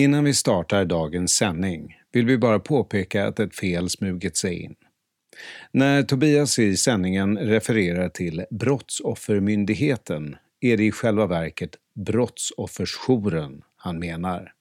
Innan 0.00 0.24
vi 0.24 0.34
startar 0.34 0.84
dagens 0.84 1.32
sändning 1.32 1.96
vill 2.12 2.26
vi 2.26 2.38
bara 2.38 2.58
påpeka 2.58 3.26
att 3.26 3.40
ett 3.40 3.54
fel 3.54 3.90
smugit 3.90 4.36
sig 4.36 4.62
in. 4.62 4.74
När 5.72 6.02
Tobias 6.02 6.58
i 6.58 6.76
sändningen 6.76 7.38
refererar 7.38 8.08
till 8.08 8.44
Brottsoffermyndigheten 8.50 10.36
är 10.60 10.76
det 10.76 10.84
i 10.84 10.92
själva 10.92 11.26
verket 11.26 11.70
Brottsoffersjouren 12.06 13.62
han 13.76 13.98
menar. 13.98 14.52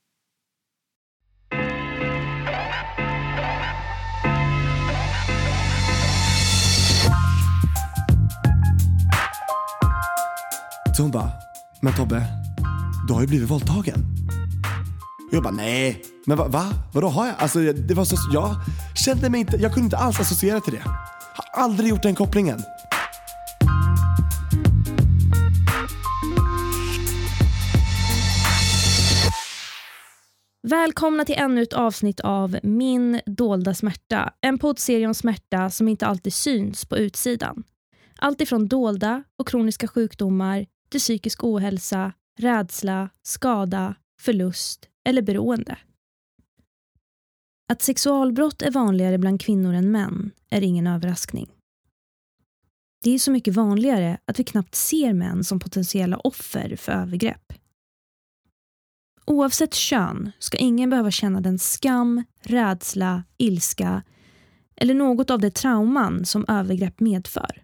Så 10.97 11.03
hon 11.03 11.11
bara, 11.11 11.31
men 11.81 11.93
Tobbe, 11.93 12.23
du 13.07 13.13
har 13.13 13.21
ju 13.21 13.27
blivit 13.27 13.49
våldtagen. 13.49 14.19
Och 15.29 15.35
jag 15.35 15.43
bara, 15.43 15.53
nej, 15.53 16.01
men 16.25 16.37
va, 16.37 16.47
va? 16.47 16.73
Vadå 16.93 17.07
har 17.07 17.25
jag? 17.25 17.35
Alltså, 17.37 17.59
det 17.59 17.93
var 17.93 18.05
så, 18.05 18.15
jag 18.33 18.55
kände 18.95 19.29
mig 19.29 19.39
inte, 19.39 19.57
jag 19.57 19.73
kunde 19.73 19.85
inte 19.85 19.97
alls 19.97 20.19
associera 20.19 20.59
till 20.59 20.73
det. 20.73 20.81
Har 21.35 21.63
aldrig 21.63 21.89
gjort 21.89 22.03
den 22.03 22.15
kopplingen. 22.15 22.59
Välkomna 30.67 31.25
till 31.25 31.35
ännu 31.37 31.61
ett 31.61 31.73
avsnitt 31.73 32.19
av 32.19 32.57
Min 32.63 33.21
dolda 33.25 33.73
smärta. 33.73 34.33
En 34.41 34.57
poddserie 34.57 35.07
om 35.07 35.13
smärta 35.13 35.69
som 35.69 35.87
inte 35.87 36.05
alltid 36.05 36.33
syns 36.33 36.85
på 36.85 36.97
utsidan. 36.97 37.63
Allt 38.19 38.41
ifrån 38.41 38.67
dolda 38.67 39.23
och 39.37 39.47
kroniska 39.47 39.87
sjukdomar 39.87 40.65
till 40.91 40.99
psykisk 40.99 41.43
ohälsa, 41.43 42.13
rädsla, 42.39 43.09
skada, 43.23 43.95
förlust 44.21 44.88
eller 45.05 45.21
beroende. 45.21 45.77
Att 47.71 47.81
sexualbrott 47.81 48.61
är 48.61 48.71
vanligare 48.71 49.17
bland 49.17 49.41
kvinnor 49.41 49.73
än 49.73 49.91
män 49.91 50.31
är 50.49 50.61
ingen 50.61 50.87
överraskning. 50.87 51.49
Det 53.03 53.11
är 53.11 53.19
så 53.19 53.31
mycket 53.31 53.55
vanligare 53.55 54.17
att 54.25 54.39
vi 54.39 54.43
knappt 54.43 54.75
ser 54.75 55.13
män 55.13 55.43
som 55.43 55.59
potentiella 55.59 56.17
offer 56.17 56.75
för 56.75 56.91
övergrepp. 56.91 57.53
Oavsett 59.25 59.73
kön 59.73 60.31
ska 60.39 60.57
ingen 60.57 60.89
behöva 60.89 61.11
känna 61.11 61.41
den 61.41 61.59
skam, 61.59 62.23
rädsla, 62.41 63.23
ilska 63.37 64.03
eller 64.75 64.93
något 64.93 65.29
av 65.29 65.39
det 65.39 65.51
trauman 65.51 66.25
som 66.25 66.45
övergrepp 66.47 66.99
medför. 66.99 67.63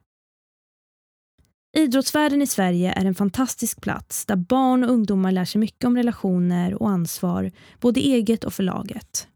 Idrottsvärlden 1.77 2.41
i 2.41 2.47
Sverige 2.47 2.91
är 2.91 3.05
en 3.05 3.15
fantastisk 3.15 3.81
plats 3.81 4.25
där 4.25 4.35
barn 4.35 4.83
och 4.83 4.89
ungdomar 4.89 5.31
lär 5.31 5.45
sig 5.45 5.59
mycket 5.59 5.83
om 5.83 5.97
relationer 5.97 6.81
och 6.81 6.89
ansvar, 6.89 7.51
både 7.79 7.99
eget 7.99 8.43
och 8.43 8.53
för 8.53 8.63
laget. 8.63 9.27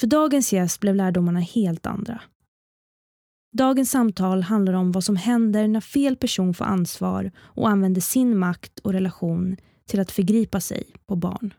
För 0.00 0.06
dagens 0.06 0.52
gäst 0.52 0.80
blev 0.80 0.94
lärdomarna 0.94 1.40
helt 1.40 1.86
andra. 1.86 2.20
Dagens 3.52 3.90
samtal 3.90 4.42
handlar 4.42 4.72
om 4.72 4.92
vad 4.92 5.04
som 5.04 5.16
händer 5.16 5.68
när 5.68 5.80
fel 5.80 6.16
person 6.16 6.54
får 6.54 6.64
ansvar 6.64 7.30
och 7.38 7.68
använder 7.68 8.00
sin 8.00 8.38
makt 8.38 8.78
och 8.78 8.92
relation 8.92 9.56
till 9.86 10.00
att 10.00 10.10
förgripa 10.10 10.60
sig 10.60 10.84
på 11.06 11.16
barn. 11.16 11.54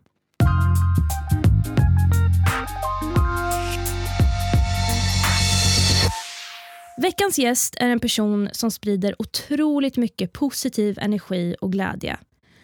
Veckans 6.97 7.39
gäst 7.39 7.75
är 7.80 7.89
en 7.89 7.99
person 7.99 8.49
som 8.52 8.72
sprider 8.72 9.16
otroligt 9.19 9.97
mycket 9.97 10.33
positiv 10.33 11.00
energi 11.00 11.55
och 11.61 11.72
glädje. 11.72 12.17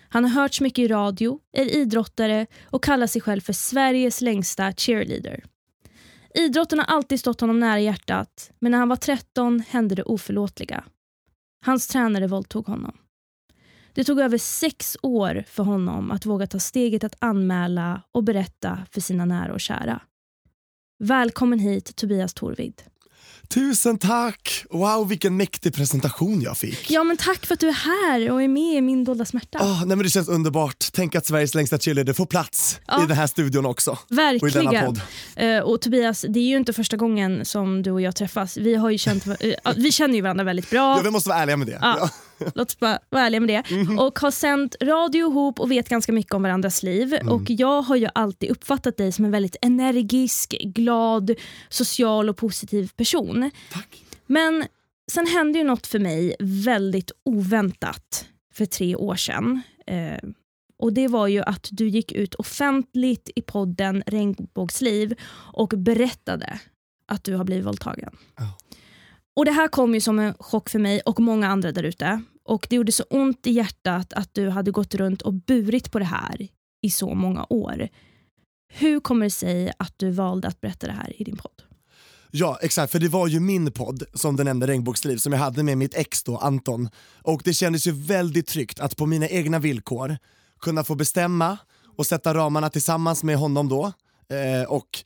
Han 0.09 0.23
har 0.23 0.41
hörts 0.41 0.61
mycket 0.61 0.83
i 0.83 0.87
radio, 0.87 1.39
är 1.51 1.65
idrottare 1.65 2.47
och 2.63 2.83
kallar 2.83 3.07
sig 3.07 3.21
själv 3.21 3.41
för 3.41 3.53
Sveriges 3.53 4.21
längsta 4.21 4.73
cheerleader. 4.73 5.43
Idrotten 6.35 6.79
har 6.79 6.85
alltid 6.85 7.19
stått 7.19 7.41
honom 7.41 7.59
nära 7.59 7.79
hjärtat, 7.79 8.51
men 8.59 8.71
när 8.71 8.79
han 8.79 8.89
var 8.89 8.95
13 8.95 9.63
hände 9.69 9.95
det 9.95 10.03
oförlåtliga. 10.03 10.83
Hans 11.65 11.87
tränare 11.87 12.27
våldtog 12.27 12.67
honom. 12.67 12.97
Det 13.93 14.03
tog 14.03 14.19
över 14.19 14.37
sex 14.37 14.97
år 15.01 15.43
för 15.47 15.63
honom 15.63 16.11
att 16.11 16.25
våga 16.25 16.47
ta 16.47 16.59
steget 16.59 17.03
att 17.03 17.15
anmäla 17.19 18.01
och 18.11 18.23
berätta 18.23 18.79
för 18.91 19.01
sina 19.01 19.25
nära 19.25 19.53
och 19.53 19.61
kära. 19.61 20.01
Välkommen 20.99 21.59
hit 21.59 21.95
Tobias 21.95 22.33
Torvid. 22.33 22.81
Tusen 23.53 23.97
tack! 23.97 24.65
Wow, 24.69 25.07
vilken 25.07 25.37
mäktig 25.37 25.73
presentation 25.73 26.41
jag 26.41 26.57
fick. 26.57 26.91
Ja, 26.91 27.03
men 27.03 27.17
tack 27.17 27.45
för 27.45 27.53
att 27.53 27.59
du 27.59 27.67
är 27.67 27.73
här 27.73 28.31
och 28.31 28.43
är 28.43 28.47
med 28.47 28.75
i 28.75 28.81
Min 28.81 29.03
dolda 29.03 29.25
smärta. 29.25 29.59
Oh, 29.59 29.79
nej, 29.79 29.87
men 29.87 29.99
det 29.99 30.09
känns 30.09 30.27
underbart. 30.27 30.87
Tänk 30.93 31.15
att 31.15 31.25
Sveriges 31.25 31.55
längsta 31.55 31.79
cheerleader 31.79 32.13
får 32.13 32.25
plats 32.25 32.79
ja. 32.87 33.03
i 33.03 33.07
den 33.07 33.17
här 33.17 33.27
studion 33.27 33.65
också. 33.65 33.97
Verkligen. 34.09 34.67
Och, 34.67 34.73
i 34.73 34.75
denna 34.75 34.85
podd. 34.85 35.01
Uh, 35.41 35.59
och 35.59 35.81
Tobias, 35.81 36.25
det 36.29 36.39
är 36.39 36.43
ju 36.43 36.57
inte 36.57 36.73
första 36.73 36.97
gången 36.97 37.45
som 37.45 37.83
du 37.83 37.91
och 37.91 38.01
jag 38.01 38.15
träffas. 38.15 38.57
Vi, 38.57 38.75
har 38.75 38.89
ju 38.89 38.97
känt, 38.97 39.27
uh, 39.27 39.33
vi 39.75 39.91
känner 39.91 40.15
ju 40.15 40.21
varandra 40.21 40.43
väldigt 40.43 40.69
bra. 40.69 40.97
Ja, 40.97 41.01
vi 41.03 41.11
måste 41.11 41.29
vara 41.29 41.39
ärliga 41.39 41.57
med 41.57 41.67
det. 41.67 41.79
Ja. 41.81 42.09
Låt 42.55 42.67
oss 42.67 42.79
bara 42.79 42.99
vara 43.09 43.23
ärliga 43.23 43.41
med 43.41 43.49
det. 43.49 43.75
Mm. 43.75 43.99
Och 43.99 44.19
har 44.19 44.31
sänt 44.31 44.75
radio 44.81 45.27
ihop 45.29 45.59
och 45.59 45.71
vet 45.71 45.89
ganska 45.89 46.11
mycket 46.11 46.33
om 46.33 46.43
varandras 46.43 46.83
liv. 46.83 47.13
Mm. 47.13 47.33
Och 47.33 47.41
Jag 47.47 47.81
har 47.81 47.95
ju 47.95 48.07
alltid 48.15 48.49
uppfattat 48.49 48.97
dig 48.97 49.11
som 49.11 49.25
en 49.25 49.31
väldigt 49.31 49.55
energisk, 49.61 50.55
glad, 50.61 51.31
social 51.69 52.29
och 52.29 52.37
positiv 52.37 52.91
person. 52.95 53.51
Tack. 53.71 54.03
Men 54.25 54.65
sen 55.11 55.27
hände 55.27 55.59
ju 55.59 55.63
något 55.65 55.87
för 55.87 55.99
mig 55.99 56.35
väldigt 56.39 57.11
oväntat 57.25 58.25
för 58.53 58.65
tre 58.65 58.95
år 58.95 59.15
sedan. 59.15 59.61
Eh, 59.87 60.29
och 60.77 60.93
Det 60.93 61.07
var 61.07 61.27
ju 61.27 61.41
att 61.41 61.67
du 61.71 61.87
gick 61.87 62.11
ut 62.11 62.35
offentligt 62.35 63.29
i 63.35 63.41
podden 63.41 64.03
Regnbågsliv 64.05 65.15
och 65.53 65.69
berättade 65.69 66.59
att 67.07 67.23
du 67.23 67.35
har 67.35 67.43
blivit 67.43 67.65
våldtagen. 67.65 68.17
Oh. 68.39 68.51
Och 69.39 69.45
Det 69.45 69.51
här 69.51 69.67
kom 69.67 69.93
ju 69.93 70.01
som 70.01 70.19
en 70.19 70.33
chock 70.39 70.69
för 70.69 70.79
mig 70.79 71.01
och 71.05 71.19
många 71.19 71.47
andra 71.47 71.71
där 71.71 71.83
ute. 71.83 72.21
Och 72.45 72.67
Det 72.69 72.75
gjorde 72.75 72.91
så 72.91 73.03
ont 73.03 73.47
i 73.47 73.51
hjärtat 73.51 74.13
att 74.13 74.33
du 74.33 74.49
hade 74.49 74.71
gått 74.71 74.95
runt 74.95 75.21
och 75.21 75.33
burit 75.33 75.91
på 75.91 75.99
det 75.99 76.05
här 76.05 76.47
i 76.81 76.89
så 76.89 77.13
många 77.13 77.45
år. 77.49 77.89
Hur 78.73 78.99
kommer 78.99 79.25
det 79.25 79.31
sig 79.31 79.71
att 79.79 79.93
du 79.97 80.11
valde 80.11 80.47
att 80.47 80.61
berätta 80.61 80.87
det 80.87 80.93
här 80.93 81.21
i 81.21 81.23
din 81.23 81.37
podd? 81.37 81.61
Ja 82.31 82.59
exakt, 82.61 82.91
för 82.91 82.99
det 82.99 83.07
var 83.07 83.27
ju 83.27 83.39
min 83.39 83.71
podd 83.71 84.03
som 84.13 84.35
du 84.35 84.43
nämnde 84.43 84.67
Regnbågsliv 84.67 85.17
som 85.17 85.33
jag 85.33 85.39
hade 85.39 85.63
med 85.63 85.77
mitt 85.77 85.95
ex 85.95 86.23
då, 86.23 86.37
Anton. 86.37 86.89
Och 87.21 87.41
det 87.45 87.53
kändes 87.53 87.87
ju 87.87 87.91
väldigt 87.91 88.47
tryggt 88.47 88.79
att 88.79 88.97
på 88.97 89.05
mina 89.05 89.27
egna 89.27 89.59
villkor 89.59 90.17
kunna 90.61 90.83
få 90.83 90.95
bestämma 90.95 91.57
och 91.97 92.05
sätta 92.05 92.33
ramarna 92.33 92.69
tillsammans 92.69 93.23
med 93.23 93.37
honom 93.37 93.69
då. 93.69 93.93
Eh, 94.29 94.69
och 94.69 95.03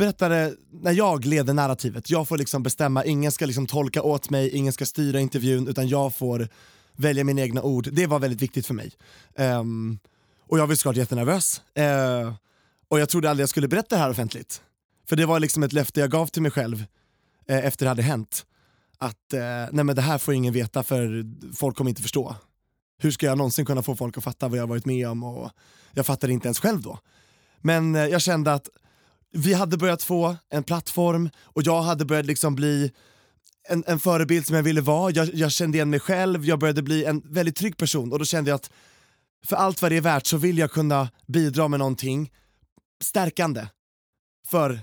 berättade 0.00 0.54
när 0.70 0.92
jag 0.92 1.24
leder 1.24 1.54
narrativet. 1.54 2.10
Jag 2.10 2.28
får 2.28 2.38
liksom 2.38 2.62
bestämma, 2.62 3.04
ingen 3.04 3.32
ska 3.32 3.46
liksom 3.46 3.66
tolka 3.66 4.02
åt 4.02 4.30
mig, 4.30 4.50
ingen 4.50 4.72
ska 4.72 4.86
styra 4.86 5.20
intervjun 5.20 5.68
utan 5.68 5.88
jag 5.88 6.14
får 6.14 6.48
välja 6.96 7.24
mina 7.24 7.42
egna 7.42 7.62
ord. 7.62 7.88
Det 7.92 8.06
var 8.06 8.18
väldigt 8.18 8.42
viktigt 8.42 8.66
för 8.66 8.74
mig. 8.74 8.92
Um, 9.38 9.98
och 10.48 10.58
jag 10.58 10.66
var 10.66 10.74
såklart 10.74 10.96
jättenervös. 10.96 11.62
Uh, 11.78 12.34
och 12.88 13.00
jag 13.00 13.08
trodde 13.08 13.30
aldrig 13.30 13.42
jag 13.42 13.48
skulle 13.48 13.68
berätta 13.68 13.96
det 13.96 14.02
här 14.02 14.10
offentligt. 14.10 14.62
För 15.08 15.16
det 15.16 15.26
var 15.26 15.40
liksom 15.40 15.62
ett 15.62 15.72
löfte 15.72 16.00
jag 16.00 16.10
gav 16.10 16.26
till 16.26 16.42
mig 16.42 16.50
själv 16.50 16.76
uh, 17.50 17.66
efter 17.66 17.86
det 17.86 17.88
hade 17.88 18.02
hänt. 18.02 18.46
Att 18.98 19.34
uh, 19.34 19.40
nej 19.72 19.84
men 19.84 19.96
det 19.96 20.02
här 20.02 20.18
får 20.18 20.34
ingen 20.34 20.52
veta 20.52 20.82
för 20.82 21.24
folk 21.54 21.76
kommer 21.76 21.88
inte 21.88 22.02
förstå. 22.02 22.36
Hur 22.98 23.10
ska 23.10 23.26
jag 23.26 23.38
någonsin 23.38 23.66
kunna 23.66 23.82
få 23.82 23.96
folk 23.96 24.18
att 24.18 24.24
fatta 24.24 24.48
vad 24.48 24.58
jag 24.58 24.66
varit 24.66 24.84
med 24.84 25.08
om? 25.08 25.22
Och 25.24 25.50
jag 25.92 26.06
fattade 26.06 26.32
inte 26.32 26.46
ens 26.46 26.60
själv 26.60 26.82
då. 26.82 26.98
Men 27.60 27.94
jag 27.94 28.22
kände 28.22 28.52
att 28.52 28.68
vi 29.32 29.54
hade 29.54 29.76
börjat 29.76 30.02
få 30.02 30.36
en 30.50 30.62
plattform 30.62 31.30
och 31.42 31.62
jag 31.62 31.82
hade 31.82 32.04
börjat 32.04 32.26
liksom 32.26 32.54
bli 32.54 32.92
en, 33.68 33.84
en 33.86 33.98
förebild 33.98 34.46
som 34.46 34.56
jag 34.56 34.62
ville 34.62 34.80
vara. 34.80 35.10
Jag, 35.10 35.34
jag, 35.34 35.52
kände 35.52 35.78
igen 35.78 35.90
mig 35.90 36.00
själv, 36.00 36.44
jag 36.44 36.58
började 36.58 36.82
bli 36.82 37.04
en 37.04 37.22
väldigt 37.24 37.56
trygg 37.56 37.76
person 37.76 38.12
och 38.12 38.18
då 38.18 38.24
kände 38.24 38.50
jag 38.50 38.54
att 38.54 38.70
för 39.46 39.56
allt 39.56 39.82
vad 39.82 39.92
det 39.92 39.96
är 39.96 40.00
värt 40.00 40.26
så 40.26 40.36
vill 40.36 40.58
jag 40.58 40.70
kunna 40.70 41.08
bidra 41.26 41.68
med 41.68 41.78
någonting 41.78 42.32
stärkande 43.04 43.66
för 44.46 44.80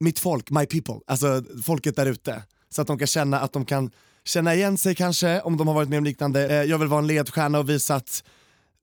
mitt 0.00 0.18
folk, 0.18 0.50
my 0.50 0.66
people, 0.66 0.94
alltså 1.06 1.44
folket 1.64 1.96
där 1.96 2.06
ute. 2.06 2.42
Så 2.68 2.80
att 2.80 2.86
de 2.86 2.98
kan 2.98 3.06
känna 3.06 3.40
att 3.40 3.52
de 3.52 3.64
kan 3.64 3.90
känna 4.24 4.54
igen 4.54 4.78
sig 4.78 4.94
kanske 4.94 5.40
om 5.40 5.56
de 5.56 5.68
har 5.68 5.74
varit 5.74 5.88
med 5.88 5.98
om 5.98 6.04
liknande. 6.04 6.48
Eh, 6.48 6.62
jag 6.62 6.78
vill 6.78 6.88
vara 6.88 6.98
en 6.98 7.06
ledstjärna 7.06 7.58
och 7.58 7.68
visa 7.68 7.94
att 7.94 8.24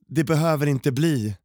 det 0.08 0.24
behöver 0.24 0.68
inte 0.68 0.92
bli 0.92 1.36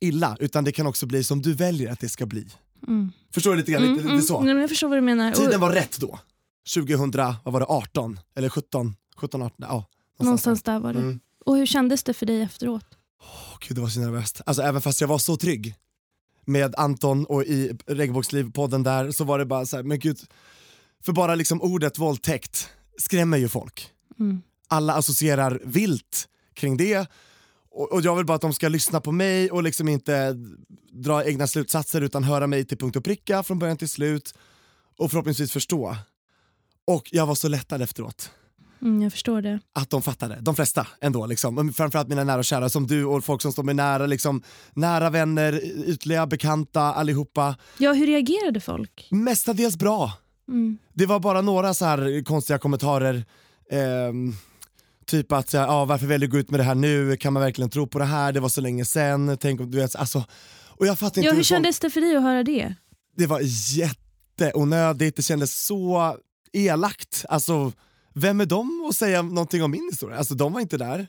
illa 0.00 0.36
utan 0.40 0.64
det 0.64 0.72
kan 0.72 0.86
också 0.86 1.06
bli 1.06 1.24
som 1.24 1.42
du 1.42 1.54
väljer 1.54 1.92
att 1.92 2.00
det 2.00 2.08
ska 2.08 2.26
bli. 2.26 2.46
Mm. 2.88 3.12
Förstår 3.34 3.50
du 3.50 3.56
lite 3.56 3.72
grann? 3.72 3.82
Mm, 3.82 3.96
lite, 3.96 4.08
lite 4.08 4.22
så. 4.22 4.40
Mm, 4.40 4.58
jag 4.58 4.68
förstår 4.68 4.88
vad 4.88 4.98
du 4.98 5.02
menar. 5.02 5.32
Tiden 5.32 5.60
var 5.60 5.72
rätt 5.72 5.98
då. 5.98 6.18
2000, 6.74 7.12
vad 7.44 7.52
var 7.52 7.60
det, 7.60 7.66
18? 7.66 8.20
Eller 8.36 8.48
17? 8.48 8.96
17, 9.16 9.42
18? 9.42 9.56
Ja, 9.58 9.66
någonstans, 9.66 9.86
någonstans 10.18 10.62
där. 10.62 10.78
var 10.78 10.92
det. 10.92 10.98
Mm. 10.98 11.20
Och 11.46 11.56
hur 11.56 11.66
kändes 11.66 12.02
det 12.02 12.14
för 12.14 12.26
dig 12.26 12.42
efteråt? 12.42 12.84
Oh, 13.20 13.58
Gud, 13.60 13.76
det 13.76 13.80
var 13.80 13.88
så 13.88 14.00
nervöst. 14.00 14.40
Alltså 14.46 14.62
även 14.62 14.82
fast 14.82 15.00
jag 15.00 15.08
var 15.08 15.18
så 15.18 15.36
trygg 15.36 15.74
med 16.44 16.74
Anton 16.76 17.26
och 17.26 17.44
i 17.44 17.78
Regnbågsliv-podden 17.86 18.82
där 18.82 19.10
så 19.10 19.24
var 19.24 19.38
det 19.38 19.44
bara 19.44 19.66
så 19.66 19.76
här, 19.76 19.82
men 19.82 19.98
gud. 19.98 20.18
För 21.02 21.12
bara 21.12 21.34
liksom 21.34 21.62
ordet 21.62 21.98
våldtäkt 21.98 22.68
skrämmer 22.98 23.38
ju 23.38 23.48
folk. 23.48 23.90
Mm. 24.20 24.42
Alla 24.68 24.94
associerar 24.94 25.60
vilt 25.64 26.28
kring 26.54 26.76
det 26.76 27.10
Och, 27.74 28.00
jag 28.02 28.16
vill 28.16 28.26
bara 28.26 28.34
att 28.34 28.40
de 28.40 28.52
ska 28.52 28.68
lyssna 28.68 29.00
på 29.00 29.12
mig 29.12 29.50
och 29.50 29.62
liksom 29.62 29.88
inte 29.88 30.36
dra 30.92 31.24
egna 31.24 31.46
slutsatser 31.46 32.00
utan 32.00 32.24
höra 32.24 32.46
mig 32.46 32.64
till 32.64 32.78
punkt 32.78 32.96
och 32.96 33.04
pricka 33.04 33.42
från 33.42 33.58
början 33.58 33.76
till 33.76 33.88
slut 33.88 34.34
och 34.98 35.10
förhoppningsvis 35.10 35.52
förstå. 35.52 35.96
Och 36.86 37.08
jag 37.12 37.26
var 37.26 37.34
så 37.34 37.48
lättad 37.48 37.82
efteråt. 37.82 38.30
Mm, 38.82 39.02
jag 39.02 39.12
förstår 39.12 39.42
det. 39.42 39.60
Att 39.72 39.90
de 39.90 40.02
fattade, 40.02 40.38
de 40.40 40.54
flesta 40.56 40.86
ändå. 41.00 41.26
Liksom. 41.26 41.72
Framförallt 41.72 42.08
mina 42.08 42.24
nära 42.24 42.38
och 42.38 42.44
kära 42.44 42.68
som 42.68 42.86
du 42.86 43.04
och 43.04 43.24
folk 43.24 43.42
som 43.42 43.52
står 43.52 43.62
mig 43.62 43.74
nära. 43.74 44.06
Liksom, 44.06 44.42
nära 44.74 45.10
vänner, 45.10 45.60
ytliga 45.86 46.26
bekanta, 46.26 46.80
allihopa. 46.82 47.56
Ja, 47.78 47.92
hur 47.92 48.06
reagerade 48.06 48.60
folk? 48.60 49.08
Mestadels 49.10 49.76
bra. 49.76 50.12
Mm. 50.48 50.78
Det 50.92 51.06
var 51.06 51.20
bara 51.20 51.40
några 51.40 51.74
så 51.74 51.84
här 51.84 52.24
konstiga 52.24 52.58
kommentarer. 52.58 53.24
ehm, 53.70 54.34
typ 55.12 55.32
att, 55.32 55.50
så 55.50 55.58
här, 55.58 55.66
ja, 55.66 55.84
varför 55.84 56.06
väljer 56.06 56.28
du 56.28 56.32
gå 56.32 56.38
ut 56.38 56.50
med 56.50 56.60
det 56.60 56.64
här 56.64 56.74
nu? 56.74 57.16
Kan 57.16 57.32
man 57.32 57.42
verkligen 57.42 57.70
tro 57.70 57.86
på 57.86 57.98
det 57.98 58.04
här? 58.04 58.32
Det 58.32 58.40
var 58.40 58.48
så 58.48 58.60
länge 58.60 58.84
sen. 58.84 59.36
Tänk 59.40 59.60
om 59.60 59.70
du 59.70 59.78
vet, 59.78 59.96
alltså, 59.96 60.24
och 60.68 60.86
jag 60.86 60.98
fattar 60.98 61.18
inte 61.20 61.26
Ja, 61.26 61.32
hur 61.32 61.36
folk- 61.38 61.46
kändes 61.46 61.78
det 61.80 61.90
för 61.90 62.00
dig 62.00 62.16
att 62.16 62.22
höra 62.22 62.42
det? 62.44 62.74
det 63.16 63.26
var 63.26 63.40
jätteonödigt, 63.78 65.16
det 65.16 65.22
kändes 65.22 65.64
så 65.64 66.16
elakt. 66.52 67.24
Alltså, 67.28 67.72
vem 68.14 68.40
är 68.40 68.46
de 68.46 68.86
att 68.90 68.96
säga 68.96 69.22
någonting 69.22 69.62
om 69.62 69.70
min 69.70 69.88
historia? 69.90 70.18
Alltså 70.18 70.34
de 70.34 70.52
var 70.52 70.60
inte 70.60 70.78
där. 70.78 71.08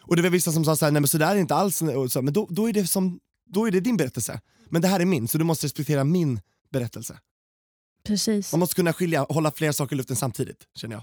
Och 0.00 0.16
det 0.16 0.22
var 0.22 0.30
vissa 0.30 0.52
som 0.52 0.64
sa 0.64 0.76
såhär, 0.76 0.92
nej 0.92 1.00
men 1.00 1.08
sådär 1.08 1.30
är 1.30 1.34
det 1.34 1.40
inte 1.40 1.54
alls, 1.54 1.82
och 1.82 2.12
så, 2.12 2.22
men 2.22 2.32
då, 2.32 2.46
då, 2.50 2.68
är 2.68 2.72
det 2.72 2.86
som, 2.86 3.20
då 3.46 3.66
är 3.66 3.70
det 3.70 3.80
din 3.80 3.96
berättelse. 3.96 4.40
Men 4.68 4.82
det 4.82 4.88
här 4.88 5.00
är 5.00 5.04
min, 5.04 5.28
så 5.28 5.38
du 5.38 5.44
måste 5.44 5.66
respektera 5.66 6.04
min 6.04 6.40
berättelse. 6.72 7.18
Precis. 8.06 8.52
Man 8.52 8.58
måste 8.60 8.74
kunna 8.74 8.92
skilja, 8.92 9.26
hålla 9.28 9.50
flera 9.50 9.72
saker 9.72 9.94
i 9.94 9.96
luften 9.96 10.16
samtidigt, 10.16 10.64
känner 10.74 10.94
jag. 10.96 11.02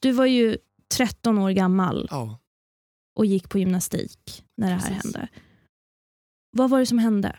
Du 0.00 0.12
var 0.12 0.26
ju 0.26 0.56
13 0.96 1.38
år 1.38 1.50
gammal 1.50 2.08
Ja. 2.10 2.38
och 3.16 3.26
gick 3.26 3.48
på 3.48 3.58
gymnastik 3.58 4.44
när 4.56 4.68
det 4.68 4.74
här 4.74 4.88
Precis. 4.88 5.02
hände. 5.04 5.28
Vad 6.56 6.70
var 6.70 6.78
det 6.78 6.86
som 6.86 6.98
hände? 6.98 7.36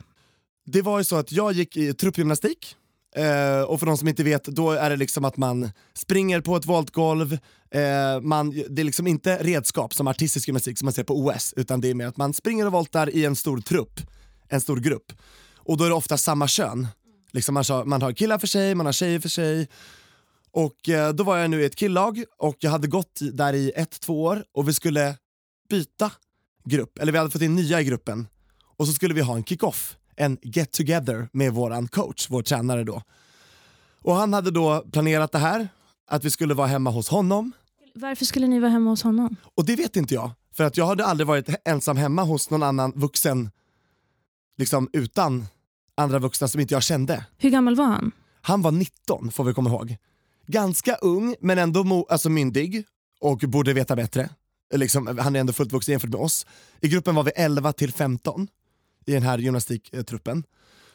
Det 0.65 0.81
var 0.81 0.97
ju 0.97 1.03
så 1.03 1.15
att 1.15 1.31
jag 1.31 1.51
gick 1.51 1.77
i 1.77 1.93
truppgymnastik, 1.93 2.75
eh, 3.15 3.61
och 3.61 3.79
för 3.79 3.85
de 3.85 3.97
som 3.97 4.07
inte 4.07 4.23
vet, 4.23 4.43
då 4.43 4.71
är 4.71 4.89
det 4.89 4.95
liksom 4.95 5.25
att 5.25 5.37
man 5.37 5.69
springer 5.93 6.41
på 6.41 6.55
ett 6.55 6.65
voltgolv, 6.65 7.33
eh, 7.71 8.21
man, 8.21 8.49
det 8.69 8.81
är 8.81 8.83
liksom 8.83 9.07
inte 9.07 9.43
redskap 9.43 9.93
som 9.93 10.07
artistisk 10.07 10.47
gymnastik 10.47 10.77
som 10.77 10.85
man 10.85 10.93
ser 10.93 11.03
på 11.03 11.13
OS, 11.25 11.53
utan 11.57 11.81
det 11.81 11.89
är 11.89 11.93
mer 11.93 12.07
att 12.07 12.17
man 12.17 12.33
springer 12.33 12.65
och 12.65 12.71
voltar 12.71 13.09
i 13.15 13.25
en 13.25 13.35
stor 13.35 13.57
trupp, 13.61 13.99
en 14.47 14.61
stor 14.61 14.77
grupp. 14.77 15.13
Och 15.55 15.77
då 15.77 15.83
är 15.83 15.89
det 15.89 15.95
ofta 15.95 16.17
samma 16.17 16.47
kön. 16.47 16.87
Liksom 17.31 17.53
man, 17.53 17.63
har, 17.69 17.85
man 17.85 18.01
har 18.01 18.11
killar 18.13 18.37
för 18.37 18.47
sig, 18.47 18.75
man 18.75 18.85
har 18.85 18.93
tjejer 18.93 19.19
för 19.19 19.29
sig. 19.29 19.67
Och 20.51 20.89
eh, 20.89 21.13
då 21.13 21.23
var 21.23 21.37
jag 21.37 21.49
nu 21.49 21.61
i 21.61 21.65
ett 21.65 21.75
killag 21.75 22.23
och 22.37 22.55
jag 22.59 22.71
hade 22.71 22.87
gått 22.87 23.19
där 23.33 23.53
i 23.53 23.71
ett, 23.75 23.99
två 23.99 24.23
år 24.23 24.43
och 24.51 24.67
vi 24.67 24.73
skulle 24.73 25.15
byta 25.69 26.11
grupp, 26.65 26.97
eller 26.97 27.11
vi 27.11 27.17
hade 27.17 27.29
fått 27.29 27.41
in 27.41 27.55
nya 27.55 27.81
i 27.81 27.83
gruppen. 27.83 28.27
Och 28.77 28.87
så 28.87 28.93
skulle 28.93 29.13
vi 29.13 29.21
ha 29.21 29.35
en 29.35 29.43
kick-off, 29.43 29.95
en 30.15 30.37
get 30.41 30.71
together 30.71 31.29
med 31.33 31.53
våran 31.53 31.87
coach, 31.87 32.29
vår 32.29 32.41
tränare 32.41 32.83
då. 32.83 33.01
Och 34.01 34.15
han 34.15 34.33
hade 34.33 34.51
då 34.51 34.85
planerat 34.91 35.31
det 35.31 35.37
här, 35.37 35.67
att 36.07 36.25
vi 36.25 36.29
skulle 36.29 36.53
vara 36.53 36.67
hemma 36.67 36.89
hos 36.89 37.09
honom. 37.09 37.51
Varför 37.93 38.25
skulle 38.25 38.47
ni 38.47 38.59
vara 38.59 38.71
hemma 38.71 38.89
hos 38.89 39.03
honom? 39.03 39.35
Och 39.55 39.65
det 39.65 39.75
vet 39.75 39.95
inte 39.95 40.13
jag, 40.13 40.31
för 40.53 40.63
att 40.63 40.77
jag 40.77 40.85
hade 40.85 41.05
aldrig 41.05 41.27
varit 41.27 41.49
ensam 41.65 41.97
hemma 41.97 42.23
hos 42.23 42.49
någon 42.49 42.63
annan 42.63 42.91
vuxen, 42.95 43.49
liksom 44.57 44.89
utan 44.93 45.45
andra 45.95 46.19
vuxna 46.19 46.47
som 46.47 46.61
inte 46.61 46.73
jag 46.73 46.83
kände. 46.83 47.25
Hur 47.37 47.49
gammal 47.49 47.75
var 47.75 47.85
han? 47.85 48.11
Han 48.41 48.61
var 48.61 48.71
19 48.71 49.31
får 49.31 49.43
vi 49.43 49.53
komma 49.53 49.69
ihåg. 49.69 49.97
Ganska 50.51 50.95
ung 50.95 51.35
men 51.41 51.57
ändå 51.57 51.83
mo- 51.83 52.05
alltså 52.09 52.29
myndig 52.29 52.85
och 53.19 53.37
borde 53.39 53.73
veta 53.73 53.95
bättre. 53.95 54.29
Liksom, 54.75 55.17
han 55.17 55.35
är 55.35 55.39
ändå 55.39 55.53
fullt 55.53 55.71
vuxen 55.73 55.91
jämfört 55.91 56.09
med 56.09 56.19
oss. 56.19 56.45
I 56.81 56.87
gruppen 56.87 57.15
var 57.15 57.23
vi 57.23 57.31
11 57.35 57.73
till 57.73 57.93
15 57.93 58.47
i 59.05 59.11
den 59.11 59.23
här 59.23 59.37
gymnastiktruppen. 59.37 60.43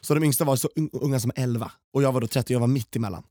Så 0.01 0.13
de 0.15 0.23
yngsta 0.23 0.43
var 0.43 0.55
så 0.55 0.67
un- 0.75 0.89
unga 0.93 1.19
som 1.19 1.31
11 1.35 1.71
och 1.93 2.03
jag 2.03 2.11
var 2.11 2.21
då 2.21 2.27
30, 2.27 2.53
jag 2.53 2.59
var 2.59 2.67
mitt 2.67 2.95
emellan. 2.95 3.23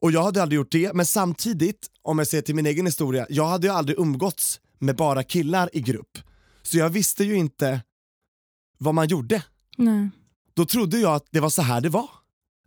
Och 0.00 0.10
jag 0.12 0.22
hade 0.22 0.42
aldrig 0.42 0.56
gjort 0.56 0.72
det, 0.72 0.92
men 0.94 1.06
samtidigt, 1.06 1.86
om 2.02 2.18
jag 2.18 2.28
ser 2.28 2.40
till 2.42 2.54
min 2.54 2.66
egen 2.66 2.86
historia, 2.86 3.26
jag 3.28 3.46
hade 3.46 3.66
ju 3.66 3.72
aldrig 3.72 3.98
umgåtts 3.98 4.60
med 4.78 4.96
bara 4.96 5.22
killar 5.22 5.70
i 5.72 5.80
grupp. 5.80 6.18
Så 6.62 6.78
jag 6.78 6.90
visste 6.90 7.24
ju 7.24 7.34
inte 7.36 7.80
vad 8.78 8.94
man 8.94 9.08
gjorde 9.08 9.42
Nej. 9.76 10.08
då 10.54 10.66
trodde 10.66 10.98
jag 10.98 11.14
att 11.14 11.26
det 11.30 11.40
var 11.40 11.50
så 11.50 11.62
här 11.62 11.80
det 11.80 11.88
var. 11.88 12.08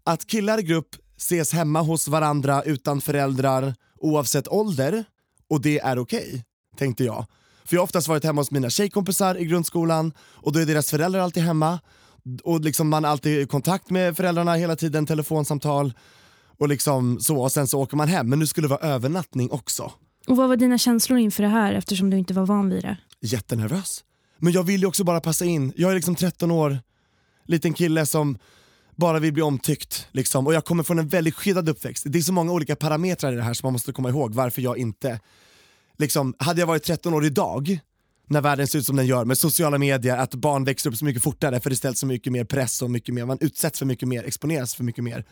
Att 0.03 0.27
killar 0.27 0.59
i 0.59 0.63
grupp 0.63 0.95
ses 1.17 1.53
hemma 1.53 1.81
hos 1.81 2.07
varandra 2.07 2.63
utan 2.63 3.01
föräldrar 3.01 3.75
oavsett 3.99 4.47
ålder 4.47 5.03
och 5.49 5.61
det 5.61 5.79
är 5.79 5.99
okej, 5.99 6.43
tänkte 6.77 7.03
jag. 7.03 7.25
För 7.65 7.75
jag 7.75 7.81
har 7.81 7.83
oftast 7.83 8.07
varit 8.07 8.23
hemma 8.23 8.41
hos 8.41 8.51
mina 8.51 8.69
tjejkompisar 8.69 9.35
i 9.37 9.45
grundskolan 9.45 10.13
och 10.19 10.53
då 10.53 10.59
är 10.59 10.65
deras 10.65 10.89
föräldrar 10.89 11.19
alltid 11.21 11.43
hemma 11.43 11.79
och 12.43 12.61
liksom 12.61 12.89
man 12.89 13.05
är 13.05 13.09
alltid 13.09 13.41
i 13.41 13.47
kontakt 13.47 13.89
med 13.89 14.17
föräldrarna 14.17 14.53
hela 14.53 14.75
tiden, 14.75 15.05
telefonsamtal 15.05 15.93
och 16.59 16.67
liksom 16.67 17.19
så 17.19 17.41
och 17.41 17.51
sen 17.51 17.67
så 17.67 17.81
åker 17.81 17.97
man 17.97 18.07
hem. 18.07 18.29
Men 18.29 18.39
nu 18.39 18.47
skulle 18.47 18.67
det 18.67 18.71
vara 18.71 18.87
övernattning 18.87 19.51
också. 19.51 19.91
Och 20.27 20.37
vad 20.37 20.49
var 20.49 20.55
dina 20.55 20.77
känslor 20.77 21.19
inför 21.19 21.43
det 21.43 21.49
här 21.49 21.73
eftersom 21.73 22.09
du 22.09 22.17
inte 22.17 22.33
var 22.33 22.45
van 22.45 22.69
vid 22.69 22.83
det? 22.83 22.97
jättenervös. 23.21 24.03
Men 24.39 24.53
jag 24.53 24.63
vill 24.63 24.81
ju 24.81 24.87
också 24.87 25.03
bara 25.03 25.21
passa 25.21 25.45
in. 25.45 25.73
Jag 25.75 25.91
är 25.91 25.95
liksom 25.95 26.15
13 26.15 26.51
år, 26.51 26.79
liten 27.45 27.73
kille 27.73 28.05
som 28.05 28.37
bara 28.97 29.19
vill 29.19 29.33
bli 29.33 29.41
omtyckt. 29.41 30.07
Liksom. 30.11 30.47
Och 30.47 30.53
jag 30.53 30.65
kommer 30.65 30.83
från 30.83 30.99
en 30.99 31.07
väldigt 31.07 31.35
skyddad 31.35 31.69
uppväxt. 31.69 32.03
Det 32.07 32.17
är 32.17 32.21
så 32.21 32.33
många 32.33 32.51
olika 32.51 32.75
parametrar 32.75 33.33
i 33.33 33.35
det 33.35 33.43
här 33.43 33.53
som 33.53 33.67
man 33.67 33.73
måste 33.73 33.93
komma 33.93 34.09
ihåg 34.09 34.33
varför 34.33 34.61
jag 34.61 34.77
inte... 34.77 35.19
Liksom, 35.99 36.33
hade 36.39 36.59
jag 36.59 36.67
varit 36.67 36.83
13 36.83 37.13
år 37.13 37.25
idag, 37.25 37.79
när 38.27 38.41
världen 38.41 38.67
ser 38.67 38.79
ut 38.79 38.85
som 38.85 38.95
den 38.95 39.07
gör 39.07 39.25
med 39.25 39.37
sociala 39.37 39.77
medier, 39.77 40.17
att 40.17 40.35
barn 40.35 40.63
växer 40.63 40.89
upp 40.89 40.95
så 40.95 41.05
mycket 41.05 41.23
fortare 41.23 41.59
för 41.59 41.69
det 41.69 41.75
ställs 41.75 41.99
så 41.99 42.05
mycket 42.05 42.33
mer 42.33 42.43
press 42.43 42.81
och 42.81 42.91
mycket 42.91 43.15
mer, 43.15 43.25
man 43.25 43.37
utsätts 43.41 43.79
för 43.79 43.85
mycket 43.85 44.07
mer, 44.07 44.23
exponeras 44.23 44.75
för 44.75 44.83
mycket 44.83 45.03
mer. 45.03 45.25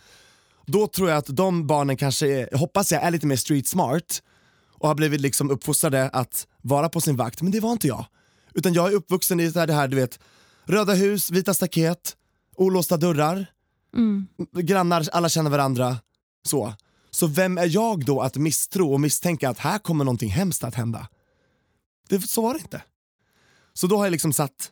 Då 0.66 0.88
tror 0.88 1.10
jag 1.10 1.18
att 1.18 1.28
de 1.28 1.68
barnen 1.68 1.98
kanske, 1.98 2.28
är, 2.28 2.58
hoppas 2.58 2.92
jag, 2.92 3.04
är 3.04 3.12
lite 3.12 3.28
mer 3.28 3.36
street 3.36 3.68
smart 3.68 4.22
och 4.72 4.88
har 4.88 4.96
blivit 4.96 5.22
liksom 5.22 5.52
uppfostrade 5.52 6.10
att 6.10 6.48
vara 6.62 6.90
på 6.90 7.02
sin 7.02 7.16
vakt, 7.16 7.42
men 7.42 7.52
det 7.52 7.60
var 7.60 7.72
inte 7.72 7.88
jag. 7.88 8.06
Utan 8.54 8.74
jag 8.74 8.88
är 8.88 8.96
uppvuxen 8.96 9.40
i 9.40 9.50
det 9.50 9.60
här, 9.60 9.68
det 9.68 9.74
här 9.74 9.88
du 9.88 9.96
vet, 9.96 10.20
röda 10.66 10.94
hus, 10.94 11.32
vita 11.32 11.54
staket, 11.54 12.16
olåsta 12.56 12.98
dörrar, 12.98 13.46
Mm. 13.96 14.28
grannar, 14.54 15.08
alla 15.12 15.30
känner 15.30 15.50
varandra. 15.50 15.98
Så. 16.44 16.74
så 17.12 17.28
vem 17.28 17.58
är 17.58 17.76
jag 17.76 18.06
då 18.06 18.22
att 18.22 18.36
misstro 18.36 18.94
och 18.94 19.00
misstänka 19.02 19.50
att 19.50 19.60
här 19.60 19.80
kommer 19.80 20.06
någonting 20.06 20.30
hemskt 20.30 20.64
att 20.64 20.76
hända? 20.76 21.08
Det, 22.10 22.20
så 22.22 22.42
var 22.42 22.54
det 22.54 22.60
inte. 22.60 22.82
Så 23.74 23.88
då 23.88 23.98
har 23.98 24.06
jag 24.06 24.12
liksom 24.12 24.34
satt 24.34 24.72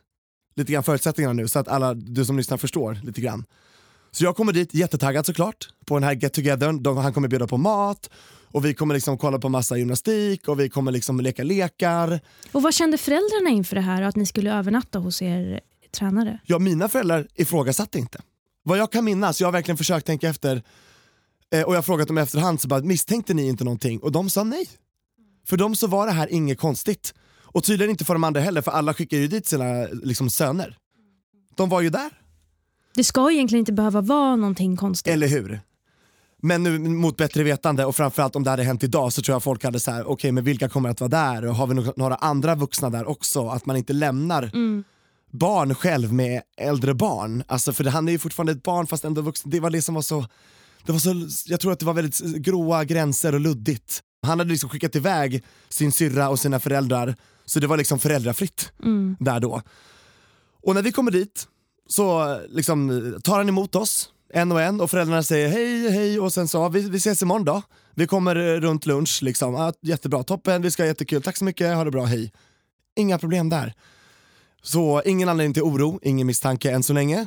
lite 0.56 0.72
grann 0.72 0.82
förutsättningarna 0.82 1.32
nu 1.32 1.48
så 1.48 1.58
att 1.58 1.68
alla 1.68 1.94
du 1.94 2.24
som 2.24 2.36
lyssnar 2.36 2.56
förstår 2.56 2.98
lite 3.02 3.20
grann. 3.20 3.44
Så 4.10 4.24
jag 4.24 4.36
kommer 4.36 4.52
dit 4.52 4.74
jättetaggad 4.74 5.26
såklart 5.26 5.68
på 5.84 5.94
den 5.94 6.02
här 6.02 6.14
get 6.14 6.32
together. 6.32 7.00
Han 7.02 7.12
kommer 7.12 7.28
bjuda 7.28 7.46
på 7.46 7.56
mat 7.56 8.10
och 8.54 8.64
vi 8.64 8.74
kommer 8.74 8.94
liksom 8.94 9.18
kolla 9.18 9.38
på 9.38 9.48
massa 9.48 9.76
gymnastik 9.76 10.48
och 10.48 10.60
vi 10.60 10.68
kommer 10.68 10.92
liksom 10.92 11.20
leka 11.20 11.42
lekar. 11.42 12.20
Och 12.52 12.62
vad 12.62 12.74
kände 12.74 12.98
föräldrarna 12.98 13.50
inför 13.50 13.76
det 13.76 13.82
här 13.82 14.02
och 14.02 14.08
att 14.08 14.16
ni 14.16 14.26
skulle 14.26 14.52
övernatta 14.54 14.98
hos 14.98 15.22
er 15.22 15.60
tränare? 15.96 16.38
Ja, 16.44 16.58
mina 16.58 16.88
föräldrar 16.88 17.28
ifrågasatte 17.34 17.98
inte. 17.98 18.20
Vad 18.66 18.78
jag 18.78 18.92
kan 18.92 19.04
minnas, 19.04 19.40
jag 19.40 19.46
har 19.46 19.52
verkligen 19.52 19.76
försökt 19.78 20.06
tänka 20.06 20.28
efter 20.28 20.62
eh, 21.54 21.62
och 21.62 21.72
jag 21.72 21.78
har 21.78 21.82
frågat 21.82 22.08
dem 22.08 22.18
i 22.18 22.20
efterhand, 22.20 22.60
så 22.60 22.68
bara, 22.68 22.80
misstänkte 22.82 23.34
ni 23.34 23.48
inte 23.48 23.64
någonting? 23.64 23.98
Och 23.98 24.12
de 24.12 24.30
sa 24.30 24.44
nej. 24.44 24.68
För 25.46 25.56
dem 25.56 25.76
så 25.76 25.86
var 25.86 26.06
det 26.06 26.12
här 26.12 26.32
inget 26.32 26.58
konstigt. 26.58 27.14
Och 27.42 27.64
tydligen 27.64 27.90
inte 27.90 28.04
för 28.04 28.14
de 28.14 28.24
andra 28.24 28.40
heller, 28.40 28.62
för 28.62 28.70
alla 28.70 28.94
skickar 28.94 29.16
ju 29.16 29.28
dit 29.28 29.46
sina 29.46 29.86
liksom, 30.02 30.30
söner. 30.30 30.76
De 31.56 31.68
var 31.68 31.80
ju 31.80 31.90
där, 31.90 32.10
Det 32.94 33.04
ska 33.04 33.30
egentligen 33.32 33.60
inte 33.60 33.72
behöva 33.72 34.00
vara 34.00 34.36
någonting 34.36 34.76
konstigt. 34.76 35.12
eller 35.12 35.26
hur? 35.26 35.60
Men 36.42 36.62
nu 36.62 36.78
mot 36.78 37.16
bättre 37.16 37.42
vetande 37.42 37.84
och 37.84 37.96
framförallt 37.96 38.36
om 38.36 38.44
det 38.44 38.50
hade 38.50 38.62
hänt 38.62 38.84
idag 38.84 39.12
så 39.12 39.22
tror 39.22 39.34
jag 39.34 39.42
folk 39.42 39.64
hade 39.64 39.80
så 39.80 39.90
här: 39.90 40.04
okej 40.10 40.32
men 40.32 40.44
vilka 40.44 40.68
kommer 40.68 40.88
att 40.88 41.00
vara 41.00 41.08
där 41.08 41.44
och 41.44 41.54
har 41.54 41.66
vi 41.66 41.92
några 41.96 42.14
andra 42.14 42.54
vuxna 42.54 42.90
där 42.90 43.08
också? 43.08 43.48
Att 43.48 43.66
man 43.66 43.76
inte 43.76 43.92
lämnar 43.92 44.42
Mm. 44.42 44.84
Barn 45.34 45.74
själv 45.74 46.12
med 46.12 46.42
äldre 46.56 46.94
barn. 46.94 47.42
Alltså 47.48 47.72
för 47.72 47.84
han 47.84 48.08
är 48.08 48.12
ju 48.12 48.18
fortfarande 48.18 48.52
ett 48.52 48.62
barn 48.62 48.86
fast 48.86 49.04
ändå 49.04 49.20
vuxen. 49.20 49.50
Det 49.50 49.60
var 49.60 49.70
det 49.70 49.82
som 49.82 49.94
var 49.94 50.02
så, 50.02 50.26
det 50.86 50.92
var 50.92 50.98
så, 50.98 51.26
jag 51.46 51.60
tror 51.60 51.72
att 51.72 51.78
det 51.78 51.86
var 51.86 51.94
väldigt 51.94 52.20
gråa 52.20 52.84
gränser 52.84 53.34
och 53.34 53.40
luddigt. 53.40 54.00
Han 54.26 54.38
hade 54.38 54.50
liksom 54.50 54.68
skickat 54.70 54.96
iväg 54.96 55.44
sin 55.68 55.92
syrra 55.92 56.28
och 56.28 56.38
sina 56.40 56.60
föräldrar 56.60 57.16
så 57.44 57.60
det 57.60 57.66
var 57.66 57.76
liksom 57.76 57.98
föräldrafritt 57.98 58.72
Mm. 58.82 59.16
där 59.20 59.40
då. 59.40 59.62
Och 60.62 60.74
när 60.74 60.82
vi 60.82 60.92
kommer 60.92 61.10
dit 61.10 61.48
så 61.88 62.38
liksom 62.48 63.14
tar 63.24 63.36
han 63.38 63.48
emot 63.48 63.74
oss 63.74 64.08
en 64.32 64.52
och 64.52 64.62
en 64.62 64.80
och 64.80 64.90
föräldrarna 64.90 65.22
säger 65.22 65.48
hej 65.48 65.90
hej 65.90 66.20
och 66.20 66.32
sen 66.32 66.48
så 66.48 66.68
vi, 66.68 66.88
vi 66.90 66.96
ses 66.96 67.22
imorgon 67.22 67.44
då. 67.44 67.62
Vi 67.94 68.06
kommer 68.06 68.36
eh, 68.36 68.60
runt 68.60 68.86
lunch 68.86 69.18
liksom, 69.22 69.54
ah, 69.54 69.72
jättebra, 69.82 70.22
toppen, 70.22 70.62
vi 70.62 70.70
ska 70.70 70.82
ha 70.82 70.88
jättekul, 70.88 71.22
tack 71.22 71.36
så 71.36 71.44
mycket, 71.44 71.74
ha 71.74 71.84
det 71.84 71.90
bra, 71.90 72.04
hej. 72.04 72.32
Inga 72.96 73.18
problem 73.18 73.48
där. 73.48 73.74
Så 74.64 75.02
ingen 75.04 75.28
anledning 75.28 75.54
till 75.54 75.62
oro, 75.62 76.00
ingen 76.02 76.26
misstanke 76.26 76.70
än 76.70 76.82
så 76.82 76.92
länge. 76.92 77.26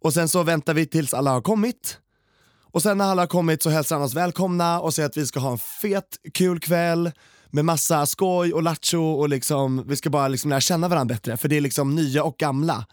Och 0.00 0.14
sen 0.14 0.28
så 0.28 0.42
väntar 0.42 0.74
vi 0.74 0.86
tills 0.86 1.14
alla 1.14 1.30
har 1.30 1.40
kommit. 1.40 1.98
Och 2.62 2.82
sen 2.82 2.98
när 2.98 3.04
alla 3.04 3.22
har 3.22 3.26
kommit 3.26 3.62
så 3.62 3.70
hälsar 3.70 3.96
han 3.96 4.04
oss 4.04 4.14
välkomna 4.14 4.80
och 4.80 4.94
säger 4.94 5.08
att 5.08 5.16
vi 5.16 5.26
ska 5.26 5.40
ha 5.40 5.52
en 5.52 5.58
fet, 5.58 6.18
kul 6.34 6.60
kväll 6.60 7.10
med 7.50 7.64
massa 7.64 8.06
skoj 8.06 8.52
och 8.52 8.62
lattjo 8.62 9.02
och 9.02 9.28
liksom, 9.28 9.84
vi 9.86 9.96
ska 9.96 10.10
bara 10.10 10.28
liksom 10.28 10.50
lära 10.50 10.60
känna 10.60 10.88
varandra 10.88 11.14
bättre. 11.14 11.36
För 11.36 11.48
det 11.48 11.56
är 11.56 11.60
liksom 11.60 11.94
nya 11.94 12.24
och 12.24 12.36
gamla 12.36 12.86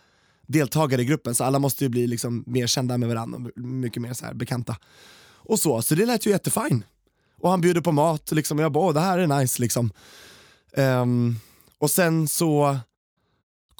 deltagare 0.48 1.02
i 1.02 1.06
gruppen 1.06 1.36
så 1.36 1.44
alla 1.44 1.60
måste 1.60 1.84
ju 1.84 1.90
bli 1.90 2.08
liksom 2.08 2.44
mer 2.48 2.68
kända 2.68 2.98
med 2.98 3.10
varandra 3.10 3.38
och 3.38 3.62
mycket 3.62 4.02
mer 4.02 4.14
så 4.14 4.26
här 4.26 4.34
bekanta. 4.34 4.78
Och 5.34 5.60
så, 5.60 5.82
så 5.82 5.96
det 5.96 6.06
lät 6.06 6.26
ju 6.26 6.30
jättefint. 6.30 6.86
Och 7.42 7.50
han 7.50 7.62
bjuder 7.62 7.82
på 7.82 7.92
mat 7.92 8.32
liksom, 8.32 8.58
och 8.58 8.64
jag 8.64 8.72
bara, 8.72 8.86
åh 8.86 8.94
det 8.94 9.00
här 9.00 9.20
är 9.20 9.28
nice 9.28 9.62
liksom. 9.62 9.92
Um, 10.78 11.40
och 11.80 11.92
sen 11.92 12.28
så 12.28 12.80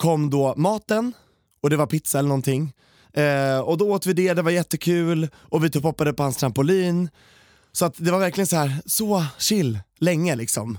kom 0.02 0.30
då 0.30 0.54
maten 0.56 1.12
och 1.60 1.70
det 1.70 1.76
var 1.76 1.86
pizza 1.86 2.18
eller 2.18 2.28
någonting. 2.28 2.72
Eh, 3.12 3.58
och 3.58 3.78
då 3.78 3.90
åt 3.90 4.06
vi 4.06 4.12
det, 4.12 4.34
det 4.34 4.42
var 4.42 4.50
jättekul 4.50 5.28
och 5.34 5.64
vi 5.64 5.70
typ 5.70 5.82
hoppade 5.82 6.12
på 6.12 6.22
hans 6.22 6.36
trampolin. 6.36 7.08
Så 7.72 7.84
att 7.84 7.94
det 7.96 8.10
var 8.10 8.18
verkligen 8.18 8.46
så 8.46 8.56
här, 8.56 8.82
så 8.86 9.24
chill, 9.38 9.78
länge 9.98 10.36
liksom. 10.36 10.78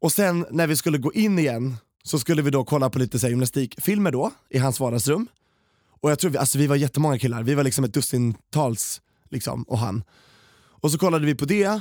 Och 0.00 0.12
sen 0.12 0.46
när 0.50 0.66
vi 0.66 0.76
skulle 0.76 0.98
gå 0.98 1.12
in 1.12 1.38
igen 1.38 1.76
så 2.02 2.18
skulle 2.18 2.42
vi 2.42 2.50
då 2.50 2.64
kolla 2.64 2.90
på 2.90 2.98
lite 2.98 3.18
så 3.18 3.26
här, 3.26 3.30
gymnastikfilmer 3.30 4.10
då 4.10 4.30
i 4.50 4.58
hans 4.58 4.80
vardagsrum. 4.80 5.26
Och 6.00 6.10
jag 6.10 6.18
tror 6.18 6.30
vi, 6.30 6.38
alltså 6.38 6.58
vi 6.58 6.66
var 6.66 6.76
jättemånga 6.76 7.18
killar, 7.18 7.42
vi 7.42 7.54
var 7.54 7.64
liksom 7.64 7.84
ett 7.84 7.94
dussintals 7.94 9.00
liksom, 9.30 9.62
och 9.62 9.78
han. 9.78 10.04
Och 10.82 10.90
så 10.90 10.98
kollade 10.98 11.26
vi 11.26 11.34
på 11.34 11.44
det, 11.44 11.80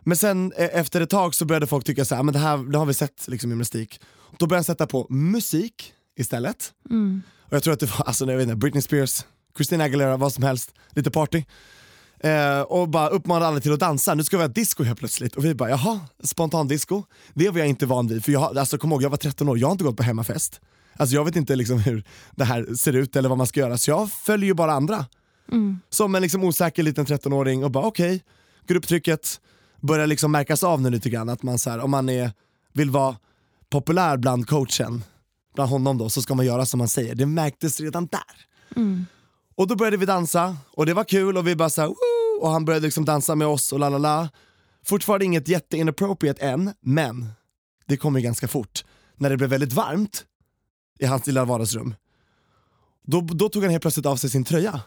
men 0.00 0.16
sen 0.16 0.52
eh, 0.52 0.68
efter 0.72 1.00
ett 1.00 1.10
tag 1.10 1.34
så 1.34 1.44
började 1.44 1.66
folk 1.66 1.84
tycka 1.84 2.04
så 2.04 2.14
här, 2.14 2.20
ah, 2.20 2.24
men 2.24 2.34
det 2.34 2.40
här 2.40 2.72
det 2.72 2.78
har 2.78 2.86
vi 2.86 2.94
sett 2.94 3.28
liksom, 3.28 3.50
gymnastik. 3.50 4.00
Då 4.38 4.46
började 4.46 4.58
han 4.58 4.64
sätta 4.64 4.86
på 4.86 5.06
musik 5.10 5.92
istället. 6.16 6.72
Mm. 6.90 7.22
Och 7.40 7.52
jag 7.52 7.62
tror 7.62 7.74
att 7.74 7.80
det 7.80 7.98
var 7.98 8.06
alltså, 8.06 8.30
jag 8.30 8.36
vet 8.36 8.42
inte, 8.42 8.56
Britney 8.56 8.82
Spears, 8.82 9.24
Christina 9.56 9.84
Aguilera, 9.84 10.16
vad 10.16 10.32
som 10.32 10.44
helst, 10.44 10.74
lite 10.90 11.10
party. 11.10 11.44
Eh, 12.20 12.60
och 12.60 12.88
bara 12.88 13.08
uppmanade 13.08 13.46
alla 13.46 13.60
till 13.60 13.72
att 13.72 13.80
dansa, 13.80 14.14
nu 14.14 14.24
ska 14.24 14.36
vi 14.36 14.42
ha 14.42 14.48
disco 14.48 14.82
helt 14.82 14.98
plötsligt. 14.98 15.36
Och 15.36 15.44
vi 15.44 15.54
bara 15.54 15.70
jaha, 15.70 16.00
spontan 16.22 16.68
disco. 16.68 17.02
Det 17.34 17.50
var 17.50 17.58
jag 17.58 17.68
inte 17.68 17.86
van 17.86 18.08
vid, 18.08 18.24
för 18.24 18.32
jag, 18.32 18.58
alltså, 18.58 18.78
kom 18.78 18.92
ihåg 18.92 19.02
jag 19.02 19.10
var 19.10 19.16
13 19.16 19.48
år, 19.48 19.58
jag 19.58 19.68
har 19.68 19.72
inte 19.72 19.84
gått 19.84 19.96
på 19.96 20.02
hemmafest. 20.02 20.60
Alltså 20.96 21.14
jag 21.14 21.24
vet 21.24 21.36
inte 21.36 21.56
liksom 21.56 21.78
hur 21.78 22.04
det 22.30 22.44
här 22.44 22.74
ser 22.74 22.92
ut 22.92 23.16
eller 23.16 23.28
vad 23.28 23.38
man 23.38 23.46
ska 23.46 23.60
göra, 23.60 23.78
så 23.78 23.90
jag 23.90 24.12
följer 24.12 24.46
ju 24.46 24.54
bara 24.54 24.72
andra. 24.72 25.06
Mm. 25.52 25.80
Som 25.90 26.14
en 26.14 26.22
liksom 26.22 26.44
osäker 26.44 26.82
liten 26.82 27.06
13-åring 27.06 27.64
och 27.64 27.70
bara 27.70 27.86
okej, 27.86 28.06
okay, 28.06 28.20
grupptrycket 28.66 29.40
börjar 29.80 30.06
liksom 30.06 30.32
märkas 30.32 30.62
av 30.62 30.80
nu 30.80 30.90
lite 30.90 31.10
grann. 31.10 31.28
Att 31.28 31.42
man 31.42 31.58
så 31.58 31.70
här, 31.70 31.78
om 31.80 31.90
man 31.90 32.08
är, 32.08 32.32
vill 32.72 32.90
vara 32.90 33.16
populär 33.70 34.16
bland 34.16 34.46
coachen, 34.48 35.04
bland 35.54 35.70
honom 35.70 35.98
då, 35.98 36.08
så 36.08 36.22
ska 36.22 36.34
man 36.34 36.46
göra 36.46 36.66
som 36.66 36.78
man 36.78 36.88
säger. 36.88 37.14
Det 37.14 37.26
märktes 37.26 37.80
redan 37.80 38.06
där. 38.06 38.46
Mm. 38.76 39.06
Och 39.54 39.66
då 39.66 39.76
började 39.76 39.96
vi 39.96 40.06
dansa 40.06 40.56
och 40.72 40.86
det 40.86 40.94
var 40.94 41.04
kul 41.04 41.36
och 41.36 41.46
vi 41.46 41.56
bara 41.56 41.70
såhär 41.70 41.94
och 42.40 42.50
han 42.50 42.64
började 42.64 42.86
liksom 42.86 43.04
dansa 43.04 43.34
med 43.34 43.46
oss 43.46 43.72
och 43.72 43.78
la 43.78 43.88
la 43.88 43.98
la. 43.98 44.28
Fortfarande 44.84 45.24
inget 45.24 45.48
jätte 45.48 45.76
inappropriate 45.76 46.46
än, 46.46 46.74
men 46.80 47.28
det 47.86 47.96
kom 47.96 48.16
ju 48.16 48.22
ganska 48.22 48.48
fort. 48.48 48.84
När 49.16 49.30
det 49.30 49.36
blev 49.36 49.50
väldigt 49.50 49.72
varmt 49.72 50.24
i 50.98 51.06
hans 51.06 51.26
lilla 51.26 51.44
vardagsrum, 51.44 51.94
då, 53.06 53.20
då 53.20 53.48
tog 53.48 53.62
han 53.62 53.70
helt 53.70 53.82
plötsligt 53.82 54.06
av 54.06 54.16
sig 54.16 54.30
sin 54.30 54.44
tröja. 54.44 54.80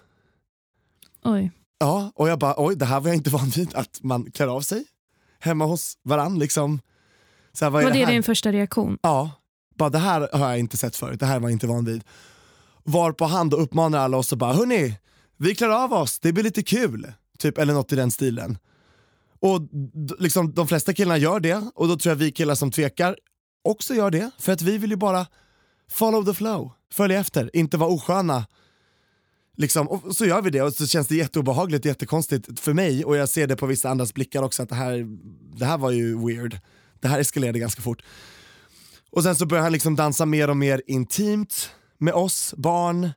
Oj. 1.23 1.51
Ja, 1.77 2.11
och 2.15 2.29
jag 2.29 2.39
bara 2.39 2.55
oj, 2.57 2.75
det 2.75 2.85
här 2.85 2.99
var 2.99 3.07
jag 3.07 3.15
inte 3.15 3.29
van 3.29 3.49
vid, 3.49 3.75
att 3.75 3.99
man 4.03 4.31
klär 4.31 4.47
av 4.47 4.61
sig 4.61 4.85
hemma 5.39 5.65
hos 5.65 5.97
varann. 6.03 6.39
Liksom. 6.39 6.79
Så 7.53 7.65
här, 7.65 7.69
vad 7.69 7.81
är 7.81 7.85
var 7.85 7.93
det, 7.93 7.99
det 7.99 8.05
här? 8.05 8.13
din 8.13 8.23
första 8.23 8.51
reaktion? 8.51 8.97
Ja, 9.01 9.31
bara 9.75 9.89
det 9.89 9.97
här 9.97 10.29
har 10.33 10.49
jag 10.49 10.59
inte 10.59 10.77
sett 10.77 10.95
förut, 10.95 11.19
det 11.19 11.25
här 11.25 11.39
var 11.39 11.49
jag 11.49 11.55
inte 11.55 11.67
van 11.67 11.85
vid. 11.85 12.03
Varpå 12.83 13.25
han 13.25 13.49
då 13.49 13.57
uppmanar 13.57 13.99
alla 13.99 14.17
oss 14.17 14.31
och 14.31 14.37
bara 14.37 14.53
hörni, 14.53 14.99
vi 15.37 15.55
klär 15.55 15.83
av 15.83 15.93
oss, 15.93 16.19
det 16.19 16.33
blir 16.33 16.43
lite 16.43 16.63
kul. 16.63 17.11
Typ, 17.37 17.57
eller 17.57 17.73
något 17.73 17.91
i 17.91 17.95
den 17.95 18.11
stilen. 18.11 18.57
Och 19.39 19.61
liksom, 20.19 20.53
de 20.53 20.67
flesta 20.67 20.93
killarna 20.93 21.17
gör 21.17 21.39
det 21.39 21.71
och 21.75 21.87
då 21.87 21.97
tror 21.97 22.11
jag 22.11 22.15
vi 22.15 22.31
killar 22.31 22.55
som 22.55 22.71
tvekar 22.71 23.15
också 23.63 23.93
gör 23.93 24.11
det. 24.11 24.31
För 24.39 24.51
att 24.51 24.61
vi 24.61 24.77
vill 24.77 24.89
ju 24.89 24.95
bara 24.95 25.27
follow 25.91 26.25
the 26.25 26.33
flow, 26.33 26.71
följa 26.93 27.19
efter, 27.19 27.55
inte 27.55 27.77
vara 27.77 27.89
osköna. 27.89 28.45
Liksom, 29.57 29.87
och 29.87 30.15
så 30.15 30.25
gör 30.25 30.41
vi 30.41 30.49
det 30.49 30.61
och 30.61 30.73
så 30.73 30.87
känns 30.87 31.07
det 31.07 31.15
jätteobehagligt, 31.15 31.85
jättekonstigt 31.85 32.59
för 32.59 32.73
mig 32.73 33.05
och 33.05 33.17
jag 33.17 33.29
ser 33.29 33.47
det 33.47 33.55
på 33.55 33.65
vissa 33.65 33.89
andras 33.89 34.13
blickar 34.13 34.43
också 34.43 34.63
att 34.63 34.69
det 34.69 34.75
här, 34.75 35.07
det 35.57 35.65
här 35.65 35.77
var 35.77 35.91
ju 35.91 36.27
weird. 36.27 36.59
Det 37.03 37.09
här 37.09 37.19
eskalerade 37.19 37.59
ganska 37.59 37.81
fort. 37.81 38.01
Och 39.11 39.23
sen 39.23 39.35
så 39.35 39.45
börjar 39.45 39.63
han 39.63 39.71
liksom 39.71 39.95
dansa 39.95 40.25
mer 40.25 40.49
och 40.49 40.57
mer 40.57 40.81
intimt 40.87 41.69
med 41.97 42.13
oss 42.13 42.53
barn. 42.57 43.09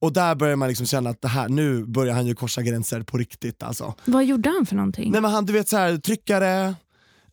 Och 0.00 0.12
där 0.12 0.34
börjar 0.34 0.56
man 0.56 0.68
liksom 0.68 0.86
känna 0.86 1.10
att 1.10 1.22
det 1.22 1.28
här, 1.28 1.48
nu 1.48 1.84
börjar 1.84 2.14
han 2.14 2.26
ju 2.26 2.34
korsa 2.34 2.62
gränser 2.62 3.02
på 3.02 3.18
riktigt 3.18 3.62
alltså. 3.62 3.94
Vad 4.04 4.24
gjorde 4.24 4.50
han 4.50 4.66
för 4.66 4.76
någonting? 4.76 5.12
Nej 5.12 5.20
men 5.20 5.30
han, 5.30 5.46
du 5.46 5.52
vet 5.52 5.68
så 5.68 5.76
här, 5.76 5.96
tryckare, 5.96 6.74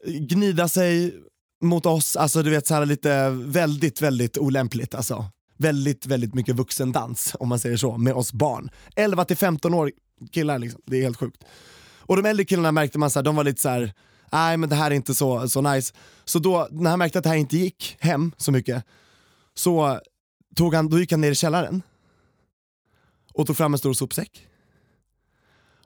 gnida 0.05 0.67
sig 0.67 1.13
mot 1.61 1.85
oss, 1.85 2.15
alltså 2.15 2.43
du 2.43 2.49
vet 2.49 2.67
så 2.67 2.73
här 2.73 2.85
lite 2.85 3.29
väldigt, 3.29 4.01
väldigt 4.01 4.37
olämpligt 4.37 4.95
alltså. 4.95 5.25
Väldigt, 5.57 6.05
väldigt 6.05 6.33
mycket 6.33 6.55
vuxendans 6.55 7.35
om 7.39 7.49
man 7.49 7.59
säger 7.59 7.77
så, 7.77 7.97
med 7.97 8.13
oss 8.13 8.33
barn. 8.33 8.69
11 8.95 9.25
till 9.25 9.37
15 9.37 9.73
år 9.73 9.91
killar 10.31 10.59
liksom, 10.59 10.81
det 10.85 10.97
är 10.97 11.01
helt 11.01 11.17
sjukt. 11.17 11.43
Och 11.97 12.15
de 12.15 12.25
äldre 12.29 12.45
killarna 12.45 12.71
märkte 12.71 12.99
man 12.99 13.09
så 13.09 13.19
här, 13.19 13.23
de 13.23 13.35
var 13.35 13.43
lite 13.43 13.61
så 13.61 13.69
här, 13.69 13.93
nej 14.31 14.57
men 14.57 14.69
det 14.69 14.75
här 14.75 14.91
är 14.91 14.95
inte 14.95 15.15
så, 15.15 15.49
så 15.49 15.61
nice. 15.61 15.93
Så 16.25 16.39
då, 16.39 16.67
när 16.71 16.89
han 16.89 16.99
märkte 16.99 17.19
att 17.19 17.23
det 17.23 17.29
här 17.29 17.37
inte 17.37 17.57
gick 17.57 17.97
hem 17.99 18.31
så 18.37 18.51
mycket, 18.51 18.83
så 19.53 19.99
tog 20.55 20.75
han, 20.75 20.89
då 20.89 20.99
gick 20.99 21.11
han 21.11 21.21
ner 21.21 21.31
i 21.31 21.35
källaren 21.35 21.81
och 23.33 23.47
tog 23.47 23.57
fram 23.57 23.73
en 23.73 23.79
stor 23.79 23.93
sopsäck. 23.93 24.47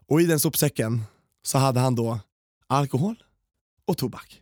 Och 0.08 0.22
i 0.22 0.26
den 0.26 0.40
sopsäcken 0.40 1.04
så 1.44 1.58
hade 1.58 1.80
han 1.80 1.96
då 1.96 2.20
alkohol 2.68 3.24
och 3.86 3.98
tobak. 3.98 4.42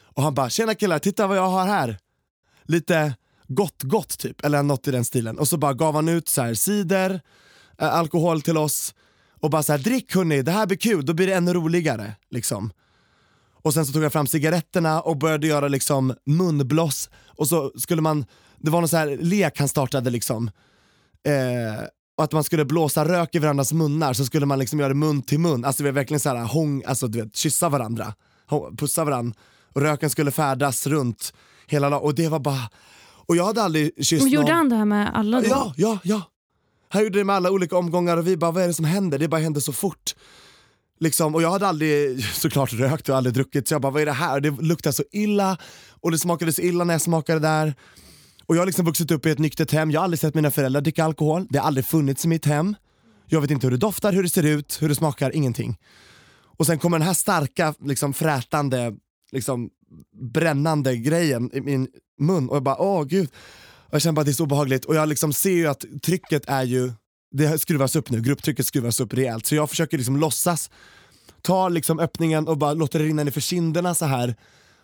Och 0.00 0.22
han 0.22 0.34
bara, 0.34 0.50
tjena 0.50 0.74
killar, 0.74 0.98
titta 0.98 1.26
vad 1.26 1.36
jag 1.36 1.48
har 1.48 1.66
här. 1.66 1.98
Lite 2.62 3.14
gott 3.48 3.82
gott 3.82 4.18
typ, 4.18 4.44
eller 4.44 4.62
något 4.62 4.88
i 4.88 4.90
den 4.90 5.04
stilen. 5.04 5.38
Och 5.38 5.48
så 5.48 5.56
bara 5.56 5.74
gav 5.74 5.94
han 5.94 6.08
ut 6.08 6.28
så 6.28 6.42
här 6.42 6.54
cider, 6.54 7.20
äh, 7.78 7.94
alkohol 7.94 8.42
till 8.42 8.56
oss 8.56 8.94
och 9.40 9.50
bara 9.50 9.62
så 9.62 9.72
här, 9.72 9.78
drick 9.78 10.14
hörni, 10.14 10.42
det 10.42 10.52
här 10.52 10.66
blir 10.66 10.78
kul, 10.78 11.06
då 11.06 11.14
blir 11.14 11.26
det 11.26 11.34
ännu 11.34 11.54
roligare. 11.54 12.12
Liksom. 12.30 12.72
Och 13.62 13.74
sen 13.74 13.86
så 13.86 13.92
tog 13.92 14.02
jag 14.02 14.12
fram 14.12 14.26
cigaretterna 14.26 15.00
och 15.00 15.18
började 15.18 15.46
göra 15.46 15.68
liksom 15.68 16.14
munblås 16.26 17.10
och 17.26 17.48
så 17.48 17.72
skulle 17.76 18.02
man, 18.02 18.24
det 18.58 18.70
var 18.70 18.80
någon 18.80 18.88
så 18.88 18.96
här 18.96 19.18
lek 19.20 19.58
han 19.58 19.68
startade 19.68 20.10
liksom. 20.10 20.50
Eh, 21.26 21.84
och 22.16 22.24
att 22.24 22.32
man 22.32 22.44
skulle 22.44 22.64
blåsa 22.64 23.04
rök 23.04 23.34
i 23.34 23.38
varandras 23.38 23.72
munnar 23.72 24.12
så 24.12 24.24
skulle 24.24 24.46
man 24.46 24.58
liksom 24.58 24.78
göra 24.78 24.88
det 24.88 24.94
mun 24.94 25.22
till 25.22 25.40
mun, 25.40 25.64
alltså 25.64 25.82
det 25.82 25.88
var 25.90 25.94
verkligen 25.94 26.20
så 26.20 26.28
här, 26.28 26.44
hång, 26.44 26.82
alltså 26.86 27.08
du 27.08 27.22
vet, 27.22 27.36
kyssa 27.36 27.68
varandra, 27.68 28.14
pussa 28.78 29.04
varandra 29.04 29.34
och 29.72 29.80
röken 29.80 30.10
skulle 30.10 30.30
färdas 30.30 30.86
runt 30.86 31.32
hela 31.66 31.98
och 31.98 32.14
det 32.14 32.28
var 32.28 32.38
bara, 32.38 32.70
och 33.26 33.36
jag 33.36 33.44
hade 33.44 33.62
aldrig 33.62 34.06
kysst 34.06 34.22
och 34.22 34.28
gjorde 34.28 34.46
någon. 34.46 34.56
han 34.56 34.68
det 34.68 34.76
här 34.76 34.84
med 34.84 35.10
alla 35.14 35.40
då? 35.40 35.46
Ja, 35.48 35.74
ja, 35.76 35.98
ja. 36.02 36.22
Han 36.88 37.02
gjorde 37.02 37.18
det 37.18 37.24
med 37.24 37.36
alla 37.36 37.50
olika 37.50 37.76
omgångar 37.76 38.16
och 38.16 38.26
vi 38.26 38.36
bara, 38.36 38.50
vad 38.50 38.62
är 38.62 38.66
det 38.66 38.74
som 38.74 38.84
händer? 38.84 39.18
Det 39.18 39.28
bara 39.28 39.40
hände 39.40 39.60
så 39.60 39.72
fort. 39.72 40.14
Liksom, 41.00 41.34
och 41.34 41.42
jag 41.42 41.50
hade 41.50 41.66
aldrig 41.66 42.24
såklart 42.34 42.72
rökt 42.72 43.08
och 43.08 43.16
aldrig 43.16 43.34
druckit 43.34 43.68
så 43.68 43.74
jag 43.74 43.82
bara, 43.82 43.92
vad 43.92 44.02
är 44.02 44.06
det 44.06 44.12
här? 44.12 44.40
Det 44.40 44.50
luktade 44.50 44.92
så 44.92 45.04
illa 45.12 45.58
och 46.00 46.10
det 46.10 46.18
smakade 46.18 46.52
så 46.52 46.62
illa 46.62 46.84
när 46.84 46.94
jag 46.94 47.00
smakade 47.00 47.40
där. 47.40 47.74
Och 48.46 48.56
jag 48.56 48.60
har 48.60 48.66
liksom 48.66 48.84
vuxit 48.84 49.10
upp 49.10 49.26
i 49.26 49.30
ett 49.30 49.38
nyktert 49.38 49.72
hem, 49.72 49.90
jag 49.90 50.00
har 50.00 50.04
aldrig 50.04 50.20
sett 50.20 50.34
mina 50.34 50.50
föräldrar 50.50 50.80
dricka 50.80 51.04
alkohol, 51.04 51.46
det 51.50 51.58
har 51.58 51.66
aldrig 51.66 51.86
funnits 51.86 52.24
i 52.24 52.28
mitt 52.28 52.44
hem. 52.44 52.74
Jag 53.26 53.40
vet 53.40 53.50
inte 53.50 53.66
hur 53.66 53.70
det 53.70 53.76
doftar, 53.76 54.12
hur 54.12 54.22
det 54.22 54.28
ser 54.28 54.46
ut, 54.46 54.78
hur 54.80 54.88
det 54.88 54.94
smakar, 54.94 55.36
ingenting. 55.36 55.76
Och 56.58 56.66
sen 56.66 56.78
kommer 56.78 56.98
den 56.98 57.06
här 57.06 57.14
starka, 57.14 57.74
liksom 57.84 58.14
frätande, 58.14 58.96
liksom 59.32 59.70
brännande 60.32 60.96
grejen 60.96 61.50
i 61.52 61.60
min 61.60 61.88
mun 62.18 62.48
och 62.48 62.56
jag 62.56 62.62
bara 62.62 62.80
åh 62.80 63.04
gud. 63.04 63.28
Och 63.88 63.94
jag 63.94 64.02
känner 64.02 64.12
bara 64.12 64.20
att 64.20 64.26
det 64.26 64.30
är 64.30 64.34
så 64.34 64.44
obehagligt 64.44 64.84
och 64.84 64.94
jag 64.94 65.08
liksom 65.08 65.32
ser 65.32 65.50
ju 65.50 65.66
att 65.66 65.84
trycket 66.02 66.48
är 66.48 66.62
ju, 66.62 66.92
det 67.30 67.58
skruvas 67.58 67.96
upp 67.96 68.10
nu, 68.10 68.20
grupptrycket 68.20 68.66
skruvas 68.66 69.00
upp 69.00 69.14
rejält. 69.14 69.46
Så 69.46 69.54
jag 69.54 69.70
försöker 69.70 69.96
liksom 69.96 70.16
låtsas 70.16 70.70
ta 71.42 71.68
liksom 71.68 71.98
öppningen 71.98 72.48
och 72.48 72.58
bara 72.58 72.72
låta 72.72 72.98
det 72.98 73.04
rinna 73.04 73.24
ner 73.24 73.30
för 73.30 73.40
kinderna 73.40 73.94
så 73.94 74.04
här 74.04 74.36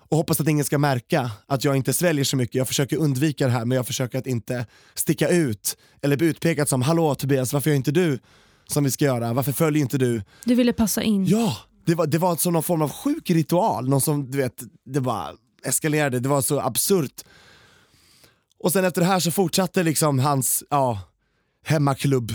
och 0.09 0.17
hoppas 0.17 0.41
att 0.41 0.49
ingen 0.49 0.65
ska 0.65 0.79
märka 0.79 1.31
att 1.47 1.65
jag 1.65 1.77
inte 1.77 1.93
sväljer 1.93 2.25
så 2.25 2.37
mycket. 2.37 2.55
Jag 2.55 2.69
försöker 2.69 2.97
undvika 2.97 3.47
det 3.47 3.53
här 3.53 3.65
men 3.65 3.77
jag 3.77 3.87
försöker 3.87 4.19
att 4.19 4.27
inte 4.27 4.67
sticka 4.95 5.29
ut 5.29 5.77
eller 6.03 6.17
bli 6.17 6.27
utpekad 6.27 6.69
som 6.69 6.83
hallå 6.83 7.15
Tobias 7.15 7.53
varför 7.53 7.71
gör 7.71 7.77
inte 7.77 7.93
du 7.93 8.19
som 8.67 8.85
vi 8.85 8.91
ska 8.91 9.05
göra, 9.05 9.33
varför 9.33 9.53
följer 9.53 9.83
inte 9.83 9.99
du? 9.99 10.23
Du 10.45 10.55
ville 10.55 10.73
passa 10.73 11.03
in? 11.03 11.27
Ja, 11.27 11.57
det 11.87 11.95
var, 11.95 12.07
det 12.07 12.19
var 12.19 12.37
som 12.37 12.53
någon 12.53 12.63
form 12.63 12.83
av 12.83 12.93
sjuk 12.93 13.31
ritual, 13.31 13.89
någon 13.89 14.01
som 14.01 14.31
du 14.31 14.39
vet, 14.39 14.63
det 14.85 15.01
bara 15.01 15.33
eskalerade, 15.65 16.21
det 16.21 16.29
var 16.29 16.43
så 16.43 16.61
absurt. 16.61 17.25
Och 18.59 18.73
sen 18.73 18.85
efter 18.85 19.01
det 19.01 19.07
här 19.07 19.21
så 19.21 19.31
fortsatte 19.31 19.83
liksom 19.83 20.19
hans 20.19 20.65
ja, 20.71 21.01
hemmaklubb. 21.65 22.35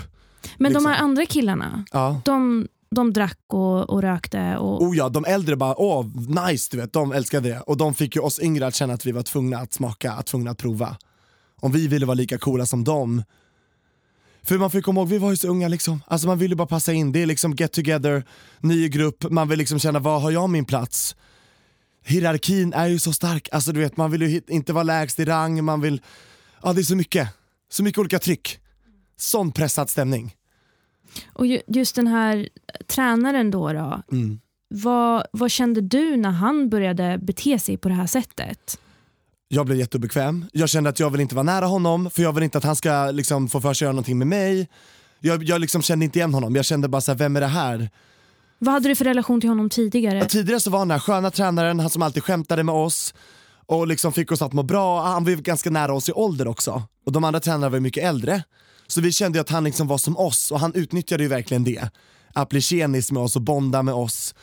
Men 0.57 0.71
liksom. 0.71 0.83
de 0.83 0.89
här 0.89 1.03
andra 1.03 1.25
killarna, 1.25 1.85
Ja. 1.91 2.21
de, 2.25 2.67
de 2.91 3.13
drack 3.13 3.39
och, 3.47 3.89
och 3.89 4.01
rökte 4.01 4.57
och... 4.57 4.81
Oh 4.81 4.97
ja, 4.97 5.09
de 5.09 5.25
äldre 5.25 5.55
bara 5.55 5.75
åh 5.81 6.05
nice, 6.47 6.67
du 6.71 6.77
vet, 6.77 6.93
de 6.93 7.11
älskade 7.11 7.49
det. 7.49 7.61
Och 7.61 7.77
de 7.77 7.93
fick 7.93 8.15
ju 8.15 8.21
oss 8.21 8.39
yngre 8.39 8.67
att 8.67 8.75
känna 8.75 8.93
att 8.93 9.05
vi 9.05 9.11
var 9.11 9.23
tvungna 9.23 9.57
att 9.57 9.73
smaka, 9.73 10.11
att 10.11 10.25
tvungna 10.25 10.51
att 10.51 10.57
prova. 10.57 10.97
Om 11.61 11.71
vi 11.71 11.87
ville 11.87 12.05
vara 12.05 12.15
lika 12.15 12.37
coola 12.37 12.65
som 12.65 12.83
dem. 12.83 13.23
För 14.43 14.57
man 14.57 14.71
får 14.71 14.81
komma 14.81 14.99
ihåg, 15.01 15.09
vi 15.09 15.17
var 15.17 15.29
ju 15.29 15.35
så 15.37 15.47
unga 15.47 15.67
liksom. 15.67 16.03
Alltså 16.07 16.27
man 16.27 16.37
vill 16.37 16.51
ju 16.51 16.55
bara 16.55 16.67
passa 16.67 16.93
in, 16.93 17.11
det 17.11 17.21
är 17.21 17.25
liksom 17.25 17.55
get 17.55 17.71
together, 17.73 18.23
ny 18.59 18.89
grupp, 18.89 19.31
man 19.31 19.47
vill 19.49 19.57
liksom 19.59 19.79
känna 19.79 19.99
var 19.99 20.19
har 20.19 20.31
jag 20.31 20.49
min 20.49 20.65
plats? 20.65 21.15
Hierarkin 22.05 22.73
är 22.73 22.87
ju 22.87 22.99
så 22.99 23.13
stark, 23.13 23.49
alltså 23.51 23.71
du 23.71 23.79
vet 23.79 23.97
man 23.97 24.11
vill 24.11 24.21
ju 24.21 24.41
inte 24.47 24.73
vara 24.73 24.83
lägst 24.83 25.19
i 25.19 25.25
rang, 25.25 25.63
man 25.63 25.81
vill, 25.81 26.01
ja 26.63 26.73
det 26.73 26.81
är 26.81 26.83
så 26.83 26.95
mycket, 26.95 27.29
så 27.71 27.83
mycket 27.83 27.99
olika 27.99 28.19
tryck. 28.19 28.59
Sån 29.19 29.51
pressad 29.51 29.89
stämning. 29.89 30.35
Och 31.33 31.45
just 31.67 31.95
den 31.95 32.07
här 32.07 32.49
tränaren 32.87 33.51
då, 33.51 33.73
då 33.73 34.01
mm. 34.11 34.39
vad, 34.67 35.23
vad 35.31 35.51
kände 35.51 35.81
du 35.81 36.17
när 36.17 36.29
han 36.29 36.69
började 36.69 37.17
bete 37.21 37.59
sig 37.59 37.77
på 37.77 37.89
det 37.89 37.95
här 37.95 38.07
sättet? 38.07 38.79
Jag 39.47 39.65
blev 39.65 39.77
jätteobekväm, 39.77 40.45
jag 40.53 40.69
kände 40.69 40.89
att 40.89 40.99
jag 40.99 41.09
vill 41.09 41.21
inte 41.21 41.35
vara 41.35 41.43
nära 41.43 41.65
honom 41.65 42.09
för 42.09 42.21
jag 42.21 42.33
vill 42.33 42.43
inte 42.43 42.57
att 42.57 42.63
han 42.63 42.75
ska 42.75 43.11
liksom, 43.11 43.47
få 43.47 43.61
för 43.61 43.73
sig 43.73 43.85
göra 43.85 43.93
någonting 43.93 44.17
med 44.17 44.27
mig. 44.27 44.69
Jag, 45.19 45.43
jag 45.43 45.61
liksom 45.61 45.81
kände 45.81 46.05
inte 46.05 46.19
igen 46.19 46.33
honom, 46.33 46.55
jag 46.55 46.65
kände 46.65 46.87
bara 46.87 47.01
så 47.01 47.11
här, 47.11 47.17
vem 47.17 47.35
är 47.35 47.41
det 47.41 47.47
här? 47.47 47.89
Vad 48.59 48.73
hade 48.73 48.89
du 48.89 48.95
för 48.95 49.05
relation 49.05 49.41
till 49.41 49.49
honom 49.49 49.69
tidigare? 49.69 50.17
Ja, 50.17 50.25
tidigare 50.25 50.59
så 50.59 50.69
var 50.69 50.79
han 50.79 50.87
den 50.87 50.95
här 50.95 50.99
sköna 50.99 51.31
tränaren, 51.31 51.79
han 51.79 51.89
som 51.89 52.01
alltid 52.01 52.23
skämtade 52.23 52.63
med 52.63 52.75
oss 52.75 53.13
och 53.65 53.87
liksom 53.87 54.13
fick 54.13 54.31
oss 54.31 54.41
att 54.41 54.53
må 54.53 54.63
bra. 54.63 55.01
Han 55.03 55.23
var 55.23 55.31
ju 55.31 55.37
ganska 55.37 55.69
nära 55.69 55.93
oss 55.93 56.09
i 56.09 56.11
ålder 56.11 56.47
också. 56.47 56.83
Och 57.05 57.11
de 57.11 57.23
andra 57.23 57.39
tränarna 57.39 57.69
var 57.69 57.79
mycket 57.79 58.03
äldre. 58.03 58.43
Så 58.91 59.01
vi 59.01 59.11
kände 59.11 59.41
att 59.41 59.49
han 59.49 59.63
liksom 59.63 59.87
var 59.87 59.97
som 59.97 60.17
oss 60.17 60.51
och 60.51 60.59
han 60.59 60.73
utnyttjade 60.73 61.23
ju 61.23 61.29
verkligen 61.29 61.63
det. 61.63 61.89
Att 62.33 62.49
bli 62.49 62.61
tjenis 62.61 63.11
med 63.11 63.23
oss 63.23 63.35
och 63.35 63.41
bonda 63.41 63.83
med 63.83 63.93
oss 63.93 64.35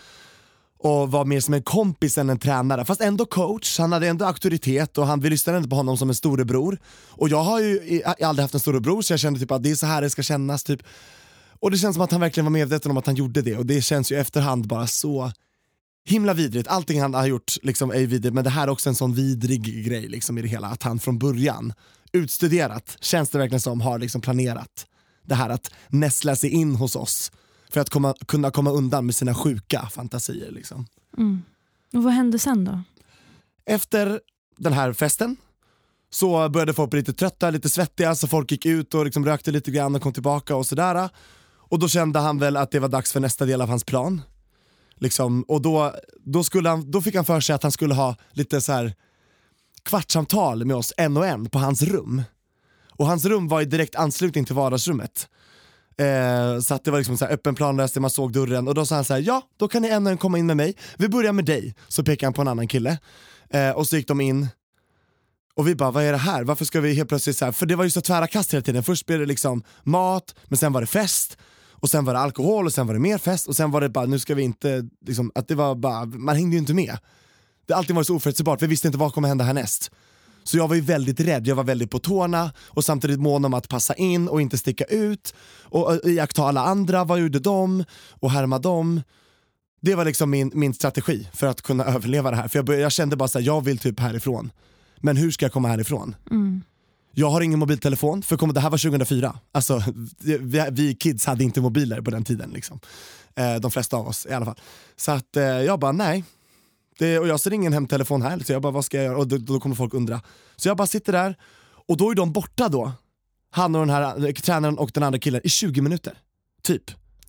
och 0.78 1.10
var 1.10 1.24
mer 1.24 1.40
som 1.40 1.54
en 1.54 1.62
kompis 1.62 2.18
än 2.18 2.30
en 2.30 2.38
tränare. 2.38 2.84
Fast 2.84 3.00
ändå 3.00 3.26
coach, 3.26 3.78
han 3.78 3.92
hade 3.92 4.08
ändå 4.08 4.24
auktoritet 4.24 4.98
och 4.98 5.06
han, 5.06 5.20
vi 5.20 5.30
lyssnade 5.30 5.58
inte 5.58 5.70
på 5.70 5.76
honom 5.76 5.96
som 5.96 6.08
en 6.08 6.14
storebror. 6.14 6.78
Och 7.08 7.28
jag 7.28 7.42
har 7.42 7.60
ju 7.60 8.02
aldrig 8.04 8.42
haft 8.42 8.54
en 8.54 8.60
storebror 8.60 9.02
så 9.02 9.12
jag 9.12 9.20
kände 9.20 9.40
typ 9.40 9.50
att 9.50 9.62
det 9.62 9.70
är 9.70 9.74
så 9.74 9.86
här 9.86 10.02
det 10.02 10.10
ska 10.10 10.22
kännas. 10.22 10.64
Typ. 10.64 10.82
Och 11.60 11.70
det 11.70 11.78
känns 11.78 11.94
som 11.94 12.02
att 12.02 12.12
han 12.12 12.20
verkligen 12.20 12.44
var 12.44 12.50
medveten 12.50 12.90
om 12.90 12.96
att 12.96 13.06
han 13.06 13.14
gjorde 13.14 13.42
det 13.42 13.56
och 13.56 13.66
det 13.66 13.82
känns 13.82 14.12
ju 14.12 14.16
efterhand 14.16 14.66
bara 14.66 14.86
så 14.86 15.32
himla 16.04 16.34
vidrigt. 16.34 16.68
Allting 16.68 17.00
han 17.00 17.14
har 17.14 17.26
gjort 17.26 17.56
liksom 17.62 17.90
är 17.90 18.06
vidrigt 18.06 18.34
men 18.34 18.44
det 18.44 18.50
här 18.50 18.62
är 18.62 18.70
också 18.70 18.88
en 18.88 18.94
sån 18.94 19.14
vidrig 19.14 19.84
grej 19.86 20.08
liksom 20.08 20.38
i 20.38 20.42
det 20.42 20.48
hela. 20.48 20.66
Att 20.66 20.82
han 20.82 20.98
från 20.98 21.18
början, 21.18 21.72
utstuderat, 22.12 22.96
känns 23.00 23.30
det 23.30 23.38
verkligen 23.38 23.60
som, 23.60 23.80
har 23.80 23.98
liksom 23.98 24.20
planerat 24.20 24.86
det 25.22 25.34
här 25.34 25.50
att 25.50 25.70
näsla 25.88 26.36
sig 26.36 26.50
in 26.50 26.74
hos 26.74 26.96
oss 26.96 27.32
för 27.70 27.80
att 27.80 27.90
komma, 27.90 28.14
kunna 28.28 28.50
komma 28.50 28.70
undan 28.70 29.06
med 29.06 29.14
sina 29.14 29.34
sjuka 29.34 29.88
fantasier. 29.92 30.50
Liksom. 30.50 30.86
Mm. 31.18 31.42
Och 31.92 32.02
vad 32.02 32.12
hände 32.12 32.38
sen 32.38 32.64
då? 32.64 32.82
Efter 33.66 34.20
den 34.56 34.72
här 34.72 34.92
festen 34.92 35.36
så 36.10 36.48
började 36.48 36.74
folk 36.74 36.90
bli 36.90 37.00
lite 37.00 37.12
trötta, 37.12 37.50
lite 37.50 37.68
svettiga, 37.68 38.14
så 38.14 38.28
folk 38.28 38.50
gick 38.50 38.66
ut 38.66 38.94
och 38.94 39.04
liksom 39.04 39.24
rökte 39.24 39.50
lite 39.50 39.70
grann 39.70 39.94
och 39.94 40.02
kom 40.02 40.12
tillbaka 40.12 40.56
och 40.56 40.66
sådär. 40.66 41.08
Och 41.68 41.78
då 41.78 41.88
kände 41.88 42.18
han 42.18 42.38
väl 42.38 42.56
att 42.56 42.70
det 42.70 42.78
var 42.78 42.88
dags 42.88 43.12
för 43.12 43.20
nästa 43.20 43.44
del 43.44 43.60
av 43.60 43.68
hans 43.68 43.84
plan. 43.84 44.22
Liksom, 44.94 45.42
och 45.42 45.62
då, 45.62 45.94
då, 46.24 46.44
skulle 46.44 46.68
han, 46.68 46.90
då 46.90 47.02
fick 47.02 47.14
han 47.14 47.24
för 47.24 47.40
sig 47.40 47.54
att 47.54 47.62
han 47.62 47.72
skulle 47.72 47.94
ha 47.94 48.16
lite 48.32 48.60
så 48.60 48.72
här 48.72 48.94
kvartssamtal 49.86 50.64
med 50.64 50.76
oss 50.76 50.92
en 50.96 51.16
och 51.16 51.26
en 51.26 51.50
på 51.50 51.58
hans 51.58 51.82
rum. 51.82 52.22
Och 52.90 53.06
hans 53.06 53.24
rum 53.24 53.48
var 53.48 53.60
i 53.60 53.64
direkt 53.64 53.94
anslutning 53.94 54.44
till 54.44 54.54
vardagsrummet. 54.54 55.28
Eh, 55.98 56.60
så 56.60 56.74
att 56.74 56.84
det 56.84 56.90
var 56.90 56.98
liksom 56.98 57.16
så 57.16 57.24
här 57.24 57.32
öppen 57.32 57.54
planlösning, 57.54 58.02
man 58.02 58.10
såg 58.10 58.32
dörren 58.32 58.68
och 58.68 58.74
då 58.74 58.86
sa 58.86 58.94
han 58.94 59.04
så 59.04 59.14
här, 59.14 59.20
ja 59.20 59.42
då 59.56 59.68
kan 59.68 59.82
ni 59.82 59.88
en 59.88 60.06
och 60.06 60.12
en 60.12 60.18
komma 60.18 60.38
in 60.38 60.46
med 60.46 60.56
mig. 60.56 60.76
Vi 60.98 61.08
börjar 61.08 61.32
med 61.32 61.44
dig, 61.44 61.74
så 61.88 62.04
pekade 62.04 62.26
han 62.26 62.32
på 62.32 62.42
en 62.42 62.48
annan 62.48 62.68
kille. 62.68 62.98
Eh, 63.50 63.70
och 63.70 63.88
så 63.88 63.96
gick 63.96 64.08
de 64.08 64.20
in 64.20 64.48
och 65.54 65.68
vi 65.68 65.74
bara, 65.74 65.90
vad 65.90 66.04
är 66.04 66.12
det 66.12 66.18
här? 66.18 66.44
Varför 66.44 66.64
ska 66.64 66.80
vi 66.80 66.94
helt 66.94 67.08
plötsligt 67.08 67.36
så 67.36 67.44
här? 67.44 67.52
För 67.52 67.66
det 67.66 67.76
var 67.76 67.84
ju 67.84 67.90
så 67.90 68.00
tvära 68.00 68.26
kast 68.26 68.54
hela 68.54 68.62
tiden. 68.62 68.82
Först 68.82 69.06
blev 69.06 69.18
det 69.18 69.26
liksom 69.26 69.62
mat, 69.82 70.34
men 70.44 70.58
sen 70.58 70.72
var 70.72 70.80
det 70.80 70.86
fest. 70.86 71.38
Och 71.70 71.90
sen 71.90 72.04
var 72.04 72.14
det 72.14 72.20
alkohol 72.20 72.66
och 72.66 72.72
sen 72.72 72.86
var 72.86 72.94
det 72.94 73.00
mer 73.00 73.18
fest 73.18 73.46
och 73.46 73.56
sen 73.56 73.70
var 73.70 73.80
det 73.80 73.88
bara, 73.88 74.06
nu 74.06 74.18
ska 74.18 74.34
vi 74.34 74.42
inte, 74.42 74.88
liksom, 75.06 75.32
att 75.34 75.48
det 75.48 75.54
var 75.54 75.74
bara, 75.74 76.04
man 76.04 76.36
hängde 76.36 76.56
ju 76.56 76.58
inte 76.58 76.74
med. 76.74 76.98
Det 77.66 77.72
har 77.72 77.78
alltid 77.78 77.96
varit 77.96 78.06
så 78.06 78.16
oförutsägbart, 78.16 78.62
vi 78.62 78.66
visste 78.66 78.88
inte 78.88 78.98
vad 78.98 79.14
kommer 79.14 79.28
hända 79.28 79.44
härnäst. 79.44 79.90
Så 80.44 80.56
jag 80.56 80.68
var 80.68 80.74
ju 80.74 80.80
väldigt 80.80 81.20
rädd, 81.20 81.46
jag 81.46 81.56
var 81.56 81.64
väldigt 81.64 81.90
på 81.90 81.98
tårna 81.98 82.52
och 82.64 82.84
samtidigt 82.84 83.20
mån 83.20 83.44
om 83.44 83.54
att 83.54 83.68
passa 83.68 83.94
in 83.94 84.28
och 84.28 84.40
inte 84.40 84.58
sticka 84.58 84.84
ut 84.84 85.34
och 85.62 86.00
iaktta 86.04 86.44
alla 86.44 86.64
andra, 86.64 87.04
vad 87.04 87.20
gjorde 87.20 87.38
de 87.38 87.84
och 88.10 88.30
härma 88.30 88.58
dem. 88.58 89.02
Det 89.80 89.94
var 89.94 90.04
liksom 90.04 90.30
min, 90.30 90.50
min 90.54 90.74
strategi 90.74 91.28
för 91.32 91.46
att 91.46 91.62
kunna 91.62 91.84
överleva 91.94 92.30
det 92.30 92.36
här. 92.36 92.48
För 92.48 92.58
jag, 92.58 92.66
började, 92.66 92.82
jag 92.82 92.92
kände 92.92 93.16
bara 93.16 93.24
att 93.24 93.42
jag 93.42 93.64
vill 93.64 93.78
typ 93.78 94.00
härifrån. 94.00 94.50
Men 94.96 95.16
hur 95.16 95.30
ska 95.30 95.44
jag 95.44 95.52
komma 95.52 95.68
härifrån? 95.68 96.16
Mm. 96.30 96.62
Jag 97.12 97.30
har 97.30 97.40
ingen 97.40 97.58
mobiltelefon, 97.58 98.22
för 98.22 98.52
det 98.52 98.60
här 98.60 98.70
var 98.70 98.78
2004. 98.78 99.38
Alltså, 99.52 99.82
vi, 100.18 100.68
vi 100.70 100.94
kids 100.94 101.26
hade 101.26 101.44
inte 101.44 101.60
mobiler 101.60 102.00
på 102.00 102.10
den 102.10 102.24
tiden. 102.24 102.50
Liksom. 102.50 102.80
Eh, 103.34 103.54
de 103.54 103.70
flesta 103.70 103.96
av 103.96 104.08
oss 104.08 104.26
i 104.30 104.32
alla 104.32 104.44
fall. 104.44 104.60
Så 104.96 105.12
att 105.12 105.36
eh, 105.36 105.44
jag 105.44 105.80
bara, 105.80 105.92
nej, 105.92 106.24
det, 106.98 107.18
och 107.18 107.28
jag 107.28 107.40
ser 107.40 107.52
ingen 107.52 107.72
hemtelefon 107.72 108.22
här, 108.22 108.38
så 108.38 108.52
jag 108.52 108.62
bara 108.62 108.72
vad 108.72 108.84
ska 108.84 108.96
jag 108.96 109.04
göra? 109.04 109.18
Och 109.18 109.28
då, 109.28 109.36
då, 109.38 109.60
kommer 109.60 109.76
folk 109.76 109.94
undra. 109.94 110.20
Så 110.56 110.68
jag 110.68 110.76
bara 110.76 110.86
sitter 110.86 111.12
där, 111.12 111.36
och 111.88 111.96
då 111.96 112.10
är 112.10 112.14
de 112.14 112.32
borta 112.32 112.68
då. 112.68 112.92
Han 113.50 113.74
och 113.74 113.86
den 113.86 113.90
här 113.90 114.32
tränaren 114.32 114.78
och 114.78 114.90
den 114.94 115.02
andra 115.02 115.18
killen 115.18 115.40
i 115.44 115.48
20 115.48 115.80
minuter. 115.80 116.18
Typ. 116.62 116.82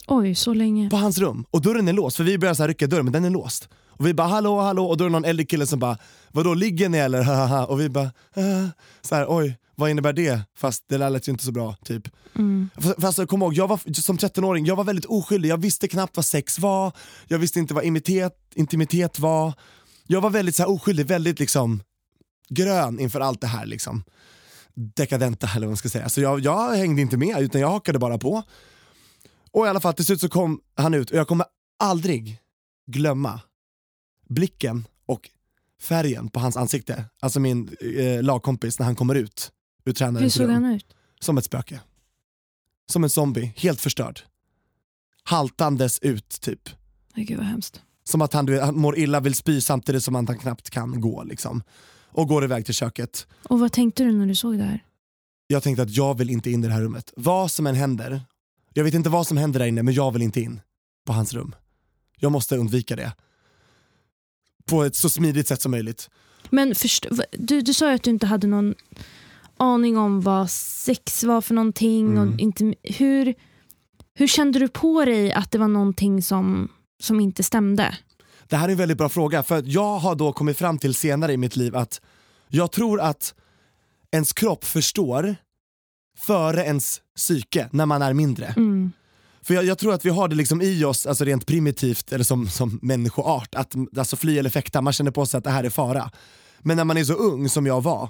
Oj, 0.07 0.35
så 0.35 0.53
länge. 0.53 0.89
På 0.89 0.97
hans 0.97 1.17
rum. 1.17 1.45
Och 1.51 1.61
dörren 1.61 1.87
är 1.87 1.93
låst, 1.93 2.17
för 2.17 2.23
vi 2.23 2.37
börjar 2.37 2.53
så 2.53 2.63
här 2.63 2.67
rycka 2.67 2.87
dörren 2.87 3.05
men 3.05 3.13
den 3.13 3.25
är 3.25 3.29
låst. 3.29 3.69
Och 3.87 4.07
vi 4.07 4.13
bara 4.13 4.27
hallå 4.27 4.59
hallå 4.59 4.85
och 4.85 4.97
då 4.97 5.03
är 5.03 5.09
det 5.09 5.11
någon 5.11 5.25
äldre 5.25 5.45
kille 5.45 5.67
som 5.67 5.79
bara 5.79 5.97
vadå 6.31 6.53
ligger 6.53 6.89
ni 6.89 6.97
eller? 6.97 7.69
och 7.71 7.79
vi 7.79 7.89
bara 7.89 8.11
äh. 8.35 8.67
så 9.01 9.15
här, 9.15 9.25
oj 9.29 9.57
vad 9.79 9.89
innebär 9.89 10.13
det? 10.13 10.41
Fast 10.55 10.83
det 10.87 10.97
lät 10.97 11.27
ju 11.27 11.31
inte 11.31 11.45
så 11.45 11.51
bra 11.51 11.75
typ. 11.83 12.09
Mm. 12.35 12.69
Fast, 12.75 13.01
fast 13.01 13.27
kom 13.27 13.41
ihåg, 13.41 13.53
jag 13.53 13.67
var, 13.67 14.01
som 14.01 14.17
13-åring, 14.17 14.65
jag 14.65 14.75
var 14.75 14.83
väldigt 14.83 15.05
oskyldig, 15.05 15.49
jag 15.49 15.57
visste 15.57 15.87
knappt 15.87 16.15
vad 16.15 16.25
sex 16.25 16.59
var, 16.59 16.91
jag 17.27 17.39
visste 17.39 17.59
inte 17.59 17.73
vad 17.73 17.83
intimitet, 17.83 18.33
intimitet 18.53 19.19
var. 19.19 19.53
Jag 20.07 20.21
var 20.21 20.29
väldigt 20.29 20.55
så 20.55 20.63
här, 20.63 20.69
oskyldig, 20.69 21.05
väldigt 21.05 21.39
liksom 21.39 21.83
grön 22.49 22.99
inför 22.99 23.19
allt 23.19 23.41
det 23.41 23.47
här 23.47 23.65
liksom. 23.65 24.03
Dekadenta 24.73 25.49
eller 25.55 25.67
vad 25.67 25.71
man 25.71 25.77
ska 25.77 25.89
säga. 25.89 26.09
Så 26.09 26.21
jag, 26.21 26.39
jag 26.39 26.75
hängde 26.75 27.01
inte 27.01 27.17
med 27.17 27.41
utan 27.41 27.61
jag 27.61 27.69
hakade 27.69 27.99
bara 27.99 28.17
på. 28.17 28.43
Och 29.51 29.65
i 29.65 29.69
alla 29.69 29.79
fall 29.79 29.93
till 29.93 30.05
slut 30.05 30.21
så 30.21 30.29
kom 30.29 30.61
han 30.75 30.93
ut 30.93 31.11
och 31.11 31.17
jag 31.17 31.27
kommer 31.27 31.45
aldrig 31.79 32.37
glömma 32.87 33.39
blicken 34.29 34.87
och 35.05 35.29
färgen 35.81 36.29
på 36.29 36.39
hans 36.39 36.57
ansikte. 36.57 37.05
Alltså 37.19 37.39
min 37.39 37.75
eh, 37.97 38.23
lagkompis 38.23 38.79
när 38.79 38.85
han 38.85 38.95
kommer 38.95 39.15
ut 39.15 39.51
ur 39.87 39.93
tränarens 39.93 40.35
Hur 40.35 40.45
såg 40.45 40.55
rum. 40.55 40.63
han 40.63 40.73
ut? 40.73 40.85
Som 41.19 41.37
ett 41.37 41.45
spöke. 41.45 41.79
Som 42.89 43.03
en 43.03 43.09
zombie, 43.09 43.53
helt 43.55 43.81
förstörd. 43.81 44.21
Haltandes 45.23 45.99
ut 45.99 46.29
typ. 46.41 46.69
Nej, 47.15 47.25
gud 47.25 47.37
vad 47.37 47.45
hemskt. 47.45 47.81
Som 48.03 48.21
att 48.21 48.33
han, 48.33 48.45
du 48.45 48.61
han 48.61 48.79
mår 48.79 48.97
illa, 48.97 49.19
vill 49.19 49.35
spy 49.35 49.61
samtidigt 49.61 50.03
som 50.03 50.15
han 50.15 50.27
knappt 50.39 50.69
kan 50.69 51.01
gå. 51.01 51.23
Liksom. 51.23 51.63
Och 52.05 52.27
går 52.27 52.43
iväg 52.43 52.65
till 52.65 52.73
köket. 52.73 53.27
Och 53.43 53.59
vad 53.59 53.71
tänkte 53.71 54.03
du 54.03 54.11
när 54.11 54.27
du 54.27 54.35
såg 54.35 54.57
det 54.57 54.63
här? 54.63 54.83
Jag 55.47 55.63
tänkte 55.63 55.83
att 55.83 55.89
jag 55.89 56.17
vill 56.17 56.29
inte 56.29 56.51
in 56.51 56.63
i 56.63 56.67
det 56.67 56.73
här 56.73 56.81
rummet. 56.81 57.13
Vad 57.15 57.51
som 57.51 57.67
än 57.67 57.75
händer, 57.75 58.21
jag 58.73 58.83
vet 58.83 58.93
inte 58.93 59.09
vad 59.09 59.27
som 59.27 59.37
händer 59.37 59.59
där 59.59 59.67
inne 59.67 59.83
men 59.83 59.93
jag 59.93 60.11
vill 60.11 60.21
inte 60.21 60.41
in 60.41 60.61
på 61.05 61.13
hans 61.13 61.33
rum. 61.33 61.55
Jag 62.19 62.31
måste 62.31 62.57
undvika 62.57 62.95
det. 62.95 63.11
På 64.65 64.83
ett 64.83 64.95
så 64.95 65.09
smidigt 65.09 65.47
sätt 65.47 65.61
som 65.61 65.71
möjligt. 65.71 66.09
Men 66.49 66.75
först, 66.75 67.05
du, 67.31 67.61
du 67.61 67.73
sa 67.73 67.89
ju 67.89 67.95
att 67.95 68.03
du 68.03 68.09
inte 68.09 68.25
hade 68.25 68.47
någon 68.47 68.75
aning 69.59 69.97
om 69.97 70.21
vad 70.21 70.49
sex 70.51 71.23
var 71.23 71.41
för 71.41 71.53
någonting. 71.53 72.07
Mm. 72.07 72.33
Och 72.33 72.39
inte, 72.39 72.73
hur, 72.83 73.33
hur 74.13 74.27
kände 74.27 74.59
du 74.59 74.67
på 74.67 75.05
dig 75.05 75.33
att 75.33 75.51
det 75.51 75.57
var 75.57 75.67
någonting 75.67 76.21
som, 76.21 76.71
som 76.99 77.19
inte 77.19 77.43
stämde? 77.43 77.97
Det 78.47 78.55
här 78.55 78.67
är 78.67 78.71
en 78.71 78.77
väldigt 78.77 78.97
bra 78.97 79.09
fråga 79.09 79.43
för 79.43 79.63
jag 79.65 79.97
har 79.97 80.15
då 80.15 80.33
kommit 80.33 80.57
fram 80.57 80.79
till 80.79 80.93
senare 80.95 81.33
i 81.33 81.37
mitt 81.37 81.55
liv 81.55 81.75
att 81.75 82.01
jag 82.47 82.71
tror 82.71 83.01
att 83.01 83.33
ens 84.11 84.33
kropp 84.33 84.63
förstår 84.63 85.35
före 86.17 86.63
ens 86.63 87.01
psyke 87.15 87.69
när 87.71 87.85
man 87.85 88.01
är 88.01 88.13
mindre. 88.13 88.45
Mm. 88.45 88.91
För 89.41 89.53
jag, 89.53 89.65
jag, 89.65 89.77
tror 89.77 89.93
att 89.93 90.05
vi 90.05 90.09
har 90.09 90.27
det 90.27 90.35
liksom 90.35 90.61
i 90.61 90.83
oss, 90.83 91.05
alltså 91.05 91.23
rent 91.23 91.45
primitivt, 91.45 92.11
eller 92.11 92.23
som, 92.23 92.47
som 92.47 92.79
människoart, 92.81 93.55
att 93.55 93.75
alltså 93.97 94.15
fly 94.15 94.37
eller 94.37 94.49
fäkta, 94.49 94.81
man 94.81 94.93
känner 94.93 95.11
på 95.11 95.25
sig 95.25 95.37
att 95.37 95.43
det 95.43 95.49
här 95.49 95.63
är 95.63 95.69
fara. 95.69 96.11
Men 96.59 96.77
när 96.77 96.83
man 96.83 96.97
är 96.97 97.03
så 97.03 97.13
ung 97.13 97.49
som 97.49 97.65
jag 97.65 97.81
var, 97.83 98.09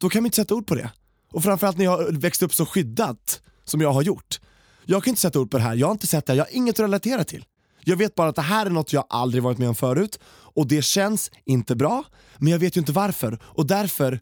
då 0.00 0.08
kan 0.08 0.22
man 0.22 0.26
inte 0.26 0.36
sätta 0.36 0.54
ord 0.54 0.66
på 0.66 0.74
det. 0.74 0.90
Och 1.32 1.42
framförallt 1.42 1.78
när 1.78 1.84
jag 1.84 2.20
växte 2.20 2.44
upp 2.44 2.54
så 2.54 2.66
skyddat 2.66 3.42
som 3.64 3.80
jag 3.80 3.92
har 3.92 4.02
gjort. 4.02 4.40
Jag 4.84 5.04
kan 5.04 5.10
inte 5.10 5.20
sätta 5.20 5.40
ord 5.40 5.50
på 5.50 5.56
det 5.56 5.62
här, 5.62 5.74
jag 5.74 5.86
har 5.86 5.92
inte 5.92 6.06
sett 6.06 6.26
det 6.26 6.32
här, 6.32 6.38
jag 6.38 6.44
har 6.44 6.52
inget 6.52 6.74
att 6.74 6.84
relatera 6.84 7.24
till. 7.24 7.44
Jag 7.84 7.96
vet 7.96 8.14
bara 8.14 8.28
att 8.28 8.36
det 8.36 8.42
här 8.42 8.66
är 8.66 8.70
något 8.70 8.92
jag 8.92 9.04
aldrig 9.08 9.42
varit 9.42 9.58
med 9.58 9.68
om 9.68 9.74
förut 9.74 10.18
och 10.54 10.66
det 10.66 10.82
känns 10.82 11.30
inte 11.44 11.76
bra, 11.76 12.04
men 12.38 12.52
jag 12.52 12.58
vet 12.58 12.76
ju 12.76 12.80
inte 12.80 12.92
varför. 12.92 13.38
Och 13.42 13.66
därför 13.66 14.20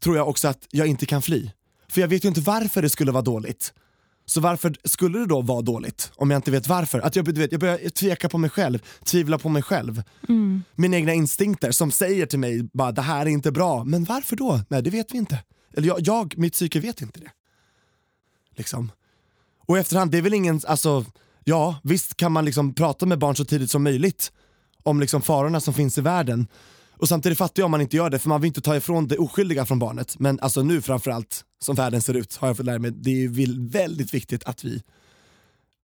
tror 0.00 0.16
jag 0.16 0.28
också 0.28 0.48
att 0.48 0.66
jag 0.70 0.86
inte 0.86 1.06
kan 1.06 1.22
fly. 1.22 1.50
För 1.88 2.00
jag 2.00 2.08
vet 2.08 2.24
ju 2.24 2.28
inte 2.28 2.40
varför 2.40 2.82
det 2.82 2.90
skulle 2.90 3.12
vara 3.12 3.22
dåligt. 3.22 3.72
Så 4.30 4.40
varför 4.40 4.76
skulle 4.84 5.18
det 5.18 5.26
då 5.26 5.40
vara 5.40 5.62
dåligt 5.62 6.12
om 6.16 6.30
jag 6.30 6.38
inte 6.38 6.50
vet 6.50 6.68
varför? 6.68 6.98
Att 6.98 7.16
jag, 7.16 7.24
du 7.24 7.32
vet, 7.32 7.52
jag 7.52 7.60
börjar 7.60 7.88
tveka 7.88 8.28
på 8.28 8.38
mig 8.38 8.50
själv, 8.50 8.78
tvivla 9.04 9.38
på 9.38 9.48
mig 9.48 9.62
själv. 9.62 10.02
Mm. 10.28 10.62
Mina 10.74 10.96
egna 10.96 11.14
instinkter 11.14 11.70
som 11.70 11.90
säger 11.90 12.26
till 12.26 12.38
mig 12.38 12.68
bara 12.72 12.92
det 12.92 13.02
här 13.02 13.26
är 13.26 13.30
inte 13.30 13.52
bra. 13.52 13.84
Men 13.84 14.04
varför 14.04 14.36
då? 14.36 14.60
Nej 14.68 14.82
det 14.82 14.90
vet 14.90 15.14
vi 15.14 15.18
inte. 15.18 15.38
Eller 15.76 15.88
jag, 15.88 16.00
jag 16.00 16.38
mitt 16.38 16.52
psyke 16.52 16.80
vet 16.80 17.00
inte 17.02 17.20
det. 17.20 17.30
Liksom. 18.56 18.92
Och 19.66 19.76
i 19.76 19.80
efterhand, 19.80 20.10
det 20.10 20.18
är 20.18 20.22
väl 20.22 20.34
ingen, 20.34 20.60
alltså 20.66 21.04
ja 21.44 21.80
visst 21.82 22.16
kan 22.16 22.32
man 22.32 22.44
liksom 22.44 22.74
prata 22.74 23.06
med 23.06 23.18
barn 23.18 23.36
så 23.36 23.44
tidigt 23.44 23.70
som 23.70 23.82
möjligt 23.82 24.32
om 24.82 25.00
liksom 25.00 25.22
farorna 25.22 25.60
som 25.60 25.74
finns 25.74 25.98
i 25.98 26.00
världen. 26.00 26.46
Och 27.00 27.08
samtidigt 27.08 27.38
fattar 27.38 27.60
jag 27.60 27.64
om 27.64 27.70
man 27.70 27.80
inte 27.80 27.96
gör 27.96 28.10
det 28.10 28.18
för 28.18 28.28
man 28.28 28.40
vill 28.40 28.48
inte 28.48 28.60
ta 28.60 28.76
ifrån 28.76 29.08
det 29.08 29.18
oskyldiga 29.18 29.66
från 29.66 29.78
barnet. 29.78 30.18
Men 30.18 30.40
alltså 30.40 30.62
nu 30.62 30.82
framförallt, 30.82 31.44
som 31.58 31.76
världen 31.76 32.02
ser 32.02 32.14
ut, 32.14 32.36
har 32.36 32.48
jag 32.48 32.56
fått 32.56 32.66
lära 32.66 32.78
mig, 32.78 32.90
det 32.90 33.24
är 33.24 33.28
väldigt 33.70 34.14
viktigt 34.14 34.44
att 34.44 34.64
vi 34.64 34.82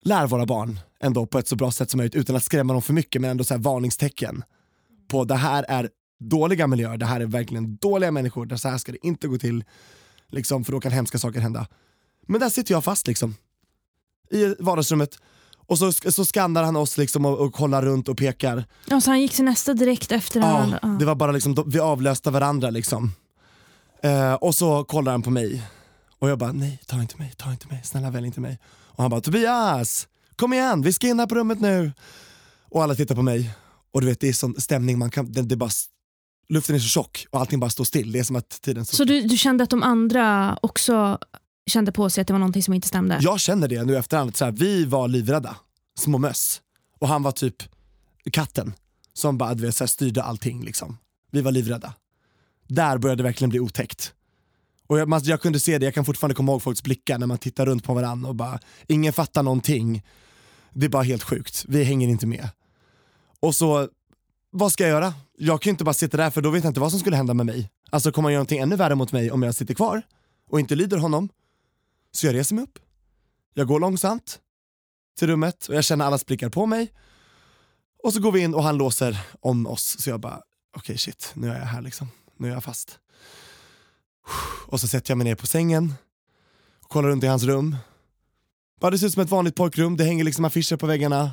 lär 0.03 0.27
våra 0.27 0.45
barn 0.45 0.79
ändå 0.99 1.25
på 1.25 1.39
ett 1.39 1.47
så 1.47 1.55
bra 1.55 1.71
sätt 1.71 1.89
som 1.89 1.97
möjligt 1.97 2.15
utan 2.15 2.35
att 2.35 2.43
skrämma 2.43 2.73
dem 2.73 2.81
för 2.81 2.93
mycket 2.93 3.21
men 3.21 3.31
ändå 3.31 3.43
så 3.43 3.53
här 3.53 3.61
varningstecken 3.61 4.43
på 5.07 5.23
det 5.23 5.35
här 5.35 5.65
är 5.67 5.89
dåliga 6.19 6.67
miljöer, 6.67 6.97
det 6.97 7.05
här 7.05 7.19
är 7.19 7.25
verkligen 7.25 7.75
dåliga 7.75 8.11
människor, 8.11 8.45
där 8.45 8.57
så 8.57 8.69
här 8.69 8.77
ska 8.77 8.91
det 8.91 9.07
inte 9.07 9.27
gå 9.27 9.37
till. 9.37 9.63
Liksom, 10.27 10.63
för 10.63 10.71
då 10.71 10.79
kan 10.79 10.91
hemska 10.91 11.17
saker 11.17 11.39
hända. 11.39 11.67
Men 12.27 12.39
där 12.39 12.49
sitter 12.49 12.73
jag 12.73 12.83
fast 12.83 13.07
liksom. 13.07 13.35
I 14.29 14.55
vardagsrummet. 14.59 15.17
Och 15.71 15.77
så, 15.77 15.91
så 15.91 16.25
skannar 16.25 16.63
han 16.63 16.75
oss 16.75 16.97
liksom 16.97 17.25
och, 17.25 17.39
och 17.39 17.53
kollar 17.53 17.81
runt 17.81 18.09
och 18.09 18.17
pekar. 18.17 18.65
Ja, 18.85 19.01
så 19.01 19.09
han 19.11 19.21
gick 19.21 19.33
till 19.33 19.45
nästa 19.45 19.73
direkt 19.73 20.11
efter 20.11 20.39
ja, 20.39 20.67
ja. 20.81 20.87
Det 20.87 21.05
var 21.05 21.15
bara 21.15 21.31
liksom, 21.31 21.63
vi 21.67 21.79
avlöste 21.79 22.31
varandra 22.31 22.69
liksom. 22.69 23.11
Eh, 24.03 24.33
och 24.33 24.55
så 24.55 24.83
kollar 24.83 25.11
han 25.11 25.21
på 25.21 25.29
mig. 25.29 25.63
Och 26.19 26.29
jag 26.29 26.37
bara, 26.39 26.51
nej 26.51 26.79
ta 26.87 27.01
inte 27.01 27.17
mig, 27.17 27.33
ta 27.37 27.51
inte 27.51 27.67
mig, 27.67 27.81
snälla 27.83 28.11
välj 28.11 28.25
inte 28.25 28.41
mig. 28.41 28.59
Och 28.65 29.03
han 29.03 29.11
bara, 29.11 29.21
Tobias, 29.21 30.07
kom 30.35 30.53
igen, 30.53 30.81
vi 30.81 30.93
ska 30.93 31.07
in 31.07 31.19
här 31.19 31.27
på 31.27 31.35
rummet 31.35 31.59
nu. 31.59 31.91
Och 32.69 32.83
alla 32.83 32.95
tittar 32.95 33.15
på 33.15 33.21
mig. 33.21 33.51
Och 33.93 34.01
du 34.01 34.07
vet 34.07 34.19
det 34.19 34.29
är 34.29 34.33
sån 34.33 34.61
stämning, 34.61 34.99
man 34.99 35.11
kan, 35.11 35.31
det, 35.31 35.41
det 35.41 35.55
bara, 35.55 35.71
luften 36.49 36.75
är 36.75 36.79
så 36.79 36.87
tjock 36.87 37.25
och 37.29 37.39
allting 37.39 37.59
bara 37.59 37.69
står 37.69 37.83
still. 37.83 38.11
Det 38.11 38.19
är 38.19 38.23
som 38.23 38.35
att 38.35 38.61
tiden 38.61 38.85
Så 38.85 39.03
du, 39.03 39.21
du 39.21 39.37
kände 39.37 39.63
att 39.63 39.69
de 39.69 39.83
andra 39.83 40.57
också 40.61 41.17
kände 41.65 41.91
på 41.91 42.09
sig 42.09 42.21
att 42.21 42.27
det 42.27 42.33
var 42.33 42.39
någonting 42.39 42.63
som 42.63 42.73
inte 42.73 42.87
stämde? 42.87 43.19
Jag 43.21 43.39
känner 43.39 43.67
det 43.67 43.83
nu 43.83 43.97
efterhand, 43.97 44.35
så 44.35 44.45
här, 44.45 44.51
vi 44.51 44.85
var 44.85 45.07
livrädda, 45.07 45.55
små 45.99 46.17
möss. 46.17 46.61
Och 46.99 47.07
han 47.07 47.23
var 47.23 47.31
typ 47.31 47.55
katten 48.31 48.73
som 49.13 49.37
bara 49.37 49.53
du 49.53 49.65
vet, 49.65 49.75
så 49.75 49.83
här, 49.83 49.87
styrde 49.87 50.23
allting. 50.23 50.63
Liksom. 50.63 50.97
Vi 51.31 51.41
var 51.41 51.51
livrädda. 51.51 51.93
Där 52.67 52.97
började 52.97 53.19
det 53.19 53.23
verkligen 53.23 53.49
bli 53.49 53.59
otäckt. 53.59 54.13
Och 54.87 54.99
jag, 54.99 55.09
man, 55.09 55.21
jag 55.23 55.41
kunde 55.41 55.59
se 55.59 55.77
det, 55.77 55.85
jag 55.85 55.93
kan 55.93 56.05
fortfarande 56.05 56.35
komma 56.35 56.51
ihåg 56.51 56.61
folks 56.61 56.83
blickar 56.83 57.17
när 57.17 57.27
man 57.27 57.37
tittar 57.37 57.65
runt 57.65 57.83
på 57.83 57.93
varandra 57.93 58.29
och 58.29 58.35
bara, 58.35 58.59
ingen 58.87 59.13
fattar 59.13 59.43
någonting. 59.43 60.03
Det 60.73 60.85
är 60.85 60.89
bara 60.89 61.03
helt 61.03 61.23
sjukt, 61.23 61.65
vi 61.67 61.83
hänger 61.83 62.07
inte 62.07 62.27
med. 62.27 62.49
Och 63.39 63.55
så, 63.55 63.87
vad 64.51 64.71
ska 64.71 64.83
jag 64.83 64.89
göra? 64.89 65.13
Jag 65.37 65.61
kan 65.61 65.69
ju 65.69 65.71
inte 65.71 65.83
bara 65.83 65.93
sitta 65.93 66.17
där 66.17 66.29
för 66.29 66.41
då 66.41 66.49
vet 66.49 66.63
jag 66.63 66.71
inte 66.71 66.79
vad 66.79 66.91
som 66.91 66.99
skulle 66.99 67.15
hända 67.15 67.33
med 67.33 67.45
mig. 67.45 67.69
Alltså 67.89 68.11
kommer 68.11 68.27
han 68.27 68.33
göra 68.33 68.39
någonting 68.39 68.59
ännu 68.59 68.75
värre 68.75 68.95
mot 68.95 69.11
mig 69.11 69.31
om 69.31 69.43
jag 69.43 69.55
sitter 69.55 69.73
kvar 69.73 70.01
och 70.49 70.59
inte 70.59 70.75
lyder 70.75 70.97
honom? 70.97 71.29
Så 72.11 72.25
jag 72.25 72.35
reser 72.35 72.55
mig 72.55 72.63
upp, 72.63 72.79
jag 73.53 73.67
går 73.67 73.79
långsamt 73.79 74.39
till 75.17 75.27
rummet 75.27 75.67
och 75.67 75.75
jag 75.75 75.83
känner 75.83 76.05
allas 76.05 76.25
blickar 76.25 76.49
på 76.49 76.65
mig. 76.65 76.93
Och 78.03 78.13
så 78.13 78.19
går 78.19 78.31
vi 78.31 78.39
in 78.39 78.53
och 78.53 78.63
han 78.63 78.77
låser 78.77 79.17
om 79.39 79.67
oss 79.67 79.99
så 79.99 80.09
jag 80.09 80.19
bara, 80.19 80.35
okej 80.35 80.79
okay, 80.79 80.97
shit, 80.97 81.31
nu 81.33 81.49
är 81.49 81.59
jag 81.59 81.65
här 81.65 81.81
liksom. 81.81 82.07
Nu 82.37 82.47
är 82.47 82.53
jag 82.53 82.63
fast. 82.63 82.99
Och 84.67 84.79
så 84.79 84.87
sätter 84.87 85.11
jag 85.11 85.17
mig 85.17 85.25
ner 85.25 85.35
på 85.35 85.47
sängen, 85.47 85.93
och 86.83 86.89
kollar 86.89 87.09
runt 87.09 87.23
i 87.23 87.27
hans 87.27 87.43
rum. 87.43 87.75
Bara 88.79 88.91
det 88.91 88.99
ser 88.99 89.07
ut 89.07 89.13
som 89.13 89.23
ett 89.23 89.31
vanligt 89.31 89.55
pojkrum, 89.55 89.97
det 89.97 90.03
hänger 90.03 90.23
liksom 90.23 90.45
affischer 90.45 90.77
på 90.77 90.87
väggarna. 90.87 91.31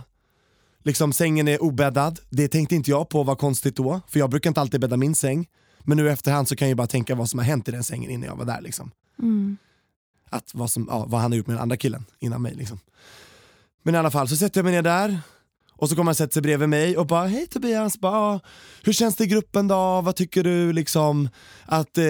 Liksom 0.83 1.12
sängen 1.12 1.49
är 1.49 1.62
obäddad, 1.62 2.21
det 2.31 2.49
tänkte 2.49 2.75
inte 2.75 2.91
jag 2.91 3.09
på 3.09 3.23
var 3.23 3.37
konstigt 3.37 3.77
då, 3.77 4.01
för 4.09 4.19
jag 4.19 4.31
brukar 4.31 4.51
inte 4.51 4.61
alltid 4.61 4.81
bädda 4.81 4.97
min 4.97 5.14
säng. 5.14 5.49
Men 5.81 5.97
nu 5.97 6.07
i 6.07 6.11
efterhand 6.11 6.49
så 6.49 6.57
kan 6.57 6.69
jag 6.69 6.77
bara 6.77 6.87
tänka 6.87 7.14
vad 7.14 7.31
som 7.31 7.38
har 7.38 7.47
hänt 7.47 7.69
i 7.69 7.71
den 7.71 7.85
sängen 7.85 8.11
innan 8.11 8.29
jag 8.29 8.37
var 8.37 8.45
där. 8.45 8.61
Liksom. 8.61 8.91
Mm. 9.19 9.57
Att 10.31 10.51
vad, 10.55 10.71
som, 10.71 10.87
ja, 10.91 11.05
vad 11.09 11.21
han 11.21 11.33
har 11.33 11.37
gjort 11.37 11.47
med 11.47 11.57
den 11.57 11.62
andra 11.62 11.77
killen 11.77 12.05
innan 12.19 12.43
mig. 12.43 12.55
Liksom. 12.55 12.79
Men 13.83 13.95
i 13.95 13.99
alla 13.99 14.11
fall 14.11 14.29
så 14.29 14.37
sätter 14.37 14.59
jag 14.59 14.64
mig 14.64 14.73
ner 14.73 14.83
där, 14.83 15.21
och 15.79 15.88
så 15.88 15.97
kommer 15.97 16.09
han 16.09 16.14
sätta 16.14 16.33
sig 16.33 16.43
bredvid 16.43 16.69
mig 16.69 16.97
och 16.97 17.07
bara, 17.07 17.27
hej 17.27 17.47
Tobias, 17.47 17.99
bara, 18.01 18.41
hur 18.83 18.93
känns 18.93 19.17
det 19.17 19.25
i 19.25 19.27
gruppen 19.27 19.69
då? 19.69 20.01
Vad 20.01 20.17
tycker 20.17 20.45
du 20.45 20.73
liksom 20.73 21.29
att, 21.64 21.99
eh, 21.99 22.05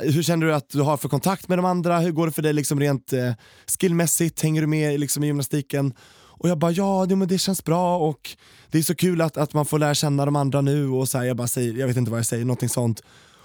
hur 0.00 0.22
känner 0.22 0.46
du 0.46 0.54
att 0.54 0.68
du 0.70 0.80
har 0.80 0.96
för 0.96 1.08
kontakt 1.08 1.48
med 1.48 1.58
de 1.58 1.64
andra? 1.64 1.98
Hur 1.98 2.12
går 2.12 2.26
det 2.26 2.32
för 2.32 2.42
dig 2.42 2.52
liksom 2.52 2.80
rent 2.80 3.12
eh, 3.12 3.32
skillmässigt? 3.80 4.42
Hänger 4.42 4.60
du 4.60 4.66
med 4.66 5.00
liksom, 5.00 5.24
i 5.24 5.26
gymnastiken? 5.26 5.94
Och 6.38 6.48
jag 6.48 6.58
bara, 6.58 6.70
ja 6.70 7.06
det, 7.08 7.16
men 7.16 7.28
det 7.28 7.38
känns 7.38 7.64
bra 7.64 7.98
och 7.98 8.36
det 8.70 8.78
är 8.78 8.82
så 8.82 8.94
kul 8.94 9.20
att, 9.20 9.36
att 9.36 9.54
man 9.54 9.66
får 9.66 9.78
lära 9.78 9.94
känna 9.94 10.24
de 10.24 10.36
andra 10.36 10.60
nu 10.60 10.88
och 10.88 11.08
så 11.08 11.18
här, 11.18 11.24
jag 11.24 11.36
bara 11.36 11.48
säger, 11.48 11.72
jag 11.72 11.86
vet 11.86 11.96
inte 11.96 12.10
vad 12.10 12.18
jag 12.18 12.26
säger, 12.26 12.44
någonting 12.44 12.68
sånt. 12.68 13.02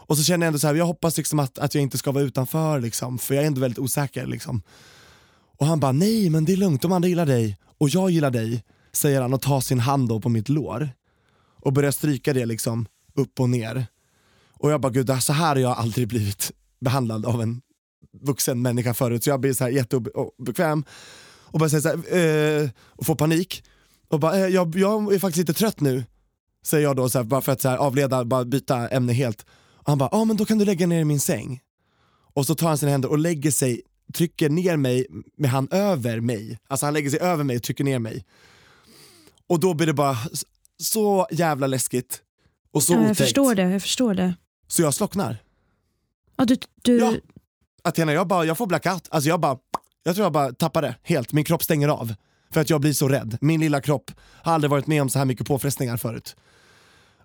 Och 0.07 0.17
så 0.17 0.23
känner 0.23 0.45
jag 0.45 0.47
ändå 0.47 0.59
så 0.59 0.67
här, 0.67 0.75
jag 0.75 0.85
hoppas 0.85 1.17
liksom 1.17 1.39
att, 1.39 1.59
att 1.59 1.75
jag 1.75 1.81
inte 1.81 1.97
ska 1.97 2.11
vara 2.11 2.23
utanför 2.23 2.79
liksom, 2.79 3.19
för 3.19 3.35
jag 3.35 3.43
är 3.43 3.47
ändå 3.47 3.61
väldigt 3.61 3.79
osäker 3.79 4.25
liksom. 4.25 4.61
Och 5.57 5.65
han 5.65 5.79
bara, 5.79 5.91
nej 5.91 6.29
men 6.29 6.45
det 6.45 6.53
är 6.53 6.57
lugnt, 6.57 6.81
de 6.81 6.91
andra 6.91 7.09
gillar 7.09 7.25
dig 7.25 7.57
och 7.77 7.89
jag 7.89 8.11
gillar 8.11 8.31
dig 8.31 8.63
säger 8.93 9.21
han 9.21 9.33
och 9.33 9.41
tar 9.41 9.61
sin 9.61 9.79
hand 9.79 10.09
då 10.09 10.21
på 10.21 10.29
mitt 10.29 10.49
lår 10.49 10.89
och 11.61 11.73
börjar 11.73 11.91
stryka 11.91 12.33
det 12.33 12.45
liksom 12.45 12.85
upp 13.13 13.39
och 13.39 13.49
ner. 13.49 13.85
Och 14.53 14.71
jag 14.71 14.81
bara, 14.81 14.91
gud 14.91 15.23
så 15.23 15.33
här 15.33 15.47
har 15.47 15.55
jag 15.55 15.77
aldrig 15.77 16.07
blivit 16.07 16.51
behandlad 16.79 17.25
av 17.25 17.41
en 17.41 17.61
vuxen 18.21 18.61
människa 18.61 18.93
förut. 18.93 19.23
Så 19.23 19.29
jag 19.29 19.39
blir 19.39 19.53
så 19.53 19.63
här 19.63 19.71
jätteobekväm 19.71 20.83
och 21.51 21.59
bara 21.59 21.69
säger 21.69 21.81
så 21.81 21.89
här, 21.89 22.63
eh, 22.63 22.69
och 22.77 23.05
får 23.05 23.15
panik. 23.15 23.63
Och 24.07 24.19
bara, 24.19 24.37
eh, 24.37 24.47
jag, 24.47 24.75
jag 24.75 25.13
är 25.13 25.19
faktiskt 25.19 25.47
lite 25.49 25.59
trött 25.59 25.79
nu, 25.79 26.03
säger 26.65 26.83
jag 26.83 26.95
då 26.95 27.09
så 27.09 27.17
här, 27.17 27.25
bara 27.25 27.41
för 27.41 27.51
att 27.51 27.61
så 27.61 27.69
här, 27.69 27.77
avleda, 27.77 28.25
bara 28.25 28.45
byta 28.45 28.87
ämne 28.87 29.13
helt. 29.13 29.45
Och 29.83 29.87
han 29.89 29.97
bara, 29.97 30.09
ja 30.11 30.17
ah, 30.17 30.25
men 30.25 30.37
då 30.37 30.45
kan 30.45 30.57
du 30.57 30.65
lägga 30.65 30.87
ner 30.87 31.01
i 31.01 31.05
min 31.05 31.19
säng. 31.19 31.61
Och 32.33 32.45
så 32.45 32.55
tar 32.55 32.67
han 32.67 32.77
sina 32.77 32.91
händer 32.91 33.09
och 33.09 33.17
lägger 33.17 33.51
sig, 33.51 33.81
trycker 34.13 34.49
ner 34.49 34.77
mig 34.77 35.07
med 35.37 35.49
han 35.49 35.67
över 35.71 36.19
mig. 36.19 36.59
Alltså 36.67 36.85
han 36.85 36.93
lägger 36.93 37.09
sig 37.09 37.19
över 37.19 37.43
mig 37.43 37.55
och 37.55 37.63
trycker 37.63 37.83
ner 37.83 37.99
mig. 37.99 38.25
Och 39.47 39.59
då 39.59 39.73
blir 39.73 39.87
det 39.87 39.93
bara 39.93 40.17
så 40.77 41.27
jävla 41.31 41.67
läskigt 41.67 42.21
och 42.71 42.83
så 42.83 42.93
ja, 42.93 42.97
Jag 42.97 43.03
otäckt. 43.05 43.17
förstår 43.17 43.55
det, 43.55 43.61
jag 43.61 43.81
förstår 43.81 44.13
det. 44.13 44.33
Så 44.67 44.81
jag 44.81 44.93
slocknar. 44.93 45.37
Ja, 46.37 46.45
du, 46.45 46.57
du... 46.81 46.97
Ja. 46.99 47.13
Athena, 47.83 48.13
jag, 48.13 48.27
bara, 48.27 48.45
jag 48.45 48.57
får 48.57 48.67
blackout. 48.67 49.07
Alltså 49.11 49.29
jag, 49.29 49.39
bara, 49.39 49.57
jag 50.03 50.15
tror 50.15 50.25
jag 50.25 50.33
bara 50.33 50.53
tappar 50.53 50.81
det 50.81 50.95
helt, 51.03 51.33
min 51.33 51.43
kropp 51.43 51.63
stänger 51.63 51.87
av. 51.87 52.13
För 52.53 52.61
att 52.61 52.69
jag 52.69 52.81
blir 52.81 52.93
så 52.93 53.07
rädd. 53.07 53.37
Min 53.41 53.59
lilla 53.59 53.81
kropp 53.81 54.11
har 54.43 54.53
aldrig 54.53 54.71
varit 54.71 54.87
med 54.87 55.01
om 55.01 55.09
så 55.09 55.19
här 55.19 55.25
mycket 55.25 55.47
påfrestningar 55.47 55.97
förut. 55.97 56.35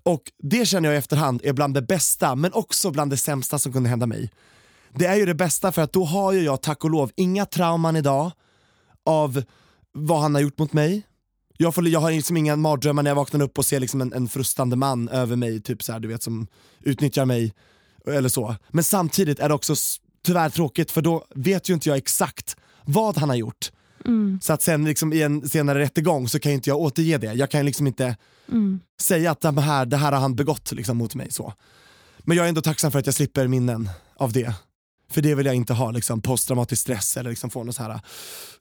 Och 0.07 0.23
det 0.43 0.67
känner 0.67 0.89
jag 0.89 0.95
i 0.95 0.99
efterhand 0.99 1.41
är 1.45 1.53
bland 1.53 1.75
det 1.75 1.83
bästa, 1.83 2.35
men 2.35 2.53
också 2.53 2.91
bland 2.91 3.11
det 3.11 3.17
sämsta 3.17 3.59
som 3.59 3.73
kunde 3.73 3.89
hända 3.89 4.07
mig. 4.07 4.31
Det 4.95 5.07
är 5.07 5.17
ju 5.17 5.27
det 5.27 5.35
bästa 5.35 5.73
för 5.73 5.83
att 5.83 5.93
då 5.93 6.05
har 6.05 6.33
ju 6.33 6.41
jag 6.41 6.63
tack 6.63 6.85
och 6.85 6.91
lov 6.91 7.11
inga 7.17 7.47
trauman 7.47 7.97
idag 7.97 8.33
av 9.07 9.43
vad 9.93 10.21
han 10.21 10.35
har 10.35 10.43
gjort 10.43 10.59
mot 10.59 10.73
mig, 10.73 11.07
jag, 11.59 11.75
får, 11.75 11.89
jag 11.89 12.01
har 12.01 12.11
liksom 12.11 12.37
inga 12.37 12.57
mardrömmar 12.57 13.03
när 13.03 13.11
jag 13.11 13.17
vaknar 13.17 13.43
upp 13.43 13.59
och 13.59 13.67
ser 13.67 13.81
liksom 13.81 14.01
en, 14.01 14.13
en 14.13 14.29
frustande 14.29 14.77
man 14.77 15.09
över 15.09 15.37
mig, 15.37 15.63
typ 15.63 15.83
så 15.83 15.93
här, 15.93 16.01
du 16.01 16.09
vet 16.09 16.23
som 16.23 16.47
utnyttjar 16.81 17.25
mig 17.25 17.55
eller 18.07 18.29
så. 18.29 18.57
Men 18.69 18.85
samtidigt 18.85 19.39
är 19.39 19.49
det 19.49 19.55
också 19.55 19.75
tyvärr 20.25 20.51
tråkigt 20.51 20.91
för 20.91 21.03
då 21.03 21.27
vet 21.35 21.71
ju 21.71 21.75
inte 21.75 21.89
jag 21.89 21.99
exakt 21.99 22.57
vad 22.85 23.17
han 23.17 23.29
har 23.29 23.37
gjort. 23.37 23.71
Mm. 24.05 24.39
Så 24.43 24.53
att 24.53 24.63
sen 24.63 24.85
liksom 24.85 25.13
i 25.13 25.23
en 25.23 25.49
senare 25.49 25.79
rättegång 25.79 26.29
så 26.29 26.39
kan 26.39 26.53
inte 26.53 26.71
jag 26.71 26.81
återge 26.81 27.19
det. 27.19 27.33
Jag 27.33 27.51
kan 27.51 27.67
liksom 27.67 27.87
inte 27.87 28.17
mm. 28.49 28.81
säga 29.01 29.31
att 29.31 29.41
det 29.41 29.61
här, 29.61 29.87
det 29.87 29.97
här 29.97 30.13
har 30.13 30.21
han 30.21 30.35
begått 30.35 30.73
liksom 30.73 30.97
mot 30.97 31.15
mig. 31.15 31.31
så. 31.31 31.53
Men 32.19 32.37
jag 32.37 32.45
är 32.45 32.49
ändå 32.49 32.61
tacksam 32.61 32.93
för 32.93 32.99
att 32.99 33.07
jag 33.07 33.15
slipper 33.15 33.47
minnen 33.49 33.89
av 34.17 34.33
det. 34.33 34.55
För 35.11 35.23
det 35.23 35.35
vill 35.35 35.47
jag 35.47 35.55
inte 35.55 35.75
ha, 35.75 35.91
liksom, 35.91 36.21
posttraumatisk 36.23 36.83
stress 36.83 37.17
eller 37.17 37.31
liksom 37.31 37.51
få 37.51 37.65
något 37.65 37.75
så 37.75 37.83
här, 37.83 38.01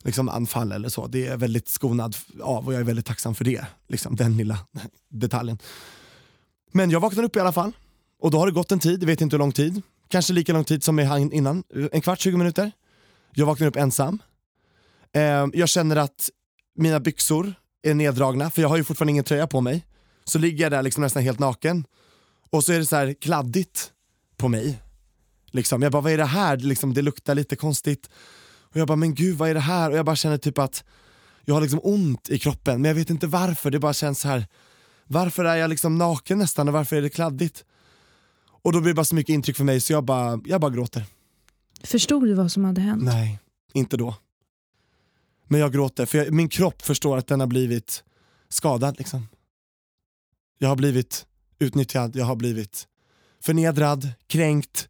liksom, 0.04 0.28
anfall 0.28 0.72
eller 0.72 0.88
så. 0.88 1.06
Det 1.06 1.26
är 1.26 1.36
väldigt 1.36 1.68
skonad 1.68 2.16
av 2.42 2.66
och 2.66 2.74
jag 2.74 2.80
är 2.80 2.84
väldigt 2.84 3.06
tacksam 3.06 3.34
för 3.34 3.44
det. 3.44 3.66
Liksom, 3.88 4.16
den 4.16 4.36
lilla 4.36 4.58
detaljen. 5.08 5.58
Men 6.72 6.90
jag 6.90 7.00
vaknade 7.00 7.26
upp 7.26 7.36
i 7.36 7.40
alla 7.40 7.52
fall 7.52 7.72
och 8.20 8.30
då 8.30 8.38
har 8.38 8.46
det 8.46 8.52
gått 8.52 8.72
en 8.72 8.78
tid, 8.78 9.02
jag 9.02 9.06
vet 9.06 9.20
inte 9.20 9.36
hur 9.36 9.38
lång 9.38 9.52
tid. 9.52 9.82
Kanske 10.08 10.32
lika 10.32 10.52
lång 10.52 10.64
tid 10.64 10.82
som 10.84 10.98
innan, 11.32 11.64
en 11.92 12.00
kvart, 12.00 12.20
20 12.20 12.36
minuter. 12.36 12.72
Jag 13.34 13.46
vaknar 13.46 13.66
upp 13.66 13.76
ensam. 13.76 14.18
Eh, 15.16 15.46
jag 15.52 15.68
känner 15.68 15.96
att 15.96 16.30
mina 16.78 17.00
byxor 17.00 17.54
är 17.82 17.94
neddragna, 17.94 18.50
för 18.50 18.62
jag 18.62 18.68
har 18.68 18.76
ju 18.76 18.84
fortfarande 18.84 19.10
ingen 19.10 19.24
tröja 19.24 19.46
på 19.46 19.60
mig. 19.60 19.86
Så 20.24 20.38
ligger 20.38 20.64
jag 20.64 20.72
där 20.72 20.82
liksom 20.82 21.02
nästan 21.02 21.22
helt 21.22 21.38
naken. 21.38 21.84
Och 22.50 22.64
så 22.64 22.72
är 22.72 22.78
det 22.78 22.86
så 22.86 22.96
här 22.96 23.14
kladdigt 23.20 23.92
på 24.36 24.48
mig. 24.48 24.82
Liksom. 25.46 25.82
Jag 25.82 25.92
bara, 25.92 26.02
vad 26.02 26.12
är 26.12 26.18
det 26.18 26.24
här? 26.24 26.56
Liksom, 26.56 26.94
det 26.94 27.02
luktar 27.02 27.34
lite 27.34 27.56
konstigt. 27.56 28.10
Och 28.58 28.76
jag 28.76 28.88
bara, 28.88 28.96
men 28.96 29.14
gud 29.14 29.36
vad 29.36 29.48
är 29.50 29.54
det 29.54 29.60
här? 29.60 29.90
Och 29.90 29.96
jag 29.96 30.06
bara 30.06 30.16
känner 30.16 30.38
typ 30.38 30.58
att 30.58 30.84
jag 31.44 31.54
har 31.54 31.60
liksom 31.60 31.80
ont 31.82 32.30
i 32.30 32.38
kroppen, 32.38 32.82
men 32.82 32.88
jag 32.88 32.94
vet 32.94 33.10
inte 33.10 33.26
varför. 33.26 33.70
Det 33.70 33.78
bara 33.78 33.92
känns 33.92 34.20
så 34.20 34.28
här. 34.28 34.46
varför 35.06 35.44
är 35.44 35.56
jag 35.56 35.70
liksom 35.70 35.98
naken 35.98 36.38
nästan 36.38 36.68
och 36.68 36.74
varför 36.74 36.96
är 36.96 37.02
det 37.02 37.08
kladdigt? 37.08 37.64
Och 38.62 38.72
då 38.72 38.80
blir 38.80 38.92
det 38.92 38.96
bara 38.96 39.04
så 39.04 39.14
mycket 39.14 39.32
intryck 39.32 39.56
för 39.56 39.64
mig 39.64 39.80
så 39.80 39.92
jag 39.92 40.04
bara, 40.04 40.40
jag 40.44 40.60
bara 40.60 40.70
gråter. 40.70 41.04
Förstod 41.84 42.24
du 42.24 42.34
vad 42.34 42.52
som 42.52 42.64
hade 42.64 42.80
hänt? 42.80 43.02
Nej, 43.02 43.38
inte 43.74 43.96
då. 43.96 44.14
Men 45.48 45.60
jag 45.60 45.72
gråter, 45.72 46.06
för 46.06 46.18
jag, 46.18 46.32
min 46.32 46.48
kropp 46.48 46.82
förstår 46.82 47.16
att 47.16 47.26
den 47.26 47.40
har 47.40 47.46
blivit 47.46 48.04
skadad. 48.48 48.98
Liksom. 48.98 49.28
Jag 50.58 50.68
har 50.68 50.76
blivit 50.76 51.26
utnyttjad, 51.58 52.16
jag 52.16 52.24
har 52.24 52.36
blivit 52.36 52.86
förnedrad, 53.42 54.08
kränkt, 54.26 54.88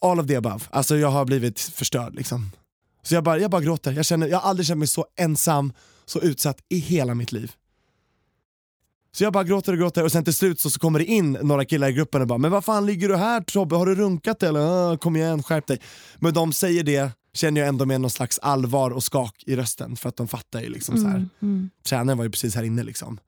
all 0.00 0.20
of 0.20 0.26
the 0.26 0.36
above. 0.36 0.60
Alltså 0.70 0.96
jag 0.96 1.08
har 1.08 1.24
blivit 1.24 1.60
förstörd 1.60 2.14
liksom. 2.14 2.50
Så 3.02 3.14
jag 3.14 3.24
bara, 3.24 3.38
jag 3.38 3.50
bara 3.50 3.60
gråter. 3.60 3.92
Jag, 3.92 4.04
känner, 4.04 4.26
jag 4.28 4.38
har 4.38 4.50
aldrig 4.50 4.66
känt 4.66 4.78
mig 4.78 4.88
så 4.88 5.06
ensam, 5.16 5.72
så 6.04 6.20
utsatt 6.20 6.58
i 6.68 6.78
hela 6.78 7.14
mitt 7.14 7.32
liv. 7.32 7.52
Så 9.12 9.24
jag 9.24 9.32
bara 9.32 9.44
gråter 9.44 9.72
och 9.72 9.78
gråter 9.78 10.04
och 10.04 10.12
sen 10.12 10.24
till 10.24 10.34
slut 10.34 10.60
så, 10.60 10.70
så 10.70 10.78
kommer 10.78 10.98
det 10.98 11.04
in 11.04 11.32
några 11.32 11.64
killar 11.64 11.88
i 11.88 11.92
gruppen 11.92 12.20
och 12.20 12.26
bara 12.26 12.38
“men 12.38 12.50
vad 12.50 12.64
fan 12.64 12.86
ligger 12.86 13.08
du 13.08 13.16
här 13.16 13.40
Tobbe, 13.40 13.76
har 13.76 13.86
du 13.86 13.94
runkat 13.94 14.42
eller? 14.42 14.92
Äh, 14.92 14.98
kom 14.98 15.16
igen, 15.16 15.42
skärp 15.42 15.66
dig”. 15.66 15.80
Men 16.16 16.34
de 16.34 16.52
säger 16.52 16.82
det, 16.84 17.10
känner 17.36 17.60
jag 17.60 17.68
ändå 17.68 17.86
med 17.86 18.00
någon 18.00 18.10
slags 18.10 18.38
allvar 18.38 18.90
och 18.90 19.04
skak 19.04 19.42
i 19.46 19.56
rösten 19.56 19.96
för 19.96 20.08
att 20.08 20.16
de 20.16 20.28
fattar 20.28 20.60
ju 20.60 20.68
liksom 20.68 20.96
så 20.96 21.06
här. 21.06 21.16
Mm, 21.16 21.30
mm. 21.42 21.70
tränaren 21.86 22.18
var 22.18 22.24
ju 22.24 22.30
precis 22.30 22.54
här 22.54 22.62
inne 22.62 22.82
liksom. 22.82 23.18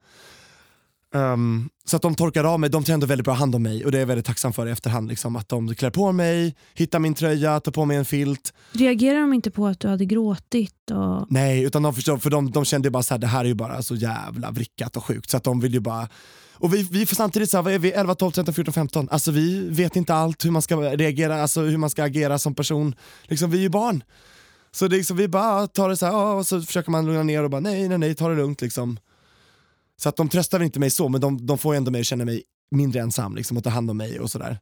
Ehm, 1.15 1.69
så 1.85 1.95
att 1.95 2.01
de 2.01 2.15
torkar 2.15 2.43
av 2.43 2.59
mig, 2.59 2.69
de 2.69 2.83
tar 2.83 2.93
ändå 2.93 3.07
väldigt 3.07 3.25
bra 3.25 3.33
hand 3.33 3.55
om 3.55 3.63
mig 3.63 3.85
och 3.85 3.91
det 3.91 3.97
är 3.97 3.99
jag 3.99 4.07
väldigt 4.07 4.25
tacksam 4.25 4.53
för 4.53 4.67
i 4.67 4.71
efterhand. 4.71 5.09
Liksom, 5.09 5.35
att 5.35 5.49
de 5.49 5.75
klär 5.75 5.89
på 5.89 6.11
mig, 6.11 6.55
hittar 6.73 6.99
min 6.99 7.13
tröja, 7.13 7.59
tar 7.59 7.71
på 7.71 7.85
mig 7.85 7.97
en 7.97 8.05
filt. 8.05 8.53
Reagerar 8.71 9.21
de 9.21 9.33
inte 9.33 9.51
på 9.51 9.67
att 9.67 9.79
du 9.79 9.87
hade 9.87 10.05
gråtit? 10.05 10.91
Och... 10.91 11.25
Nej, 11.29 11.63
utan 11.63 11.83
de 11.83 11.93
förstår, 11.93 12.17
för 12.17 12.29
de, 12.29 12.51
de 12.51 12.65
kände 12.65 12.87
ju 12.87 12.91
bara 12.91 13.03
så 13.03 13.13
här, 13.13 13.19
det 13.19 13.27
här 13.27 13.39
är 13.39 13.47
ju 13.47 13.53
bara 13.53 13.81
så 13.81 13.95
jävla 13.95 14.51
vrickat 14.51 14.97
och 14.97 15.05
sjukt 15.05 15.29
så 15.29 15.37
att 15.37 15.43
de 15.43 15.59
vill 15.59 15.73
ju 15.73 15.79
bara 15.79 16.07
och 16.59 16.73
vi, 16.73 16.87
vi 16.91 17.05
får 17.05 17.15
samtidigt, 17.15 17.49
såhär, 17.49 17.63
vad 17.63 17.73
är 17.73 17.79
vi, 17.79 17.91
11, 17.91 18.15
12, 18.15 18.31
13, 18.31 18.53
14, 18.53 18.73
15? 18.73 19.09
Alltså 19.11 19.31
vi 19.31 19.69
vet 19.69 19.95
inte 19.95 20.13
allt 20.13 20.45
hur 20.45 20.51
man 20.51 20.61
ska 20.61 20.77
reagera, 20.77 21.41
alltså 21.41 21.61
hur 21.61 21.77
man 21.77 21.89
ska 21.89 22.03
agera 22.03 22.39
som 22.39 22.55
person. 22.55 22.95
Liksom, 23.23 23.51
vi 23.51 23.57
är 23.57 23.61
ju 23.61 23.69
barn. 23.69 24.03
Så 24.71 24.87
det 24.87 24.97
liksom, 24.97 25.17
vi 25.17 25.27
bara 25.27 25.67
tar 25.67 25.89
det 25.89 25.97
så 25.97 26.05
här, 26.05 26.15
och 26.15 26.47
så 26.47 26.61
försöker 26.61 26.91
man 26.91 27.05
lugna 27.05 27.23
ner 27.23 27.43
och 27.43 27.49
bara 27.49 27.61
nej, 27.61 27.87
nej, 27.89 27.97
nej, 27.97 28.15
ta 28.15 28.29
det 28.29 28.35
lugnt 28.35 28.61
liksom. 28.61 28.99
Så 29.97 30.09
att 30.09 30.15
de 30.15 30.29
tröstar 30.29 30.63
inte 30.63 30.79
mig 30.79 30.89
så, 30.89 31.09
men 31.09 31.21
de, 31.21 31.45
de 31.45 31.57
får 31.57 31.75
ändå 31.75 31.91
mig 31.91 32.01
att 32.01 32.07
känna 32.07 32.25
mig 32.25 32.43
mindre 32.71 33.01
ensam 33.01 33.35
liksom, 33.35 33.57
och 33.57 33.63
ta 33.63 33.69
hand 33.69 33.91
om 33.91 33.97
mig 33.97 34.19
och 34.19 34.31
sådär. 34.31 34.59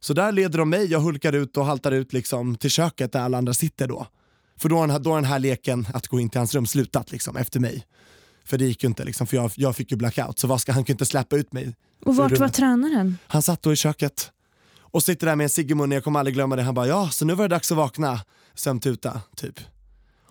Så 0.00 0.14
där 0.14 0.32
leder 0.32 0.58
de 0.58 0.70
mig, 0.70 0.86
jag 0.86 1.00
hulkar 1.00 1.32
ut 1.32 1.56
och 1.56 1.64
haltar 1.64 1.92
ut 1.92 2.12
liksom, 2.12 2.56
till 2.56 2.70
köket 2.70 3.12
där 3.12 3.20
alla 3.20 3.38
andra 3.38 3.54
sitter 3.54 3.88
då. 3.88 4.06
För 4.58 4.68
då 4.68 4.76
har 4.76 4.82
den 4.82 4.90
här, 4.90 4.98
då 4.98 5.10
har 5.10 5.16
den 5.16 5.30
här 5.30 5.38
leken 5.38 5.86
att 5.94 6.06
gå 6.06 6.20
in 6.20 6.30
till 6.30 6.38
hans 6.38 6.54
rum 6.54 6.66
slutat 6.66 7.12
liksom, 7.12 7.36
efter 7.36 7.60
mig. 7.60 7.86
För 8.46 8.58
det 8.58 8.64
gick 8.64 8.82
ju 8.82 8.86
inte, 8.88 9.04
liksom, 9.04 9.26
för 9.26 9.36
jag, 9.36 9.50
jag 9.54 9.76
fick 9.76 9.90
ju 9.90 9.96
blackout. 9.96 10.38
Så 10.38 10.46
vad 10.46 10.60
ska, 10.60 10.72
han 10.72 10.84
kunde 10.84 10.92
inte 10.92 11.06
släppa 11.06 11.36
ut 11.36 11.52
mig. 11.52 11.74
Och 12.04 12.16
vart 12.16 12.38
var 12.38 12.48
tränaren? 12.48 13.18
Han 13.26 13.42
satt 13.42 13.62
då 13.62 13.72
i 13.72 13.76
köket 13.76 14.30
och 14.80 15.02
sitter 15.02 15.26
där 15.26 15.36
med 15.36 15.44
en 15.44 15.50
cigg 15.50 15.70
jag 15.92 16.04
kommer 16.04 16.18
aldrig 16.20 16.34
glömma 16.34 16.56
det. 16.56 16.62
Han 16.62 16.74
bara 16.74 16.86
ja, 16.86 17.08
så 17.10 17.24
nu 17.24 17.34
var 17.34 17.48
det 17.48 17.54
dags 17.54 17.72
att 17.72 17.76
vakna. 17.76 18.20
Sömntuta, 18.54 19.20
typ. 19.36 19.60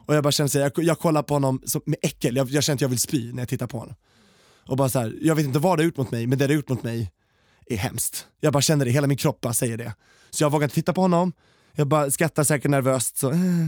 Och 0.05 0.15
jag 0.15 0.23
bara 0.23 0.31
känner 0.31 0.47
så 0.47 0.59
här, 0.59 0.71
jag, 0.75 0.85
jag 0.85 0.99
kollar 0.99 1.23
på 1.23 1.33
honom 1.33 1.61
som, 1.65 1.81
med 1.85 1.97
äckel, 2.01 2.35
jag, 2.35 2.49
jag 2.49 2.63
känner 2.63 2.75
att 2.75 2.81
jag 2.81 2.89
vill 2.89 2.99
spy 2.99 3.33
när 3.33 3.41
jag 3.41 3.49
tittar 3.49 3.67
på 3.67 3.79
honom. 3.79 3.95
Och 4.67 4.77
bara 4.77 4.89
så 4.89 4.99
här, 4.99 5.17
jag 5.21 5.35
vet 5.35 5.45
inte 5.45 5.59
vad 5.59 5.77
det 5.77 5.83
har 5.83 5.85
gjort 5.85 5.97
mot 5.97 6.11
mig, 6.11 6.27
men 6.27 6.37
det 6.37 6.47
det 6.47 6.53
har 6.53 6.55
gjort 6.55 6.69
mot 6.69 6.83
mig 6.83 7.11
är 7.65 7.77
hemskt. 7.77 8.27
Jag 8.39 8.53
bara 8.53 8.61
känner 8.61 8.85
det, 8.85 8.91
hela 8.91 9.07
min 9.07 9.17
kropp 9.17 9.41
bara 9.41 9.53
säger 9.53 9.77
det. 9.77 9.93
Så 10.29 10.43
jag 10.43 10.51
vågar 10.51 10.63
inte 10.63 10.75
titta 10.75 10.93
på 10.93 11.01
honom, 11.01 11.33
jag 11.75 11.87
bara 11.87 12.11
skrattar 12.11 12.43
säkert 12.43 12.71
nervöst. 12.71 13.17
Så. 13.17 13.31
Eh. 13.31 13.67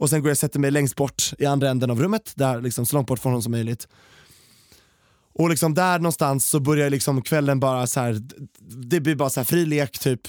Och 0.00 0.10
sen 0.10 0.20
går 0.20 0.28
jag 0.28 0.34
och 0.34 0.38
sätter 0.38 0.58
mig 0.58 0.70
längst 0.70 0.96
bort 0.96 1.32
i 1.38 1.46
andra 1.46 1.70
änden 1.70 1.90
av 1.90 2.00
rummet, 2.00 2.32
där 2.34 2.60
liksom, 2.60 2.86
så 2.86 2.96
långt 2.96 3.08
bort 3.08 3.18
från 3.18 3.32
honom 3.32 3.42
som 3.42 3.52
möjligt. 3.52 3.88
Och 5.34 5.50
liksom 5.50 5.74
där 5.74 5.98
någonstans 5.98 6.48
så 6.48 6.60
börjar 6.60 6.90
liksom 6.90 7.22
kvällen 7.22 7.60
bara 7.60 7.86
så 7.86 8.00
här, 8.00 8.20
det 8.60 9.00
blir 9.00 9.14
bara 9.14 9.30
så 9.30 9.40
här 9.40 9.44
fri 9.44 9.66
lek 9.66 9.98
typ. 9.98 10.20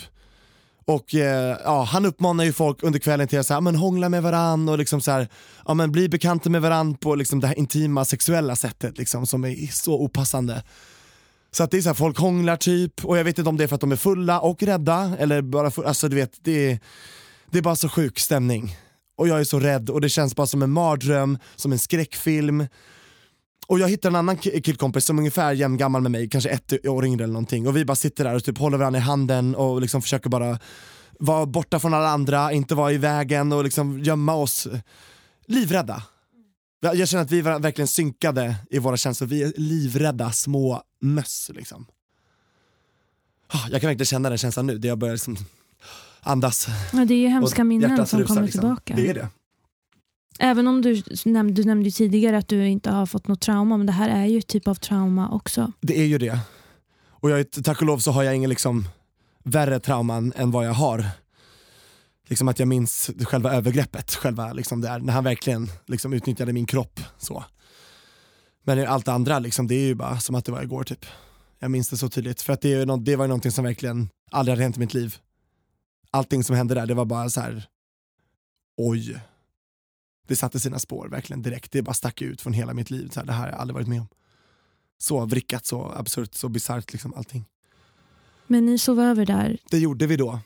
Och 0.86 1.16
eh, 1.16 1.58
ja, 1.64 1.84
han 1.84 2.06
uppmanar 2.06 2.44
ju 2.44 2.54
folk 2.54 2.84
under 2.84 3.00
kvällen 3.00 3.28
till 3.28 3.40
att 3.40 3.48
så 3.48 3.54
här, 3.54 3.62
men 3.62 3.76
hångla 3.76 4.10
med 4.10 4.24
varann 4.24 4.70
och 4.70 4.78
liksom 4.78 5.02
så 5.02 5.12
här, 5.12 5.28
ja, 5.68 5.74
men 5.74 5.92
bli 5.92 6.10
bekanta 6.10 6.50
med 6.50 6.62
varann 6.62 6.96
på 6.96 7.16
liksom 7.16 7.40
det 7.40 7.48
här 7.48 7.60
intima 7.60 8.06
sexuella 8.06 8.56
sättet 8.56 8.98
liksom, 8.98 9.26
som 9.26 9.46
är 9.46 9.72
så 9.72 9.94
opassande. 9.94 10.64
Så 11.54 11.64
att 11.64 11.72
det 11.72 11.78
är 11.78 11.82
så 11.82 11.90
här, 11.90 11.94
folk 11.94 12.18
hånglar 12.18 12.58
typ, 12.58 13.06
och 13.06 13.18
jag 13.18 13.24
vet 13.24 13.38
inte 13.38 13.50
om 13.50 13.58
det 13.58 13.64
är 13.64 13.68
för 13.68 13.76
att 13.76 13.82
de 13.82 13.92
är 13.92 13.96
fulla 13.96 14.40
och 14.40 14.64
rädda, 14.64 15.16
eller 15.20 15.42
bara 15.42 15.72
för, 15.72 15.84
alltså 15.84 16.10
du 16.10 16.16
vet, 16.16 16.38
det 16.42 16.72
är, 16.72 16.80
det 17.52 17.58
är 17.58 17.62
bara 17.62 17.76
så 17.76 17.90
sjuk 17.90 18.20
stämning. 18.20 18.76
Och 19.18 19.28
jag 19.28 19.40
är 19.40 19.44
så 19.44 19.60
rädd 19.60 19.90
och 19.90 20.02
det 20.02 20.10
känns 20.10 20.36
bara 20.36 20.48
som 20.48 20.62
en 20.62 20.72
mardröm, 20.72 21.38
som 21.56 21.72
en 21.72 21.80
skräckfilm. 21.80 22.68
Och 23.68 23.80
jag 23.80 23.90
hittar 23.90 24.10
en 24.10 24.16
annan 24.16 24.38
killkompis 24.38 25.06
som 25.06 25.18
är 25.18 25.22
ungefär 25.22 25.54
jämngammal 25.54 26.02
med 26.02 26.12
mig, 26.12 26.30
kanske 26.30 26.50
ett 26.50 26.88
år 26.88 27.06
yngre 27.06 27.24
eller 27.24 27.34
någonting. 27.34 27.68
Och 27.68 27.78
vi 27.78 27.86
bara 27.86 27.96
sitter 27.96 28.24
där 28.24 28.36
och 28.36 28.44
typ 28.44 28.58
håller 28.58 28.78
varandra 28.78 29.00
i 29.00 29.02
handen 29.02 29.56
och 29.56 29.82
liksom 29.82 30.02
försöker 30.02 30.30
bara 30.30 30.60
vara 31.20 31.46
borta 31.46 31.80
från 31.80 31.94
alla 31.94 32.10
andra, 32.10 32.52
inte 32.52 32.76
vara 32.76 32.92
i 32.92 32.98
vägen 32.98 33.52
och 33.52 33.64
liksom 33.64 34.00
gömma 34.00 34.34
oss. 34.36 34.68
Livrädda. 35.46 36.04
Jag 36.84 37.08
känner 37.08 37.24
att 37.24 37.32
vi 37.32 37.42
var 37.42 37.60
verkligen 37.60 37.88
synkade 37.88 38.56
i 38.70 38.80
våra 38.80 38.98
känslor, 38.98 39.28
vi 39.28 39.44
är 39.44 39.54
livrädda 39.58 40.32
små 40.32 40.84
möss 41.02 41.52
liksom. 41.54 41.86
Ah, 43.48 43.68
Jag 43.72 43.82
kan 43.82 43.88
verkligen 43.88 44.06
känna 44.06 44.30
den 44.30 44.38
känslan 44.38 44.68
nu, 44.68 44.78
där 44.78 44.90
jag 44.90 44.98
börjar 44.98 45.14
liksom 45.16 45.38
andas. 46.22 46.68
Ja, 46.94 47.06
det 47.06 47.14
är 47.14 47.18
ju 47.18 47.28
hemska 47.28 47.64
minnen 47.64 48.08
som 48.08 48.24
kommer 48.26 48.42
liksom. 48.42 48.62
tillbaka. 48.62 48.96
Det 48.96 49.10
är 49.10 49.14
det. 49.14 49.30
Även 50.40 50.68
om 50.68 50.82
du, 50.82 50.96
näm- 50.96 51.52
du 51.52 51.64
nämnde 51.64 51.92
tidigare 51.92 52.38
att 52.38 52.48
du 52.48 52.68
inte 52.68 52.92
har 52.92 53.06
fått 53.06 53.28
något 53.28 53.42
trauma, 53.42 53.78
men 53.78 53.86
det 53.88 53.94
här 53.94 54.10
är 54.10 54.26
ju 54.26 54.38
ett 54.38 54.48
typ 54.48 54.68
av 54.68 54.76
trauma 54.76 55.30
också. 55.30 55.72
Det 55.82 56.00
är 56.00 56.06
ju 56.06 56.18
det. 56.18 56.40
Och 57.10 57.30
jag, 57.30 57.46
tack 57.64 57.82
och 57.82 57.88
lov 57.88 57.98
så 58.00 58.12
har 58.12 58.24
jag 58.24 58.36
ingen 58.36 58.50
liksom 58.50 58.88
värre 59.44 59.80
trauman 59.80 60.34
än 60.36 60.52
vad 60.52 60.66
jag 60.68 60.74
har. 60.74 61.06
Liksom 62.32 62.48
att 62.48 62.60
jag 62.60 62.68
minns 62.68 63.12
själva 63.26 63.54
övergreppet, 63.54 64.12
själva 64.12 64.54
liksom 64.54 64.82
där, 64.82 65.00
när 65.00 65.14
han 65.14 65.24
verkligen 65.24 65.70
liksom 65.86 66.14
utnyttjade 66.14 66.54
min 66.54 66.66
kropp. 66.66 67.00
så. 67.18 67.44
Men 68.64 68.88
allt 68.88 69.06
det 69.06 69.12
andra, 69.12 69.40
liksom, 69.40 69.68
det 69.68 69.76
är 69.76 69.86
ju 69.86 69.96
bara 69.96 70.20
som 70.20 70.36
att 70.36 70.46
det 70.46 70.52
var 70.52 70.62
igår 70.62 70.84
typ. 70.84 71.06
Jag 71.60 71.72
minns 71.72 71.90
det 71.90 71.98
så 71.98 72.10
tydligt, 72.10 72.42
för 72.42 72.54
att 72.54 72.62
det, 72.62 72.74
är 72.74 72.98
det 72.98 73.16
var 73.16 73.24
ju 73.26 73.28
någonting 73.28 73.52
som 73.52 73.64
verkligen 73.64 74.10
aldrig 74.32 74.54
hade 74.54 74.64
hänt 74.64 74.78
i 74.78 74.80
mitt 74.80 74.94
liv. 74.94 75.16
Allting 76.12 76.44
som 76.44 76.56
hände 76.56 76.76
där, 76.76 76.86
det 76.86 76.94
var 76.94 77.06
bara 77.06 77.30
så 77.30 77.42
här. 77.42 77.68
oj. 78.78 79.20
Det 80.28 80.36
satte 80.36 80.60
sina 80.60 80.80
spår 80.80 81.08
verkligen 81.08 81.42
direkt, 81.42 81.72
det 81.72 81.82
bara 81.82 81.94
stack 81.94 82.22
ut 82.22 82.42
från 82.42 82.54
hela 82.54 82.74
mitt 82.74 82.92
liv. 82.92 83.10
Så 83.10 83.20
här, 83.20 83.28
det 83.28 83.34
här 83.34 83.40
har 83.40 83.48
jag 83.48 83.60
aldrig 83.60 83.76
varit 83.76 83.88
med 83.88 84.02
om 84.02 84.08
så 84.98 85.26
vrickat, 85.26 85.66
så 85.66 85.92
absurt, 85.96 86.34
så 86.34 86.50
bisarrt 86.50 86.94
liksom 86.94 87.14
allting. 87.14 87.46
Men 88.48 88.66
ni 88.66 88.78
sov 88.78 89.00
över 89.00 89.26
där. 89.26 89.58
Det 89.70 89.80
gjorde 89.80 90.08
vi 90.08 90.18
då. 90.18 90.40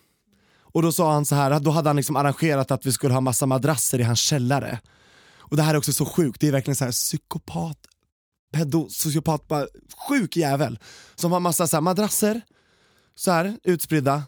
Och 0.75 0.81
då 0.81 0.91
sa 0.91 1.13
han 1.13 1.25
så 1.25 1.35
här, 1.35 1.59
då 1.59 1.71
hade 1.71 1.89
han 1.89 1.95
liksom 1.95 2.15
arrangerat 2.15 2.71
att 2.71 2.85
vi 2.85 2.91
skulle 2.91 3.13
ha 3.13 3.21
massa 3.21 3.45
madrasser 3.45 3.99
i 3.99 4.03
hans 4.03 4.19
källare. 4.19 4.79
Och 5.39 5.57
det 5.57 5.63
här 5.63 5.73
är 5.73 5.77
också 5.77 5.93
så 5.93 6.05
sjukt, 6.05 6.41
det 6.41 6.47
är 6.47 6.51
verkligen 6.51 6.75
så 6.75 6.83
här 6.85 6.91
psykopat, 6.91 7.77
pedo, 8.53 8.87
sociopat, 8.89 9.47
bara 9.47 9.67
sjuk 10.09 10.37
jävel. 10.37 10.79
Som 11.15 11.31
har 11.31 11.39
massa 11.39 11.67
så 11.67 11.75
här 11.75 11.81
madrasser, 11.81 12.41
så 13.15 13.31
här 13.31 13.57
utspridda. 13.63 14.23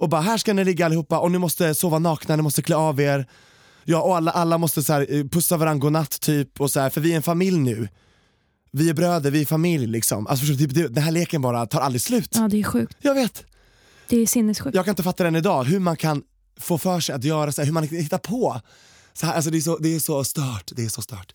Och 0.00 0.08
bara 0.08 0.20
här 0.20 0.38
ska 0.38 0.52
ni 0.54 0.64
ligga 0.64 0.86
allihopa 0.86 1.18
och 1.18 1.30
ni 1.30 1.38
måste 1.38 1.74
sova 1.74 1.98
nakna, 1.98 2.36
ni 2.36 2.42
måste 2.42 2.62
klä 2.62 2.76
av 2.76 3.00
er. 3.00 3.26
Ja 3.84 4.02
och 4.02 4.16
alla, 4.16 4.30
alla 4.30 4.58
måste 4.58 4.82
så 4.82 4.92
här, 4.92 5.06
eh, 5.14 5.24
pussa 5.24 5.56
varandra 5.56 5.80
godnatt 5.82 6.20
typ, 6.20 6.60
och 6.60 6.70
så 6.70 6.80
här, 6.80 6.90
för 6.90 7.00
vi 7.00 7.12
är 7.12 7.16
en 7.16 7.22
familj 7.22 7.58
nu. 7.58 7.88
Vi 8.72 8.88
är 8.90 8.94
bröder, 8.94 9.30
vi 9.30 9.40
är 9.42 9.46
familj 9.46 9.86
liksom. 9.86 10.26
Alltså 10.26 10.44
du, 10.46 10.66
det- 10.66 10.88
den 10.88 11.02
här 11.02 11.12
leken 11.12 11.42
bara 11.42 11.66
tar 11.66 11.80
aldrig 11.80 12.02
slut. 12.02 12.30
Ja, 12.34 12.48
det 12.48 12.60
är 12.60 12.64
sjukt. 12.64 12.96
Jag 13.02 13.14
vet. 13.14 13.44
Det 14.08 14.16
är 14.22 14.26
sinnessjukt. 14.26 14.74
Jag 14.74 14.84
kan 14.84 14.92
inte 14.92 15.02
fatta 15.02 15.24
den 15.24 15.36
idag, 15.36 15.64
hur 15.64 15.78
man 15.78 15.96
kan 15.96 16.22
få 16.60 16.78
för 16.78 17.00
sig 17.00 17.14
att 17.14 17.24
göra 17.24 17.52
så 17.52 17.60
här, 17.60 17.66
hur 17.66 17.72
man 17.72 17.82
hittar 17.82 18.18
på. 18.18 18.60
Så 19.12 19.26
här, 19.26 19.34
alltså 19.34 19.50
det, 19.50 19.58
är 19.58 19.60
så, 19.60 19.78
det 19.78 19.94
är 19.94 19.98
så 19.98 20.24
stört, 20.24 20.72
det 20.76 20.84
är 20.84 20.88
så 20.88 21.02
stört. 21.02 21.32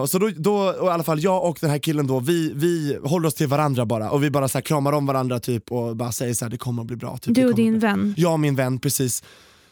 Och 0.00 0.10
så 0.10 0.18
då, 0.18 0.30
då, 0.36 0.56
och 0.56 0.86
i 0.86 0.90
alla 0.90 1.02
fall 1.02 1.20
jag 1.20 1.44
och 1.44 1.58
den 1.60 1.70
här 1.70 1.78
killen 1.78 2.06
då, 2.06 2.20
vi, 2.20 2.52
vi 2.54 2.98
håller 3.04 3.28
oss 3.28 3.34
till 3.34 3.46
varandra 3.46 3.86
bara 3.86 4.10
och 4.10 4.22
vi 4.22 4.30
bara 4.30 4.48
så 4.48 4.58
här 4.58 4.62
kramar 4.62 4.92
om 4.92 5.06
varandra 5.06 5.40
typ 5.40 5.72
och 5.72 5.96
bara 5.96 6.12
säger 6.12 6.34
så 6.34 6.44
här, 6.44 6.50
det 6.50 6.58
kommer 6.58 6.82
att 6.82 6.86
bli 6.86 6.96
bra. 6.96 7.18
Typ, 7.18 7.34
Du 7.34 7.46
och 7.46 7.54
din 7.54 7.78
vän. 7.78 8.14
Jag 8.16 8.32
och 8.32 8.40
min 8.40 8.56
vän, 8.56 8.78
precis. 8.78 9.22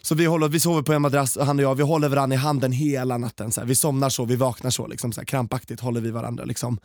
Så 0.03 0.15
vi, 0.15 0.27
håller, 0.27 0.49
vi 0.49 0.61
sover 0.61 0.83
på 0.83 0.93
en 0.93 1.03
madrass, 1.03 1.39
han 1.41 1.59
och 1.59 1.65
jag, 1.65 1.75
vi 1.75 1.83
håller 1.83 2.09
varandra 2.09 2.35
i 2.35 2.39
handen 2.39 2.73
hela 2.73 3.19
natten. 3.19 3.53
Så 3.53 3.61
här. 3.61 3.69
Vi 3.69 3.75
somnar 3.75 4.09
så, 4.09 4.25
vi 4.25 4.37
vaknar 4.37 4.71
så, 4.71 4.87
liksom, 4.87 5.12
så 5.12 5.21
här, 5.21 5.27
krampaktigt 5.27 5.81
håller 5.81 6.01
vi 6.01 6.11
varandra. 6.11 6.45
Liksom. 6.45 6.79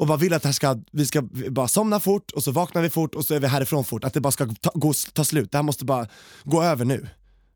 Och 0.00 0.06
bara 0.06 0.18
vill 0.18 0.32
att 0.32 0.42
det 0.42 0.48
här 0.48 0.52
ska, 0.52 0.78
vi 0.92 1.06
ska 1.06 1.22
bara 1.50 1.68
somna 1.68 2.00
fort 2.00 2.30
och 2.30 2.44
så 2.44 2.52
vaknar 2.52 2.82
vi 2.82 2.90
fort 2.90 3.14
och 3.14 3.24
så 3.24 3.34
är 3.34 3.40
vi 3.40 3.46
härifrån 3.46 3.84
fort. 3.84 4.04
Att 4.04 4.14
det 4.14 4.20
bara 4.20 4.30
ska 4.30 4.46
ta, 4.46 4.70
gå, 4.74 4.92
ta 5.12 5.24
slut, 5.24 5.52
det 5.52 5.58
här 5.58 5.62
måste 5.62 5.84
bara 5.84 6.06
gå 6.44 6.62
över 6.62 6.84
nu. 6.84 7.08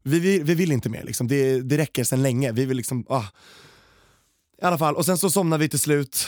Vi, 0.02 0.18
vi, 0.18 0.38
vi 0.38 0.54
vill 0.54 0.72
inte 0.72 0.88
mer, 0.88 1.04
liksom. 1.04 1.28
det, 1.28 1.60
det 1.60 1.78
räcker 1.78 2.04
sedan 2.04 2.22
länge. 2.22 2.52
Vi 2.52 2.64
vill 2.64 2.76
liksom, 2.76 3.04
ah. 3.08 3.24
I 4.62 4.64
alla 4.64 4.78
fall, 4.78 4.96
och 4.96 5.06
sen 5.06 5.18
så 5.18 5.30
somnar 5.30 5.58
vi 5.58 5.68
till 5.68 5.78
slut. 5.78 6.26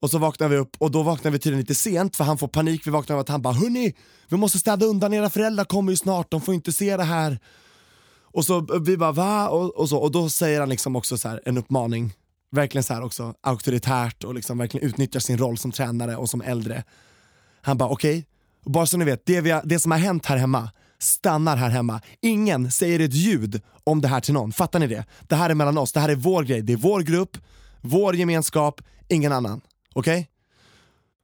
Och 0.00 0.10
så 0.10 0.18
vaknar 0.18 0.48
vi 0.48 0.56
upp 0.56 0.76
och 0.78 0.90
då 0.90 1.02
vaknar 1.02 1.30
vi 1.30 1.38
tydligen 1.38 1.60
lite 1.60 1.74
sent 1.74 2.16
för 2.16 2.24
han 2.24 2.38
får 2.38 2.48
panik, 2.48 2.86
vi 2.86 2.90
vaknar 2.90 3.16
av 3.16 3.20
att 3.20 3.28
han 3.28 3.42
bara 3.42 3.54
hörni, 3.54 3.94
vi 4.28 4.36
måste 4.36 4.58
städa 4.58 4.86
undan, 4.86 5.14
era 5.14 5.30
föräldrar 5.30 5.64
kommer 5.64 5.92
ju 5.92 5.96
snart, 5.96 6.30
de 6.30 6.40
får 6.40 6.54
inte 6.54 6.72
se 6.72 6.96
det 6.96 7.02
här. 7.02 7.38
Och 8.22 8.44
så 8.44 8.80
vi 8.80 8.96
bara 8.96 9.12
va? 9.12 9.48
Och, 9.48 9.78
och, 9.78 9.88
så, 9.88 9.98
och 9.98 10.10
då 10.10 10.28
säger 10.28 10.60
han 10.60 10.68
liksom 10.68 10.96
också 10.96 11.18
så 11.18 11.28
här, 11.28 11.40
en 11.44 11.58
uppmaning, 11.58 12.12
verkligen 12.50 12.82
så 12.84 12.94
här 12.94 13.02
också 13.02 13.34
auktoritärt 13.40 14.24
och 14.24 14.34
liksom 14.34 14.58
verkligen 14.58 14.86
utnyttjar 14.88 15.20
sin 15.20 15.38
roll 15.38 15.58
som 15.58 15.72
tränare 15.72 16.16
och 16.16 16.30
som 16.30 16.42
äldre. 16.42 16.84
Han 17.62 17.78
bara 17.78 17.88
okej, 17.88 18.26
bara 18.64 18.86
så 18.86 18.96
ni 18.96 19.04
vet, 19.04 19.26
det, 19.26 19.40
vi 19.40 19.60
det 19.64 19.78
som 19.78 19.90
har 19.90 19.98
hänt 19.98 20.26
här 20.26 20.36
hemma 20.36 20.70
stannar 20.98 21.56
här 21.56 21.68
hemma. 21.70 22.00
Ingen 22.20 22.70
säger 22.70 23.00
ett 23.00 23.14
ljud 23.14 23.60
om 23.84 24.00
det 24.00 24.08
här 24.08 24.20
till 24.20 24.34
någon, 24.34 24.52
fattar 24.52 24.78
ni 24.78 24.86
det? 24.86 25.04
Det 25.22 25.36
här 25.36 25.50
är 25.50 25.54
mellan 25.54 25.78
oss, 25.78 25.92
det 25.92 26.00
här 26.00 26.08
är 26.08 26.14
vår 26.14 26.42
grej, 26.42 26.62
det 26.62 26.72
är 26.72 26.76
vår 26.76 27.00
grupp, 27.00 27.36
vår 27.80 28.16
gemenskap, 28.16 28.80
ingen 29.08 29.32
annan. 29.32 29.60
Okej? 29.94 30.28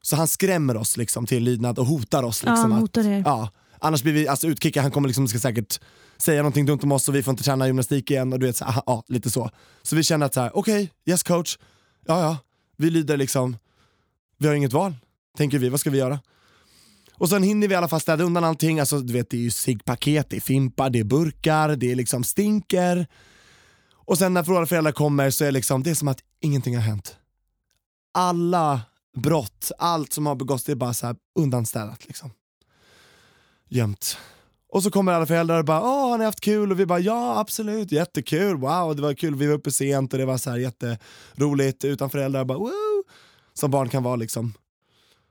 Så 0.03 0.17
han 0.17 0.29
skrämmer 0.29 0.77
oss 0.77 0.97
liksom 0.97 1.27
till 1.27 1.43
lydnad 1.45 1.79
och 1.79 1.87
hotar 1.87 2.23
oss. 2.23 2.43
Ja, 2.45 2.51
Liksom 2.51 2.71
han 2.71 2.73
att- 2.73 2.81
hotar 2.81 3.05
er. 3.09 3.23
Ja, 3.27 3.51
annars 3.81 4.03
blir 4.03 4.13
vi 4.13 4.29
alltså, 4.29 4.47
utkickade, 4.47 4.83
han 4.83 4.91
kommer 4.91 5.09
liksom, 5.09 5.29
ska 5.29 5.39
säkert 5.39 5.81
säga 6.19 6.43
någonting 6.43 6.67
dumt 6.67 6.81
om 6.83 6.93
oss 6.93 7.09
och 7.09 7.15
vi 7.15 7.23
får 7.23 7.33
inte 7.33 7.45
träna 7.45 7.67
gymnastik 7.67 8.11
igen 8.11 8.33
och 8.33 8.39
du 8.39 8.47
vet, 8.47 8.57
så, 8.57 8.65
aha, 8.65 8.83
ja, 8.87 9.05
lite 9.09 9.31
så. 9.31 9.51
Så 9.83 9.97
vi 9.97 10.03
känner 10.03 10.27
att 10.27 10.35
så 10.35 10.41
här, 10.41 10.57
okej, 10.57 10.83
okay, 10.83 10.89
yes 11.13 11.23
coach, 11.23 11.59
ja 12.07 12.21
ja, 12.21 12.39
vi 12.77 12.91
lyder 12.91 13.17
liksom, 13.17 13.57
vi 14.39 14.49
har 14.49 14.55
inget 14.55 14.73
val, 14.73 14.95
tänker 15.37 15.59
vi, 15.59 15.69
vad 15.69 15.81
ska 15.81 15.91
vi 15.91 15.99
göra? 15.99 16.21
Och 17.19 17.29
sen 17.29 17.43
hinner 17.43 17.69
vi 17.69 17.75
i 17.75 17.77
alla 17.77 17.89
fall 17.89 18.01
städa 18.01 18.25
undan 18.25 18.45
allting, 18.45 18.81
alltså 18.81 19.01
du 19.01 19.13
vet 19.13 19.31
det 19.31 19.37
är 19.37 19.41
ju 19.41 19.51
ciggpaket, 19.51 20.31
det 20.31 20.37
är 20.37 20.41
fimpar, 20.41 20.91
det 20.91 20.99
är 20.99 21.05
burkar, 21.05 21.77
det 21.77 21.93
är 21.93 21.95
liksom 21.95 22.25
stinker. 22.25 23.07
Och 23.93 24.19
sen 24.19 24.35
när 24.35 24.43
våra 24.43 24.67
föräldrar 24.67 24.93
kommer 24.93 25.31
så 25.31 25.45
är 25.45 25.53
liksom, 25.53 25.83
det 25.83 25.91
är 25.91 25.95
som 25.95 26.09
att 26.09 26.21
ingenting 26.41 26.77
har 26.77 26.83
hänt. 26.83 27.17
Alla 28.15 28.81
brott, 29.17 29.71
allt 29.79 30.13
som 30.13 30.27
har 30.27 30.35
begåtts, 30.35 30.65
det 30.65 30.73
är 30.73 30.77
bara 30.77 30.95
så 30.95 31.07
här 31.07 31.17
undanstädat 31.39 32.07
liksom. 32.07 32.31
Gömt. 33.69 34.19
Och 34.69 34.83
så 34.83 34.91
kommer 34.91 35.13
alla 35.13 35.27
föräldrar 35.27 35.59
och 35.59 35.65
bara 35.65 35.81
åh 35.81 36.11
har 36.11 36.19
ni 36.19 36.25
haft 36.25 36.41
kul? 36.41 36.71
Och 36.73 36.81
vi 36.81 36.87
bara 36.87 36.99
ja 36.99 37.39
absolut, 37.41 37.93
jättekul, 37.93 38.57
wow 38.57 38.97
det 38.97 39.03
var 39.03 39.15
kul, 39.15 39.35
vi 39.35 39.47
var 39.47 39.55
uppe 39.55 39.71
sent 39.71 40.13
och 40.13 40.19
det 40.19 40.25
var 40.25 40.39
så 40.39 40.51
här 40.51 40.59
jätteroligt 40.59 41.85
utan 41.85 42.11
föräldrar 42.11 42.45
bara 42.45 42.59
woo! 42.59 43.05
Som 43.55 43.71
barn 43.71 43.89
kan 43.89 44.03
vara 44.03 44.17
liksom. 44.17 44.55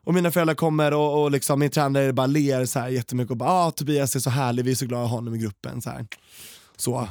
Och 0.06 0.14
mina 0.14 0.32
föräldrar 0.32 0.56
kommer 0.56 0.94
och, 0.94 1.24
och 1.24 1.32
liksom, 1.32 1.60
min 1.60 1.70
tränare 1.70 2.14
bara 2.14 2.28
ler 2.28 2.66
så 2.66 2.80
här 2.80 2.90
jättemycket 2.90 3.32
och 3.32 3.38
bara 3.38 3.50
ah, 3.50 3.72
Tobias 3.72 4.16
är 4.16 4.20
så 4.20 4.30
härlig, 4.30 4.66
vi 4.66 4.72
är 4.72 4.76
så 4.76 4.86
glada 4.86 5.04
att 5.04 5.10
ha 5.10 5.18
honom 5.18 5.36
i 5.36 5.38
gruppen. 5.38 5.82
Så, 5.82 5.90
här. 5.90 6.08
så. 6.78 7.08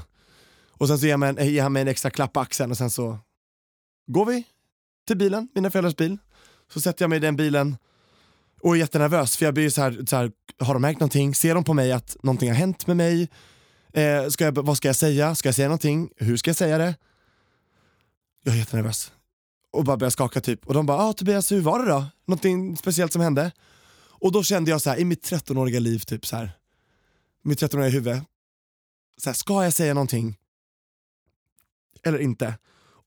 Och 0.71 0.89
sen 0.89 0.99
så 0.99 1.07
ger, 1.07 1.17
man, 1.17 1.37
ger 1.37 1.63
han 1.63 1.73
mig 1.73 1.83
en 1.83 1.89
extra 1.89 2.11
klapp 2.11 2.33
på 2.33 2.41
axeln 2.41 2.71
och 2.71 2.79
sen 2.79 2.91
så 2.91 3.19
går 4.07 4.27
vi 4.27 4.45
till 5.07 5.17
bilen, 5.17 5.49
mina 5.55 5.71
föräldrars 5.71 5.97
bil. 5.97 6.19
Så 6.73 6.81
sätter 6.81 7.03
jag 7.03 7.11
mig 7.11 7.17
i 7.17 7.21
den 7.21 7.37
bilen 7.37 7.77
och 8.65 8.75
är 8.75 8.79
jättenervös 8.79 9.37
för 9.37 9.45
jag 9.45 9.55
blir 9.55 9.71
så 9.71 9.83
här, 9.83 10.05
så 10.07 10.17
här, 10.17 10.33
har 10.59 10.75
de 10.75 10.83
märkt 10.83 11.01
någonting? 11.01 11.35
Ser 11.35 11.55
de 11.55 11.65
på 11.65 11.75
mig 11.75 11.93
att 11.93 12.17
någonting 12.23 12.49
har 12.49 12.57
hänt 12.57 12.87
med 12.87 12.97
mig? 12.97 13.29
Eh, 13.93 14.29
ska 14.29 14.45
jag, 14.45 14.65
vad 14.65 14.77
ska 14.77 14.89
jag 14.89 14.97
säga? 14.97 15.35
Ska 15.35 15.49
jag 15.49 15.55
säga 15.55 15.69
någonting? 15.69 16.11
Hur 16.17 16.37
ska 16.37 16.49
jag 16.49 16.57
säga 16.57 16.79
det? 16.79 16.95
Jag 18.45 18.55
är 18.55 18.59
jättenervös. 18.59 19.13
Och 19.73 19.85
bara 19.85 19.97
börjar 19.97 20.11
skaka 20.11 20.41
typ. 20.41 20.67
Och 20.67 20.75
de 20.75 20.87
bara, 20.87 20.99
ah, 20.99 21.13
Tobias 21.13 21.53
hur 21.53 21.61
var 21.61 21.79
det 21.79 21.91
då? 21.91 22.07
Någonting 22.27 22.77
speciellt 22.77 23.13
som 23.13 23.23
hände? 23.23 23.53
Och 23.97 24.33
då 24.33 24.43
kände 24.43 24.71
jag 24.71 24.81
så 24.81 24.91
här, 24.91 24.99
i 24.99 25.05
mitt 25.05 25.31
13-åriga 25.31 25.81
liv, 25.81 25.99
typ 25.99 26.27
så 26.27 26.37
här, 26.37 26.51
mitt 27.43 27.63
13-åriga 27.63 27.89
huvud, 27.89 28.21
så 29.17 29.31
här, 29.31 29.35
ska 29.35 29.65
jag 29.65 29.73
säga 29.73 29.95
någonting? 29.95 30.37
Eller 32.03 32.19
inte? 32.19 32.59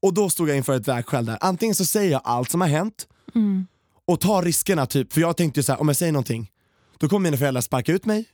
Och 0.02 0.13
då 0.13 0.30
stod 0.30 0.50
jag 0.50 0.58
inför 0.58 0.76
ett 0.76 0.88
vägskäl 0.88 1.26
där, 1.26 1.38
antingen 1.41 1.76
så 1.76 1.86
säger 1.86 2.12
jag 2.12 2.22
allt 2.24 2.52
som 2.52 2.62
har 2.62 2.67
hänt, 2.67 3.08
mm 3.36 3.67
och 4.08 4.20
ta 4.20 4.41
riskerna 4.41 4.86
typ, 4.86 5.13
för 5.13 5.22
jag 5.22 5.38
tänkte 5.38 5.63
så 5.63 5.72
här, 5.72 5.82
om 5.82 5.88
jag 5.88 5.98
säger 5.98 6.12
någonting, 6.12 6.52
då 6.98 7.10
kommer 7.10 7.24
mina 7.24 7.38
föräldrar 7.38 7.62
sparka 7.62 7.91
ut 7.91 8.06
mig, 8.06 8.26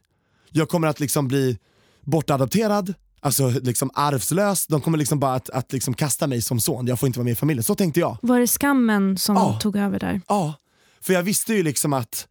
jag 0.49 0.69
kommer 0.69 0.87
att 0.87 0.99
liksom 0.99 1.27
bli 1.27 1.57
bortadopterad, 2.01 2.93
alltså 3.19 3.49
liksom 3.49 3.91
arvslös, 3.93 4.67
de 4.67 4.81
kommer 4.81 4.97
liksom 4.97 5.19
bara 5.19 5.33
att, 5.33 5.49
att 5.49 5.73
liksom 5.73 5.93
kasta 5.93 6.27
mig 6.27 6.41
som 6.41 6.59
son, 6.59 6.87
jag 6.87 6.99
får 6.99 7.07
inte 7.07 7.19
vara 7.19 7.23
med 7.23 7.31
i 7.31 7.35
familjen. 7.35 7.63
Så 7.63 7.75
tänkte 7.75 7.99
jag. 7.99 8.17
Var 8.21 8.39
det 8.39 8.47
skammen 8.47 9.17
som 9.17 9.35
ja. 9.35 9.59
tog 9.59 9.75
över 9.75 9.99
där? 9.99 10.21
Ja, 10.27 10.53
för 11.01 11.13
jag 11.13 11.23
visste 11.23 11.53
ju 11.53 11.63
liksom 11.63 11.93
att, 11.93 12.27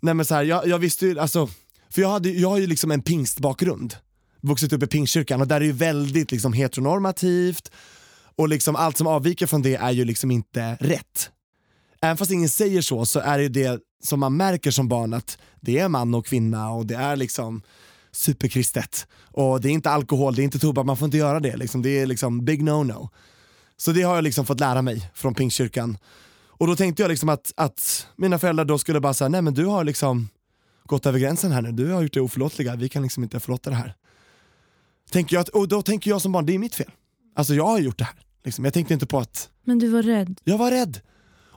nej 0.00 0.14
men 0.14 0.26
så 0.26 0.34
här, 0.34 0.42
jag, 0.42 0.66
jag 0.66 0.78
visste 0.78 1.06
ju, 1.06 1.18
alltså, 1.18 1.48
för 1.90 2.02
jag, 2.02 2.08
hade, 2.08 2.30
jag 2.30 2.48
har 2.48 2.58
ju 2.58 2.66
liksom 2.66 2.90
en 2.90 3.02
pingstbakgrund, 3.02 3.94
vuxit 4.40 4.72
upp 4.72 4.82
i 4.82 4.86
pingstkyrkan 4.86 5.40
och 5.40 5.48
där 5.48 5.56
är 5.56 5.60
det 5.60 5.66
ju 5.66 5.72
väldigt 5.72 6.32
liksom 6.32 6.52
heteronormativt 6.52 7.70
och 8.36 8.48
liksom 8.48 8.76
allt 8.76 8.96
som 8.96 9.06
avviker 9.06 9.46
från 9.46 9.62
det 9.62 9.74
är 9.74 9.90
ju 9.90 10.04
liksom 10.04 10.30
inte 10.30 10.76
rätt 10.80 11.30
även 12.02 12.16
fast 12.16 12.30
ingen 12.30 12.48
säger 12.48 12.80
så, 12.80 13.06
så 13.06 13.20
är 13.20 13.38
det 13.38 13.48
det 13.48 13.80
som 14.02 14.20
man 14.20 14.36
märker 14.36 14.70
som 14.70 14.88
barn 14.88 15.14
att 15.14 15.38
det 15.60 15.78
är 15.78 15.88
man 15.88 16.14
och 16.14 16.26
kvinna 16.26 16.70
och 16.70 16.86
det 16.86 16.94
är 16.94 17.16
liksom 17.16 17.62
superkristet. 18.12 19.06
Och 19.30 19.60
det 19.60 19.68
är 19.68 19.72
inte 19.72 19.90
alkohol, 19.90 20.34
det 20.34 20.42
är 20.42 20.44
inte 20.44 20.58
tobak, 20.58 20.86
man 20.86 20.96
får 20.96 21.06
inte 21.06 21.18
göra 21.18 21.40
det. 21.40 21.56
Liksom. 21.56 21.82
Det 21.82 22.00
är 22.00 22.06
liksom 22.06 22.44
big 22.44 22.62
no-no. 22.62 23.08
Så 23.76 23.92
det 23.92 24.02
har 24.02 24.14
jag 24.14 24.24
liksom 24.24 24.46
fått 24.46 24.60
lära 24.60 24.82
mig 24.82 25.10
från 25.14 25.34
Pingstkyrkan. 25.34 25.98
Och 26.46 26.66
då 26.66 26.76
tänkte 26.76 27.02
jag 27.02 27.08
liksom 27.08 27.28
att, 27.28 27.52
att 27.56 28.06
mina 28.16 28.38
föräldrar 28.38 28.64
då 28.64 28.78
skulle 28.78 29.00
bara 29.00 29.14
säga, 29.14 29.28
nej 29.28 29.42
men 29.42 29.54
du 29.54 29.66
har 29.66 29.84
liksom 29.84 30.28
gått 30.84 31.06
över 31.06 31.18
gränsen 31.18 31.52
här 31.52 31.62
nu, 31.62 31.72
du 31.72 31.92
har 31.92 32.02
gjort 32.02 32.12
det 32.12 32.20
oförlåtliga, 32.20 32.76
vi 32.76 32.88
kan 32.88 33.02
liksom 33.02 33.22
inte 33.22 33.40
förlåta 33.40 33.70
det 33.70 33.76
här. 33.76 33.94
Tänker 35.10 35.36
jag, 35.36 35.56
och 35.56 35.68
då 35.68 35.82
tänker 35.82 36.10
jag 36.10 36.22
som 36.22 36.32
barn, 36.32 36.46
det 36.46 36.54
är 36.54 36.58
mitt 36.58 36.74
fel. 36.74 36.90
Alltså 37.36 37.54
jag 37.54 37.66
har 37.66 37.78
gjort 37.78 37.98
det 37.98 38.04
här. 38.04 38.14
Liksom. 38.44 38.64
Jag 38.64 38.74
tänkte 38.74 38.94
inte 38.94 39.06
på 39.06 39.18
att... 39.18 39.50
Men 39.64 39.78
du 39.78 39.88
var 39.88 40.02
rädd? 40.02 40.40
Jag 40.44 40.58
var 40.58 40.70
rädd. 40.70 41.00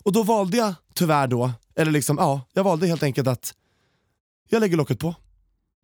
Och 0.05 0.11
då 0.11 0.23
valde 0.23 0.57
jag 0.57 0.73
tyvärr 0.93 1.27
då, 1.27 1.51
eller 1.75 1.91
liksom 1.91 2.17
ja, 2.17 2.41
jag 2.53 2.63
valde 2.63 2.87
helt 2.87 3.03
enkelt 3.03 3.27
att 3.27 3.53
jag 4.49 4.59
lägger 4.59 4.77
locket 4.77 4.99
på. 4.99 5.15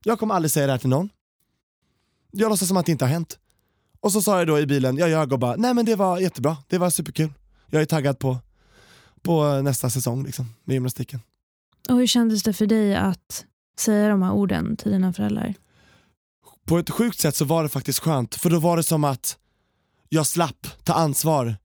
Jag 0.03 0.19
kommer 0.19 0.35
aldrig 0.35 0.51
säga 0.51 0.65
det 0.65 0.71
här 0.71 0.79
till 0.79 0.89
någon. 0.89 1.09
Jag 2.31 2.49
låtsas 2.49 2.67
som 2.67 2.77
att 2.77 2.85
det 2.85 2.91
inte 2.91 3.05
har 3.05 3.09
hänt. 3.09 3.39
Och 3.99 4.11
så 4.11 4.21
sa 4.21 4.37
jag 4.37 4.47
då 4.47 4.59
i 4.59 4.65
bilen, 4.65 4.97
jag 4.97 5.09
ljög 5.09 5.33
och 5.33 5.39
bara, 5.39 5.55
nej 5.55 5.73
men 5.73 5.85
det 5.85 5.95
var 5.95 6.19
jättebra, 6.19 6.57
det 6.67 6.77
var 6.77 6.89
superkul. 6.89 7.33
Jag 7.69 7.81
är 7.81 7.85
taggad 7.85 8.19
på, 8.19 8.37
på 9.21 9.61
nästa 9.61 9.89
säsong 9.89 10.23
liksom, 10.23 10.45
med 10.63 10.73
gymnastiken. 10.73 11.19
Och 11.89 11.95
hur 11.95 12.07
kändes 12.07 12.43
det 12.43 12.53
för 12.53 12.65
dig 12.65 12.95
att 12.95 13.45
säga 13.79 14.09
de 14.09 14.21
här 14.21 14.31
orden 14.31 14.77
till 14.77 14.91
dina 14.91 15.13
föräldrar? 15.13 15.53
På 16.65 16.77
ett 16.77 16.89
sjukt 16.89 17.19
sätt 17.19 17.35
så 17.35 17.45
var 17.45 17.63
det 17.63 17.69
faktiskt 17.69 17.99
skönt, 17.99 18.35
för 18.35 18.49
då 18.49 18.59
var 18.59 18.77
det 18.77 18.83
som 18.83 19.03
att 19.03 19.37
jag 20.09 20.27
slapp 20.27 20.67
ta 20.83 20.93
ansvar 20.93 21.55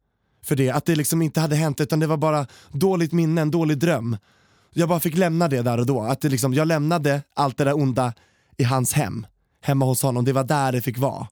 för 0.46 0.56
det, 0.56 0.70
att 0.70 0.84
det 0.84 0.96
liksom 0.96 1.22
inte 1.22 1.40
hade 1.40 1.56
hänt 1.56 1.80
utan 1.80 2.00
det 2.00 2.06
var 2.06 2.16
bara 2.16 2.46
dåligt 2.72 3.12
minne, 3.12 3.40
en 3.40 3.50
dålig 3.50 3.78
dröm. 3.78 4.16
Jag 4.72 4.88
bara 4.88 5.00
fick 5.00 5.16
lämna 5.16 5.48
det 5.48 5.62
där 5.62 5.78
och 5.78 5.86
då, 5.86 6.02
att 6.02 6.20
det 6.20 6.28
liksom, 6.28 6.54
jag 6.54 6.68
lämnade 6.68 7.22
allt 7.34 7.56
det 7.56 7.64
där 7.64 7.76
onda 7.76 8.12
i 8.56 8.64
hans 8.64 8.92
hem, 8.92 9.26
hemma 9.60 9.84
hos 9.84 10.02
honom, 10.02 10.24
det 10.24 10.32
var 10.32 10.44
där 10.44 10.72
det 10.72 10.80
fick 10.80 10.98
vara. 10.98 11.28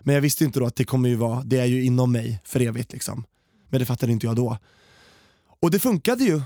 Men 0.00 0.14
jag 0.14 0.22
visste 0.22 0.44
inte 0.44 0.60
då 0.60 0.66
att 0.66 0.76
det 0.76 0.84
kommer 0.84 1.08
ju 1.08 1.14
vara, 1.14 1.42
det 1.42 1.58
är 1.58 1.64
ju 1.64 1.84
inom 1.84 2.12
mig 2.12 2.40
för 2.44 2.60
evigt 2.60 2.92
liksom. 2.92 3.24
Men 3.68 3.80
det 3.80 3.86
fattade 3.86 4.12
inte 4.12 4.26
jag 4.26 4.36
då. 4.36 4.58
Och 5.60 5.70
det 5.70 5.78
funkade 5.78 6.24
ju, 6.24 6.42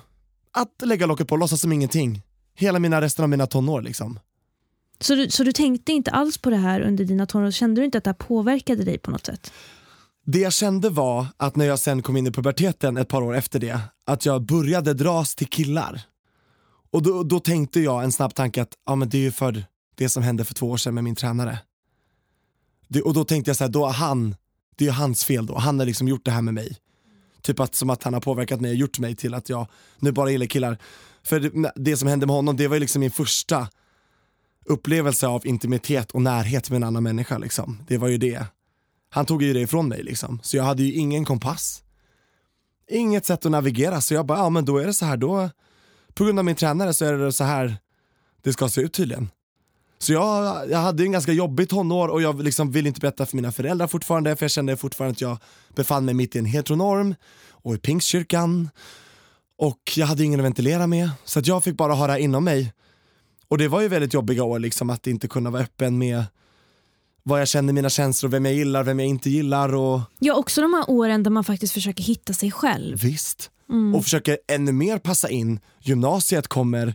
att 0.52 0.82
lägga 0.82 1.06
locket 1.06 1.28
på 1.28 1.34
och 1.34 1.38
låtsas 1.38 1.60
som 1.60 1.72
ingenting. 1.72 2.22
Hela 2.54 2.78
mina, 2.78 3.00
resten 3.00 3.22
av 3.22 3.28
mina 3.28 3.46
tonår 3.46 3.82
liksom. 3.82 4.18
Så 5.00 5.14
du, 5.14 5.30
så 5.30 5.44
du 5.44 5.52
tänkte 5.52 5.92
inte 5.92 6.10
alls 6.10 6.38
på 6.38 6.50
det 6.50 6.56
här 6.56 6.80
under 6.80 7.04
dina 7.04 7.26
tonår? 7.26 7.50
Kände 7.50 7.80
du 7.80 7.84
inte 7.84 7.98
att 7.98 8.04
det 8.04 8.10
här 8.10 8.14
påverkade 8.14 8.84
dig 8.84 8.98
på 8.98 9.10
något 9.10 9.26
sätt? 9.26 9.52
Det 10.28 10.38
jag 10.38 10.52
kände 10.52 10.90
var 10.90 11.26
att 11.36 11.56
när 11.56 11.66
jag 11.66 11.78
sen 11.78 12.02
kom 12.02 12.16
in 12.16 12.26
i 12.26 12.30
puberteten 12.30 12.96
ett 12.96 13.08
par 13.08 13.22
år 13.22 13.36
efter 13.36 13.58
det, 13.58 13.80
att 14.04 14.26
jag 14.26 14.42
började 14.42 14.94
dras 14.94 15.34
till 15.34 15.46
killar. 15.46 16.02
Och 16.90 17.02
då, 17.02 17.22
då 17.22 17.40
tänkte 17.40 17.80
jag 17.80 18.04
en 18.04 18.12
snabb 18.12 18.34
tanke 18.34 18.62
att 18.62 18.74
ja, 18.86 18.94
men 18.94 19.08
det 19.08 19.18
är 19.18 19.22
ju 19.22 19.32
för 19.32 19.64
det 19.94 20.08
som 20.08 20.22
hände 20.22 20.44
för 20.44 20.54
två 20.54 20.70
år 20.70 20.76
sedan 20.76 20.94
med 20.94 21.04
min 21.04 21.14
tränare. 21.14 21.58
Det, 22.88 23.02
och 23.02 23.14
då 23.14 23.24
tänkte 23.24 23.48
jag 23.48 23.56
så 23.56 23.64
här, 23.64 23.70
då 23.70 23.86
han, 23.86 24.36
det 24.76 24.84
är 24.84 24.86
ju 24.86 24.92
hans 24.92 25.24
fel 25.24 25.46
då, 25.46 25.58
han 25.58 25.78
har 25.78 25.86
liksom 25.86 26.08
gjort 26.08 26.24
det 26.24 26.30
här 26.30 26.42
med 26.42 26.54
mig. 26.54 26.76
Typ 27.42 27.60
att, 27.60 27.74
som 27.74 27.90
att 27.90 28.02
han 28.02 28.14
har 28.14 28.20
påverkat 28.20 28.60
mig 28.60 28.70
och 28.70 28.76
gjort 28.76 28.98
mig 28.98 29.16
till 29.16 29.34
att 29.34 29.48
jag 29.48 29.66
nu 29.98 30.12
bara 30.12 30.30
gillar 30.30 30.46
killar. 30.46 30.78
För 31.22 31.40
det, 31.40 31.72
det 31.76 31.96
som 31.96 32.08
hände 32.08 32.26
med 32.26 32.36
honom, 32.36 32.56
det 32.56 32.68
var 32.68 32.76
ju 32.76 32.80
liksom 32.80 33.00
min 33.00 33.10
första 33.10 33.68
upplevelse 34.64 35.26
av 35.26 35.46
intimitet 35.46 36.10
och 36.10 36.22
närhet 36.22 36.70
med 36.70 36.76
en 36.76 36.84
annan 36.84 37.02
människa. 37.02 37.38
Liksom. 37.38 37.78
Det 37.88 37.98
var 37.98 38.08
ju 38.08 38.18
det 38.18 38.46
han 39.10 39.26
tog 39.26 39.42
ju 39.42 39.52
det 39.52 39.60
ifrån 39.60 39.88
mig 39.88 40.02
liksom. 40.02 40.40
Så 40.42 40.56
jag 40.56 40.64
hade 40.64 40.82
ju 40.82 40.92
ingen 40.92 41.24
kompass. 41.24 41.82
Inget 42.90 43.26
sätt 43.26 43.46
att 43.46 43.52
navigera, 43.52 44.00
så 44.00 44.14
jag 44.14 44.26
bara, 44.26 44.38
ja 44.38 44.50
men 44.50 44.64
då 44.64 44.78
är 44.78 44.86
det 44.86 44.94
så 44.94 45.04
här, 45.04 45.16
då, 45.16 45.50
på 46.14 46.24
grund 46.24 46.38
av 46.38 46.44
min 46.44 46.56
tränare 46.56 46.94
så 46.94 47.04
är 47.04 47.12
det 47.12 47.32
så 47.32 47.44
här 47.44 47.76
det 48.42 48.52
ska 48.52 48.68
se 48.68 48.80
ut 48.80 48.92
tydligen. 48.92 49.30
Så 49.98 50.12
jag, 50.12 50.70
jag 50.70 50.78
hade 50.78 51.02
en 51.02 51.12
ganska 51.12 51.32
jobbig 51.32 51.68
tonår 51.68 52.08
och 52.08 52.22
jag 52.22 52.42
liksom 52.42 52.70
ville 52.70 52.88
inte 52.88 53.00
berätta 53.00 53.26
för 53.26 53.36
mina 53.36 53.52
föräldrar 53.52 53.86
fortfarande 53.86 54.36
för 54.36 54.44
jag 54.44 54.50
kände 54.50 54.76
fortfarande 54.76 55.12
att 55.12 55.20
jag 55.20 55.38
befann 55.74 56.04
mig 56.04 56.14
mitt 56.14 56.36
i 56.36 56.38
en 56.38 56.44
heteronorm 56.44 57.14
och 57.50 57.74
i 57.74 57.78
pingstkyrkan 57.78 58.70
och 59.58 59.92
jag 59.96 60.06
hade 60.06 60.24
ingen 60.24 60.40
att 60.40 60.46
ventilera 60.46 60.86
med 60.86 61.10
så 61.24 61.38
att 61.38 61.46
jag 61.46 61.64
fick 61.64 61.76
bara 61.76 61.94
ha 61.94 62.06
det 62.06 62.20
inom 62.20 62.44
mig. 62.44 62.72
Och 63.48 63.58
det 63.58 63.68
var 63.68 63.80
ju 63.80 63.88
väldigt 63.88 64.14
jobbiga 64.14 64.44
år 64.44 64.58
liksom 64.58 64.90
att 64.90 65.06
inte 65.06 65.28
kunna 65.28 65.50
vara 65.50 65.62
öppen 65.62 65.98
med 65.98 66.24
vad 67.28 67.40
jag 67.40 67.48
känner, 67.48 67.72
mina 67.72 67.90
känslor, 67.90 68.30
vem 68.30 68.44
jag 68.44 68.54
gillar, 68.54 68.82
vem 68.84 69.00
jag 69.00 69.08
inte 69.08 69.30
gillar. 69.30 69.74
Och... 69.74 70.00
Ja, 70.18 70.34
också 70.34 70.60
de 70.60 70.74
här 70.74 70.90
åren 70.90 71.22
där 71.22 71.30
man 71.30 71.44
faktiskt 71.44 71.72
försöker 71.72 72.04
hitta 72.04 72.32
sig 72.32 72.50
själv. 72.50 72.98
Visst. 72.98 73.50
Mm. 73.68 73.94
Och 73.94 74.04
försöker 74.04 74.38
ännu 74.48 74.72
mer 74.72 74.98
passa 74.98 75.28
in. 75.28 75.60
Gymnasiet 75.80 76.48
kommer 76.48 76.94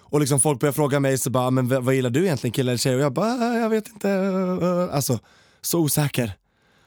och 0.00 0.20
liksom 0.20 0.40
folk 0.40 0.60
börjar 0.60 0.72
fråga 0.72 1.00
mig, 1.00 1.18
så 1.18 1.30
bara, 1.30 1.50
men 1.50 1.84
vad 1.84 1.94
gillar 1.94 2.10
du 2.10 2.24
egentligen 2.24 2.52
kille 2.52 2.70
eller 2.70 2.78
tjej? 2.78 2.94
Och 2.94 3.00
jag 3.00 3.12
bara, 3.12 3.54
äh, 3.54 3.60
jag 3.60 3.68
vet 3.68 3.88
inte. 3.88 4.10
Alltså, 4.92 5.18
så 5.60 5.80
osäker. 5.80 6.32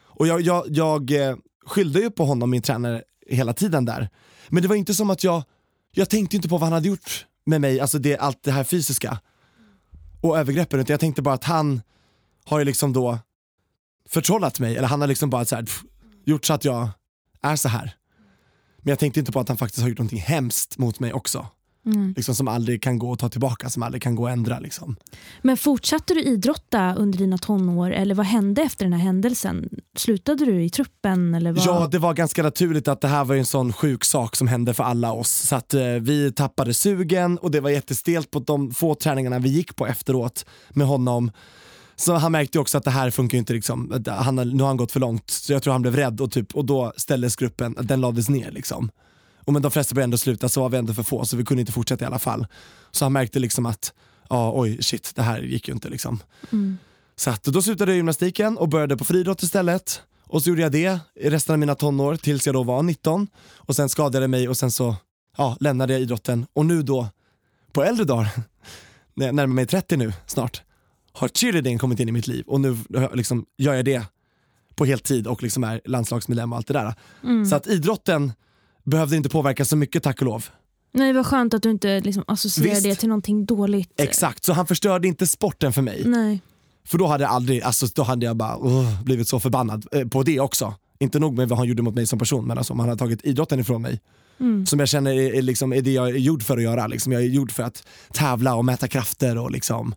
Och 0.05 0.27
jag, 0.27 0.41
jag, 0.41 0.65
jag 0.67 1.11
eh, 1.11 1.35
skyllde 1.65 1.99
ju 1.99 2.11
på 2.11 2.25
honom, 2.25 2.49
min 2.49 2.61
tränare, 2.61 3.03
hela 3.27 3.53
tiden 3.53 3.85
där. 3.85 4.09
Men 4.49 4.61
det 4.61 4.69
var 4.69 4.75
inte 4.75 4.93
som 4.93 5.09
att 5.09 5.23
jag, 5.23 5.43
jag 5.91 6.09
tänkte 6.09 6.35
inte 6.35 6.49
på 6.49 6.57
vad 6.57 6.63
han 6.63 6.73
hade 6.73 6.87
gjort 6.87 7.25
med 7.45 7.61
mig, 7.61 7.79
alltså 7.79 7.99
det, 7.99 8.17
allt 8.17 8.43
det 8.43 8.51
här 8.51 8.63
fysiska 8.63 9.19
och 10.21 10.37
övergreppen, 10.39 10.79
utan 10.79 10.93
jag 10.93 10.99
tänkte 10.99 11.21
bara 11.21 11.35
att 11.35 11.43
han 11.43 11.81
har 12.45 12.59
ju 12.59 12.65
liksom 12.65 12.93
då 12.93 13.19
förtrollat 14.09 14.59
mig, 14.59 14.77
eller 14.77 14.87
han 14.87 15.01
har 15.01 15.07
liksom 15.07 15.29
bara 15.29 15.45
så 15.45 15.55
här, 15.55 15.63
pff, 15.63 15.83
gjort 16.25 16.45
så 16.45 16.53
att 16.53 16.65
jag 16.65 16.89
är 17.41 17.55
så 17.55 17.69
här. 17.69 17.95
Men 18.77 18.89
jag 18.89 18.99
tänkte 18.99 19.19
inte 19.19 19.31
på 19.31 19.39
att 19.39 19.47
han 19.47 19.57
faktiskt 19.57 19.81
har 19.81 19.89
gjort 19.89 19.97
någonting 19.97 20.21
hemskt 20.21 20.77
mot 20.77 20.99
mig 20.99 21.13
också. 21.13 21.47
Mm. 21.85 22.13
Liksom, 22.15 22.35
som 22.35 22.47
aldrig 22.47 22.83
kan 22.83 22.99
gå 22.99 23.13
att 23.13 23.19
ta 23.19 23.29
tillbaka, 23.29 23.69
som 23.69 23.83
aldrig 23.83 24.01
kan 24.01 24.15
gå 24.15 24.27
att 24.27 24.33
ändra. 24.33 24.59
Liksom. 24.59 24.95
Men 25.41 25.57
fortsatte 25.57 26.13
du 26.13 26.23
idrotta 26.23 26.95
under 26.95 27.17
dina 27.17 27.37
tonår 27.37 27.91
eller 27.91 28.15
vad 28.15 28.25
hände 28.25 28.61
efter 28.61 28.85
den 28.85 28.93
här 28.93 28.99
händelsen? 28.99 29.69
Slutade 29.97 30.45
du 30.45 30.63
i 30.63 30.69
truppen? 30.69 31.35
Eller 31.35 31.51
vad? 31.51 31.65
Ja, 31.65 31.87
det 31.91 31.99
var 31.99 32.13
ganska 32.13 32.43
naturligt 32.43 32.87
att 32.87 33.01
det 33.01 33.07
här 33.07 33.25
var 33.25 33.35
en 33.35 33.45
sån 33.45 33.73
sjuk 33.73 34.03
sak 34.03 34.35
som 34.35 34.47
hände 34.47 34.73
för 34.73 34.83
alla 34.83 35.11
oss. 35.11 35.31
Så 35.31 35.55
att 35.55 35.73
eh, 35.73 35.81
vi 35.81 36.31
tappade 36.31 36.73
sugen 36.73 37.37
och 37.37 37.51
det 37.51 37.59
var 37.59 37.69
jättestelt 37.69 38.31
på 38.31 38.39
de 38.39 38.71
få 38.71 38.95
träningarna 38.95 39.39
vi 39.39 39.49
gick 39.49 39.75
på 39.75 39.87
efteråt 39.87 40.45
med 40.69 40.87
honom. 40.87 41.31
Så 41.95 42.13
han 42.13 42.31
märkte 42.31 42.59
också 42.59 42.77
att 42.77 42.83
det 42.83 42.91
här 42.91 43.11
funkar 43.11 43.37
inte, 43.37 43.53
liksom. 43.53 44.03
han, 44.07 44.35
nu 44.35 44.63
har 44.63 44.67
han 44.67 44.77
gått 44.77 44.91
för 44.91 44.99
långt. 44.99 45.29
Så 45.29 45.53
jag 45.53 45.63
tror 45.63 45.71
han 45.71 45.81
blev 45.81 45.95
rädd 45.95 46.21
och, 46.21 46.31
typ, 46.31 46.55
och 46.55 46.65
då 46.65 46.93
ställdes 46.97 47.35
gruppen, 47.35 47.75
den 47.81 48.01
lades 48.01 48.29
ner. 48.29 48.51
Liksom. 48.51 48.91
Och 49.45 49.53
men 49.53 49.61
de 49.61 49.71
flesta 49.71 49.95
började 49.95 50.03
ändå 50.03 50.17
sluta 50.17 50.49
så 50.49 50.61
var 50.61 50.69
vi 50.69 50.77
ändå 50.77 50.93
för 50.93 51.03
få 51.03 51.25
så 51.25 51.37
vi 51.37 51.45
kunde 51.45 51.61
inte 51.61 51.71
fortsätta 51.71 52.05
i 52.05 52.07
alla 52.07 52.19
fall. 52.19 52.47
Så 52.91 53.05
han 53.05 53.13
märkte 53.13 53.39
liksom 53.39 53.65
att, 53.65 53.93
ja 54.29 54.53
oj 54.55 54.83
shit 54.83 55.11
det 55.15 55.21
här 55.21 55.41
gick 55.41 55.67
ju 55.67 55.73
inte 55.73 55.89
liksom. 55.89 56.19
Mm. 56.51 56.77
Så 57.15 57.29
att, 57.29 57.43
då 57.43 57.61
slutade 57.61 57.91
jag 57.91 57.97
gymnastiken 57.97 58.57
och 58.57 58.69
började 58.69 58.97
på 58.97 59.03
friidrott 59.03 59.43
istället. 59.43 60.01
Och 60.23 60.43
så 60.43 60.49
gjorde 60.49 60.61
jag 60.61 60.71
det 60.71 60.99
i 61.15 61.29
resten 61.29 61.53
av 61.53 61.59
mina 61.59 61.75
tonår 61.75 62.15
tills 62.15 62.45
jag 62.45 62.55
då 62.55 62.63
var 62.63 62.83
19. 62.83 63.27
Och 63.55 63.75
sen 63.75 63.89
skadade 63.89 64.23
jag 64.23 64.29
mig 64.29 64.49
och 64.49 64.57
sen 64.57 64.71
så 64.71 64.95
ja, 65.37 65.57
lämnade 65.59 65.93
jag 65.93 66.01
idrotten. 66.01 66.45
Och 66.53 66.65
nu 66.65 66.81
då, 66.81 67.07
på 67.71 67.83
äldre 67.83 68.05
dagar, 68.05 68.29
när 69.13 69.25
jag 69.25 69.35
närmar 69.35 69.53
mig 69.53 69.65
30 69.65 69.97
nu 69.97 70.13
snart, 70.25 70.61
har 71.13 71.27
cheerleading 71.27 71.77
kommit 71.77 71.99
in 71.99 72.09
i 72.09 72.11
mitt 72.11 72.27
liv 72.27 72.43
och 72.47 72.61
nu 72.61 72.77
liksom, 73.13 73.45
gör 73.57 73.73
jag 73.73 73.85
det 73.85 74.03
på 74.75 74.85
heltid 74.85 75.27
och 75.27 75.43
liksom 75.43 75.63
är 75.63 75.81
landslagsmedlem 75.85 76.51
och 76.51 76.57
allt 76.57 76.67
det 76.67 76.73
där. 76.73 76.93
Mm. 77.23 77.45
Så 77.45 77.55
att 77.55 77.67
idrotten 77.67 78.33
behövde 78.83 79.17
inte 79.17 79.29
påverka 79.29 79.65
så 79.65 79.75
mycket 79.75 80.03
tack 80.03 80.19
och 80.19 80.25
lov. 80.25 80.45
Nej, 80.93 81.13
vad 81.13 81.25
skönt 81.25 81.53
att 81.53 81.63
du 81.63 81.71
inte 81.71 81.99
liksom 81.99 82.23
associerar 82.27 82.69
Visst. 82.69 82.83
det 82.83 82.95
till 82.95 83.09
någonting 83.09 83.45
dåligt. 83.45 83.93
Exakt, 83.97 84.43
så 84.43 84.53
han 84.53 84.67
förstörde 84.67 85.07
inte 85.07 85.27
sporten 85.27 85.73
för 85.73 85.81
mig. 85.81 86.03
Nej. 86.05 86.41
För 86.85 86.97
då 86.97 87.07
hade 87.07 87.23
jag 87.23 87.31
aldrig, 87.31 87.61
alltså 87.61 87.87
då 87.95 88.03
hade 88.03 88.25
jag 88.25 88.35
bara 88.35 88.57
uh, 88.57 89.03
blivit 89.03 89.27
så 89.27 89.39
förbannad 89.39 89.87
eh, 89.91 90.07
på 90.07 90.23
det 90.23 90.39
också. 90.39 90.73
Inte 90.99 91.19
nog 91.19 91.37
med 91.37 91.49
vad 91.49 91.57
han 91.57 91.67
gjorde 91.67 91.81
mot 91.81 91.95
mig 91.95 92.07
som 92.07 92.19
person 92.19 92.47
men 92.47 92.57
alltså 92.57 92.73
om 92.73 92.79
han 92.79 92.89
hade 92.89 92.99
tagit 92.99 93.25
idrotten 93.25 93.59
ifrån 93.59 93.81
mig. 93.81 93.99
Mm. 94.39 94.65
Som 94.65 94.79
jag 94.79 94.89
känner 94.89 95.11
är, 95.11 95.35
är, 95.35 95.41
liksom, 95.41 95.73
är 95.73 95.81
det 95.81 95.91
jag 95.91 96.09
är 96.09 96.13
gjord 96.13 96.43
för 96.43 96.57
att 96.57 96.63
göra. 96.63 96.87
Liksom. 96.87 97.11
Jag 97.11 97.21
är 97.21 97.25
gjord 97.25 97.51
för 97.51 97.63
att 97.63 97.83
tävla 98.13 98.55
och 98.55 98.65
mäta 98.65 98.87
krafter 98.87 99.37
och 99.37 99.51
liksom 99.51 99.95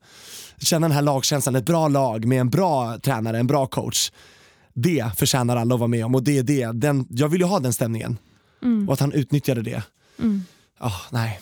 känna 0.59 0.88
den 0.88 0.94
här 0.94 1.02
lagkänslan. 1.02 1.57
Ett 1.57 1.66
bra 1.66 1.88
lag 1.88 2.24
med 2.24 2.40
en 2.40 2.50
bra 2.50 2.98
tränare, 2.98 3.38
en 3.38 3.46
bra 3.46 3.66
coach. 3.66 4.11
Det 4.74 5.05
förtjänar 5.16 5.57
alla 5.57 5.74
att 5.74 5.80
vara 5.80 5.88
med 5.88 6.05
om 6.05 6.14
och 6.14 6.22
det 6.22 6.38
är 6.38 6.42
det. 6.42 6.72
Den, 6.72 7.07
jag 7.11 7.28
vill 7.28 7.40
ju 7.40 7.46
ha 7.46 7.61
den 7.61 7.72
stämningen. 7.72 8.18
Mm. 8.62 8.88
Och 8.88 8.92
att 8.92 9.00
han 9.00 9.12
utnyttjade 9.12 9.62
det. 9.62 9.82
Mm. 10.18 10.42
Oh, 10.80 11.00
nej. 11.11 11.40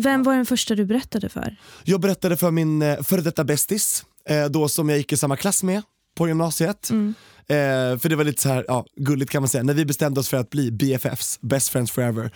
Vem 0.00 0.22
var 0.22 0.34
den 0.36 0.46
första 0.46 0.74
du 0.74 0.84
berättade 0.84 1.28
för? 1.28 1.56
Jag 1.84 2.00
berättade 2.00 2.36
för 2.36 2.50
min 2.50 2.82
eh, 2.82 3.02
före 3.02 3.20
detta 3.20 3.44
bästis, 3.44 4.04
eh, 4.28 4.44
då 4.44 4.68
som 4.68 4.88
jag 4.88 4.98
gick 4.98 5.12
i 5.12 5.16
samma 5.16 5.36
klass 5.36 5.62
med 5.62 5.82
på 6.16 6.28
gymnasiet. 6.28 6.90
Mm. 6.90 7.14
Eh, 7.48 7.98
för 7.98 8.08
det 8.08 8.16
var 8.16 8.24
lite 8.24 8.42
så 8.42 8.48
här, 8.48 8.64
ja, 8.68 8.86
gulligt 8.96 9.30
kan 9.30 9.42
man 9.42 9.48
säga, 9.48 9.62
när 9.64 9.74
vi 9.74 9.84
bestämde 9.84 10.20
oss 10.20 10.28
för 10.28 10.36
att 10.36 10.50
bli 10.50 10.70
BFFs, 10.70 11.38
best 11.40 11.68
friends 11.68 11.90
forever. 11.90 12.30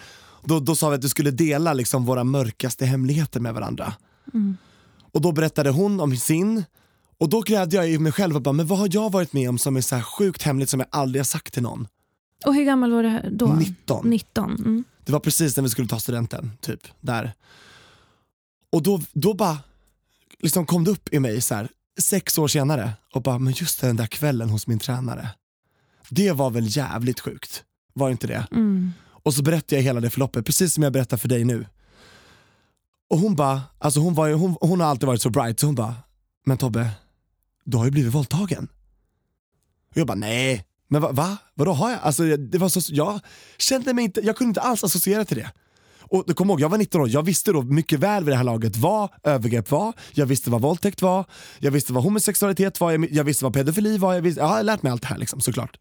Då, 0.45 0.61
då 0.61 0.75
sa 0.75 0.89
vi 0.89 0.97
att 0.97 1.05
vi 1.05 1.09
skulle 1.09 1.31
dela 1.31 1.73
liksom 1.73 2.05
våra 2.05 2.25
mörkaste 2.25 2.87
hemligheter 2.87 3.41
med 3.41 3.55
varandra. 3.55 3.95
Mm. 4.35 4.57
Och 5.13 5.21
då 5.21 5.33
berättade 5.33 5.71
hon 5.71 6.01
om 6.01 6.17
sin, 6.17 6.65
och 7.19 7.29
då 7.29 7.41
grävde 7.41 7.77
jag 7.77 7.91
i 7.91 7.99
mig 7.99 8.13
själv 8.13 8.37
och 8.37 8.43
bara, 8.43 8.53
men 8.53 8.67
vad 8.67 8.79
har 8.79 8.89
jag 8.91 9.13
varit 9.13 9.33
med 9.33 9.49
om 9.49 9.59
som 9.59 9.77
är 9.77 9.81
så 9.81 9.97
här 9.97 10.03
sjukt 10.03 10.43
hemligt 10.43 10.71
som 10.71 10.81
jag 10.81 10.89
aldrig 10.91 11.21
har 11.21 11.25
sagt 11.25 11.55
till 11.55 11.63
någon? 11.63 11.89
Och 12.47 12.55
hur 12.55 12.65
gammal 12.65 12.93
var 12.93 13.03
du 13.03 13.31
då? 13.31 13.53
19. 13.53 14.09
19. 14.09 14.51
Mm. 14.51 14.85
Det 15.05 15.13
var 15.13 15.21
precis 15.21 15.57
när 15.57 15.63
vi 15.63 15.69
skulle 15.69 15.89
ta 15.89 15.99
studenten, 15.99 16.51
typ, 16.61 16.81
där. 17.01 17.33
Och 18.73 18.83
då, 18.83 19.01
då 19.13 19.35
bara 19.35 19.59
liksom 20.41 20.67
kom 20.67 20.85
det 20.85 20.91
upp 20.91 21.13
i 21.13 21.21
mig 21.21 21.41
så 21.41 21.55
här, 21.55 21.69
sex 22.01 22.39
år 22.39 22.49
senare 22.49 22.93
och 23.15 23.23
bara, 23.23 23.39
men 23.39 23.53
just 23.53 23.81
den 23.81 23.97
där 23.97 24.07
kvällen 24.07 24.51
hos 24.51 24.67
min 24.67 24.79
tränare. 24.79 25.29
Det 26.09 26.33
var 26.33 26.51
väl 26.51 26.77
jävligt 26.77 27.21
sjukt, 27.21 27.65
var 27.93 28.11
inte 28.11 28.27
det? 28.27 28.47
Mm. 28.53 28.93
Och 29.05 29.35
så 29.35 29.43
berättade 29.43 29.77
jag 29.77 29.83
hela 29.83 30.01
det 30.01 30.11
förloppet, 30.11 30.47
precis 30.47 30.75
som 30.75 30.83
jag 30.83 30.93
berättar 30.93 31.17
för 31.17 31.29
dig 31.29 31.45
nu. 31.45 31.67
Och 33.11 33.19
hon 33.19 33.37
bara, 33.37 33.63
alltså 33.79 34.01
hon, 34.01 34.15
var 34.15 34.27
ju, 34.27 34.35
hon, 34.35 34.57
hon 34.61 34.81
har 34.81 34.87
alltid 34.89 35.07
varit 35.07 35.23
så 35.23 35.31
bright, 35.31 35.61
så 35.61 35.67
hon 35.67 35.75
bara, 35.75 35.95
men 36.45 36.59
Tobbe, 36.59 36.91
du 37.65 37.77
har 37.77 37.85
ju 37.85 37.91
blivit 37.91 38.15
våldtagen. 38.15 38.69
Och 39.91 39.97
jag 39.97 40.07
bara, 40.07 40.15
nej, 40.15 40.67
men 40.89 41.03
va, 41.03 41.13
va? 41.13 41.37
Vadå 41.55 41.73
har 41.73 41.91
jag? 41.91 42.01
Alltså, 42.03 42.37
det 42.37 42.59
var 42.59 42.69
så, 42.69 42.95
jag 42.95 43.21
kände 43.59 43.95
mig 43.95 44.05
inte, 44.05 44.21
jag 44.21 44.37
kunde 44.37 44.49
inte 44.49 44.61
alls 44.61 44.85
associera 44.85 45.25
till 45.25 45.37
det. 45.37 45.53
Och 46.13 46.37
kommer 46.37 46.53
ihåg, 46.53 46.61
jag 46.61 46.69
var 46.69 46.79
19 46.79 47.01
år, 47.01 47.09
jag 47.09 47.23
visste 47.23 47.53
då 47.53 47.63
mycket 47.63 48.01
väl 48.01 48.25
vid 48.25 48.33
det 48.33 48.37
här 48.37 48.45
laget 48.45 48.77
vad 48.77 49.09
övergrepp 49.23 49.71
var, 49.71 49.93
jag 50.13 50.27
visste 50.27 50.51
vad 50.51 50.61
våldtäkt 50.61 51.03
var, 51.03 51.25
jag 51.59 51.71
visste 51.71 51.93
vad 51.93 52.05
homosexualitet 52.05 52.81
var, 52.81 52.91
jag, 52.91 53.13
jag 53.13 53.25
visste 53.25 53.45
vad 53.45 53.55
pedofili 53.55 53.99
var, 53.99 54.15
jag, 54.15 54.23
visste, 54.23 54.41
jag 54.41 54.49
har 54.49 54.63
lärt 54.63 54.83
mig 54.83 54.93
allt 54.93 55.03
det 55.03 55.09
här 55.09 55.19
liksom, 55.19 55.41
såklart. 55.41 55.79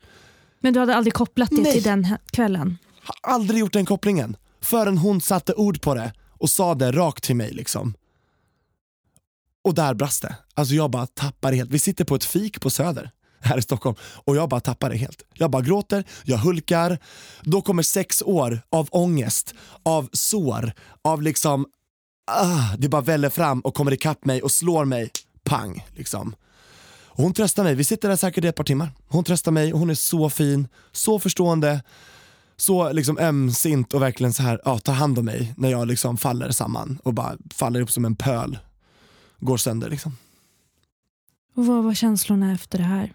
Men 0.59 0.73
du 0.73 0.79
hade 0.79 0.95
aldrig 0.95 1.13
kopplat 1.13 1.49
det 1.49 1.61
Nej. 1.61 1.73
till 1.73 1.83
den 1.83 2.03
här 2.03 2.17
kvällen? 2.31 2.77
Har 3.03 3.31
aldrig 3.33 3.59
gjort 3.59 3.73
den 3.73 3.85
kopplingen. 3.85 4.35
Förrän 4.61 4.97
hon 4.97 5.21
satte 5.21 5.53
ord 5.53 5.81
på 5.81 5.95
det 5.95 6.13
och 6.29 6.49
sa 6.49 6.75
det 6.75 6.91
rakt 6.91 7.23
till 7.23 7.35
mig 7.35 7.51
liksom. 7.51 7.93
Och 9.63 9.73
där 9.73 9.93
brast 9.93 10.21
det. 10.21 10.35
Alltså 10.53 10.75
jag 10.75 10.91
bara 10.91 11.07
tappar 11.07 11.53
helt. 11.53 11.71
Vi 11.71 11.79
sitter 11.79 12.05
på 12.05 12.15
ett 12.15 12.23
fik 12.23 12.61
på 12.61 12.69
Söder 12.69 13.11
här 13.41 13.57
i 13.57 13.61
Stockholm 13.61 13.95
och 14.01 14.35
jag 14.35 14.49
bara 14.49 14.59
tappar 14.59 14.89
det 14.89 14.97
helt. 14.97 15.21
Jag 15.33 15.51
bara 15.51 15.61
gråter, 15.61 16.03
jag 16.23 16.37
hulkar. 16.37 16.97
Då 17.41 17.61
kommer 17.61 17.83
sex 17.83 18.21
år 18.21 18.61
av 18.69 18.87
ångest, 18.91 19.53
av 19.83 20.09
sår, 20.13 20.73
av 21.01 21.21
liksom, 21.21 21.65
ah, 22.31 22.75
det 22.77 22.89
bara 22.89 23.01
väller 23.01 23.29
fram 23.29 23.59
och 23.59 23.73
kommer 23.73 23.93
ikapp 23.93 24.25
mig 24.25 24.41
och 24.41 24.51
slår 24.51 24.85
mig, 24.85 25.09
pang 25.43 25.85
liksom. 25.95 26.35
Och 27.13 27.23
hon 27.23 27.33
tröstar 27.33 27.63
mig, 27.63 27.75
vi 27.75 27.83
sitter 27.83 28.09
där 28.09 28.15
säkert 28.15 28.43
i 28.43 28.47
ett 28.47 28.55
par 28.55 28.63
timmar. 28.63 28.91
Hon 29.07 29.23
tröstar 29.23 29.51
mig 29.51 29.73
och 29.73 29.79
hon 29.79 29.89
är 29.89 29.95
så 29.95 30.29
fin, 30.29 30.67
så 30.91 31.19
förstående 31.19 31.81
så 32.61 32.91
liksom 32.91 33.17
ömsint 33.17 33.93
och 33.93 34.01
verkligen 34.01 34.33
så 34.33 34.43
här, 34.43 34.61
ja, 34.65 34.79
tar 34.79 34.93
hand 34.93 35.19
om 35.19 35.25
mig 35.25 35.53
när 35.57 35.71
jag 35.71 35.87
liksom 35.87 36.17
faller 36.17 36.51
samman 36.51 36.99
och 37.03 37.13
bara 37.13 37.37
faller 37.53 37.81
upp 37.81 37.91
som 37.91 38.05
en 38.05 38.15
pöl. 38.15 38.57
Går 39.39 39.57
sönder 39.57 39.89
liksom. 39.89 40.17
Och 41.55 41.65
vad 41.65 41.83
var 41.83 41.93
känslorna 41.93 42.53
efter 42.53 42.77
det 42.77 42.83
här? 42.83 43.13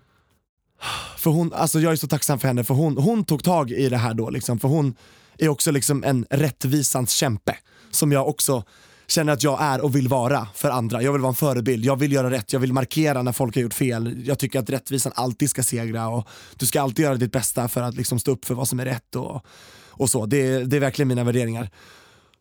För 1.17 1.31
hon, 1.31 1.53
alltså 1.53 1.81
jag 1.81 1.93
är 1.93 1.97
så 1.97 2.09
tacksam 2.09 2.39
för 2.39 2.49
henne 2.49 2.65
för 2.65 2.75
hon, 2.75 2.99
hon 2.99 3.25
tog 3.25 3.45
tag 3.45 3.71
i 3.71 3.89
det 3.89 3.97
här 3.97 4.15
då 4.15 4.31
liksom, 4.31 4.59
för 4.59 4.69
hon 4.69 4.95
är 5.39 5.49
också 5.49 5.71
liksom 5.71 6.05
en 6.05 6.27
rättvisans 6.31 7.11
kämpe 7.11 7.57
som 7.91 8.13
jag 8.13 8.29
också 8.29 8.65
känner 9.07 9.33
att 9.33 9.43
jag 9.43 9.63
är 9.63 9.81
och 9.81 9.97
vill 9.97 10.09
vara 10.09 10.49
för 10.55 10.71
andra. 10.71 11.03
Jag 11.03 11.13
vill 11.13 11.21
vara 11.21 11.31
en 11.31 11.35
förebild, 11.35 11.85
jag 11.85 11.97
vill 11.97 12.13
göra 12.13 12.31
rätt, 12.31 12.53
jag 12.53 12.61
vill 12.61 12.73
markera 12.73 13.23
när 13.23 13.33
folk 13.33 13.55
har 13.55 13.63
gjort 13.63 13.75
fel. 13.75 14.23
Jag 14.27 14.39
tycker 14.39 14.59
att 14.59 14.71
rättvisan 14.71 15.13
alltid 15.15 15.51
ska 15.51 15.63
segra 15.63 16.09
och 16.09 16.29
du 16.57 16.67
ska 16.67 16.83
alltid 16.83 17.05
göra 17.05 17.15
ditt 17.15 17.33
bästa 17.33 17.69
för 17.69 17.83
att 17.83 17.95
liksom 17.95 18.19
stå 18.19 18.31
upp 18.31 18.45
för 18.45 18.55
vad 18.55 18.69
som 18.69 18.81
är 18.81 18.85
rätt 18.85 19.17
och, 19.17 19.45
och 19.89 20.11
så. 20.11 20.27
Det, 20.27 20.65
det 20.65 20.77
är 20.77 20.81
verkligen 20.81 21.09
mina 21.09 21.25
värderingar. 21.25 21.71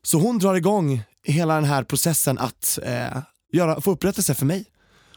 Så 0.03 0.19
hon 0.19 0.39
drar 0.39 0.55
igång 0.55 1.03
hela 1.23 1.55
den 1.55 1.65
här 1.65 1.83
processen 1.83 2.37
att 2.37 2.79
eh, 2.83 3.17
göra, 3.51 3.81
få 3.81 3.91
upprättelse 3.91 4.33
för 4.33 4.45
mig. 4.45 4.65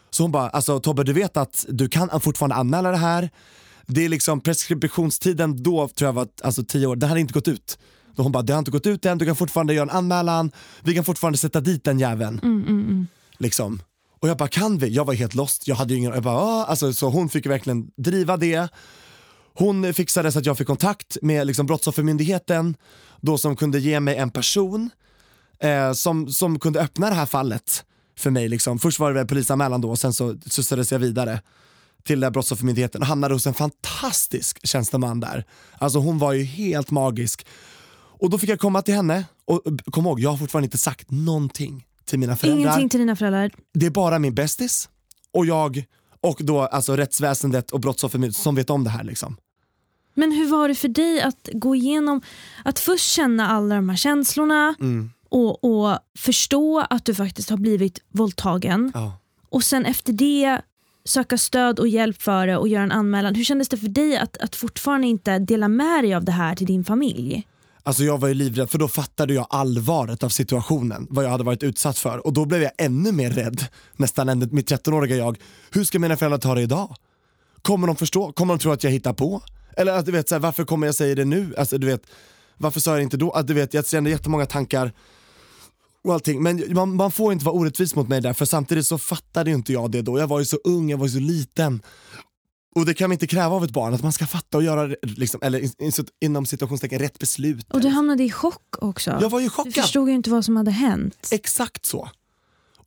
Så 0.09 0.23
hon 0.23 0.31
bara, 0.31 0.49
alltså 0.49 0.79
Tobbe 0.79 1.03
du 1.03 1.13
vet 1.13 1.37
att 1.37 1.65
du 1.69 1.89
kan 1.89 2.21
fortfarande 2.21 2.55
anmäla 2.55 2.91
det 2.91 2.97
här. 2.97 3.29
Det 3.87 4.05
är 4.05 4.09
liksom 4.09 4.41
preskriptionstiden 4.41 5.63
då 5.63 5.87
tror 5.87 6.07
jag 6.07 6.13
var 6.13 6.27
alltså, 6.43 6.63
tio 6.63 6.87
år, 6.87 6.95
den 6.95 7.09
hade 7.09 7.21
inte 7.21 7.33
gått 7.33 7.47
ut. 7.47 7.79
Då 8.15 8.23
hon 8.23 8.31
bara, 8.31 8.43
det 8.43 8.53
har 8.53 8.59
inte 8.59 8.71
gått 8.71 8.87
ut 8.87 9.05
än, 9.05 9.17
du 9.17 9.25
kan 9.25 9.35
fortfarande 9.35 9.73
göra 9.73 9.83
en 9.83 9.97
anmälan, 9.97 10.51
vi 10.83 10.95
kan 10.95 11.03
fortfarande 11.03 11.37
sätta 11.37 11.61
dit 11.61 11.83
den 11.83 11.99
jäveln. 11.99 12.39
Mm, 12.43 12.61
mm, 12.61 12.79
mm. 12.79 13.07
Liksom. 13.37 13.81
Och 14.19 14.29
jag 14.29 14.37
bara, 14.37 14.49
kan 14.49 14.77
vi? 14.77 14.87
Jag 14.87 15.05
var 15.05 15.13
helt 15.13 15.35
lost, 15.35 15.67
jag 15.67 15.75
hade 15.75 15.93
ju 15.93 15.99
ingen, 15.99 16.13
jag 16.13 16.23
bara, 16.23 16.35
"Ah." 16.35 16.65
alltså, 16.65 16.93
så 16.93 17.09
hon 17.09 17.29
fick 17.29 17.45
verkligen 17.45 17.87
driva 17.97 18.37
det. 18.37 18.69
Hon 19.53 19.93
fixade 19.93 20.31
så 20.31 20.39
att 20.39 20.45
jag 20.45 20.57
fick 20.57 20.67
kontakt 20.67 21.17
med 21.21 21.47
liksom, 21.47 21.65
Brottsoffermyndigheten, 21.65 22.75
då 23.21 23.37
som 23.37 23.55
kunde 23.55 23.79
ge 23.79 23.99
mig 23.99 24.15
en 24.15 24.31
person 24.31 24.89
eh, 25.59 25.93
som, 25.93 26.31
som 26.31 26.59
kunde 26.59 26.81
öppna 26.81 27.09
det 27.09 27.15
här 27.15 27.25
fallet 27.25 27.83
för 28.19 28.31
mig. 28.31 28.49
Liksom. 28.49 28.79
Först 28.79 28.99
var 28.99 29.09
det 29.09 29.13
väl 29.13 29.27
polisanmälan 29.27 29.81
då 29.81 29.89
och 29.89 29.99
sen 29.99 30.13
så 30.13 30.35
sussades 30.45 30.91
jag 30.91 30.99
vidare 30.99 31.41
till 32.03 32.19
där 32.19 32.31
Brottsoffermyndigheten 32.31 33.01
och 33.01 33.07
hamnade 33.07 33.33
hos 33.33 33.47
en 33.47 33.53
fantastisk 33.53 34.67
tjänsteman 34.67 35.19
där. 35.19 35.45
Alltså 35.77 35.99
hon 35.99 36.19
var 36.19 36.33
ju 36.33 36.43
helt 36.43 36.91
magisk. 36.91 37.45
Och 37.91 38.29
då 38.29 38.37
fick 38.37 38.49
jag 38.49 38.59
komma 38.59 38.81
till 38.81 38.93
henne 38.93 39.25
och 39.45 39.61
kom 39.91 40.05
ihåg, 40.05 40.19
jag 40.19 40.29
har 40.29 40.37
fortfarande 40.37 40.65
inte 40.65 40.77
sagt 40.77 41.11
någonting 41.11 41.85
till 42.05 42.19
mina 42.19 42.35
föräldrar. 42.35 42.61
Ingenting 42.61 42.89
till 42.89 42.99
dina 42.99 43.15
föräldrar? 43.15 43.51
Det 43.73 43.85
är 43.85 43.89
bara 43.89 44.19
min 44.19 44.35
bästis 44.35 44.89
och 45.33 45.45
jag 45.45 45.85
och 46.21 46.37
då 46.43 46.61
alltså 46.61 46.95
rättsväsendet 46.95 47.71
och 47.71 47.79
brottsoffermyndigheten 47.79 48.43
som 48.43 48.55
vet 48.55 48.69
om 48.69 48.83
det 48.83 48.89
här 48.89 49.03
liksom. 49.03 49.37
Men 50.13 50.31
hur 50.31 50.47
var 50.47 50.67
det 50.67 50.75
för 50.75 50.87
dig 50.87 51.21
att 51.21 51.49
gå 51.53 51.75
igenom, 51.75 52.21
att 52.65 52.79
först 52.79 53.05
känna 53.11 53.49
alla 53.49 53.75
de 53.75 53.89
här 53.89 53.97
känslorna 53.97 54.75
Mm. 54.79 55.11
Och, 55.29 55.63
och 55.63 55.97
förstå 56.17 56.85
att 56.89 57.05
du 57.05 57.15
faktiskt 57.15 57.49
har 57.49 57.57
blivit 57.57 58.01
våldtagen 58.09 58.91
Ja. 58.93 59.13
och 59.49 59.63
sen 59.63 59.85
efter 59.85 60.13
det 60.13 60.61
söka 61.05 61.37
stöd 61.37 61.79
och 61.79 61.87
hjälp 61.87 62.21
för 62.21 62.47
det 62.47 62.57
och 62.57 62.67
göra 62.67 62.83
en 62.83 62.91
anmälan. 62.91 63.35
Hur 63.35 63.43
kändes 63.43 63.69
det 63.69 63.77
för 63.77 63.87
dig 63.87 64.17
att, 64.17 64.37
att 64.37 64.55
fortfarande 64.55 65.07
inte 65.07 65.39
dela 65.39 65.67
med 65.67 66.03
dig 66.03 66.13
av 66.13 66.23
det 66.25 66.31
här 66.31 66.55
till 66.55 66.67
din 66.67 66.83
familj? 66.83 67.47
Alltså 67.83 68.03
jag 68.03 68.17
var 68.17 68.27
ju 68.27 68.33
livrädd 68.33 68.69
för 68.69 68.77
då 68.77 68.87
fattade 68.87 69.33
jag 69.33 69.47
allvaret 69.49 70.23
av 70.23 70.29
situationen, 70.29 71.07
vad 71.09 71.25
jag 71.25 71.29
hade 71.29 71.43
varit 71.43 71.63
utsatt 71.63 71.97
för 71.97 72.25
och 72.27 72.33
då 72.33 72.45
blev 72.45 72.61
jag 72.61 72.71
ännu 72.77 73.11
mer 73.11 73.31
rädd, 73.31 73.61
nästan 73.95 74.29
än 74.29 74.49
mitt 74.51 74.71
13-åriga 74.71 75.15
jag. 75.15 75.37
Hur 75.71 75.83
ska 75.83 75.99
mina 75.99 76.17
föräldrar 76.17 76.39
ta 76.39 76.55
det 76.55 76.61
idag? 76.61 76.95
Kommer 77.61 77.87
de 77.87 77.95
förstå? 77.95 78.31
Kommer 78.31 78.53
de 78.53 78.59
tro 78.59 78.71
att 78.71 78.83
jag 78.83 78.91
hittar 78.91 79.13
på? 79.13 79.41
Eller 79.77 79.91
att 79.93 80.05
du 80.05 80.11
vet, 80.11 80.29
så 80.29 80.35
här, 80.35 80.39
varför 80.39 80.65
kommer 80.65 80.87
jag 80.87 80.95
säga 80.95 81.15
det 81.15 81.25
nu? 81.25 81.53
Alltså, 81.57 81.77
du 81.77 81.87
vet, 81.87 82.01
varför 82.57 82.79
sa 82.79 82.91
jag 82.91 82.99
det 82.99 83.03
inte 83.03 83.17
då? 83.17 83.31
Att, 83.31 83.47
du 83.47 83.53
vet, 83.53 83.73
jag 83.73 83.87
kände 83.87 84.09
jättemånga 84.09 84.45
tankar 84.45 84.91
och 86.03 86.13
allting. 86.13 86.43
Men 86.43 86.63
man, 86.73 86.95
man, 86.95 87.11
får 87.11 87.33
inte 87.33 87.45
vara 87.45 87.55
orättvis 87.55 87.95
mot 87.95 88.07
mig 88.07 88.21
där 88.21 88.33
för 88.33 88.45
samtidigt 88.45 88.87
så 88.87 88.97
fattade 88.97 89.51
inte 89.51 89.73
jag 89.73 89.91
det 89.91 90.01
då. 90.01 90.19
Jag 90.19 90.27
var 90.27 90.39
ju 90.39 90.45
så 90.45 90.57
ung, 90.63 90.89
jag 90.89 90.97
var 90.97 91.05
ju 91.05 91.11
så 91.11 91.19
liten. 91.19 91.81
Och 92.75 92.85
det 92.85 92.93
kan 92.93 93.09
vi 93.09 93.13
inte 93.13 93.27
kräva 93.27 93.55
av 93.55 93.63
ett 93.63 93.71
barn, 93.71 93.93
att 93.93 94.03
man 94.03 94.11
ska 94.11 94.25
fatta 94.25 94.57
och 94.57 94.63
göra 94.63 94.95
liksom, 95.01 95.39
eller 95.43 95.69
inom 96.21 96.45
situationstecken 96.45 96.99
rätt 96.99 97.19
beslut. 97.19 97.73
Och 97.73 97.81
du 97.81 97.87
hamnade 97.87 98.23
i 98.23 98.31
chock 98.31 98.75
också. 98.83 99.17
Jag 99.21 99.29
var 99.29 99.39
ju 99.39 99.49
chockad. 99.49 99.73
Du 99.73 99.81
förstod 99.81 100.09
ju 100.09 100.15
inte 100.15 100.29
vad 100.29 100.45
som 100.45 100.57
hade 100.57 100.71
hänt. 100.71 101.29
Exakt 101.31 101.85
så. 101.85 102.09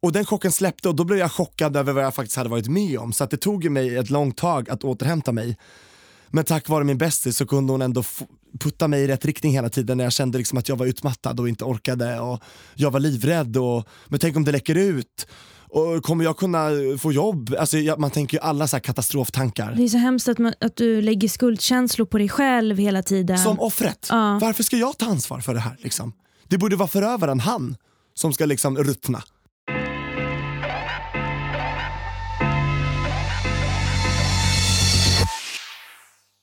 Och 0.01 0.13
den 0.13 0.25
chocken 0.25 0.53
släppte 0.53 0.89
och 0.89 0.95
då 0.95 1.05
blev 1.05 1.19
jag 1.19 1.33
chockad 1.33 1.77
över 1.77 1.93
vad 1.93 2.05
jag 2.05 2.15
faktiskt 2.15 2.37
hade 2.37 2.51
varit 2.51 2.69
med 2.69 2.99
om. 2.99 3.13
Så 3.13 3.25
att 3.25 3.31
det 3.31 3.37
tog 3.37 3.71
mig 3.71 3.97
ett 3.97 4.11
långt 4.11 4.37
tag 4.37 4.71
att 4.71 4.85
återhämta 4.85 5.33
mig. 5.33 5.57
Men 6.29 6.45
tack 6.45 6.69
vare 6.69 6.85
min 6.85 6.99
bästis 6.99 7.37
så 7.37 7.47
kunde 7.47 7.73
hon 7.73 7.83
ändå 7.83 8.03
putta 8.61 8.89
mig 8.89 9.03
i 9.03 9.07
rätt 9.07 9.25
riktning 9.25 9.53
hela 9.53 9.69
tiden 9.69 9.99
när 9.99 10.05
jag 10.05 10.13
kände 10.13 10.39
liksom 10.39 10.59
att 10.59 10.69
jag 10.69 10.77
var 10.77 10.87
utmattad 10.87 11.41
och 11.41 11.49
inte 11.49 11.65
orkade 11.65 12.21
och 12.21 12.41
jag 12.75 12.91
var 12.91 13.01
livrädd 13.01 13.57
och 13.57 13.89
men 14.07 14.21
tänk 14.21 14.37
om 14.37 14.45
det 14.45 14.53
läcker 14.53 14.75
ut 14.75 15.27
och 15.75 16.03
kommer 16.03 16.25
jag 16.25 16.37
kunna 16.37 16.69
få 16.99 17.13
jobb? 17.13 17.55
Alltså, 17.59 17.77
man 17.99 18.11
tänker 18.11 18.37
ju 18.37 18.43
alla 18.43 18.67
så 18.69 18.81
katastroftankar. 18.81 19.75
Det 19.77 19.83
är 19.83 19.89
så 19.89 19.99
hemskt 19.99 20.29
att, 20.29 20.39
man, 20.39 20.53
att 20.61 20.77
du 20.77 21.03
lägger 21.03 21.29
skuldkänslor 21.29 22.07
på 22.07 22.19
dig 22.19 22.29
själv 22.29 22.79
hela 22.79 23.03
tiden. 23.03 23.39
Som 23.39 23.61
offret. 23.61 24.07
Ja. 24.11 24.39
Varför 24.41 24.63
ska 24.63 24.77
jag 24.77 24.99
ta 24.99 25.07
ansvar 25.07 25.41
för 25.41 25.55
det 25.55 25.61
här? 25.61 25.77
Liksom? 25.79 26.13
Det 26.49 26.59
borde 26.59 26.77
vara 26.77 26.89
förövaren, 26.89 27.41
han, 27.41 27.77
som 28.15 28.33
ska 28.33 28.47
liksom 28.47 28.79
ruttna. 28.79 29.23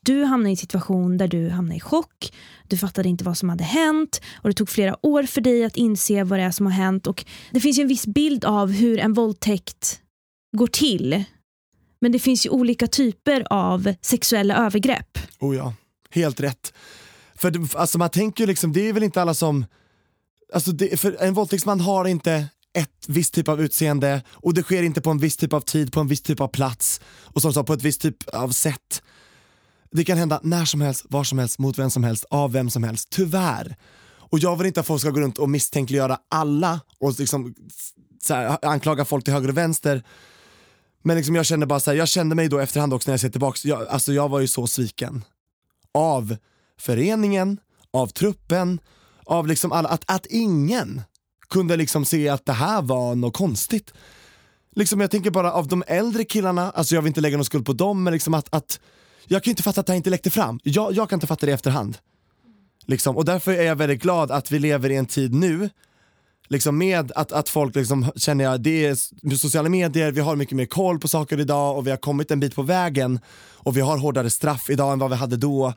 Du 0.06 0.24
hamnade 0.24 0.50
i 0.50 0.54
en 0.54 0.58
situation 0.58 1.18
där 1.18 1.28
du 1.28 1.50
hamnade 1.50 1.78
i 1.78 1.80
chock, 1.80 2.34
du 2.68 2.78
fattade 2.78 3.10
inte 3.10 3.24
vad 3.24 3.38
som 3.38 3.50
hade 3.50 3.64
hänt 3.64 4.22
och 4.36 4.50
det 4.50 4.54
tog 4.54 4.70
flera 4.70 5.06
år 5.06 5.24
för 5.24 5.42
dig 5.42 5.66
att 5.66 5.78
inse 5.78 6.24
vad 6.24 6.40
det 6.40 6.44
är 6.44 6.52
som 6.52 6.66
har 6.66 6.74
hänt. 6.74 7.08
Och 7.08 7.26
det 7.52 7.60
finns 7.60 7.80
ju 7.80 7.82
en 7.82 7.88
viss 7.88 8.08
bild 8.08 8.46
av 8.46 8.72
hur 8.72 9.00
en 9.00 9.14
våldtäkt 9.14 10.02
går 10.58 10.68
till. 10.68 11.24
Men 12.02 12.12
det 12.12 12.20
finns 12.20 12.46
ju 12.46 12.50
olika 12.50 12.88
typer 12.88 13.48
av 13.50 13.94
sexuella 14.02 14.56
övergrepp. 14.56 15.18
Oh 15.40 15.56
ja, 15.56 15.74
helt 16.10 16.40
rätt. 16.40 16.74
För 17.36 17.78
alltså 17.78 17.98
man 17.98 18.10
tänker 18.10 18.44
ju 18.44 18.48
liksom, 18.48 18.74
det 18.74 18.90
är 18.90 18.94
väl 18.94 19.04
inte 19.04 19.22
alla 19.22 19.34
som, 19.34 19.66
alltså 20.54 20.72
det, 20.72 21.00
för 21.00 21.18
en 21.20 21.34
våldtäktsman 21.34 21.80
har 21.80 22.06
inte 22.06 22.48
ett 22.74 23.06
visst 23.08 23.34
typ 23.34 23.48
av 23.48 23.62
utseende 23.62 24.22
och 24.32 24.54
det 24.54 24.64
sker 24.64 24.84
inte 24.84 25.02
på 25.02 25.10
en 25.10 25.18
viss 25.18 25.38
typ 25.38 25.54
av 25.54 25.62
tid, 25.62 25.94
på 25.94 26.00
en 26.00 26.08
viss 26.08 26.22
typ 26.22 26.42
av 26.42 26.48
plats 26.48 27.02
och 27.06 27.42
som 27.42 27.54
sagt 27.54 27.68
på 27.68 27.74
ett 27.74 27.84
visst 27.84 28.02
typ 28.02 28.28
av 28.28 28.50
sätt. 28.50 29.02
Det 29.92 30.06
kan 30.06 30.18
hända 30.18 30.40
när 30.44 30.66
som 30.66 30.82
helst, 30.82 31.06
var 31.10 31.24
som 31.24 31.40
helst, 31.40 31.60
mot 31.60 31.80
vem 31.80 31.90
som 31.90 32.04
helst, 32.04 32.26
av 32.30 32.52
vem 32.52 32.70
som 32.70 32.84
helst. 32.84 33.10
Tyvärr. 33.10 33.76
Och 34.30 34.40
jag 34.40 34.58
vill 34.58 34.68
inte 34.68 34.80
att 34.80 34.88
folk 34.88 35.02
ska 35.02 35.10
gå 35.10 35.20
runt 35.20 35.38
och 35.38 35.50
misstänkliggöra 35.50 36.20
alla 36.30 36.80
och 37.00 37.20
liksom, 37.20 37.56
här, 38.30 38.58
anklaga 38.66 39.06
folk 39.06 39.24
till 39.24 39.34
höger 39.34 39.50
och 39.50 39.58
vänster. 39.58 40.04
Men 41.04 41.18
liksom 41.18 41.36
jag 41.36 41.46
kände 41.46 41.66
bara 41.66 41.80
så 41.80 41.92
här, 41.92 41.98
jag 41.98 42.08
kände 42.08 42.36
mig 42.36 42.48
då 42.48 42.60
efterhand 42.60 42.94
också 42.94 43.10
när 43.10 43.14
jag 43.14 43.20
ser 43.20 43.30
tillbaka, 43.30 43.60
jag, 43.64 43.88
alltså 43.88 44.14
jag 44.14 44.30
var 44.30 44.40
ju 44.40 44.48
så 44.48 44.68
sviken. 44.68 45.24
Av 45.94 46.38
föreningen, 46.80 47.58
av 47.92 48.08
truppen, 48.08 48.80
av 49.26 49.48
liksom 49.48 49.72
alla, 49.72 49.90
att, 49.90 50.04
att 50.12 50.26
ingen 50.26 51.02
kunde 51.50 51.78
liksom 51.78 52.06
se 52.06 52.30
att 52.30 52.46
det 52.46 52.54
här 52.54 52.82
var 52.82 53.16
något 53.16 53.38
konstigt. 53.38 53.94
Liksom 54.76 55.02
jag 55.02 55.12
tänker 55.12 55.32
bara 55.32 55.54
av 55.54 55.68
de 55.68 55.84
äldre 55.88 56.24
killarna, 56.24 56.72
alltså 56.72 56.96
jag 56.96 57.02
vill 57.02 57.08
inte 57.08 57.22
lägga 57.22 57.38
någon 57.38 57.46
skuld 57.46 57.66
på 57.66 57.74
dem, 57.74 58.04
men 58.04 58.14
liksom 58.14 58.34
att, 58.34 58.48
att 58.54 58.80
jag 59.28 59.44
kan 59.44 59.52
inte 59.52 59.64
fatta 59.64 59.80
att 59.80 59.88
det 59.88 59.94
här 59.94 59.98
inte 59.98 60.10
läckte 60.10 60.30
fram. 60.30 60.60
Jag, 60.64 60.94
jag 60.94 61.10
kan 61.10 61.18
inte 61.18 61.28
fatta 61.28 61.46
det 61.46 61.50
i 61.50 61.54
efterhand. 61.56 61.98
Liksom. 62.86 63.18
Och 63.18 63.26
därför 63.26 63.52
är 63.52 63.64
jag 63.64 63.76
väldigt 63.76 64.02
glad 64.02 64.32
att 64.32 64.52
vi 64.52 64.60
lever 64.60 64.90
i 64.90 64.96
en 64.96 65.06
tid 65.06 65.34
nu, 65.34 65.70
liksom 66.48 66.78
med 66.78 67.12
att, 67.16 67.32
att 67.32 67.50
folk 67.50 67.76
liksom 67.76 68.12
känner 68.16 68.44
jag, 68.44 68.62
det 68.62 68.86
är 68.86 68.96
sociala 69.36 69.70
medier, 69.70 70.12
vi 70.12 70.22
har 70.22 70.36
mycket 70.36 70.56
mer 70.56 70.66
koll 70.66 71.00
på 71.00 71.08
saker 71.08 71.40
idag 71.40 71.78
och 71.78 71.88
vi 71.88 71.92
har 71.92 71.98
kommit 71.98 72.32
en 72.32 72.40
bit 72.40 72.56
på 72.56 72.62
vägen 72.62 73.20
och 73.54 73.78
vi 73.78 73.82
har 73.82 73.98
hårdare 73.98 74.30
straff 74.30 74.70
idag 74.70 74.94
än 74.94 75.00
vad 75.00 75.10
vi 75.10 75.16
hade 75.16 75.38
då. 75.38 75.74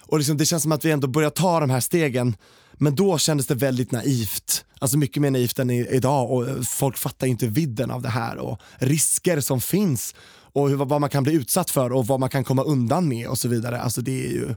Och 0.00 0.18
liksom, 0.18 0.36
det 0.36 0.46
känns 0.46 0.62
som 0.62 0.72
att 0.72 0.84
vi 0.84 0.90
ändå 0.90 1.08
börjar 1.08 1.30
ta 1.30 1.60
de 1.60 1.70
här 1.70 1.80
stegen. 1.80 2.36
Men 2.72 2.94
då 2.94 3.18
kändes 3.18 3.46
det 3.46 3.54
väldigt 3.54 3.92
naivt, 3.92 4.64
alltså 4.78 4.98
mycket 4.98 5.22
mer 5.22 5.30
naivt 5.30 5.58
än 5.58 5.70
i, 5.70 5.86
idag 5.90 6.30
och 6.30 6.48
eh, 6.48 6.60
folk 6.60 6.96
fattar 6.96 7.26
inte 7.26 7.46
vidden 7.46 7.90
av 7.90 8.02
det 8.02 8.08
här 8.08 8.38
och 8.38 8.60
risker 8.78 9.40
som 9.40 9.60
finns 9.60 10.14
och 10.54 10.68
hur, 10.68 10.76
vad 10.76 11.00
man 11.00 11.10
kan 11.10 11.22
bli 11.22 11.32
utsatt 11.32 11.70
för 11.70 11.92
och 11.92 12.06
vad 12.06 12.20
man 12.20 12.30
kan 12.30 12.44
komma 12.44 12.62
undan 12.62 13.08
med 13.08 13.28
och 13.28 13.38
så 13.38 13.48
vidare. 13.48 13.80
Alltså 13.80 14.00
det 14.00 14.26
är 14.26 14.30
ju, 14.30 14.54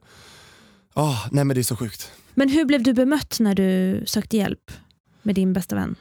oh, 0.95 1.27
nej 1.31 1.45
men 1.45 1.55
det 1.55 1.61
är 1.61 1.63
så 1.63 1.75
sjukt. 1.75 2.11
Men 2.33 2.49
hur 2.49 2.65
blev 2.65 2.83
du 2.83 2.93
bemött 2.93 3.39
när 3.39 3.55
du 3.55 4.03
sökte 4.07 4.37
hjälp 4.37 4.71
med 5.21 5.35
din 5.35 5.53
bästa 5.53 5.75
vän? 5.75 5.95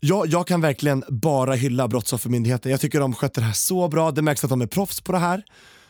Jag, 0.00 0.26
jag 0.26 0.46
kan 0.46 0.60
verkligen 0.60 1.04
bara 1.08 1.54
hylla 1.54 1.88
Brottsoffermyndigheten. 1.88 2.70
Jag 2.70 2.80
tycker 2.80 3.00
de 3.00 3.14
sköter 3.14 3.40
det 3.40 3.46
här 3.46 3.54
så 3.54 3.88
bra. 3.88 4.10
Det 4.10 4.22
märks 4.22 4.44
att 4.44 4.50
de 4.50 4.60
är 4.60 4.66
proffs 4.66 5.00
på 5.00 5.12
det 5.12 5.18
här. 5.18 5.44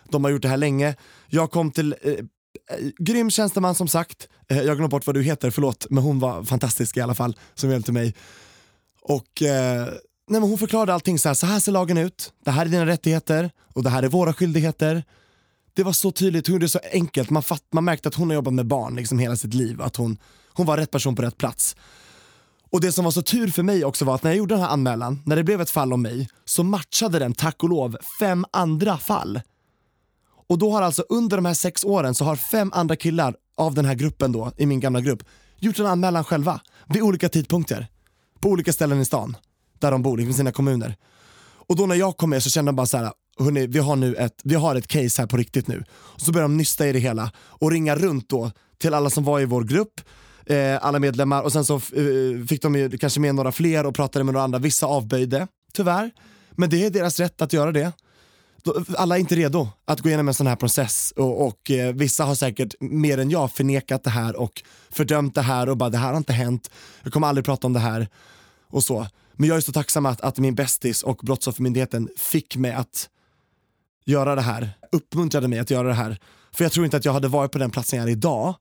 De 0.08 0.24
har 0.24 0.30
gjort 0.30 0.42
det 0.42 0.48
här 0.48 0.56
länge. 0.56 0.94
Jag 1.28 1.50
kom 1.50 1.70
till 1.70 1.94
eh, 2.02 2.12
eh 2.12 2.18
grym 2.98 3.30
tjänsteman 3.30 3.74
som 3.74 3.88
sagt. 3.88 4.28
Eh, 4.48 4.56
jag 4.56 4.76
glömde 4.76 4.88
bort 4.88 5.06
vad 5.06 5.16
du 5.16 5.22
heter, 5.22 5.50
förlåt. 5.50 5.86
Men 5.90 6.02
hon 6.02 6.18
var 6.18 6.44
fantastisk 6.44 6.96
i 6.96 7.00
alla 7.00 7.14
fall 7.14 7.36
som 7.54 7.70
hjälpte 7.70 7.92
mig. 7.92 8.14
Och 9.02 9.42
eh, 9.42 9.88
nej, 10.30 10.40
men 10.40 10.48
hon 10.48 10.58
förklarade 10.58 10.94
allting 10.94 11.18
så 11.18 11.28
här, 11.28 11.34
så 11.34 11.46
här 11.46 11.60
ser 11.60 11.72
lagen 11.72 11.98
ut, 11.98 12.32
det 12.44 12.50
här 12.50 12.66
är 12.66 12.70
dina 12.70 12.86
rättigheter 12.86 13.50
och 13.74 13.82
det 13.82 13.90
här 13.90 14.02
är 14.02 14.08
våra 14.08 14.32
skyldigheter. 14.32 15.04
Det 15.74 15.82
var 15.82 15.92
så 15.92 16.10
tydligt, 16.10 16.46
hon 16.46 16.54
gjorde 16.54 16.64
det 16.64 16.68
så 16.68 16.80
enkelt, 16.92 17.30
man, 17.30 17.42
fatt, 17.42 17.64
man 17.72 17.84
märkte 17.84 18.08
att 18.08 18.14
hon 18.14 18.28
har 18.30 18.34
jobbat 18.34 18.54
med 18.54 18.66
barn 18.66 18.96
liksom 18.96 19.18
hela 19.18 19.36
sitt 19.36 19.54
liv, 19.54 19.82
att 19.82 19.96
hon, 19.96 20.18
hon 20.52 20.66
var 20.66 20.76
rätt 20.76 20.90
person 20.90 21.16
på 21.16 21.22
rätt 21.22 21.38
plats. 21.38 21.76
Och 22.70 22.80
det 22.80 22.92
som 22.92 23.04
var 23.04 23.12
så 23.12 23.22
tur 23.22 23.48
för 23.48 23.62
mig 23.62 23.84
också 23.84 24.04
var 24.04 24.14
att 24.14 24.22
när 24.22 24.30
jag 24.30 24.38
gjorde 24.38 24.54
den 24.54 24.62
här 24.62 24.68
anmälan, 24.68 25.22
när 25.26 25.36
det 25.36 25.44
blev 25.44 25.60
ett 25.60 25.70
fall 25.70 25.92
om 25.92 26.02
mig, 26.02 26.28
så 26.44 26.62
matchade 26.62 27.18
den 27.18 27.32
tack 27.32 27.62
och 27.62 27.68
lov 27.68 27.96
fem 28.20 28.44
andra 28.50 28.98
fall. 28.98 29.40
Och 30.48 30.58
då 30.58 30.70
har 30.70 30.82
alltså 30.82 31.04
under 31.08 31.36
de 31.36 31.44
här 31.44 31.54
sex 31.54 31.84
åren 31.84 32.14
så 32.14 32.24
har 32.24 32.36
fem 32.36 32.70
andra 32.74 32.96
killar 32.96 33.36
av 33.56 33.74
den 33.74 33.84
här 33.84 33.94
gruppen 33.94 34.32
då, 34.32 34.52
i 34.56 34.66
min 34.66 34.80
gamla 34.80 35.00
grupp, 35.00 35.22
gjort 35.58 35.78
en 35.78 35.86
anmälan 35.86 36.24
själva 36.24 36.60
vid 36.86 37.02
olika 37.02 37.28
tidpunkter. 37.28 37.86
På 38.40 38.48
olika 38.48 38.72
ställen 38.72 39.00
i 39.00 39.04
stan 39.04 39.36
där 39.80 39.90
de 39.90 40.02
bor, 40.02 40.20
i 40.20 40.32
sina 40.32 40.52
kommuner. 40.52 40.96
Och 41.70 41.76
då 41.76 41.86
när 41.86 41.94
jag 41.94 42.16
kom 42.16 42.30
med 42.30 42.42
så 42.42 42.50
kände 42.50 42.68
de 42.68 42.76
bara 42.76 42.86
så 42.86 42.96
här, 42.96 43.12
hörni, 43.38 43.66
vi 43.66 43.78
har 43.78 43.96
nu 43.96 44.14
ett, 44.14 44.40
vi 44.44 44.54
har 44.54 44.74
ett 44.74 44.86
case 44.86 45.22
här 45.22 45.26
på 45.26 45.36
riktigt 45.36 45.68
nu. 45.68 45.84
Och 45.90 46.20
så 46.20 46.32
började 46.32 46.52
de 46.52 46.56
nysta 46.56 46.88
i 46.88 46.92
det 46.92 46.98
hela 46.98 47.32
och 47.36 47.70
ringa 47.70 47.96
runt 47.96 48.28
då 48.28 48.50
till 48.78 48.94
alla 48.94 49.10
som 49.10 49.24
var 49.24 49.40
i 49.40 49.44
vår 49.44 49.64
grupp, 49.64 50.00
eh, 50.46 50.78
alla 50.86 50.98
medlemmar 50.98 51.42
och 51.42 51.52
sen 51.52 51.64
så 51.64 51.74
eh, 51.76 52.46
fick 52.48 52.62
de 52.62 52.76
ju 52.76 52.98
kanske 52.98 53.20
med 53.20 53.34
några 53.34 53.52
fler 53.52 53.86
och 53.86 53.94
pratade 53.94 54.24
med 54.24 54.34
några 54.34 54.44
andra. 54.44 54.58
Vissa 54.58 54.86
avböjde, 54.86 55.46
tyvärr. 55.72 56.10
Men 56.50 56.70
det 56.70 56.86
är 56.86 56.90
deras 56.90 57.20
rätt 57.20 57.42
att 57.42 57.52
göra 57.52 57.72
det. 57.72 57.92
Alla 58.96 59.16
är 59.16 59.20
inte 59.20 59.34
redo 59.34 59.68
att 59.84 60.00
gå 60.00 60.08
igenom 60.08 60.28
en 60.28 60.34
sån 60.34 60.46
här 60.46 60.56
process 60.56 61.12
och, 61.16 61.46
och 61.46 61.70
eh, 61.70 61.94
vissa 61.94 62.24
har 62.24 62.34
säkert 62.34 62.74
mer 62.80 63.18
än 63.18 63.30
jag 63.30 63.52
förnekat 63.52 64.04
det 64.04 64.10
här 64.10 64.36
och 64.36 64.62
fördömt 64.90 65.34
det 65.34 65.42
här 65.42 65.68
och 65.68 65.76
bara 65.76 65.90
det 65.90 65.98
här 65.98 66.10
har 66.10 66.16
inte 66.16 66.32
hänt, 66.32 66.70
jag 67.02 67.12
kommer 67.12 67.26
aldrig 67.26 67.44
prata 67.44 67.66
om 67.66 67.72
det 67.72 67.80
här 67.80 68.08
och 68.70 68.84
så. 68.84 69.06
Men 69.32 69.48
jag 69.48 69.56
är 69.56 69.60
så 69.60 69.72
tacksam 69.72 70.06
att, 70.06 70.20
att 70.20 70.38
min 70.38 70.54
bästis 70.54 71.02
och 71.02 71.16
Brottsoffermyndigheten 71.22 72.08
fick 72.16 72.56
mig 72.56 72.72
att 72.72 73.08
göra 74.04 74.34
det 74.34 74.40
här, 74.40 74.70
uppmuntrade 74.92 75.48
mig 75.48 75.58
att 75.58 75.70
göra 75.70 75.88
det 75.88 75.94
här. 75.94 76.18
För 76.52 76.64
jag 76.64 76.72
tror 76.72 76.84
inte 76.84 76.96
att 76.96 77.04
jag 77.04 77.12
hade 77.12 77.28
varit 77.28 77.52
på 77.52 77.58
den 77.58 77.70
platsen 77.70 77.98
jag 77.98 78.08
är 78.08 78.12
idag 78.12 78.54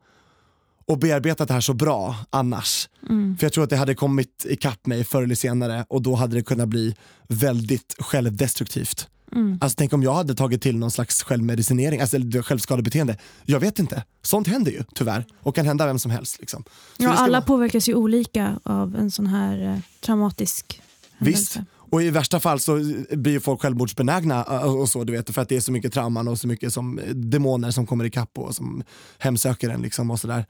och 0.86 1.00
bearbetat 1.00 1.48
det 1.48 1.54
här 1.54 1.62
så 1.62 1.74
bra 1.74 2.16
annars. 2.30 2.90
Mm. 3.10 3.38
För 3.38 3.46
jag 3.46 3.54
tror 3.54 3.64
att 3.64 3.70
det 3.70 3.78
hade 3.78 3.96
kommit 3.96 4.46
ikapp 4.50 4.86
mig 4.86 5.04
förr 5.04 5.24
eller 5.24 5.36
senare 5.36 5.86
och 5.90 6.02
då 6.02 6.16
hade 6.16 6.36
det 6.36 6.44
kunnat 6.44 6.68
bli 6.68 6.96
väldigt 7.28 7.96
självdestruktivt. 8.00 9.08
Mm. 9.32 9.58
Alltså 9.62 9.76
tänk 9.76 9.94
om 9.94 10.04
jag 10.04 10.14
hade 10.14 10.36
tagit 10.36 10.62
till 10.62 10.78
någon 10.78 10.92
slags 10.92 11.24
självmedicinering, 11.24 12.02
alltså 12.02 12.18
självskadebeteende. 12.44 13.18
Jag 13.46 13.60
vet 13.60 13.80
inte. 13.80 14.04
Sånt 14.22 14.48
händer 14.48 14.72
ju 14.72 14.84
tyvärr 14.96 15.26
och 15.40 15.56
kan 15.56 15.66
hända 15.66 15.86
vem 15.86 16.00
som 16.00 16.12
helst. 16.12 16.40
Liksom. 16.40 16.64
Ja, 16.98 17.10
alla 17.10 17.32
vara... 17.32 17.42
påverkas 17.42 17.90
ju 17.90 17.94
olika 17.94 18.60
av 18.64 18.96
en 18.96 19.12
sån 19.12 19.28
här 19.28 19.74
eh, 19.74 19.80
traumatisk 20.02 20.82
Visst. 21.18 21.56
Händelse. 21.56 21.76
Och 21.92 22.04
i 22.04 22.10
värsta 22.10 22.40
fall 22.40 22.60
så 22.60 22.76
blir 23.12 23.40
folk 23.40 23.62
självmordsbenägna 23.62 24.46
eh, 24.50 24.76
och 24.76 24.90
så, 24.90 25.04
du 25.04 25.14
vet, 25.14 25.34
för 25.34 25.42
att 25.42 25.50
det 25.50 25.56
är 25.56 25.62
så 25.62 25.72
mycket 25.72 25.94
trauman 25.94 26.28
och 26.28 26.40
så 26.40 26.48
mycket 26.48 26.74
som 26.74 27.00
eh, 27.00 27.10
demoner 27.16 27.72
som 27.72 27.88
kommer 27.88 28.06
ikapp 28.06 28.38
och 28.38 28.56
som 28.56 28.84
hemsöker 29.18 29.70
en. 29.70 29.82
Liksom 29.82 30.12
och 30.12 30.20
så 30.20 30.28
där. 30.28 30.46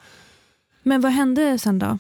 Men 0.83 1.01
vad 1.01 1.11
hände 1.11 1.59
sen 1.59 1.79
då? 1.79 1.97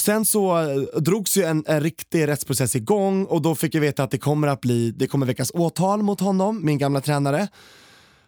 Sen 0.00 0.24
så 0.24 0.58
eh, 0.58 1.00
drogs 1.00 1.36
ju 1.36 1.44
en, 1.44 1.64
en 1.66 1.80
riktig 1.80 2.28
rättsprocess 2.28 2.76
igång 2.76 3.24
och 3.24 3.42
då 3.42 3.54
fick 3.54 3.74
jag 3.74 3.80
veta 3.80 4.02
att 4.02 4.10
det 4.10 4.18
kommer 4.18 4.48
att 4.48 4.60
bli, 4.60 4.90
det 4.90 5.06
kommer 5.06 5.26
väckas 5.26 5.50
åtal 5.54 6.02
mot 6.02 6.20
honom, 6.20 6.64
min 6.64 6.78
gamla 6.78 7.00
tränare. 7.00 7.48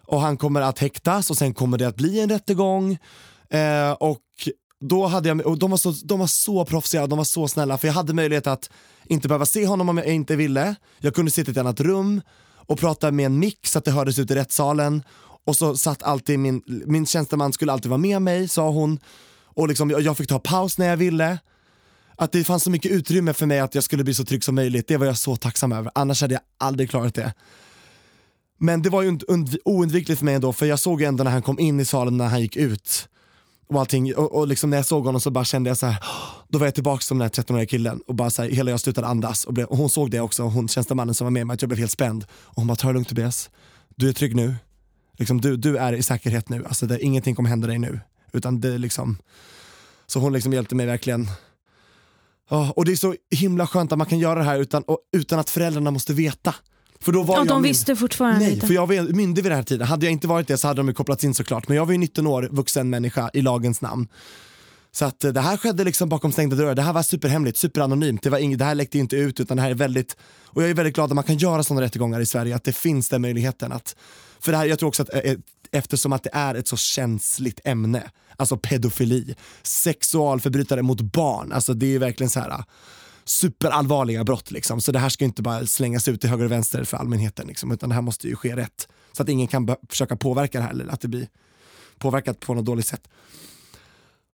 Och 0.06 0.20
han 0.20 0.36
kommer 0.36 0.60
att 0.60 0.78
häktas 0.78 1.30
och 1.30 1.36
sen 1.36 1.54
kommer 1.54 1.78
det 1.78 1.88
att 1.88 1.96
bli 1.96 2.20
en 2.20 2.28
rättegång. 2.28 2.98
Eh, 3.50 3.92
och 3.92 4.20
då 4.80 5.06
hade 5.06 5.28
jag, 5.28 5.46
och 5.46 5.58
de, 5.58 5.70
var 5.70 5.78
så, 5.78 5.94
de 6.04 6.18
var 6.18 6.26
så 6.26 6.64
proffsiga, 6.64 7.06
de 7.06 7.16
var 7.18 7.24
så 7.24 7.48
snälla 7.48 7.78
för 7.78 7.88
jag 7.88 7.94
hade 7.94 8.14
möjlighet 8.14 8.46
att 8.46 8.70
inte 9.04 9.28
behöva 9.28 9.46
se 9.46 9.66
honom 9.66 9.88
om 9.88 9.98
jag 9.98 10.06
inte 10.06 10.36
ville. 10.36 10.74
Jag 10.98 11.14
kunde 11.14 11.30
sitta 11.30 11.50
i 11.50 11.52
ett 11.52 11.58
annat 11.58 11.80
rum 11.80 12.22
och 12.56 12.78
prata 12.78 13.10
med 13.10 13.26
en 13.26 13.38
mick 13.38 13.66
så 13.66 13.78
att 13.78 13.84
det 13.84 13.90
hördes 13.90 14.18
ut 14.18 14.30
i 14.30 14.34
rättssalen. 14.34 15.02
Och 15.44 15.56
så 15.56 15.76
satt 15.76 16.02
alltid 16.02 16.38
min, 16.38 16.62
min 16.66 17.06
tjänsteman 17.06 17.52
skulle 17.52 17.72
alltid 17.72 17.90
vara 17.90 17.98
med 17.98 18.22
mig 18.22 18.48
sa 18.48 18.70
hon. 18.70 18.98
Och 19.54 19.68
liksom, 19.68 19.90
jag 19.90 20.16
fick 20.16 20.28
ta 20.28 20.38
paus 20.38 20.78
när 20.78 20.86
jag 20.86 20.96
ville. 20.96 21.38
Att 22.16 22.32
det 22.32 22.44
fanns 22.44 22.62
så 22.62 22.70
mycket 22.70 22.92
utrymme 22.92 23.32
för 23.32 23.46
mig 23.46 23.60
att 23.60 23.74
jag 23.74 23.84
skulle 23.84 24.04
bli 24.04 24.14
så 24.14 24.24
trygg 24.24 24.44
som 24.44 24.54
möjligt, 24.54 24.88
det 24.88 24.96
var 24.96 25.06
jag 25.06 25.18
så 25.18 25.36
tacksam 25.36 25.72
över. 25.72 25.92
Annars 25.94 26.20
hade 26.20 26.34
jag 26.34 26.42
aldrig 26.58 26.90
klarat 26.90 27.14
det. 27.14 27.34
Men 28.58 28.82
det 28.82 28.90
var 28.90 29.02
ju 29.02 29.18
oundvikligt 29.64 30.18
för 30.18 30.24
mig 30.24 30.34
ändå, 30.34 30.52
för 30.52 30.66
jag 30.66 30.78
såg 30.78 31.00
ju 31.00 31.06
ändå 31.06 31.24
när 31.24 31.30
han 31.30 31.42
kom 31.42 31.58
in 31.58 31.80
i 31.80 31.84
salen 31.84 32.16
när 32.16 32.26
han 32.26 32.40
gick 32.40 32.56
ut. 32.56 33.08
Och 33.68 33.80
allting, 33.80 34.14
och, 34.14 34.34
och 34.34 34.48
liksom 34.48 34.70
när 34.70 34.76
jag 34.76 34.86
såg 34.86 35.04
honom 35.04 35.20
så 35.20 35.30
bara 35.30 35.44
kände 35.44 35.70
jag 35.70 35.76
så 35.76 35.86
här, 35.86 36.04
då 36.48 36.58
var 36.58 36.66
jag 36.66 36.74
tillbaka 36.74 37.00
som 37.00 37.18
den 37.18 37.30
här 37.34 37.42
13-åriga 37.42 37.66
killen 37.66 38.00
och 38.06 38.14
bara 38.14 38.30
så 38.30 38.42
här, 38.42 38.50
hela 38.50 38.70
jag 38.70 38.80
slutade 38.80 39.06
andas. 39.06 39.44
Och, 39.44 39.54
blev, 39.54 39.66
och 39.66 39.76
hon 39.76 39.90
såg 39.90 40.10
det 40.10 40.20
också, 40.20 40.42
hon 40.42 40.68
tjänstemannen 40.68 41.14
som 41.14 41.24
var 41.24 41.30
med 41.30 41.46
mig, 41.46 41.54
att 41.54 41.62
jag 41.62 41.68
blev 41.68 41.78
helt 41.78 41.90
spänd. 41.90 42.24
Och 42.32 42.56
hon 42.56 42.66
bara, 42.66 42.76
ta 42.76 42.88
det 42.88 42.94
lugnt 42.94 43.08
Tobias, 43.08 43.50
du 43.96 44.08
är 44.08 44.12
trygg 44.12 44.36
nu. 44.36 44.54
Liksom, 45.18 45.40
du, 45.40 45.56
du 45.56 45.76
är 45.76 45.92
i 45.92 46.02
säkerhet 46.02 46.48
nu, 46.48 46.64
alltså 46.66 46.86
det, 46.86 47.00
ingenting 47.04 47.34
kommer 47.34 47.48
hända 47.48 47.66
dig 47.66 47.78
nu. 47.78 48.00
Utan 48.32 48.60
det 48.60 48.78
liksom, 48.78 49.18
så 50.06 50.20
hon 50.20 50.32
liksom 50.32 50.52
hjälpte 50.52 50.74
mig 50.74 50.86
verkligen 50.86 51.28
Oh, 52.52 52.70
och 52.70 52.84
det 52.84 52.92
är 52.92 52.96
så 52.96 53.14
himla 53.30 53.66
skönt 53.66 53.92
att 53.92 53.98
man 53.98 54.06
kan 54.06 54.18
göra 54.18 54.38
det 54.38 54.44
här 54.44 54.58
utan, 54.58 54.82
och, 54.82 54.98
utan 55.12 55.38
att 55.38 55.50
föräldrarna 55.50 55.90
måste 55.90 56.12
veta. 56.12 56.54
För 57.00 57.12
då 57.12 57.22
var 57.22 57.36
ja, 57.36 57.44
de 57.44 57.62
visste 57.62 57.96
fortfarande 57.96 58.40
Nej, 58.40 58.52
inte. 58.52 58.66
för 58.66 58.74
jag 58.74 58.86
var 58.86 59.12
myndig 59.12 59.42
vid 59.42 59.52
den 59.52 59.56
här 59.56 59.64
tiden. 59.64 59.86
Hade 59.86 60.06
jag 60.06 60.12
inte 60.12 60.28
varit 60.28 60.48
det 60.48 60.58
så 60.58 60.68
hade 60.68 60.80
de 60.80 60.88
ju 60.88 60.94
kopplats 60.94 61.24
in 61.24 61.34
såklart. 61.34 61.68
Men 61.68 61.76
jag 61.76 61.86
var 61.86 61.92
ju 61.92 61.98
19 61.98 62.26
år, 62.26 62.48
vuxen 62.50 62.90
människa 62.90 63.30
i 63.34 63.42
lagens 63.42 63.80
namn. 63.80 64.08
Så 64.92 65.04
att 65.04 65.24
eh, 65.24 65.32
det 65.32 65.40
här 65.40 65.56
skedde 65.56 65.84
liksom 65.84 66.08
bakom 66.08 66.32
stängda 66.32 66.56
dörrar. 66.56 66.74
Det 66.74 66.82
här 66.82 66.92
var 66.92 67.02
superhemligt, 67.02 67.56
superanonymt. 67.58 68.22
Det, 68.22 68.30
var 68.30 68.38
ing- 68.38 68.56
det 68.56 68.64
här 68.64 68.74
läckte 68.74 68.98
inte 68.98 69.16
ut 69.16 69.40
utan 69.40 69.56
det 69.56 69.62
här 69.62 69.70
är 69.70 69.74
väldigt, 69.74 70.16
och 70.46 70.62
jag 70.62 70.70
är 70.70 70.74
väldigt 70.74 70.94
glad 70.94 71.10
att 71.10 71.14
man 71.14 71.24
kan 71.24 71.36
göra 71.36 71.62
sådana 71.62 71.80
rättegångar 71.80 72.20
i 72.20 72.26
Sverige, 72.26 72.56
att 72.56 72.64
det 72.64 72.72
finns 72.72 73.08
den 73.08 73.22
möjligheten. 73.22 73.72
Att, 73.72 73.96
för 74.40 74.52
det 74.52 74.58
här, 74.58 74.66
jag 74.66 74.78
tror 74.78 74.88
också 74.88 75.02
att 75.02 75.14
eh, 75.14 75.34
eftersom 75.72 76.12
att 76.12 76.22
det 76.22 76.30
är 76.32 76.54
ett 76.54 76.68
så 76.68 76.76
känsligt 76.76 77.60
ämne, 77.64 78.10
alltså 78.36 78.56
pedofili, 78.56 79.34
sexualförbrytare 79.62 80.82
mot 80.82 81.00
barn, 81.00 81.52
alltså 81.52 81.74
det 81.74 81.94
är 81.94 81.98
verkligen 81.98 82.30
så 82.30 82.40
här 82.40 82.50
äh, 82.50 82.64
superallvarliga 83.24 84.24
brott 84.24 84.50
liksom. 84.50 84.80
Så 84.80 84.92
det 84.92 84.98
här 84.98 85.08
ska 85.08 85.24
inte 85.24 85.42
bara 85.42 85.66
slängas 85.66 86.08
ut 86.08 86.20
till 86.20 86.30
höger 86.30 86.44
och 86.44 86.52
vänster 86.52 86.84
för 86.84 86.96
allmänheten 86.96 87.46
liksom, 87.46 87.72
utan 87.72 87.88
det 87.88 87.94
här 87.94 88.02
måste 88.02 88.28
ju 88.28 88.36
ske 88.36 88.56
rätt. 88.56 88.88
Så 89.12 89.22
att 89.22 89.28
ingen 89.28 89.46
kan 89.46 89.76
försöka 89.88 90.16
påverka 90.16 90.58
det 90.58 90.64
här 90.64 90.70
eller 90.70 90.88
att 90.88 91.00
det 91.00 91.08
blir 91.08 91.28
påverkat 91.98 92.40
på 92.40 92.54
något 92.54 92.64
dåligt 92.64 92.86
sätt. 92.86 93.08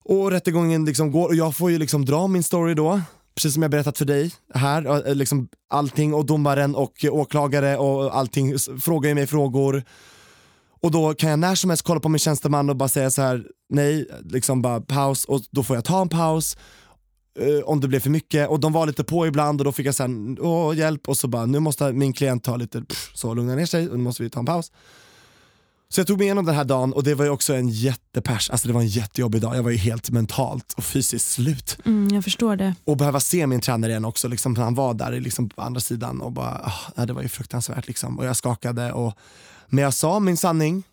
Och 0.04 0.32
rättegången 0.32 0.86
liksom 0.86 1.12
går 1.12 1.28
och 1.28 1.36
jag 1.36 1.56
får 1.56 1.72
ju 1.72 1.78
liksom 1.78 2.06
dra 2.06 2.28
min 2.28 2.44
story 2.44 2.74
då, 2.74 3.02
precis 3.36 3.54
som 3.54 3.62
jag 3.62 3.72
berättat 3.72 3.98
för 3.98 4.06
dig 4.06 4.32
här, 4.54 4.86
äh, 4.86 5.12
äh, 5.12 5.16
liksom 5.16 5.48
allting 5.70 6.14
och 6.14 6.26
domaren 6.26 6.76
och 6.76 7.06
åklagare 7.10 7.78
och 7.78 8.18
allting 8.18 8.60
frågar 8.82 9.10
ju 9.10 9.16
mig 9.16 9.28
frågor 9.28 9.84
och 10.82 10.92
då 10.92 11.14
kan 11.14 11.30
jag 11.30 11.40
när 11.40 11.56
som 11.56 11.70
helst 11.70 11.84
kolla 11.84 12.00
på 12.00 12.10
min 12.10 12.20
tjänsteman 12.20 12.70
och 12.70 12.76
bara 12.76 12.90
säga 12.90 13.12
så 13.12 13.22
här: 13.22 13.46
nej, 13.70 14.08
liksom 14.24 14.62
bara 14.62 14.82
paus 14.82 15.26
och 15.26 15.42
då 15.52 15.64
får 15.64 15.76
jag 15.76 15.86
ta 15.86 16.02
en 16.02 16.10
paus 16.10 16.58
uh, 17.42 17.60
om 17.66 17.80
det 17.80 17.88
blev 17.88 18.00
för 18.00 18.10
mycket 18.10 18.50
och 18.50 18.60
de 18.60 18.74
var 18.74 18.86
lite 18.86 19.04
på 19.04 19.28
ibland 19.28 19.62
och 19.62 19.66
då 19.66 19.72
fick 19.72 19.88
jag 19.88 19.96
sen 19.96 20.38
åh 20.42 20.78
hjälp 20.78 21.08
och 21.08 21.18
så 21.18 21.28
bara 21.28 21.46
nu 21.46 21.60
måste 21.60 21.94
min 21.94 22.14
klient 22.14 22.44
ta 22.44 22.56
lite, 22.56 22.82
pff, 22.82 23.12
så 23.14 23.34
lugna 23.34 23.56
ner 23.56 23.66
sig 23.66 23.90
och 23.90 23.98
nu 23.98 24.04
måste 24.04 24.24
vi 24.24 24.30
ta 24.30 24.40
en 24.40 24.46
paus. 24.46 24.72
Så 25.90 26.00
jag 26.00 26.08
tog 26.08 26.18
mig 26.18 26.26
igenom 26.26 26.46
den 26.46 26.56
här 26.56 26.64
dagen 26.64 26.94
och 26.94 27.04
det 27.04 27.16
var 27.16 27.26
ju 27.26 27.32
också 27.32 27.54
en 27.54 27.70
jättepers, 27.70 28.50
alltså 28.50 28.68
det 28.68 28.74
var 28.74 28.82
en 28.82 28.88
jättejobbig 28.88 29.42
dag. 29.42 29.56
Jag 29.56 29.64
var 29.64 29.72
ju 29.72 29.78
helt 29.78 30.10
mentalt 30.10 30.74
och 30.78 30.84
fysiskt 30.84 31.32
slut. 31.32 31.78
Mm, 31.86 32.16
jag 32.16 32.24
förstår 32.24 32.56
det. 32.56 32.76
Och 32.84 32.98
behöva 32.98 33.20
se 33.20 33.48
min 33.48 33.62
tränare 33.62 33.92
igen 33.92 34.06
också, 34.06 34.28
liksom, 34.28 34.56
han 34.56 34.76
var 34.76 34.94
där 34.94 35.20
liksom, 35.20 35.50
på 35.50 35.62
andra 35.62 35.80
sidan 35.80 36.22
och 36.22 36.32
bara, 36.32 36.72
oh, 36.98 37.06
det 37.06 37.14
var 37.14 37.22
ju 37.22 37.28
fruktansvärt 37.28 37.88
liksom. 37.88 38.20
Och 38.20 38.26
jag 38.26 38.36
skakade 38.36 38.92
och 38.92 39.14
men 39.70 39.84
jag 39.84 39.94
sa 39.94 40.20
min 40.20 40.38
sanning, 40.38 40.84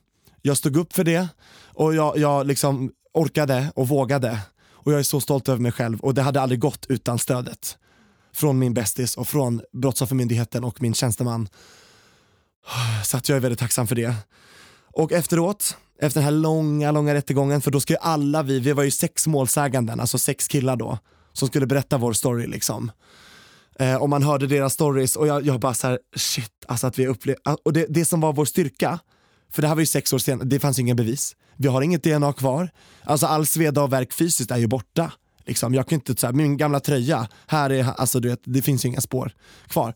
jag 0.42 0.56
stod 0.56 0.76
upp 0.76 0.92
för 0.92 1.04
det 1.04 1.28
och 1.74 1.94
jag, 1.94 2.18
jag 2.18 2.46
liksom 2.46 2.92
orkade 3.12 3.72
och 3.74 3.88
vågade. 3.88 4.38
Och 4.84 4.92
jag 4.92 4.98
är 4.98 5.02
så 5.02 5.20
stolt 5.20 5.48
över 5.48 5.60
mig 5.60 5.72
själv 5.72 6.00
och 6.00 6.14
det 6.14 6.22
hade 6.22 6.40
aldrig 6.40 6.60
gått 6.60 6.86
utan 6.88 7.18
stödet 7.18 7.78
från 8.34 8.58
min 8.58 8.74
bästis 8.74 9.16
och 9.16 9.28
från 9.28 9.62
Brottsoffermyndigheten 9.72 10.64
och 10.64 10.82
min 10.82 10.94
tjänsteman. 10.94 11.48
Så 13.04 13.16
att 13.16 13.28
jag 13.28 13.36
är 13.36 13.40
väldigt 13.40 13.58
tacksam 13.58 13.86
för 13.86 13.94
det. 13.94 14.14
Och 14.92 15.12
efteråt, 15.12 15.76
efter 15.98 16.20
den 16.20 16.24
här 16.24 16.40
långa, 16.40 16.92
långa 16.92 17.14
rättegången, 17.14 17.60
för 17.60 17.70
då 17.70 17.80
ska 17.80 17.92
ju 17.92 17.98
alla 18.00 18.42
vi, 18.42 18.60
vi 18.60 18.72
var 18.72 18.82
ju 18.82 18.90
sex 18.90 19.26
målsäganden, 19.26 20.00
alltså 20.00 20.18
sex 20.18 20.48
killar 20.48 20.76
då, 20.76 20.98
som 21.32 21.48
skulle 21.48 21.66
berätta 21.66 21.98
vår 21.98 22.12
story 22.12 22.46
liksom. 22.46 22.90
Eh, 23.78 23.96
och 23.96 24.08
man 24.08 24.22
hörde 24.22 24.46
deras 24.46 24.72
stories 24.72 25.16
och 25.16 25.26
jag, 25.26 25.46
jag 25.46 25.60
bara 25.60 25.74
så 25.74 25.86
här, 25.86 25.98
shit, 26.16 26.52
alltså 26.68 26.86
att 26.86 26.98
vi 26.98 27.06
upplevde, 27.06 27.40
ah, 27.44 27.56
och 27.64 27.72
det, 27.72 27.86
det 27.88 28.04
som 28.04 28.20
var 28.20 28.32
vår 28.32 28.44
styrka, 28.44 28.98
för 29.52 29.62
det 29.62 29.68
här 29.68 29.74
var 29.74 29.80
ju 29.82 29.86
sex 29.86 30.12
år 30.12 30.18
senare, 30.18 30.48
det 30.48 30.60
fanns 30.60 30.78
inga 30.78 30.94
bevis. 30.94 31.36
Vi 31.56 31.68
har 31.68 31.82
inget 31.82 32.02
DNA 32.02 32.32
kvar, 32.32 32.70
alltså 33.02 33.26
all 33.26 33.46
sveda 33.46 33.82
och 33.82 33.92
verk 33.92 34.12
fysiskt 34.12 34.50
är 34.50 34.56
ju 34.56 34.66
borta. 34.66 35.12
Liksom. 35.46 35.74
Jag 35.74 35.88
kan 35.88 35.96
inte, 35.96 36.16
så 36.16 36.26
här, 36.26 36.34
min 36.34 36.56
gamla 36.56 36.80
tröja, 36.80 37.28
här 37.46 37.70
är, 37.70 37.84
alltså 37.84 38.20
du 38.20 38.28
vet, 38.28 38.40
det 38.44 38.62
finns 38.62 38.84
ju 38.84 38.88
inga 38.88 39.00
spår 39.00 39.32
kvar. 39.68 39.94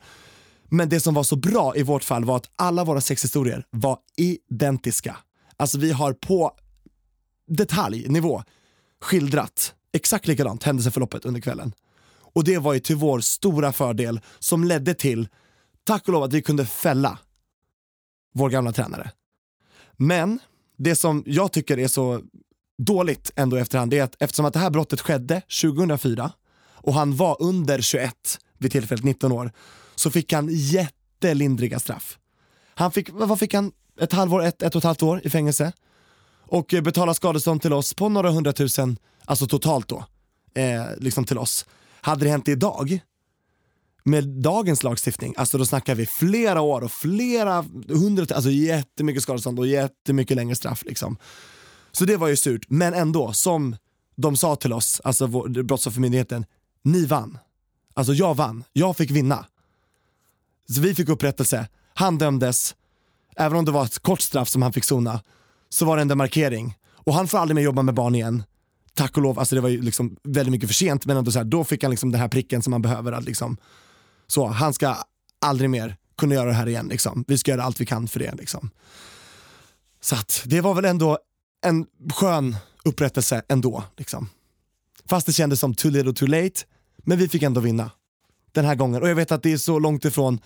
Men 0.71 0.89
det 0.89 1.01
som 1.01 1.15
var 1.15 1.23
så 1.23 1.37
bra 1.37 1.77
i 1.77 1.83
vårt 1.83 2.05
fall 2.05 2.25
var 2.25 2.37
att 2.37 2.51
alla 2.57 2.85
våra 2.85 3.01
sexhistorier 3.01 3.65
var 3.71 3.99
identiska. 4.17 5.17
Alltså 5.57 5.79
vi 5.79 5.93
har 5.93 6.13
på 6.13 6.53
detaljnivå 7.49 8.43
skildrat 9.01 9.75
exakt 9.93 10.27
likadant 10.27 10.63
händelseförloppet 10.63 11.25
under 11.25 11.41
kvällen. 11.41 11.73
Och 12.39 12.45
det 12.45 12.59
var 12.59 12.75
ju 12.75 12.81
till 12.81 12.97
vår 12.97 13.21
stora 13.21 13.73
fördel 13.73 14.21
som 14.39 14.65
ledde 14.65 14.95
till, 14.95 15.29
tack 15.85 16.09
och 16.09 16.13
lov 16.13 16.23
att 16.23 16.33
vi 16.33 16.43
kunde 16.43 16.67
fälla 16.67 17.19
vår 18.35 18.51
gamla 18.51 18.73
tränare. 18.73 19.11
Men 19.97 20.39
det 20.77 20.97
som 20.97 21.23
jag 21.27 21.53
tycker 21.53 21.79
är 21.79 21.89
så 21.89 22.21
dåligt 22.79 23.31
ändå 23.37 23.59
i 23.59 23.61
efterhand 23.61 23.95
är 23.95 24.03
att 24.03 24.17
eftersom 24.23 24.47
att 24.47 24.53
det 24.53 24.59
här 24.59 24.71
brottet 24.71 25.01
skedde 25.01 25.43
2004 25.63 26.33
och 26.73 26.95
han 26.95 27.17
var 27.17 27.37
under 27.43 27.81
21 27.81 28.15
vid 28.59 28.73
tillfället 28.73 29.05
19 29.05 29.33
år 29.33 29.53
så 29.95 30.11
fick 30.11 30.33
han 30.33 30.49
jättelindriga 30.51 31.79
straff. 31.79 32.19
Han 32.75 32.93
fick, 32.93 33.11
vad 33.13 33.39
fick 33.39 33.55
han? 33.55 33.73
Ett 34.01 34.13
halvår, 34.13 34.43
ett, 34.43 34.63
ett 34.63 34.75
och 34.75 34.81
ett 34.81 34.85
halvt 34.85 35.03
år 35.03 35.21
i 35.25 35.31
fängelse 35.31 35.73
och 36.49 36.75
eh, 36.75 36.83
betala 36.83 37.15
skadestånd 37.15 37.63
till 37.63 37.73
oss 37.73 37.95
på 37.95 38.09
några 38.09 38.31
hundratusen, 38.31 38.99
alltså 39.25 39.47
totalt 39.47 39.89
då, 39.89 40.05
eh, 40.55 40.87
liksom 40.99 41.25
till 41.25 41.39
oss. 41.39 41.67
Hade 42.09 42.25
det 42.25 42.31
hänt 42.31 42.49
idag, 42.49 43.01
med 44.05 44.29
dagens 44.29 44.83
lagstiftning, 44.83 45.35
alltså 45.37 45.59
då 45.59 45.67
snackar 45.67 45.95
vi 45.95 46.07
flera 46.07 46.61
år 46.61 46.81
och 46.81 46.93
flera 46.93 47.65
hundra, 47.89 48.35
alltså 48.35 48.51
jättemycket 48.51 49.23
skadestånd 49.23 49.59
och 49.59 49.67
jättemycket 49.67 50.37
längre 50.37 50.55
straff 50.55 50.83
liksom. 50.87 51.17
Så 51.93 52.05
det 52.05 52.17
var 52.17 52.29
ju 52.29 52.37
surt, 52.37 52.65
men 52.69 52.95
ändå, 52.95 53.33
som 53.33 53.77
de 54.17 54.37
sa 54.37 54.57
till 54.57 54.73
oss, 54.73 55.01
alltså 55.05 55.27
Brottsoffermyndigheten, 55.49 56.45
ni 56.83 57.07
vann. 57.07 57.39
Alltså 57.95 58.13
jag 58.13 58.37
vann, 58.37 58.65
jag 58.73 58.97
fick 58.97 59.11
vinna. 59.11 59.47
Så 60.69 60.81
vi 60.81 60.95
fick 60.95 61.09
upprättelse, 61.09 61.69
han 61.95 62.19
dömdes, 62.19 62.75
även 63.37 63.59
om 63.59 63.65
det 63.65 63.73
var 63.73 63.85
ett 63.85 63.99
kort 63.99 64.21
straff 64.21 64.49
som 64.49 64.63
han 64.63 64.73
fick 64.73 64.85
sona, 64.85 65.21
så 65.69 65.85
var 65.85 65.97
det 65.97 66.03
en 66.03 66.19
markering. 66.19 66.79
Och 66.93 67.15
han 67.15 67.29
får 67.29 67.39
aldrig 67.39 67.55
mer 67.55 67.63
jobba 67.63 67.83
med 67.83 67.95
barn 67.95 68.15
igen 68.15 68.43
tack 68.99 69.17
och 69.17 69.23
lov, 69.23 69.39
alltså 69.39 69.55
det 69.55 69.61
var 69.61 69.69
ju 69.69 69.83
liksom 69.83 70.17
väldigt 70.23 70.53
mycket 70.53 70.69
för 70.69 70.75
sent 70.75 71.07
men 71.07 71.17
ändå 71.17 71.31
så 71.33 71.39
här, 71.39 71.45
då 71.45 71.65
fick 71.65 71.83
han 71.83 71.91
liksom 71.91 72.13
den 72.13 72.21
här 72.21 72.29
pricken 72.29 72.63
som 72.63 72.71
man 72.71 72.83
behöver. 72.83 73.13
Att 73.13 73.25
liksom, 73.25 73.57
så, 74.27 74.47
han 74.47 74.75
ska 74.75 74.97
aldrig 75.41 75.71
mer 75.71 75.97
kunna 76.19 76.35
göra 76.35 76.47
det 76.47 76.55
här 76.55 76.69
igen. 76.69 76.89
Liksom. 76.89 77.25
Vi 77.29 77.39
ska 77.39 77.51
göra 77.51 77.63
allt 77.63 77.81
vi 77.81 77.87
kan 77.87 78.09
för 78.09 78.19
det. 78.19 78.35
Liksom. 78.35 78.71
Så 80.01 80.15
att, 80.15 80.43
det 80.47 80.61
var 80.61 80.75
väl 80.75 80.85
ändå 80.85 81.19
en 81.67 81.87
skön 82.15 82.57
upprättelse 82.85 83.43
ändå. 83.49 83.85
Liksom. 83.97 84.29
Fast 85.07 85.27
det 85.27 85.33
kändes 85.33 85.61
som 85.61 85.75
too 85.75 85.91
little 85.91 86.13
too 86.13 86.29
late, 86.29 86.61
men 87.05 87.19
vi 87.19 87.29
fick 87.29 87.43
ändå 87.43 87.61
vinna. 87.61 87.91
Den 88.53 88.65
här 88.65 88.75
gången. 88.75 89.03
Och 89.03 89.09
jag 89.09 89.15
vet 89.15 89.33
att 89.33 89.43
det 89.43 89.53
är 89.53 89.57
så 89.57 89.79
långt 89.79 90.05
ifrån 90.05 90.41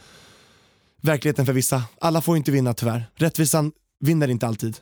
verkligheten 1.00 1.46
för 1.46 1.52
vissa. 1.52 1.82
Alla 2.00 2.20
får 2.20 2.36
inte 2.36 2.50
vinna 2.50 2.74
tyvärr. 2.74 3.10
Rättvisan 3.14 3.72
vinner 4.00 4.28
inte 4.28 4.46
alltid. 4.46 4.76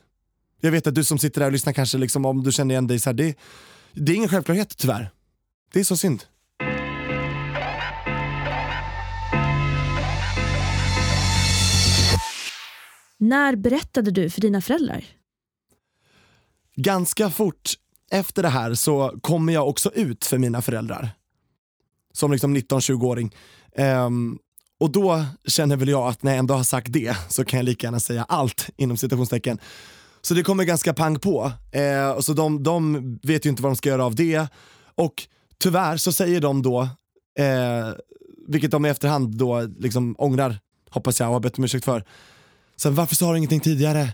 Jag 0.63 0.71
vet 0.71 0.87
att 0.87 0.95
du 0.95 1.03
som 1.03 1.19
sitter 1.19 1.39
där 1.41 1.45
och 1.45 1.51
lyssnar 1.51 1.73
kanske, 1.73 1.97
liksom, 1.97 2.25
om 2.25 2.43
du 2.43 2.51
känner 2.51 2.75
igen 2.75 2.87
dig, 2.87 2.99
så 2.99 3.09
här, 3.09 3.13
det, 3.13 3.35
det 3.93 4.11
är 4.11 4.15
ingen 4.15 4.29
självklarhet 4.29 4.77
tyvärr. 4.77 5.11
Det 5.73 5.79
är 5.79 5.83
så 5.83 5.97
synd. 5.97 6.23
När 13.17 13.55
berättade 13.55 14.11
du 14.11 14.29
för 14.29 14.41
dina 14.41 14.61
föräldrar? 14.61 15.05
Ganska 16.75 17.29
fort 17.29 17.73
efter 18.11 18.43
det 18.43 18.49
här 18.49 18.73
så 18.73 19.19
kommer 19.21 19.53
jag 19.53 19.69
också 19.69 19.91
ut 19.93 20.25
för 20.25 20.37
mina 20.37 20.61
föräldrar. 20.61 21.09
Som 22.13 22.31
liksom 22.31 22.57
19-20-åring. 22.57 23.35
Ehm, 23.75 24.39
och 24.79 24.91
då 24.91 25.25
känner 25.45 25.75
väl 25.75 25.89
jag 25.89 26.07
att 26.07 26.23
när 26.23 26.31
jag 26.31 26.39
ändå 26.39 26.53
har 26.53 26.63
sagt 26.63 26.93
det 26.93 27.17
så 27.29 27.45
kan 27.45 27.57
jag 27.57 27.65
lika 27.65 27.87
gärna 27.87 27.99
säga 27.99 28.25
allt 28.29 28.69
inom 28.77 28.97
citationstecken. 28.97 29.59
Så 30.21 30.33
det 30.33 30.43
kommer 30.43 30.63
ganska 30.63 30.93
pang 30.93 31.19
på. 31.19 31.51
Eh, 31.71 32.09
och 32.09 32.25
så 32.25 32.33
de, 32.33 32.63
de 32.63 33.19
vet 33.23 33.45
ju 33.45 33.49
inte 33.49 33.63
vad 33.63 33.71
de 33.71 33.75
ska 33.75 33.89
göra 33.89 34.05
av 34.05 34.15
det. 34.15 34.47
Och 34.95 35.27
tyvärr 35.57 35.97
så 35.97 36.11
säger 36.11 36.41
de 36.41 36.61
då, 36.61 36.81
eh, 37.39 37.89
vilket 38.47 38.71
de 38.71 38.85
i 38.85 38.89
efterhand 38.89 39.37
då 39.37 39.61
liksom 39.79 40.15
ångrar, 40.17 40.59
hoppas 40.89 41.19
jag 41.19 41.27
och 41.27 41.33
har 41.33 41.39
bett 41.39 41.57
om 41.57 41.63
ursäkt 41.63 41.85
för. 41.85 42.03
Så 42.75 42.89
varför 42.89 43.15
sa 43.15 43.31
du 43.31 43.37
ingenting 43.37 43.59
tidigare? 43.59 44.13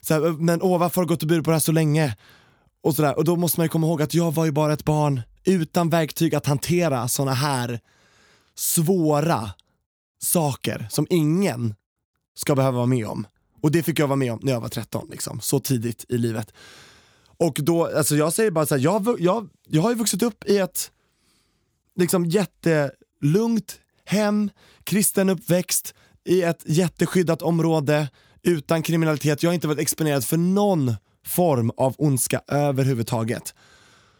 Så 0.00 0.14
här, 0.14 0.20
men 0.20 0.62
åh, 0.62 0.78
varför 0.78 0.96
har 0.96 1.04
du 1.04 1.08
gått 1.08 1.22
och 1.22 1.28
burit 1.28 1.44
på 1.44 1.50
det 1.50 1.54
här 1.54 1.60
så 1.60 1.72
länge? 1.72 2.16
Och, 2.82 2.96
sådär. 2.96 3.16
och 3.16 3.24
då 3.24 3.36
måste 3.36 3.60
man 3.60 3.64
ju 3.64 3.68
komma 3.68 3.86
ihåg 3.86 4.02
att 4.02 4.14
jag 4.14 4.34
var 4.34 4.44
ju 4.44 4.52
bara 4.52 4.72
ett 4.72 4.84
barn 4.84 5.22
utan 5.44 5.90
verktyg 5.90 6.34
att 6.34 6.46
hantera 6.46 7.08
såna 7.08 7.32
här 7.32 7.80
svåra 8.54 9.50
saker 10.22 10.86
som 10.90 11.06
ingen 11.10 11.74
ska 12.34 12.54
behöva 12.54 12.76
vara 12.76 12.86
med 12.86 13.06
om. 13.06 13.26
Och 13.64 13.70
det 13.70 13.82
fick 13.82 13.98
jag 13.98 14.06
vara 14.06 14.16
med 14.16 14.32
om 14.32 14.38
när 14.42 14.52
jag 14.52 14.60
var 14.60 14.68
13, 14.68 15.08
liksom. 15.10 15.40
så 15.40 15.60
tidigt 15.60 16.04
i 16.08 16.18
livet. 16.18 16.52
Och 17.36 17.58
då, 17.62 17.86
alltså 17.86 18.16
jag 18.16 18.32
säger 18.32 18.50
bara 18.50 18.66
så 18.66 18.74
här, 18.74 18.82
jag, 18.82 19.16
jag, 19.20 19.48
jag 19.68 19.82
har 19.82 19.90
ju 19.90 19.96
vuxit 19.96 20.22
upp 20.22 20.44
i 20.44 20.58
ett 20.58 20.90
liksom 21.96 22.26
jättelugnt 22.26 23.80
hem, 24.04 24.50
kristen 24.84 25.28
uppväxt, 25.28 25.94
i 26.24 26.42
ett 26.42 26.62
jätteskyddat 26.66 27.42
område, 27.42 28.08
utan 28.42 28.82
kriminalitet. 28.82 29.42
Jag 29.42 29.50
har 29.50 29.54
inte 29.54 29.68
varit 29.68 29.80
exponerad 29.80 30.24
för 30.24 30.36
någon 30.36 30.94
form 31.26 31.70
av 31.76 31.94
ondska 31.98 32.40
överhuvudtaget. 32.48 33.54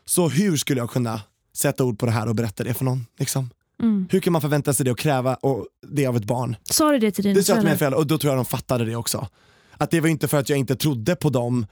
Så 0.05 0.29
hur 0.29 0.57
skulle 0.57 0.81
jag 0.81 0.91
kunna 0.91 1.21
sätta 1.57 1.85
ord 1.85 1.99
på 1.99 2.07
det 2.07 2.13
här 2.13 2.29
och 2.29 2.35
berätta 2.35 2.65
det 2.65 2.75
för 2.75 2.85
någon? 2.85 3.07
Liksom? 3.19 3.51
Mm. 3.83 4.09
Hur 4.11 4.21
kan 4.21 4.33
man 4.33 4.43
förvänta 4.43 4.73
sig 4.75 4.85
det 4.85 4.91
och 4.91 4.99
kräva 4.99 5.35
och 5.35 5.67
det 5.89 6.07
av 6.07 6.17
ett 6.17 6.25
barn? 6.25 6.57
Sa 6.71 6.93
du 6.93 6.99
det 6.99 7.11
till 7.11 7.25
dina 7.25 7.35
Det 7.35 7.43
sa 7.45 7.53
jag 7.53 7.61
till 7.61 7.67
mina 7.67 7.77
föräldrar? 7.79 7.79
föräldrar 7.79 7.99
och 7.99 8.07
då 8.07 8.19
tror 8.19 8.33
jag 8.33 8.39
de 8.39 8.45
fattade 8.45 8.85
det 8.85 8.97
också. 8.97 9.29
Att 9.77 9.91
det 9.91 10.01
var 10.01 10.09
inte 10.09 10.29
för 10.29 10.39
att 10.39 10.49
jag 10.49 10.59
inte 10.59 10.77
trodde 10.77 11.17
på 11.17 11.31
dem, 11.31 11.67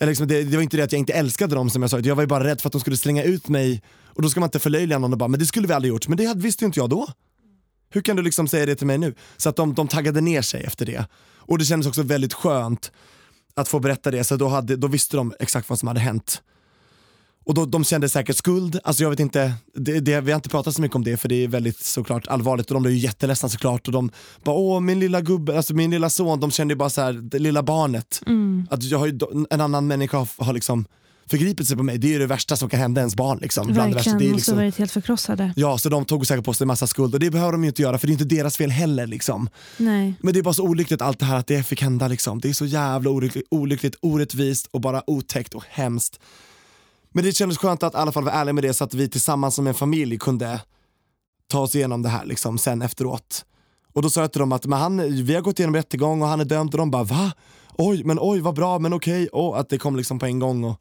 eller 0.00 0.10
liksom 0.10 0.28
det, 0.28 0.42
det 0.42 0.56
var 0.56 0.62
inte 0.62 0.76
det 0.76 0.82
att 0.82 0.92
jag 0.92 0.98
inte 0.98 1.12
älskade 1.12 1.54
dem 1.54 1.70
som 1.70 1.82
jag 1.82 1.90
sa, 1.90 1.98
jag 1.98 2.14
var 2.14 2.22
ju 2.22 2.26
bara 2.26 2.44
rädd 2.44 2.60
för 2.60 2.68
att 2.68 2.72
de 2.72 2.80
skulle 2.80 2.96
slänga 2.96 3.22
ut 3.22 3.48
mig 3.48 3.82
och 4.04 4.22
då 4.22 4.28
ska 4.28 4.40
man 4.40 4.46
inte 4.46 4.58
förlöjliga 4.58 4.98
någon 4.98 5.12
och 5.12 5.18
bara, 5.18 5.28
men 5.28 5.40
det 5.40 5.46
skulle 5.46 5.68
vi 5.68 5.74
aldrig 5.74 5.92
gjort, 5.92 6.08
men 6.08 6.16
det 6.16 6.36
visste 6.36 6.64
ju 6.64 6.66
inte 6.66 6.80
jag 6.80 6.90
då. 6.90 7.08
Hur 7.92 8.00
kan 8.00 8.16
du 8.16 8.22
liksom 8.22 8.48
säga 8.48 8.66
det 8.66 8.74
till 8.74 8.86
mig 8.86 8.98
nu? 8.98 9.14
Så 9.36 9.48
att 9.48 9.56
de, 9.56 9.74
de 9.74 9.88
taggade 9.88 10.20
ner 10.20 10.42
sig 10.42 10.64
efter 10.64 10.86
det. 10.86 11.06
Och 11.36 11.58
det 11.58 11.64
kändes 11.64 11.86
också 11.88 12.02
väldigt 12.02 12.34
skönt 12.34 12.92
att 13.54 13.68
få 13.68 13.78
berätta 13.80 14.10
det, 14.10 14.24
så 14.24 14.36
då, 14.36 14.48
hade, 14.48 14.76
då 14.76 14.86
visste 14.88 15.16
de 15.16 15.34
exakt 15.40 15.68
vad 15.68 15.78
som 15.78 15.88
hade 15.88 16.00
hänt. 16.00 16.42
Och 17.44 17.54
då, 17.54 17.66
de 17.66 17.84
kände 17.84 18.08
säkert 18.08 18.36
skuld, 18.36 18.78
alltså 18.84 19.02
jag 19.02 19.10
vet 19.10 19.20
inte, 19.20 19.52
det, 19.74 20.00
det, 20.00 20.20
vi 20.20 20.32
har 20.32 20.36
inte 20.36 20.48
pratat 20.48 20.74
så 20.74 20.80
mycket 20.82 20.96
om 20.96 21.04
det 21.04 21.16
för 21.16 21.28
det 21.28 21.44
är 21.44 21.48
väldigt 21.48 21.78
såklart 21.78 22.26
allvarligt 22.26 22.66
och 22.70 22.74
de 22.74 22.82
blev 22.82 22.94
ju 22.94 23.00
jätteledsna 23.00 23.48
såklart 23.48 23.86
och 23.86 23.92
de 23.92 24.10
bara 24.44 24.56
åh 24.56 24.80
min 24.80 25.00
lilla 25.00 25.20
gubbe, 25.20 25.56
alltså 25.56 25.74
min 25.74 25.90
lilla 25.90 26.10
son, 26.10 26.40
de 26.40 26.50
kände 26.50 26.74
ju 26.74 26.78
bara 26.78 26.90
så 26.90 27.00
här, 27.00 27.12
det 27.12 27.38
lilla 27.38 27.62
barnet. 27.62 28.22
Mm. 28.26 28.66
Att 28.70 28.82
jag 28.82 28.98
har 28.98 29.08
en 29.50 29.60
annan 29.60 29.86
människa 29.86 30.18
har, 30.18 30.44
har 30.44 30.52
liksom 30.52 30.84
förgripit 31.30 31.68
sig 31.68 31.76
på 31.76 31.82
mig, 31.82 31.98
det 31.98 32.06
är 32.06 32.12
ju 32.12 32.18
det 32.18 32.26
värsta 32.26 32.56
som 32.56 32.68
kan 32.68 32.80
hända 32.80 33.00
ens 33.00 33.16
barn. 33.16 33.38
Liksom. 33.42 33.66
Bland 33.66 33.90
det 33.90 33.94
värsta. 33.94 34.10
Verkligen, 34.10 34.18
Det 34.18 34.34
är 34.34 34.36
liksom, 34.36 34.56
varit 34.56 34.78
helt 34.78 34.92
förkrossade. 34.92 35.52
ja, 35.56 35.78
så 35.78 35.88
de 35.88 36.04
tog 36.04 36.26
säkert 36.26 36.44
på 36.44 36.54
sig 36.54 36.64
en 36.64 36.68
massa 36.68 36.86
skuld 36.86 37.14
och 37.14 37.20
det 37.20 37.30
behöver 37.30 37.52
de 37.52 37.64
ju 37.64 37.68
inte 37.68 37.82
göra 37.82 37.98
för 37.98 38.06
det 38.06 38.10
är 38.10 38.12
inte 38.12 38.36
deras 38.36 38.56
fel 38.56 38.70
heller. 38.70 39.06
Liksom. 39.06 39.48
Nej. 39.76 40.14
Men 40.20 40.32
det 40.32 40.38
är 40.38 40.42
bara 40.42 40.54
så 40.54 40.62
olyckligt 40.64 41.02
allt 41.02 41.18
det 41.18 41.24
här 41.24 41.36
att 41.36 41.46
det 41.46 41.62
fick 41.62 41.82
hända. 41.82 42.08
Liksom. 42.08 42.40
Det 42.40 42.48
är 42.48 42.52
så 42.52 42.66
jävla 42.66 43.10
olyckligt, 43.10 43.46
olyckligt, 43.50 43.96
orättvist 44.00 44.66
och 44.70 44.80
bara 44.80 45.10
otäckt 45.10 45.54
och 45.54 45.64
hemskt. 45.68 46.20
Men 47.12 47.24
det 47.24 47.32
kändes 47.32 47.58
skönt 47.58 47.82
att 47.82 47.94
i 47.94 47.96
alla 47.96 48.12
fall 48.12 48.24
vara 48.24 48.34
ärlig 48.34 48.54
med 48.54 48.64
det 48.64 48.74
så 48.74 48.84
att 48.84 48.94
vi 48.94 49.08
tillsammans 49.08 49.54
som 49.54 49.66
en 49.66 49.74
familj 49.74 50.18
kunde 50.18 50.60
ta 51.48 51.60
oss 51.60 51.74
igenom 51.74 52.02
det 52.02 52.08
här 52.08 52.24
liksom, 52.24 52.58
sen 52.58 52.82
efteråt. 52.82 53.44
Och 53.92 54.02
då 54.02 54.10
sa 54.10 54.20
jag 54.20 54.32
till 54.32 54.40
dem 54.40 54.52
att 54.52 54.66
men 54.66 54.78
han, 54.78 55.24
vi 55.24 55.34
har 55.34 55.42
gått 55.42 55.58
igenom 55.58 55.74
rättegång 55.74 56.22
och 56.22 56.28
han 56.28 56.40
är 56.40 56.44
dömd 56.44 56.74
och 56.74 56.78
de 56.78 56.90
bara 56.90 57.04
va? 57.04 57.32
Oj, 57.78 58.04
men 58.04 58.18
oj 58.20 58.40
vad 58.40 58.54
bra, 58.54 58.78
men 58.78 58.92
okej. 58.92 59.28
Och 59.28 59.60
att 59.60 59.68
det 59.68 59.78
kom 59.78 59.96
liksom 59.96 60.18
på 60.18 60.26
en 60.26 60.38
gång. 60.38 60.64
Och 60.64 60.80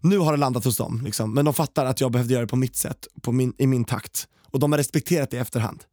nu 0.00 0.18
har 0.18 0.32
det 0.32 0.38
landat 0.38 0.64
hos 0.64 0.76
dem. 0.76 1.00
Liksom. 1.04 1.34
Men 1.34 1.44
de 1.44 1.54
fattar 1.54 1.84
att 1.84 2.00
jag 2.00 2.12
behövde 2.12 2.32
göra 2.32 2.44
det 2.44 2.48
på 2.48 2.56
mitt 2.56 2.76
sätt, 2.76 3.06
på 3.22 3.32
min, 3.32 3.54
i 3.58 3.66
min 3.66 3.84
takt. 3.84 4.28
Och 4.50 4.58
de 4.58 4.72
har 4.72 4.78
respekterat 4.78 5.30
det 5.30 5.36
i 5.36 5.40
efterhand 5.40 5.84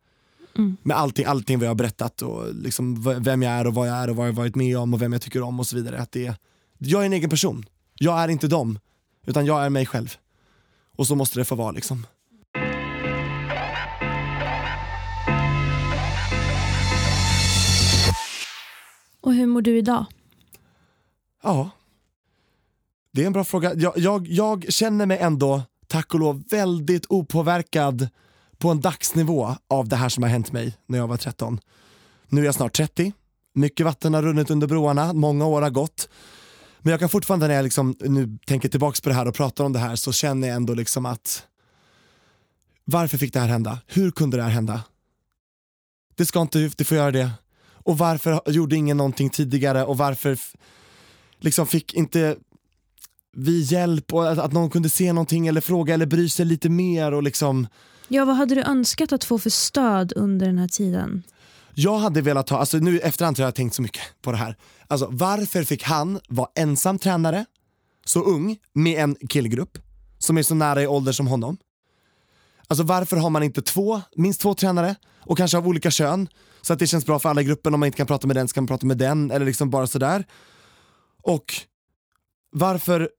med 0.83 0.97
allting, 0.97 1.25
allting 1.25 1.59
vad 1.59 1.65
jag 1.65 1.69
har 1.69 1.75
berättat 1.75 2.21
och 2.21 2.55
liksom 2.55 3.03
vem 3.23 3.41
jag 3.41 3.53
är 3.53 3.67
och 3.67 3.73
vad 3.73 3.87
jag 3.87 3.95
är 3.95 4.09
och 4.09 4.15
vad 4.15 4.27
jag 4.27 4.33
varit 4.33 4.55
med 4.55 4.77
om 4.77 4.93
och 4.93 5.01
vem 5.01 5.13
jag 5.13 5.21
tycker 5.21 5.41
om 5.41 5.59
och 5.59 5.67
så 5.67 5.75
vidare. 5.75 6.01
Att 6.01 6.11
det, 6.11 6.33
jag 6.77 7.01
är 7.01 7.05
en 7.05 7.13
egen 7.13 7.29
person. 7.29 7.65
Jag 7.95 8.19
är 8.19 8.27
inte 8.27 8.47
dem, 8.47 8.79
utan 9.27 9.45
jag 9.45 9.65
är 9.65 9.69
mig 9.69 9.85
själv. 9.85 10.17
Och 10.95 11.07
så 11.07 11.15
måste 11.15 11.39
det 11.39 11.45
få 11.45 11.55
vara 11.55 11.71
liksom. 11.71 12.05
Och 19.21 19.33
hur 19.33 19.45
mår 19.45 19.61
du 19.61 19.77
idag? 19.77 20.05
Ja, 21.43 21.69
det 23.11 23.21
är 23.21 23.27
en 23.27 23.33
bra 23.33 23.43
fråga. 23.43 23.73
Jag, 23.73 23.93
jag, 23.97 24.27
jag 24.27 24.65
känner 24.73 25.05
mig 25.05 25.17
ändå, 25.17 25.61
tack 25.87 26.13
och 26.13 26.19
lov, 26.19 26.43
väldigt 26.49 27.05
opåverkad 27.09 28.09
på 28.57 28.69
en 28.69 28.81
dagsnivå 28.81 29.55
av 29.67 29.87
det 29.87 29.95
här 29.95 30.09
som 30.09 30.23
har 30.23 30.29
hänt 30.29 30.51
mig 30.51 30.77
när 30.85 30.97
jag 30.97 31.07
var 31.07 31.17
13. 31.17 31.59
Nu 32.27 32.41
är 32.41 32.45
jag 32.45 32.55
snart 32.55 32.73
30, 32.73 33.13
mycket 33.53 33.85
vatten 33.85 34.13
har 34.13 34.21
runnit 34.21 34.49
under 34.49 34.67
broarna, 34.67 35.13
många 35.13 35.45
år 35.45 35.61
har 35.61 35.69
gått. 35.69 36.09
Men 36.79 36.91
jag 36.91 36.99
kan 36.99 37.09
fortfarande 37.09 37.47
när 37.47 37.55
jag 37.55 37.63
liksom, 37.63 37.95
nu 37.99 38.37
tänker 38.45 38.69
tillbaks 38.69 39.01
på 39.01 39.09
det 39.09 39.15
här 39.15 39.27
och 39.27 39.35
pratar 39.35 39.63
om 39.63 39.73
det 39.73 39.79
här 39.79 39.95
så 39.95 40.11
känner 40.11 40.47
jag 40.47 40.55
ändå 40.55 40.73
liksom 40.73 41.05
att 41.05 41.43
varför 42.85 43.17
fick 43.17 43.33
det 43.33 43.39
här 43.39 43.47
hända? 43.47 43.79
Hur 43.87 44.11
kunde 44.11 44.37
det 44.37 44.43
här 44.43 44.49
hända? 44.49 44.81
Det 46.15 46.25
ska 46.25 46.41
inte 46.41 46.71
det 46.77 46.83
får 46.83 46.97
göra 46.97 47.11
det. 47.11 47.31
Och 47.71 47.97
varför 47.97 48.41
gjorde 48.51 48.75
ingen 48.75 48.97
någonting 48.97 49.29
tidigare 49.29 49.83
och 49.83 49.97
varför 49.97 50.39
liksom 51.39 51.67
fick 51.67 51.93
inte 51.93 52.35
vi 53.35 53.61
hjälp 53.61 54.13
och 54.13 54.31
att, 54.31 54.39
att 54.39 54.51
någon 54.51 54.69
kunde 54.69 54.89
se 54.89 55.13
någonting 55.13 55.47
eller 55.47 55.61
fråga 55.61 55.93
eller 55.93 56.05
bry 56.05 56.29
sig 56.29 56.45
lite 56.45 56.69
mer 56.69 57.11
och 57.11 57.23
liksom 57.23 57.67
Ja, 58.07 58.25
vad 58.25 58.35
hade 58.35 58.55
du 58.55 58.61
önskat 58.61 59.11
att 59.11 59.23
få 59.23 59.39
för 59.39 59.49
stöd 59.49 60.13
under 60.15 60.45
den 60.45 60.57
här 60.57 60.67
tiden? 60.67 61.23
Jag 61.73 61.97
hade 61.97 62.21
velat 62.21 62.49
ha, 62.49 62.57
alltså 62.57 62.77
nu 62.77 62.99
efterhand 62.99 63.37
har 63.37 63.45
jag 63.45 63.55
tänkt 63.55 63.75
så 63.75 63.81
mycket 63.81 64.01
på 64.21 64.31
det 64.31 64.37
här. 64.37 64.55
Alltså 64.87 65.07
varför 65.11 65.63
fick 65.63 65.83
han 65.83 66.19
vara 66.27 66.49
ensam 66.55 66.99
tränare, 66.99 67.45
så 68.05 68.23
ung, 68.23 68.57
med 68.73 69.03
en 69.03 69.15
killgrupp 69.29 69.77
som 70.17 70.37
är 70.37 70.43
så 70.43 70.55
nära 70.55 70.83
i 70.83 70.87
ålder 70.87 71.11
som 71.11 71.27
honom? 71.27 71.57
Alltså 72.67 72.83
varför 72.83 73.17
har 73.17 73.29
man 73.29 73.43
inte 73.43 73.61
två, 73.61 74.01
minst 74.15 74.41
två 74.41 74.53
tränare 74.53 74.95
och 75.19 75.37
kanske 75.37 75.57
av 75.57 75.67
olika 75.67 75.91
kön 75.91 76.27
så 76.61 76.73
att 76.73 76.79
det 76.79 76.87
känns 76.87 77.05
bra 77.05 77.19
för 77.19 77.29
alla 77.29 77.41
i 77.41 77.43
gruppen 77.43 77.73
om 77.73 77.79
man 77.79 77.87
inte 77.87 77.97
kan 77.97 78.07
prata 78.07 78.27
med 78.27 78.35
den 78.35 78.47
så 78.47 78.53
kan 78.53 78.63
man 78.63 78.67
prata 78.67 78.85
med 78.85 78.97
den 78.97 79.31
eller 79.31 79.45
liksom 79.45 79.69
bara 79.69 79.87
sådär. 79.87 80.25
Och 81.23 81.53
varför, 82.51 83.09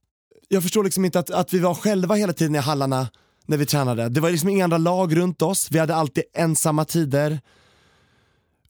jag 0.48 0.62
förstår 0.62 0.84
liksom 0.84 1.04
inte 1.04 1.18
att, 1.18 1.30
att 1.30 1.54
vi 1.54 1.58
var 1.58 1.74
själva 1.74 2.14
hela 2.14 2.32
tiden 2.32 2.54
i 2.54 2.58
hallarna 2.58 3.08
när 3.46 3.56
vi 3.56 3.66
tränade. 3.66 4.08
Det 4.08 4.20
var 4.20 4.30
liksom 4.30 4.48
inga 4.48 4.64
andra 4.64 4.78
lag 4.78 5.16
runt 5.16 5.42
oss, 5.42 5.68
vi 5.70 5.78
hade 5.78 5.94
alltid 5.94 6.24
ensamma 6.34 6.84
tider. 6.84 7.40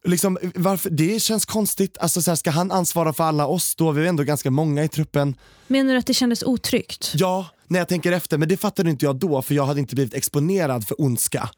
Liksom, 0.08 0.38
varför, 0.54 0.90
det 0.90 1.22
känns 1.22 1.44
konstigt, 1.44 1.98
alltså, 1.98 2.22
så 2.22 2.30
här, 2.30 2.36
ska 2.36 2.50
han 2.50 2.70
ansvara 2.70 3.12
för 3.12 3.24
alla 3.24 3.46
oss 3.46 3.74
då? 3.74 3.90
Vi 3.90 4.02
är 4.02 4.06
ändå 4.06 4.22
ganska 4.22 4.50
många 4.50 4.84
i 4.84 4.88
truppen. 4.88 5.34
Menar 5.66 5.92
du 5.92 5.98
att 5.98 6.06
det 6.06 6.14
kändes 6.14 6.42
otryggt? 6.42 7.12
Ja, 7.14 7.46
när 7.66 7.78
jag 7.78 7.88
tänker 7.88 8.12
efter, 8.12 8.38
men 8.38 8.48
det 8.48 8.56
fattade 8.56 8.90
inte 8.90 9.04
jag 9.04 9.16
då 9.16 9.42
för 9.42 9.54
jag 9.54 9.66
hade 9.66 9.80
inte 9.80 9.94
blivit 9.94 10.14
exponerad 10.14 10.88
för 10.88 11.00
ondska 11.00 11.50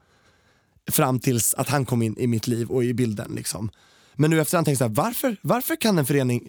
fram 0.90 1.20
tills 1.20 1.54
att 1.54 1.68
han 1.68 1.84
kom 1.84 2.02
in 2.02 2.18
i 2.18 2.26
mitt 2.26 2.46
liv 2.46 2.70
och 2.70 2.84
i 2.84 2.94
bilden. 2.94 3.32
Liksom. 3.34 3.70
Men 4.14 4.30
nu 4.30 4.40
efterhand 4.40 4.64
tänker 4.64 4.84
jag 4.84 4.94
så 4.94 5.02
här, 5.02 5.06
varför, 5.06 5.36
varför 5.42 5.76
kan 5.76 5.98
en 5.98 6.06
förening 6.06 6.48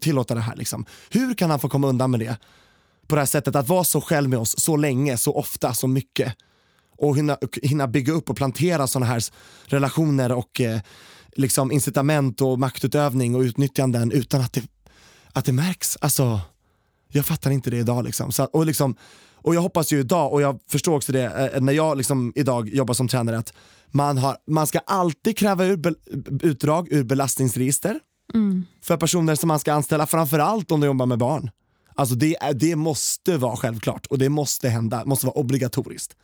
tillåta 0.00 0.34
det 0.34 0.40
här? 0.40 0.56
Liksom? 0.56 0.86
Hur 1.10 1.34
kan 1.34 1.50
han 1.50 1.60
få 1.60 1.68
komma 1.68 1.88
undan 1.88 2.10
med 2.10 2.20
det? 2.20 2.36
På 3.06 3.14
det 3.14 3.20
här 3.20 3.26
sättet, 3.26 3.56
att 3.56 3.68
vara 3.68 3.84
så 3.84 4.00
själv 4.00 4.28
med 4.28 4.38
oss 4.38 4.60
så 4.60 4.76
länge, 4.76 5.18
så 5.18 5.34
ofta, 5.34 5.74
så 5.74 5.86
mycket. 5.86 6.34
Och 6.98 7.16
hinna, 7.16 7.38
hinna 7.62 7.88
bygga 7.88 8.12
upp 8.12 8.30
och 8.30 8.36
plantera 8.36 8.86
sådana 8.86 9.06
här 9.06 9.22
relationer 9.66 10.32
och 10.32 10.60
eh, 10.60 10.80
liksom 11.36 11.72
incitament 11.72 12.40
och 12.40 12.58
maktutövning 12.58 13.34
och 13.34 13.40
utnyttjanden 13.40 14.12
utan 14.12 14.40
att 14.40 14.52
det, 14.52 14.62
att 15.32 15.44
det 15.44 15.52
märks. 15.52 15.96
Alltså, 16.00 16.40
jag 17.08 17.26
fattar 17.26 17.50
inte 17.50 17.70
det 17.70 17.76
idag. 17.78 18.04
Liksom. 18.04 18.32
Så, 18.32 18.44
och, 18.44 18.66
liksom, 18.66 18.96
och 19.34 19.54
jag 19.54 19.60
hoppas 19.60 19.92
ju 19.92 20.00
idag, 20.00 20.32
och 20.32 20.42
jag 20.42 20.60
förstår 20.70 20.96
också 20.96 21.12
det 21.12 21.50
eh, 21.54 21.60
när 21.60 21.72
jag 21.72 21.96
liksom 21.96 22.32
idag 22.36 22.68
jobbar 22.68 22.94
som 22.94 23.08
tränare, 23.08 23.38
att 23.38 23.52
man, 23.90 24.18
har, 24.18 24.36
man 24.46 24.66
ska 24.66 24.78
alltid 24.78 25.36
kräva 25.36 25.64
ur 25.64 25.76
be, 25.76 25.94
utdrag 26.42 26.92
ur 26.92 27.04
belastningsregister 27.04 28.00
för 28.82 28.96
personer 28.96 29.34
som 29.34 29.48
man 29.48 29.58
ska 29.58 29.72
anställa, 29.72 30.06
framförallt 30.06 30.70
om 30.70 30.80
de 30.80 30.86
jobbar 30.86 31.06
med 31.06 31.18
barn. 31.18 31.50
Alltså 31.94 32.14
det, 32.14 32.36
det 32.54 32.76
måste 32.76 33.36
vara 33.36 33.56
självklart 33.56 34.06
och 34.06 34.18
det 34.18 34.28
måste 34.28 34.68
hända, 34.68 35.04
måste 35.04 35.26
vara 35.26 35.38
obligatoriskt. 35.38 36.16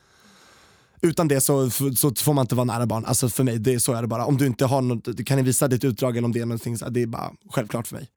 Utan 1.05 1.29
det 1.29 1.41
så, 1.41 1.71
så 1.71 2.15
får 2.15 2.33
man 2.33 2.43
inte 2.43 2.55
vara 2.55 2.65
nära 2.65 2.87
barn. 2.87 3.05
Alltså 3.05 3.29
för 3.29 3.45
mig, 3.45 3.59
det 3.59 3.75
är 3.75 3.79
så 3.79 3.93
är 3.93 4.03
det 4.03 4.09
bara. 4.09 4.25
Om 4.25 4.37
du 4.37 4.47
inte 4.47 4.65
har 4.65 4.83
något, 4.83 5.27
kan 5.27 5.37
ni 5.37 5.43
visa 5.43 5.69
ditt 5.69 5.85
utdrag 5.85 6.17
eller 6.17 6.27
om 6.27 6.33
det 6.33 6.41
är 6.41 6.47
någonting, 6.47 6.79
så 6.79 6.89
det 6.89 7.03
är 7.03 7.07
bara 7.07 7.33
självklart 7.51 7.87
för 7.87 7.97
mig. 7.97 8.09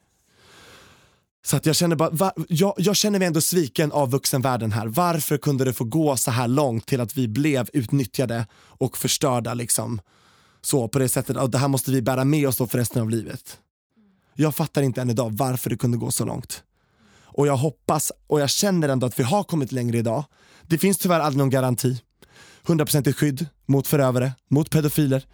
Så 1.45 1.57
att 1.57 1.65
jag 1.65 1.75
känner 1.75 1.95
bara, 1.95 2.09
va, 2.09 2.33
jag, 2.49 2.73
jag 2.77 2.95
känner 2.95 3.19
mig 3.19 3.27
ändå 3.27 3.41
sviken 3.41 3.91
av 3.91 4.11
vuxenvärlden 4.11 4.71
här. 4.71 4.87
Varför 4.87 5.37
kunde 5.37 5.65
det 5.65 5.73
få 5.73 5.83
gå 5.83 6.17
så 6.17 6.31
här 6.31 6.47
långt 6.47 6.85
till 6.85 7.01
att 7.01 7.17
vi 7.17 7.27
blev 7.27 7.69
utnyttjade 7.73 8.47
och 8.53 8.97
förstörda 8.97 9.53
liksom? 9.53 10.01
Så 10.61 10.87
på 10.87 10.99
det 10.99 11.09
sättet, 11.09 11.37
och 11.37 11.49
det 11.49 11.57
här 11.57 11.67
måste 11.67 11.91
vi 11.91 12.01
bära 12.01 12.23
med 12.23 12.47
oss 12.47 12.57
då 12.57 12.67
för 12.67 12.77
resten 12.77 13.01
av 13.01 13.09
livet. 13.09 13.57
Jag 14.35 14.55
fattar 14.55 14.81
inte 14.81 15.01
än 15.01 15.09
idag 15.09 15.31
varför 15.37 15.69
det 15.69 15.77
kunde 15.77 15.97
gå 15.97 16.11
så 16.11 16.25
långt. 16.25 16.63
Och 17.23 17.47
jag 17.47 17.57
hoppas 17.57 18.11
och 18.27 18.41
jag 18.41 18.49
känner 18.49 18.89
ändå 18.89 19.07
att 19.07 19.19
vi 19.19 19.23
har 19.23 19.43
kommit 19.43 19.71
längre 19.71 19.97
idag. 19.97 20.23
Det 20.67 20.77
finns 20.77 20.97
tyvärr 20.97 21.19
aldrig 21.19 21.37
någon 21.37 21.49
garanti. 21.49 22.01
100% 22.67 23.13
skydd 23.13 23.45
mot 23.65 23.87
förövare, 23.87 24.31
mot 24.49 24.69
pedofiler 24.69 25.25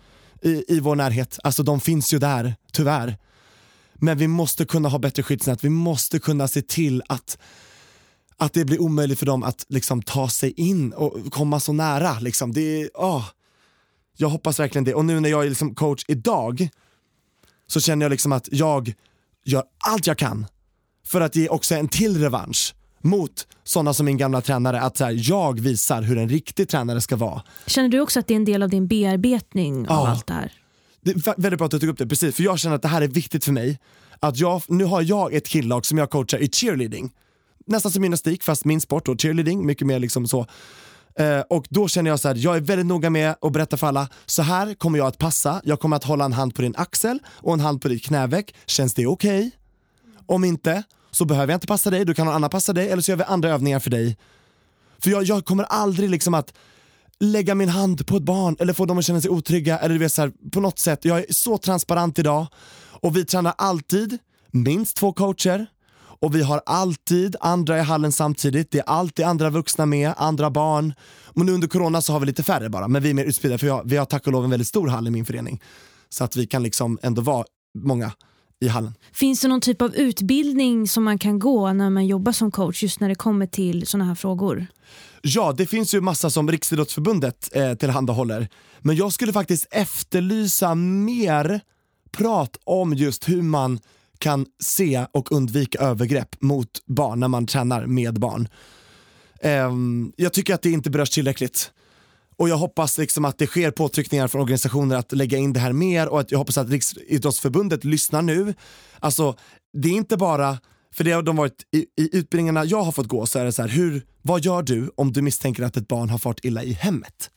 i, 0.41 0.63
i 0.67 0.79
vår 0.79 0.95
närhet. 0.95 1.39
Alltså 1.43 1.63
de 1.63 1.79
finns 1.79 2.13
ju 2.13 2.19
där, 2.19 2.55
tyvärr. 2.71 3.17
Men 3.93 4.17
vi 4.17 4.27
måste 4.27 4.65
kunna 4.65 4.89
ha 4.89 4.99
bättre 4.99 5.23
skyddsnät. 5.23 5.63
Vi 5.63 5.69
måste 5.69 6.19
kunna 6.19 6.47
se 6.47 6.61
till 6.61 7.03
att, 7.07 7.37
att 8.37 8.53
det 8.53 8.65
blir 8.65 8.81
omöjligt 8.81 9.19
för 9.19 9.25
dem 9.25 9.43
att 9.43 9.65
liksom, 9.69 10.01
ta 10.01 10.29
sig 10.29 10.51
in 10.51 10.93
och 10.93 11.33
komma 11.33 11.59
så 11.59 11.73
nära. 11.73 12.19
Liksom. 12.19 12.53
Det, 12.53 12.89
oh. 12.93 13.25
Jag 14.17 14.29
hoppas 14.29 14.59
verkligen 14.59 14.83
det. 14.83 14.93
Och 14.93 15.05
nu 15.05 15.19
när 15.19 15.29
jag 15.29 15.45
är 15.45 15.49
liksom 15.49 15.75
coach 15.75 16.05
idag 16.07 16.69
så 17.67 17.79
känner 17.79 18.05
jag 18.05 18.09
liksom 18.09 18.31
att 18.31 18.49
jag 18.51 18.93
gör 19.45 19.63
allt 19.77 20.07
jag 20.07 20.17
kan 20.17 20.45
för 21.05 21.21
att 21.21 21.35
ge 21.35 21.49
också 21.49 21.75
en 21.75 21.87
till 21.87 22.21
revansch 22.21 22.75
mot 23.03 23.47
sådana 23.63 23.93
som 23.93 24.05
min 24.05 24.17
gamla 24.17 24.41
tränare. 24.41 24.81
Att 24.81 24.97
så 24.97 25.03
här, 25.05 25.15
jag 25.29 25.59
visar 25.59 26.01
hur 26.01 26.17
en 26.17 26.29
riktig 26.29 26.69
tränare 26.69 27.01
ska 27.01 27.15
vara. 27.15 27.41
Känner 27.67 27.89
du 27.89 27.99
också 27.99 28.19
att 28.19 28.27
det 28.27 28.33
är 28.33 28.35
en 28.35 28.45
del 28.45 28.63
av 28.63 28.69
din 28.69 28.87
bearbetning 28.87 29.87
av 29.89 30.05
Ja. 30.05 30.07
allt 30.07 30.27
det 30.27 30.33
här? 30.33 30.51
Det 31.01 31.11
är 31.11 31.41
väldigt 31.41 31.57
bra 31.57 31.65
att 31.65 31.71
du 31.71 31.79
tog 31.79 31.89
upp 31.89 31.97
det, 31.97 32.07
precis. 32.07 32.35
För 32.35 32.43
jag 32.43 32.59
känner 32.59 32.75
att 32.75 32.81
det 32.81 32.87
här 32.87 33.01
är 33.01 33.07
viktigt 33.07 33.45
för 33.45 33.51
mig. 33.51 33.79
Att 34.19 34.37
jag, 34.37 34.61
nu 34.67 34.83
har 34.85 35.01
jag 35.01 35.33
ett 35.33 35.47
killag 35.47 35.85
som 35.85 35.97
jag 35.97 36.09
coachar 36.09 36.37
i 36.37 36.49
cheerleading. 36.51 37.11
Nästan 37.67 37.91
som 37.91 38.03
gymnastik 38.03 38.43
fast 38.43 38.65
min 38.65 38.81
sport 38.81 39.07
och 39.07 39.21
cheerleading, 39.21 39.65
mycket 39.65 39.87
mer 39.87 39.99
liksom 39.99 40.27
så. 40.27 40.45
Eh, 41.19 41.39
och 41.49 41.65
då 41.69 41.87
känner 41.87 42.09
jag 42.09 42.19
så 42.19 42.27
här, 42.27 42.35
jag 42.35 42.55
är 42.57 42.61
väldigt 42.61 42.85
noga 42.85 43.09
med 43.09 43.35
att 43.41 43.51
berätta 43.53 43.77
för 43.77 43.87
alla, 43.87 44.07
så 44.25 44.41
här 44.41 44.73
kommer 44.73 44.97
jag 44.97 45.07
att 45.07 45.17
passa, 45.17 45.61
jag 45.63 45.79
kommer 45.79 45.95
att 45.95 46.03
hålla 46.03 46.25
en 46.25 46.33
hand 46.33 46.55
på 46.55 46.61
din 46.61 46.73
axel 46.77 47.19
och 47.27 47.53
en 47.53 47.59
hand 47.59 47.81
på 47.81 47.87
ditt 47.87 48.03
knäveck, 48.05 48.55
känns 48.65 48.93
det 48.93 49.07
okej? 49.07 49.51
Om 50.25 50.43
inte, 50.43 50.83
så 51.11 51.25
behöver 51.25 51.53
jag 51.53 51.57
inte 51.57 51.67
passa 51.67 51.89
dig, 51.89 52.05
då 52.05 52.13
kan 52.13 52.25
någon 52.25 52.35
annan 52.35 52.49
passa 52.49 52.73
dig 52.73 52.89
eller 52.89 53.01
så 53.01 53.11
gör 53.11 53.17
vi 53.17 53.23
andra 53.23 53.49
övningar 53.49 53.79
för 53.79 53.89
dig. 53.89 54.17
För 54.99 55.09
jag, 55.09 55.23
jag 55.23 55.45
kommer 55.45 55.63
aldrig 55.63 56.09
liksom 56.09 56.33
att 56.33 56.53
lägga 57.19 57.55
min 57.55 57.69
hand 57.69 58.07
på 58.07 58.17
ett 58.17 58.23
barn 58.23 58.55
eller 58.59 58.73
få 58.73 58.85
dem 58.85 58.97
att 58.97 59.05
känna 59.05 59.21
sig 59.21 59.29
otrygga 59.29 59.79
eller 59.79 59.93
du 59.93 59.99
vet 59.99 60.13
så 60.13 60.21
här, 60.21 60.31
på 60.51 60.59
något 60.59 60.79
sätt. 60.79 61.05
Jag 61.05 61.19
är 61.19 61.25
så 61.29 61.57
transparent 61.57 62.19
idag 62.19 62.47
och 62.89 63.17
vi 63.17 63.25
tränar 63.25 63.53
alltid 63.57 64.17
minst 64.51 64.97
två 64.97 65.13
coacher 65.13 65.65
och 66.23 66.35
vi 66.35 66.41
har 66.41 66.61
alltid 66.65 67.35
andra 67.39 67.77
i 67.77 67.81
hallen 67.81 68.11
samtidigt. 68.11 68.71
Det 68.71 68.79
är 68.79 68.83
alltid 68.83 69.25
andra 69.25 69.49
vuxna 69.49 69.85
med, 69.85 70.13
andra 70.17 70.49
barn. 70.49 70.93
Och 71.25 71.45
nu 71.45 71.51
under 71.51 71.67
corona 71.67 72.01
så 72.01 72.13
har 72.13 72.19
vi 72.19 72.25
lite 72.25 72.43
färre 72.43 72.69
bara, 72.69 72.87
men 72.87 73.03
vi 73.03 73.09
är 73.09 73.13
mer 73.13 73.25
utspridda 73.25 73.57
för 73.57 73.65
vi 73.65 73.71
har, 73.71 73.83
vi 73.85 73.97
har 73.97 74.05
tack 74.05 74.27
och 74.27 74.33
lov 74.33 74.43
en 74.43 74.49
väldigt 74.49 74.67
stor 74.67 74.87
hall 74.87 75.07
i 75.07 75.11
min 75.11 75.25
förening. 75.25 75.61
Så 76.09 76.23
att 76.23 76.35
vi 76.35 76.47
kan 76.47 76.63
liksom 76.63 76.99
ändå 77.01 77.21
vara 77.21 77.45
många 77.77 78.11
i 78.63 78.67
hallen. 78.67 78.93
Finns 79.11 79.41
det 79.41 79.47
någon 79.47 79.61
typ 79.61 79.81
av 79.81 79.95
utbildning 79.95 80.87
som 80.87 81.03
man 81.03 81.19
kan 81.19 81.39
gå 81.39 81.73
när 81.73 81.89
man 81.89 82.07
jobbar 82.07 82.31
som 82.31 82.51
coach 82.51 82.83
just 82.83 82.99
när 82.99 83.09
det 83.09 83.15
kommer 83.15 83.47
till 83.47 83.87
sådana 83.87 84.05
här 84.05 84.15
frågor? 84.15 84.67
Ja, 85.21 85.53
det 85.57 85.65
finns 85.65 85.93
ju 85.93 86.01
massa 86.01 86.29
som 86.29 86.51
Riksidrottsförbundet 86.51 87.49
eh, 87.53 87.73
tillhandahåller. 87.73 88.49
Men 88.79 88.95
jag 88.95 89.13
skulle 89.13 89.33
faktiskt 89.33 89.67
efterlysa 89.71 90.75
mer 90.75 91.61
prat 92.11 92.57
om 92.63 92.93
just 92.93 93.29
hur 93.29 93.41
man 93.41 93.79
kan 94.17 94.45
se 94.63 95.05
och 95.11 95.31
undvika 95.31 95.79
övergrepp 95.79 96.41
mot 96.41 96.85
barn 96.85 97.19
när 97.19 97.27
man 97.27 97.47
tränar 97.47 97.85
med 97.85 98.19
barn. 98.19 98.47
Ehm, 99.41 100.11
jag 100.15 100.33
tycker 100.33 100.53
att 100.53 100.61
det 100.61 100.71
inte 100.71 100.89
berörs 100.89 101.09
tillräckligt. 101.09 101.71
Och 102.35 102.49
jag 102.49 102.57
hoppas 102.57 102.97
liksom 102.97 103.25
att 103.25 103.37
det 103.37 103.47
sker 103.47 103.71
påtryckningar 103.71 104.27
från 104.27 104.41
organisationer 104.41 104.95
att 104.95 105.11
lägga 105.11 105.37
in 105.37 105.53
det 105.53 105.59
här 105.59 105.73
mer 105.73 106.07
och 106.07 106.19
att 106.19 106.31
jag 106.31 106.39
hoppas 106.39 106.57
att 106.57 106.69
Riksidrottsförbundet 106.69 107.83
lyssnar 107.83 108.21
nu. 108.21 108.53
Alltså, 108.99 109.35
det 109.73 109.89
är 109.89 109.93
inte 109.93 110.17
bara, 110.17 110.57
för 110.93 111.03
det 111.03 111.11
har 111.11 111.21
de 111.21 111.35
varit 111.35 111.63
i, 111.71 111.77
i 111.77 112.17
utbildningarna 112.17 112.65
jag 112.65 112.83
har 112.83 112.91
fått 112.91 113.07
gå 113.07 113.25
så 113.25 113.39
är 113.39 113.45
det 113.45 113.51
så 113.51 113.61
här, 113.61 113.69
hur, 113.69 114.05
vad 114.21 114.41
gör 114.41 114.61
du 114.61 114.91
om 114.95 115.13
du 115.13 115.21
misstänker 115.21 115.63
att 115.63 115.77
ett 115.77 115.87
barn 115.87 116.09
har 116.09 116.17
fart 116.17 116.39
illa 116.45 116.63
i 116.63 116.73
hemmet? 116.73 117.29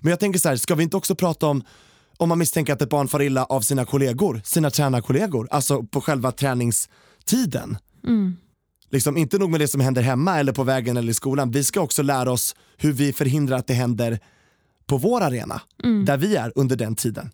Men 0.00 0.10
jag 0.10 0.20
tänker 0.20 0.38
så 0.38 0.48
här, 0.48 0.56
ska 0.56 0.74
vi 0.74 0.82
inte 0.82 0.96
också 0.96 1.14
prata 1.14 1.46
om 1.46 1.62
om 2.16 2.28
man 2.28 2.38
misstänker 2.38 2.72
att 2.72 2.82
ett 2.82 2.90
barn 2.90 3.08
far 3.08 3.22
illa 3.22 3.44
av 3.44 3.60
sina 3.60 3.84
kollegor, 3.84 4.40
sina 4.44 4.70
tränarkollegor, 4.70 5.48
alltså 5.50 5.82
på 5.82 6.00
själva 6.00 6.32
träningstiden. 6.32 7.78
Liksom, 8.90 9.16
inte 9.16 9.38
nog 9.38 9.50
med 9.50 9.60
det 9.60 9.68
som 9.68 9.80
händer 9.80 10.02
hemma 10.02 10.38
eller 10.38 10.52
på 10.52 10.64
vägen 10.64 10.96
eller 10.96 11.10
i 11.10 11.14
skolan, 11.14 11.50
vi 11.50 11.64
ska 11.64 11.80
också 11.80 12.02
lära 12.02 12.32
oss 12.32 12.54
hur 12.76 12.92
vi 12.92 13.12
förhindrar 13.12 13.58
att 13.58 13.66
det 13.66 13.74
händer 13.74 14.18
på 14.86 14.96
vår 14.96 15.20
arena, 15.20 15.60
där 16.06 16.16
vi 16.16 16.36
är 16.36 16.52
under 16.54 16.76
den 16.76 16.94
tiden. 16.94 17.30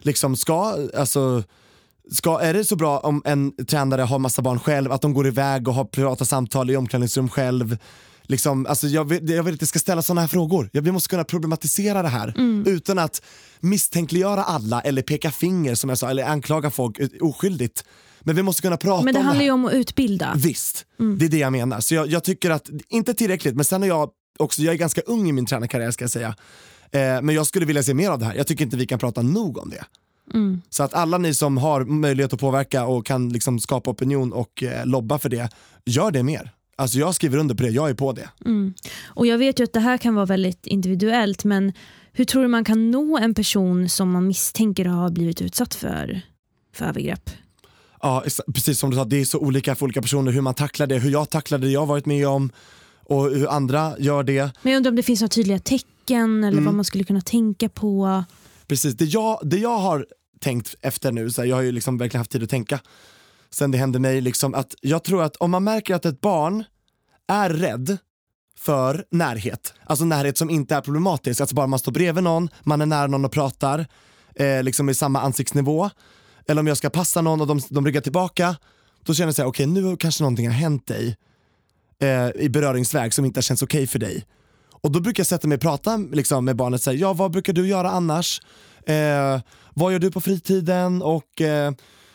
Liksom 0.00 0.36
ska, 0.36 0.76
alltså, 0.96 1.42
ska, 2.10 2.40
är 2.40 2.54
det 2.54 2.64
så 2.64 2.76
bra 2.76 2.98
om 2.98 3.22
en 3.24 3.66
tränare 3.66 4.02
har 4.02 4.18
massa 4.18 4.42
barn 4.42 4.58
själv, 4.60 4.92
att 4.92 5.02
de 5.02 5.14
går 5.14 5.26
iväg 5.26 5.68
och 5.68 5.74
har 5.74 5.84
privata 5.84 6.24
samtal 6.24 6.70
i 6.70 6.76
omklädningsrum 6.76 7.28
själv? 7.28 7.78
Liksom, 8.22 8.66
alltså 8.66 8.86
jag, 8.86 9.04
vill, 9.04 9.30
jag 9.30 9.42
vill 9.42 9.54
att 9.54 9.60
det 9.60 9.66
ska 9.66 9.78
ställa 9.78 10.02
sådana 10.02 10.20
här 10.20 10.28
frågor. 10.28 10.70
Vi 10.72 10.92
måste 10.92 11.08
kunna 11.08 11.24
problematisera 11.24 12.02
det 12.02 12.08
här 12.08 12.34
utan 12.66 12.98
att 12.98 13.22
misstänkliggöra 13.60 14.44
alla 14.44 14.80
eller 14.80 15.02
peka 15.02 15.30
finger 15.30 15.74
som 15.74 15.90
jag 15.90 15.98
sa, 15.98 16.10
eller 16.10 16.24
anklaga 16.24 16.70
folk 16.70 16.98
eh, 16.98 17.08
oskyldigt. 17.20 17.84
Men 18.24 18.36
vi 18.36 18.42
måste 18.42 18.62
kunna 18.62 18.76
prata 18.76 19.04
Men 19.04 19.14
det 19.14 19.20
om 19.20 19.24
det 19.24 19.28
handlar 19.28 19.40
här. 19.40 19.46
ju 19.46 19.52
om 19.52 19.64
att 19.64 19.72
utbilda. 19.72 20.34
Visst, 20.36 20.86
det 21.18 21.24
är 21.24 21.28
det 21.28 21.38
jag 21.38 21.52
menar. 21.52 21.80
Så 21.80 21.94
jag, 21.94 22.06
jag 22.10 22.24
tycker 22.24 22.50
att, 22.50 22.70
inte 22.88 23.14
tillräckligt, 23.14 23.54
men 23.54 23.64
sen 23.64 23.82
är 23.82 23.86
jag 23.86 24.10
också, 24.38 24.62
jag 24.62 24.74
är 24.74 24.78
ganska 24.78 25.00
ung 25.00 25.28
i 25.28 25.32
min 25.32 25.46
tränarkarriär 25.46 25.90
ska 25.90 26.04
jag 26.04 26.10
säga. 26.10 26.34
Eh, 26.92 27.00
men 27.22 27.28
jag 27.28 27.46
skulle 27.46 27.66
vilja 27.66 27.82
se 27.82 27.94
mer 27.94 28.10
av 28.10 28.18
det 28.18 28.24
här. 28.24 28.34
Jag 28.34 28.46
tycker 28.46 28.64
inte 28.64 28.76
vi 28.76 28.86
kan 28.86 28.98
prata 28.98 29.22
nog 29.22 29.58
om 29.58 29.70
det. 29.70 29.84
Så 30.70 30.82
att 30.82 30.94
alla 30.94 31.18
ni 31.18 31.34
som 31.34 31.56
har 31.56 31.84
möjlighet 31.84 32.32
att 32.32 32.40
påverka 32.40 32.84
och 32.86 33.06
kan 33.06 33.28
liksom 33.28 33.58
skapa 33.60 33.90
opinion 33.90 34.32
och 34.32 34.62
eh, 34.62 34.86
lobba 34.86 35.18
för 35.18 35.28
det, 35.28 35.48
gör 35.84 36.10
det 36.10 36.22
mer. 36.22 36.50
Alltså 36.76 36.98
jag 36.98 37.14
skriver 37.14 37.38
under 37.38 37.54
på 37.54 37.62
det, 37.62 37.68
jag 37.68 37.90
är 37.90 37.94
på 37.94 38.12
det. 38.12 38.28
Och 39.06 39.26
jag 39.26 39.38
vet 39.38 39.60
ju 39.60 39.64
att 39.64 39.72
det 39.72 39.80
här 39.80 39.98
kan 39.98 40.14
vara 40.14 40.26
väldigt 40.26 40.66
individuellt 40.66 41.44
men 41.44 41.72
hur 42.12 42.24
tror 42.24 42.42
du 42.42 42.48
man 42.48 42.64
kan 42.64 42.90
nå 42.90 43.18
en 43.18 43.34
person 43.34 43.88
som 43.88 44.10
man 44.10 44.26
misstänker 44.26 44.84
har 44.84 45.10
blivit 45.10 45.42
utsatt 45.42 45.74
för, 45.74 46.20
för 46.74 46.84
övergrepp? 46.84 47.30
Ja, 48.06 48.24
precis 48.54 48.78
som 48.78 48.90
du 48.90 48.96
sa, 48.96 49.04
det 49.04 49.20
är 49.20 49.24
så 49.24 49.38
olika 49.38 49.74
för 49.74 49.84
olika 49.84 50.02
personer 50.02 50.32
hur 50.32 50.40
man 50.40 50.54
tacklar 50.54 50.86
det, 50.86 50.98
hur 50.98 51.10
jag 51.10 51.30
tacklar 51.30 51.58
det 51.58 51.68
jag 51.68 51.86
varit 51.86 52.06
med 52.06 52.28
om 52.28 52.50
och 53.04 53.24
hur 53.30 53.48
andra 53.48 53.98
gör 53.98 54.22
det. 54.22 54.50
Men 54.62 54.72
jag 54.72 54.76
undrar 54.76 54.90
om 54.92 54.96
det 54.96 55.02
finns 55.02 55.20
några 55.20 55.28
tydliga 55.28 55.58
tecken 55.58 56.44
eller 56.44 56.52
Mm. 56.52 56.64
vad 56.64 56.74
man 56.74 56.84
skulle 56.84 57.04
kunna 57.04 57.20
tänka 57.20 57.68
på. 57.68 58.24
Precis, 58.66 58.94
det 58.94 59.04
jag, 59.04 59.40
det 59.42 59.58
jag 59.58 59.78
har 59.78 60.06
tänkt 60.40 60.74
efter 60.80 61.12
nu, 61.12 61.30
så 61.30 61.40
här, 61.42 61.48
jag 61.48 61.56
har 61.56 61.62
ju 61.62 61.72
liksom 61.72 61.98
verkligen 61.98 62.20
haft 62.20 62.30
tid 62.30 62.42
att 62.42 62.50
tänka 62.50 62.80
sen 63.50 63.70
det 63.70 63.78
hände 63.78 63.98
mig, 63.98 64.20
liksom, 64.20 64.54
att 64.54 64.74
jag 64.80 65.04
tror 65.04 65.22
att 65.22 65.36
om 65.36 65.50
man 65.50 65.64
märker 65.64 65.94
att 65.94 66.04
ett 66.04 66.20
barn 66.20 66.64
är 67.28 67.50
rädd 67.50 67.96
för 68.58 69.04
närhet, 69.10 69.74
alltså 69.86 70.04
närhet 70.04 70.38
som 70.38 70.50
inte 70.50 70.74
är 70.74 70.80
problematisk, 70.80 71.40
alltså 71.40 71.54
bara 71.56 71.66
man 71.66 71.78
står 71.78 71.92
bredvid 71.92 72.24
någon, 72.24 72.48
man 72.62 72.80
är 72.80 72.86
nära 72.86 73.06
någon 73.06 73.24
och 73.24 73.32
pratar, 73.32 73.86
eh, 74.34 74.62
liksom 74.62 74.88
i 74.88 74.94
samma 74.94 75.20
ansiktsnivå, 75.20 75.90
eller 76.46 76.60
om 76.60 76.66
jag 76.66 76.76
ska 76.76 76.90
passa 76.90 77.20
någon 77.20 77.40
och 77.40 77.46
de, 77.46 77.60
de 77.70 77.86
ryggar 77.86 78.00
tillbaka, 78.00 78.56
då 79.04 79.14
känner 79.14 79.28
jag 79.28 79.34
såhär, 79.34 79.48
okej 79.48 79.66
nu 79.66 79.96
kanske 79.96 80.22
någonting 80.22 80.46
har 80.46 80.54
hänt 80.54 80.86
dig 80.86 81.16
eh, 82.02 82.28
i 82.42 82.48
beröringsväg 82.48 83.14
som 83.14 83.24
inte 83.24 83.38
har 83.38 83.42
känts 83.42 83.62
okej 83.62 83.86
för 83.86 83.98
dig. 83.98 84.24
Och 84.70 84.92
då 84.92 85.00
brukar 85.00 85.20
jag 85.20 85.26
sätta 85.26 85.48
mig 85.48 85.56
och 85.56 85.62
prata 85.62 85.96
liksom, 85.96 86.44
med 86.44 86.56
barnet, 86.56 86.82
säga, 86.82 86.98
ja 86.98 87.12
vad 87.12 87.30
brukar 87.30 87.52
du 87.52 87.68
göra 87.68 87.90
annars? 87.90 88.40
Eh, 88.86 89.40
vad 89.74 89.92
gör 89.92 89.98
du 89.98 90.10
på 90.10 90.20
fritiden? 90.20 91.02
Och 91.02 91.40
eh, 91.40 91.72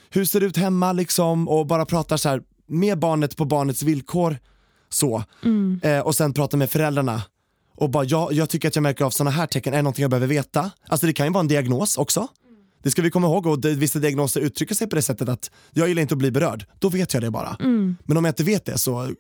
hur 0.10 0.26
ser 0.26 0.40
det 0.40 0.46
ut 0.46 0.58
hemma? 0.58 0.94
Liksom? 0.94 1.48
Och 1.48 1.68
bara 1.68 1.86
prata 1.86 2.18
så 2.18 2.30
här, 2.30 2.42
med 2.68 3.00
barnet 3.00 3.38
på 3.38 3.46
barnets 3.46 3.84
villkor. 3.84 4.38
Så. 4.90 5.24
Eh, 5.82 6.00
och 6.00 6.16
sen 6.16 6.34
prata 6.34 6.58
med 6.58 6.70
föräldrarna. 6.70 7.22
Och 7.76 7.90
bara, 7.90 8.04
ja, 8.04 8.30
jag 8.32 8.50
tycker 8.50 8.68
att 8.68 8.76
jag 8.76 8.84
märker 8.84 9.06
av 9.06 9.10
sådana 9.10 9.32
här 9.32 9.48
tecken, 9.48 9.74
är 9.74 9.78
det 9.78 9.84
någonting 9.84 10.02
jag 10.02 10.12
behöver 10.12 10.28
veta? 10.28 10.72
Alltså 10.88 11.06
det 11.06 11.14
kan 11.14 11.26
ju 11.26 11.32
vara 11.32 11.42
en 11.42 11.48
diagnos 11.48 11.98
också. 11.98 12.28
Det 12.84 12.92
ska 12.92 13.02
vi 13.02 13.12
komma 13.12 13.28
ihåg 13.28 13.46
och 13.46 13.66
vissa 13.66 14.00
diagnoser 14.00 14.42
uttrycker 14.42 14.76
sig 14.76 14.88
på 14.88 14.96
det 14.96 15.02
sättet 15.02 15.30
att 15.30 15.52
jag 15.72 15.88
gillar 15.88 16.02
inte 16.02 16.14
att 16.14 16.18
bli 16.20 16.32
berörd, 16.32 16.66
då 16.80 16.90
vet 16.90 17.14
jag 17.14 17.24
det 17.24 17.32
bara. 17.32 17.58
Men 18.04 18.18
om 18.18 18.26
jag 18.26 18.32
inte 18.32 18.44
vet 18.44 18.66
det 18.66 18.78
så 18.78 19.14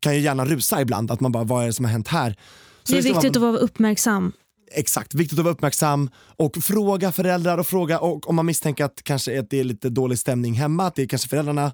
kan 0.00 0.12
jag 0.12 0.22
gärna 0.22 0.44
rusa 0.44 0.80
ibland, 0.80 1.10
att 1.10 1.20
man 1.20 1.32
bara, 1.32 1.44
vad 1.44 1.62
är 1.62 1.66
det 1.66 1.72
som 1.72 1.84
har 1.84 1.92
hänt 1.92 2.08
här? 2.08 2.36
Så 2.82 2.92
Det 2.92 2.98
är 2.98 3.02
viktigt 3.02 3.22
man, 3.22 3.30
att 3.30 3.36
vara 3.36 3.56
uppmärksam. 3.56 4.32
Exakt, 4.72 5.14
viktigt 5.14 5.38
att 5.38 5.44
vara 5.44 5.54
uppmärksam 5.54 6.10
och 6.16 6.56
fråga 6.56 7.12
föräldrar 7.12 7.58
och 7.58 7.66
fråga 7.66 7.98
och 7.98 8.28
om 8.28 8.36
man 8.36 8.46
misstänker 8.46 8.84
att 8.84 9.02
kanske 9.02 9.40
att 9.40 9.50
det 9.50 9.60
är 9.60 9.64
lite 9.64 9.90
dålig 9.90 10.18
stämning 10.18 10.54
hemma, 10.54 10.86
att 10.86 10.94
det 10.94 11.02
är 11.02 11.06
kanske 11.06 11.28
föräldrarna 11.28 11.72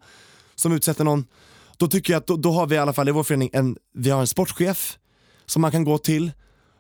som 0.54 0.72
utsätter 0.72 1.04
någon. 1.04 1.24
Då 1.76 1.88
tycker 1.88 2.12
jag 2.12 2.20
att 2.20 2.26
då, 2.26 2.36
då 2.36 2.52
har 2.52 2.66
vi 2.66 2.74
i 2.74 2.78
alla 2.78 2.92
fall 2.92 3.08
i 3.08 3.12
vår 3.12 3.22
förening 3.22 3.50
en, 3.52 3.76
vi 3.94 4.10
har 4.10 4.20
en 4.20 4.26
sportchef 4.26 4.98
som 5.46 5.62
man 5.62 5.70
kan 5.70 5.84
gå 5.84 5.98
till 5.98 6.32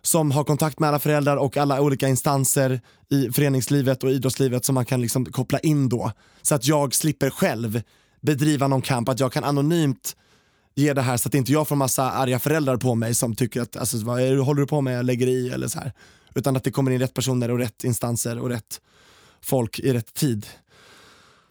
som 0.02 0.30
har 0.30 0.44
kontakt 0.44 0.78
med 0.78 0.88
alla 0.88 0.98
föräldrar 0.98 1.36
och 1.36 1.56
alla 1.56 1.80
olika 1.80 2.08
instanser 2.08 2.80
i 3.08 3.32
föreningslivet 3.32 4.04
och 4.04 4.10
idrottslivet 4.10 4.64
som 4.64 4.74
man 4.74 4.84
kan 4.84 5.00
liksom 5.00 5.24
koppla 5.26 5.58
in 5.58 5.88
då. 5.88 6.12
Så 6.42 6.54
att 6.54 6.66
jag 6.66 6.94
slipper 6.94 7.30
själv 7.30 7.82
bedriva 8.20 8.68
någon 8.68 8.82
kamp, 8.82 9.08
att 9.08 9.20
jag 9.20 9.32
kan 9.32 9.44
anonymt 9.44 10.16
ge 10.74 10.92
det 10.92 11.02
här 11.02 11.16
så 11.16 11.28
att 11.28 11.34
inte 11.34 11.52
jag 11.52 11.68
får 11.68 11.76
massa 11.76 12.10
arga 12.10 12.38
föräldrar 12.38 12.76
på 12.76 12.94
mig 12.94 13.14
som 13.14 13.34
tycker 13.34 13.60
att 13.60 13.76
alltså, 13.76 13.96
vad 13.96 14.20
är, 14.20 14.36
håller 14.36 14.60
du 14.60 14.66
på 14.66 14.80
med, 14.80 14.98
jag 14.98 15.04
lägger 15.04 15.26
i 15.26 15.48
eller 15.48 15.68
så 15.68 15.78
här. 15.78 15.92
Utan 16.34 16.56
att 16.56 16.64
det 16.64 16.70
kommer 16.70 16.90
in 16.90 17.00
rätt 17.00 17.14
personer 17.14 17.50
och 17.50 17.58
rätt 17.58 17.84
instanser 17.84 18.38
och 18.38 18.48
rätt 18.48 18.80
folk 19.40 19.78
i 19.78 19.92
rätt 19.92 20.14
tid. 20.14 20.46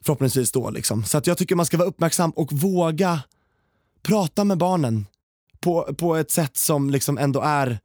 Förhoppningsvis 0.01 0.51
då 0.51 0.69
liksom. 0.69 1.03
Så 1.03 1.17
att 1.17 1.27
jag 1.27 1.37
tycker 1.37 1.55
man 1.55 1.65
ska 1.65 1.77
vara 1.77 1.87
uppmärksam 1.87 2.31
och 2.31 2.53
våga 2.53 3.21
prata 4.03 4.43
med 4.43 4.57
barnen 4.57 5.05
på, 5.59 5.95
på 5.97 6.15
ett 6.15 6.31
sätt 6.31 6.57
som 6.57 6.89
liksom 6.89 7.17
ändå 7.17 7.41
är 7.41 7.79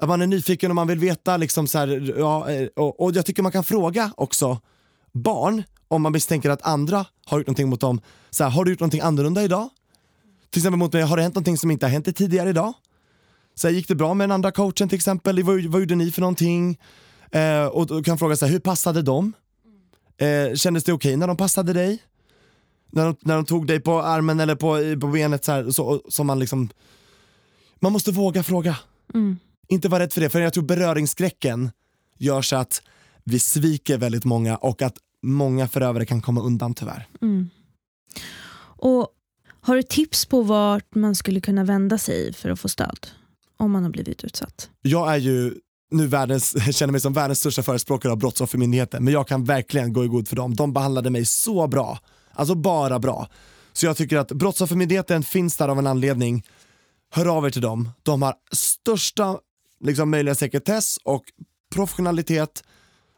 att 0.00 0.08
man 0.08 0.22
är 0.22 0.26
nyfiken 0.26 0.70
och 0.70 0.74
man 0.74 0.86
vill 0.86 0.98
veta 0.98 1.36
liksom 1.36 1.66
så 1.66 1.78
här, 1.78 2.14
ja, 2.18 2.50
eh, 2.50 2.68
och, 2.76 3.00
och 3.00 3.12
jag 3.12 3.26
tycker 3.26 3.42
man 3.42 3.52
kan 3.52 3.64
fråga 3.64 4.12
också 4.16 4.60
barn 5.12 5.62
om 5.88 6.02
man 6.02 6.12
misstänker 6.12 6.50
att 6.50 6.62
andra 6.62 7.06
har 7.26 7.38
gjort 7.38 7.46
någonting 7.46 7.68
mot 7.68 7.80
dem. 7.80 8.00
Så 8.30 8.44
här, 8.44 8.50
har 8.50 8.64
du 8.64 8.70
gjort 8.70 8.80
någonting 8.80 9.00
annorlunda 9.00 9.42
idag? 9.42 9.68
Till 10.50 10.60
exempel 10.60 10.78
mot 10.78 10.92
mig, 10.92 11.02
har 11.02 11.16
det 11.16 11.22
hänt 11.22 11.34
någonting 11.34 11.58
som 11.58 11.70
inte 11.70 11.86
har 11.86 11.90
hänt 11.90 12.16
tidigare 12.16 12.50
idag? 12.50 12.72
Så 13.54 13.68
här, 13.68 13.74
gick 13.74 13.88
det 13.88 13.94
bra 13.94 14.14
med 14.14 14.28
den 14.28 14.34
andra 14.34 14.52
coachen 14.52 14.88
till 14.88 14.96
exempel? 14.96 15.42
Vad, 15.42 15.64
vad 15.64 15.80
gjorde 15.80 15.94
ni 15.94 16.12
för 16.12 16.20
någonting? 16.20 16.78
Eh, 17.30 17.66
och 17.66 17.86
du 17.86 18.02
kan 18.02 18.18
fråga 18.18 18.36
så 18.36 18.46
här, 18.46 18.52
hur 18.52 18.60
passade 18.60 19.02
de? 19.02 19.32
Eh, 20.18 20.54
kändes 20.54 20.84
det 20.84 20.92
okej 20.92 21.08
okay 21.08 21.16
när 21.16 21.26
de 21.26 21.36
passade 21.36 21.72
dig? 21.72 22.02
När 22.90 23.04
de, 23.04 23.16
när 23.20 23.34
de 23.34 23.44
tog 23.44 23.66
dig 23.66 23.80
på 23.80 24.02
armen 24.02 24.40
eller 24.40 24.54
på, 24.54 25.00
på 25.00 25.06
benet 25.06 25.44
så, 25.44 25.52
här, 25.52 25.70
så 25.70 26.02
som 26.08 26.26
man 26.26 26.38
liksom 26.38 26.68
Man 27.80 27.92
måste 27.92 28.12
våga 28.12 28.42
fråga. 28.42 28.76
Mm. 29.14 29.38
Inte 29.70 29.88
vara 29.88 30.02
rädd 30.02 30.12
för 30.12 30.20
det, 30.20 30.30
för 30.30 30.40
jag 30.40 30.52
tror 30.52 30.64
beröringsskräcken 30.64 31.70
gör 32.18 32.42
så 32.42 32.56
att 32.56 32.82
vi 33.24 33.38
sviker 33.38 33.98
väldigt 33.98 34.24
många 34.24 34.56
och 34.56 34.82
att 34.82 34.94
många 35.22 35.68
förövare 35.68 36.06
kan 36.06 36.22
komma 36.22 36.40
undan 36.40 36.74
tyvärr. 36.74 37.08
Mm. 37.22 37.50
Och 38.82 39.08
Har 39.60 39.76
du 39.76 39.82
tips 39.82 40.26
på 40.26 40.42
vart 40.42 40.94
man 40.94 41.14
skulle 41.14 41.40
kunna 41.40 41.64
vända 41.64 41.98
sig 41.98 42.32
för 42.32 42.50
att 42.50 42.60
få 42.60 42.68
stöd? 42.68 43.06
Om 43.56 43.70
man 43.70 43.82
har 43.82 43.90
blivit 43.90 44.24
utsatt. 44.24 44.70
Jag 44.82 45.12
är 45.12 45.16
ju 45.16 45.54
nu 45.90 46.06
världens, 46.06 46.56
känner 46.76 46.92
mig 46.92 47.00
som 47.00 47.12
världens 47.12 47.38
största 47.38 47.62
förespråkare 47.62 48.12
av 48.12 48.18
Brottsoffermyndigheten 48.18 49.04
men 49.04 49.12
jag 49.12 49.28
kan 49.28 49.44
verkligen 49.44 49.92
gå 49.92 50.04
i 50.04 50.08
god 50.08 50.28
för 50.28 50.36
dem. 50.36 50.54
De 50.54 50.72
behandlade 50.72 51.10
mig 51.10 51.24
så 51.24 51.66
bra. 51.66 51.98
Alltså 52.32 52.54
bara 52.54 52.98
bra. 52.98 53.28
Så 53.72 53.86
jag 53.86 53.96
tycker 53.96 54.16
att 54.18 54.32
Brottsoffermyndigheten 54.32 55.22
finns 55.22 55.56
där 55.56 55.68
av 55.68 55.78
en 55.78 55.86
anledning. 55.86 56.46
Hör 57.10 57.26
av 57.26 57.46
er 57.46 57.50
till 57.50 57.62
dem. 57.62 57.88
De 58.02 58.22
har 58.22 58.34
största 58.52 59.38
liksom, 59.80 60.10
möjliga 60.10 60.34
sekretess 60.34 60.96
och 61.04 61.24
professionalitet. 61.74 62.64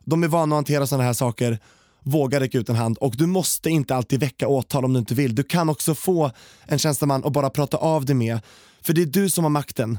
De 0.04 0.24
är 0.24 0.28
vana 0.28 0.54
att 0.54 0.56
hantera 0.56 0.86
sådana 0.86 1.04
här 1.04 1.12
saker. 1.12 1.58
Våga 2.00 2.40
räcka 2.40 2.58
ut 2.58 2.68
en 2.68 2.76
hand 2.76 2.98
och 2.98 3.14
du 3.16 3.26
måste 3.26 3.70
inte 3.70 3.94
alltid 3.94 4.20
väcka 4.20 4.48
åtal 4.48 4.84
om 4.84 4.92
du 4.92 4.98
inte 4.98 5.14
vill. 5.14 5.34
Du 5.34 5.42
kan 5.42 5.68
också 5.68 5.94
få 5.94 6.30
en 6.66 6.78
tjänsteman 6.78 7.24
att 7.24 7.32
bara 7.32 7.50
prata 7.50 7.76
av 7.76 8.04
det 8.04 8.14
med. 8.14 8.40
För 8.80 8.92
det 8.92 9.02
är 9.02 9.06
du 9.06 9.30
som 9.30 9.44
har 9.44 9.50
makten. 9.50 9.98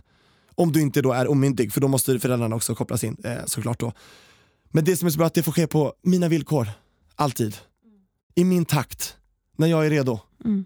Om 0.55 0.72
du 0.72 0.82
inte 0.82 1.01
då 1.01 1.11
är 1.11 1.28
omyndig, 1.28 1.74
för 1.74 1.82
då 1.82 1.88
måste 1.88 2.20
föräldrarna 2.20 2.55
också 2.55 2.76
kopplas 2.76 3.03
in 3.03 3.18
eh, 3.24 3.38
såklart 3.45 3.80
då. 3.80 3.93
Men 4.72 4.86
det 4.86 4.97
som 4.97 5.05
är 5.05 5.11
så 5.11 5.18
bra 5.18 5.26
är 5.26 5.28
att 5.28 5.34
det 5.34 5.43
får 5.43 5.51
ske 5.51 5.68
på 5.68 5.93
mina 6.03 6.28
villkor. 6.28 6.70
Alltid. 7.16 7.57
I 8.36 8.43
min 8.43 8.66
takt. 8.66 9.18
När 9.57 9.68
jag 9.68 9.86
är 9.86 9.89
redo. 9.89 10.20
Mm. 10.45 10.66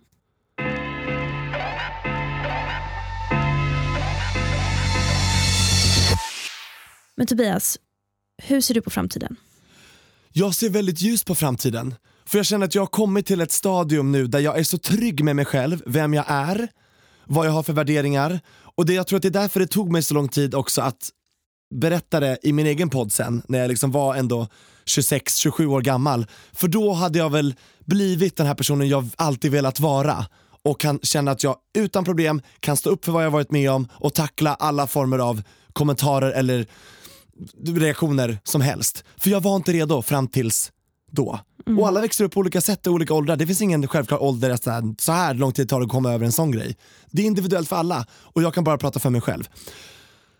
Men 7.17 7.27
Tobias, 7.27 7.77
hur 8.43 8.61
ser 8.61 8.73
du 8.73 8.81
på 8.81 8.89
framtiden? 8.89 9.35
Jag 10.33 10.55
ser 10.55 10.69
väldigt 10.69 11.01
ljust 11.01 11.25
på 11.25 11.35
framtiden. 11.35 11.95
För 12.25 12.37
jag 12.37 12.45
känner 12.45 12.65
att 12.65 12.75
jag 12.75 12.81
har 12.81 12.87
kommit 12.87 13.25
till 13.25 13.41
ett 13.41 13.51
stadium 13.51 14.11
nu 14.11 14.27
där 14.27 14.39
jag 14.39 14.59
är 14.59 14.63
så 14.63 14.77
trygg 14.77 15.23
med 15.23 15.35
mig 15.35 15.45
själv, 15.45 15.83
vem 15.85 16.13
jag 16.13 16.25
är, 16.27 16.67
vad 17.25 17.47
jag 17.47 17.51
har 17.51 17.63
för 17.63 17.73
värderingar. 17.73 18.39
Och 18.75 18.85
det, 18.85 18.93
jag 18.93 19.07
tror 19.07 19.17
att 19.17 19.21
det 19.21 19.27
är 19.27 19.41
därför 19.41 19.59
det 19.59 19.67
tog 19.67 19.91
mig 19.91 20.03
så 20.03 20.13
lång 20.13 20.29
tid 20.29 20.55
också 20.55 20.81
att 20.81 21.09
berätta 21.75 22.19
det 22.19 22.37
i 22.43 22.53
min 22.53 22.67
egen 22.67 22.89
podd 22.89 23.11
sen, 23.11 23.41
när 23.47 23.59
jag 23.59 23.67
liksom 23.67 23.91
var 23.91 24.15
ändå 24.15 24.47
26-27 24.85 25.65
år 25.65 25.81
gammal. 25.81 26.25
För 26.53 26.67
då 26.67 26.93
hade 26.93 27.19
jag 27.19 27.29
väl 27.29 27.55
blivit 27.85 28.35
den 28.35 28.47
här 28.47 28.55
personen 28.55 28.89
jag 28.89 29.09
alltid 29.15 29.51
velat 29.51 29.79
vara 29.79 30.25
och 30.63 30.79
kan 30.79 30.99
känna 31.03 31.31
att 31.31 31.43
jag 31.43 31.55
utan 31.77 32.05
problem 32.05 32.41
kan 32.59 32.77
stå 32.77 32.89
upp 32.89 33.05
för 33.05 33.11
vad 33.11 33.25
jag 33.25 33.31
varit 33.31 33.51
med 33.51 33.71
om 33.71 33.87
och 33.91 34.13
tackla 34.13 34.55
alla 34.55 34.87
former 34.87 35.19
av 35.19 35.41
kommentarer 35.73 36.31
eller 36.31 36.65
reaktioner 37.65 38.39
som 38.43 38.61
helst. 38.61 39.03
För 39.17 39.29
jag 39.29 39.41
var 39.41 39.55
inte 39.55 39.73
redo 39.73 40.01
fram 40.01 40.27
tills 40.27 40.71
då. 41.11 41.39
Mm. 41.67 41.79
Och 41.79 41.87
alla 41.87 42.01
växer 42.01 42.23
upp 42.23 42.33
på 42.33 42.39
olika 42.39 42.61
sätt 42.61 42.87
och 42.87 42.93
olika 42.93 43.13
åldrar. 43.13 43.35
Det 43.35 43.47
finns 43.47 43.61
ingen 43.61 43.87
självklar 43.87 44.23
ålder, 44.23 44.49
att 44.49 44.63
så 45.01 45.11
här 45.11 45.33
lång 45.33 45.51
tid 45.51 45.69
tar 45.69 45.79
det 45.79 45.85
att 45.85 45.91
komma 45.91 46.13
över 46.13 46.25
en 46.25 46.31
sån 46.31 46.51
grej. 46.51 46.75
Det 47.11 47.21
är 47.21 47.25
individuellt 47.25 47.69
för 47.69 47.75
alla 47.75 48.05
och 48.11 48.41
jag 48.41 48.53
kan 48.53 48.63
bara 48.63 48.77
prata 48.77 48.99
för 48.99 49.09
mig 49.09 49.21
själv. 49.21 49.49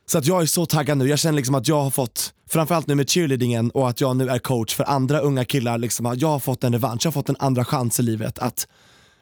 Så 0.06 0.18
att 0.18 0.26
jag 0.26 0.42
är 0.42 0.46
så 0.46 0.66
taggad 0.66 0.98
nu, 0.98 1.08
jag 1.08 1.20
känner 1.20 1.36
liksom 1.36 1.56
att 1.56 1.68
jag 1.68 1.82
har 1.84 1.92
fått, 1.92 2.34
framförallt 2.50 2.88
nu 2.88 2.96
med 2.96 3.10
cheerleadingen 3.10 3.72
och 3.72 3.90
att 3.90 4.02
jag 4.02 4.16
nu 4.16 4.30
är 4.30 4.40
coach 4.40 4.76
för 4.76 4.84
andra 4.84 5.20
unga 5.20 5.46
killar, 5.46 5.78
liksom, 5.78 6.06
att 6.06 6.22
jag 6.22 6.28
har 6.28 6.40
fått 6.40 6.64
en 6.64 6.74
revansch, 6.74 7.06
jag 7.06 7.12
har 7.12 7.14
fått 7.14 7.30
en 7.30 7.36
andra 7.40 7.66
chans 7.66 8.00
i 8.00 8.04
livet 8.04 8.40
att 8.40 8.68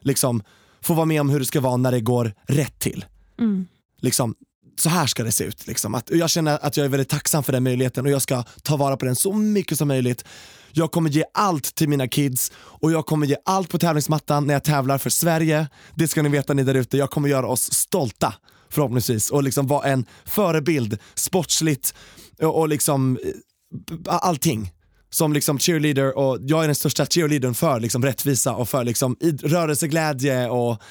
liksom 0.02 0.44
få 0.82 0.94
vara 0.94 1.06
med 1.06 1.22
om 1.22 1.30
hur 1.30 1.40
det 1.40 1.46
ska 1.46 1.62
vara 1.62 1.78
när 1.78 1.92
det 1.92 2.02
går 2.02 2.34
rätt 2.48 2.80
till. 2.80 3.06
Mm. 3.40 3.68
Liksom, 4.02 4.36
så 4.78 4.90
här 4.90 5.08
ska 5.08 5.24
det 5.24 5.32
se 5.32 5.44
ut. 5.44 5.68
Liksom. 5.68 5.96
Att, 5.96 6.10
jag 6.10 6.30
känner 6.30 6.66
att 6.66 6.78
jag 6.78 6.86
är 6.86 6.90
väldigt 6.90 7.10
tacksam 7.10 7.44
för 7.44 7.52
den 7.52 7.64
möjligheten 7.64 8.06
och 8.06 8.12
jag 8.12 8.22
ska 8.22 8.44
ta 8.64 8.78
vara 8.78 8.98
på 8.98 9.06
den 9.06 9.16
så 9.16 9.34
mycket 9.34 9.78
som 9.78 9.88
möjligt. 9.88 10.26
Jag 10.72 10.92
kommer 10.92 11.10
ge 11.10 11.24
allt 11.34 11.76
till 11.76 11.90
mina 11.90 12.08
kids 12.08 12.52
och 12.58 12.92
jag 12.92 13.06
kommer 13.06 13.28
ge 13.28 13.36
allt 13.46 13.70
på 13.70 13.80
tävlingsmattan 13.80 14.48
när 14.48 14.54
jag 14.54 14.64
tävlar 14.64 14.98
för 14.98 15.10
Sverige. 15.10 15.68
Det 15.96 16.08
ska 16.08 16.22
ni 16.22 16.30
veta 16.30 16.54
ni 16.54 16.64
där 16.64 16.74
ute, 16.74 16.98
jag 16.98 17.10
kommer 17.10 17.30
göra 17.30 17.48
oss 17.48 17.74
stolta 17.74 18.34
förhoppningsvis 18.70 19.32
och 19.32 19.44
liksom 19.44 19.68
vara 19.68 19.88
en 19.88 20.06
förebild 20.26 20.98
sportsligt 21.16 21.94
och, 22.42 22.60
och 22.60 22.70
liksom 22.70 23.20
eh, 23.24 24.00
allting 24.08 24.72
som 25.10 25.34
liksom 25.34 25.60
cheerleader 25.60 26.18
och 26.18 26.38
jag 26.42 26.64
är 26.64 26.68
den 26.68 26.76
största 26.76 27.06
cheerleadern 27.06 27.54
för 27.54 27.80
liksom 27.80 28.04
rättvisa 28.04 28.56
och 28.56 28.70
för 28.70 28.84
liksom 28.84 29.18
rörelseglädje 29.44 30.50
och 30.50 30.82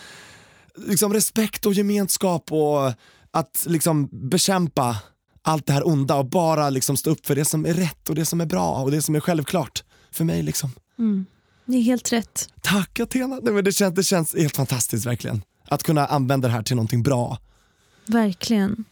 liksom 0.76 1.12
respekt 1.12 1.66
och 1.66 1.74
gemenskap 1.74 2.52
och 2.52 2.92
att 3.34 3.66
liksom 3.68 4.08
bekämpa 4.12 4.96
allt 5.42 5.66
det 5.66 5.72
här 5.72 5.86
onda 5.86 6.16
och 6.16 6.26
bara 6.26 6.70
liksom 6.70 6.96
stå 6.96 7.10
upp 7.10 7.26
för 7.26 7.34
det 7.34 7.44
som 7.44 7.66
är 7.66 7.74
rätt 7.74 8.08
och 8.08 8.14
det 8.14 8.24
som 8.24 8.40
är 8.40 8.46
bra 8.46 8.82
och 8.82 8.90
det 8.90 9.02
som 9.02 9.14
är 9.14 9.20
självklart 9.20 9.84
för 10.10 10.24
mig. 10.24 10.42
Liksom. 10.42 10.70
Mm. 10.98 11.26
Det 11.64 11.76
är 11.76 11.82
helt 11.82 12.12
rätt. 12.12 12.48
Tack 12.60 13.00
Athena. 13.00 13.40
Nej, 13.42 13.54
men 13.54 13.64
det, 13.64 13.72
känns, 13.72 13.94
det 13.94 14.02
känns 14.02 14.34
helt 14.34 14.56
fantastiskt 14.56 15.06
verkligen. 15.06 15.42
Att 15.68 15.82
kunna 15.82 16.06
använda 16.06 16.48
det 16.48 16.54
här 16.54 16.62
till 16.62 16.76
någonting 16.76 17.02
bra. 17.02 17.38
Verkligen. 18.06 18.84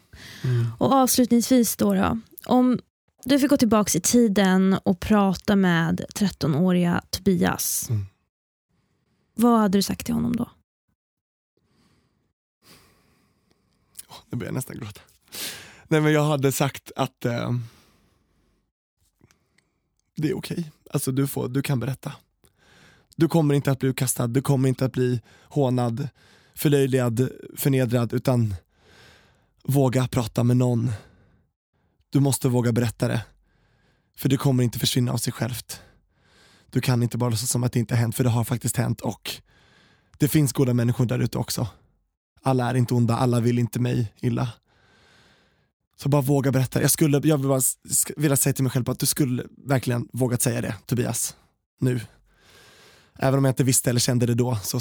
Mm. 0.45 0.67
Och 0.79 0.93
avslutningsvis 0.93 1.77
då, 1.77 1.95
då, 1.95 2.19
om 2.47 2.79
du 3.25 3.39
fick 3.39 3.51
gå 3.51 3.57
tillbaka 3.57 3.99
i 3.99 4.01
tiden 4.01 4.79
och 4.85 5.01
prata 5.01 5.57
med 5.57 6.05
13-åriga 6.15 7.03
Tobias. 7.11 7.91
Mm. 7.91 8.07
Vad 9.35 9.61
hade 9.61 9.79
du 9.79 9.83
sagt 9.83 10.07
till 10.07 10.15
honom 10.15 10.37
då? 10.37 10.51
Oh, 14.09 14.22
nu 14.33 14.39
börjar 14.39 14.49
jag 14.49 14.55
nästan 14.55 14.79
gråta. 14.79 15.01
Nej 15.89 16.01
men 16.01 16.13
jag 16.13 16.25
hade 16.25 16.53
sagt 16.53 16.93
att 16.97 17.25
eh, 17.25 17.53
det 20.17 20.29
är 20.29 20.37
okej. 20.37 20.59
Okay. 20.59 20.71
Alltså 20.91 21.13
du, 21.13 21.27
får, 21.27 21.49
du 21.49 21.63
kan 21.63 21.81
berätta. 21.81 22.13
Du 23.17 23.29
kommer 23.29 23.55
inte 23.55 23.71
att 23.71 23.79
bli 23.79 23.89
utkastad, 23.89 24.27
du 24.27 24.43
kommer 24.43 24.69
inte 24.69 24.85
att 24.85 24.93
bli 24.93 25.21
hånad, 25.43 26.09
förlöjligad, 26.55 27.29
förnedrad 27.57 28.13
utan 28.13 28.55
våga 29.63 30.09
prata 30.09 30.45
med 30.45 30.57
någon. 30.57 30.93
Du 32.11 32.21
måste 32.21 32.49
våga 32.49 32.73
berätta 32.73 33.09
det. 33.09 33.25
För 34.17 34.29
det 34.29 34.37
kommer 34.37 34.65
inte 34.65 34.79
försvinna 34.79 35.13
av 35.13 35.17
sig 35.17 35.33
självt. 35.33 35.81
Du 36.71 36.81
kan 36.81 37.03
inte 37.03 37.19
bara 37.19 37.31
låtsas 37.31 37.51
som 37.51 37.65
att 37.65 37.73
det 37.73 37.79
inte 37.79 37.95
har 37.95 38.01
hänt, 38.01 38.17
för 38.17 38.25
det 38.25 38.31
har 38.31 38.45
faktiskt 38.45 38.77
hänt 38.77 39.01
och 39.01 39.31
det 40.19 40.29
finns 40.29 40.53
goda 40.53 40.75
människor 40.75 41.07
där 41.07 41.19
ute 41.19 41.39
också. 41.39 41.69
Alla 42.43 42.71
är 42.71 42.75
inte 42.75 42.95
onda, 42.95 43.17
alla 43.17 43.41
vill 43.41 43.59
inte 43.59 43.81
mig 43.81 44.13
illa. 44.21 44.49
Så 45.97 46.09
bara 46.09 46.23
våga 46.23 46.53
berätta. 46.53 46.83
Jag 46.83 46.91
skulle, 46.91 47.21
jag 47.25 47.39
vill 47.39 47.49
bara 47.49 47.61
vilja 48.17 48.37
säga 48.37 48.53
till 48.53 48.65
mig 48.65 48.71
själv 48.71 48.91
att 48.91 48.99
du 48.99 49.07
skulle 49.07 49.45
verkligen 49.67 50.09
vågat 50.13 50.43
säga 50.43 50.61
det 50.61 50.75
Tobias, 50.87 51.37
nu. 51.81 52.01
Även 53.19 53.39
om 53.39 53.45
jag 53.45 53.53
inte 53.53 53.65
visste 53.65 53.91
eller 53.91 54.01
kände 54.01 54.27
det 54.27 54.35
då 54.35 54.59
så, 54.63 54.81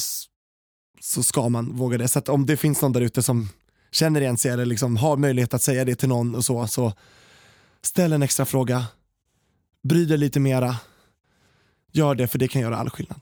så 0.99 1.24
ska 1.24 1.49
man 1.49 1.78
våga 1.78 1.97
det. 1.97 2.07
Så 2.07 2.20
att 2.20 2.30
om 2.30 2.45
det 2.45 2.57
finns 2.57 2.82
någon 2.82 2.93
där 2.93 3.01
ute 3.01 3.24
som 3.24 3.49
känner 3.91 4.22
igen 4.22 4.38
sig 4.38 4.51
eller 4.51 4.66
liksom 4.66 4.97
har 4.97 5.18
möjlighet 5.18 5.53
att 5.53 5.62
säga 5.62 5.86
det 5.86 5.95
till 5.95 6.09
någon 6.09 6.36
och 6.36 6.45
så, 6.45 6.68
så 6.68 6.93
ställ 7.82 8.14
en 8.14 8.24
extra 8.24 8.45
fråga. 8.45 8.86
Bry 9.84 10.05
dig 10.05 10.18
lite 10.18 10.39
mera. 10.39 10.76
Gör 11.91 12.16
det 12.16 12.28
för 12.28 12.39
det 12.39 12.47
kan 12.47 12.62
göra 12.62 12.78
all 12.78 12.89
skillnad. 12.89 13.20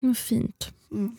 Vad 0.00 0.18
fint. 0.18 0.72
Mm. 0.90 1.16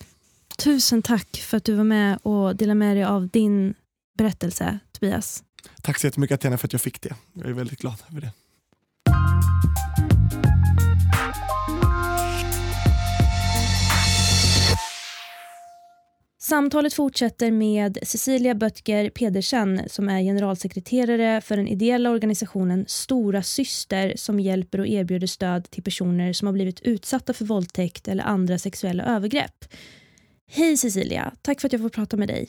Tusen 0.58 1.01
tack 1.01 1.38
för 1.38 1.58
att 1.58 1.64
du 1.64 1.74
var 1.74 1.84
med 1.84 2.18
och 2.24 2.56
delade 2.56 2.76
med 2.76 2.97
dig 2.97 3.03
av 3.03 3.28
din 3.28 3.74
berättelse, 4.18 4.80
Tobias. 4.91 5.43
Tack 5.82 5.99
så 5.99 6.08
jättemycket 6.08 6.36
Athena 6.36 6.58
för 6.58 6.68
att 6.68 6.74
jag 6.74 6.82
fick 6.82 7.01
det. 7.01 7.16
Jag 7.34 7.45
är 7.45 7.53
väldigt 7.53 7.80
glad 7.80 7.95
över 8.12 8.22
det. 8.22 8.32
Samtalet 16.47 16.93
fortsätter 16.93 17.51
med 17.51 17.97
Cecilia 18.03 18.56
Böttger 18.56 19.10
Pedersen 19.10 19.82
som 19.88 20.10
är 20.10 20.22
generalsekreterare 20.22 21.41
för 21.41 21.58
den 21.58 21.68
ideella 21.68 22.10
organisationen 22.10 22.86
Stora 22.88 23.43
Syster 23.43 24.14
som 24.16 24.39
hjälper 24.39 24.80
och 24.80 24.88
erbjuder 24.88 25.28
stöd 25.28 25.70
till 25.70 25.84
personer 25.84 26.34
som 26.34 26.45
har 26.45 26.53
blivit 26.53 26.82
utsatta 26.82 27.34
för 27.34 27.45
våldtäkt 27.45 28.08
eller 28.08 28.24
andra 28.24 28.58
sexuella 28.58 29.03
övergrepp. 29.03 29.66
Hej 30.48 30.78
Cecilia, 30.78 31.34
tack 31.41 31.62
för 31.62 31.68
att 31.68 31.74
jag 31.74 31.82
får 31.82 31.89
prata 31.89 32.18
med 32.18 32.28
dig. 32.28 32.48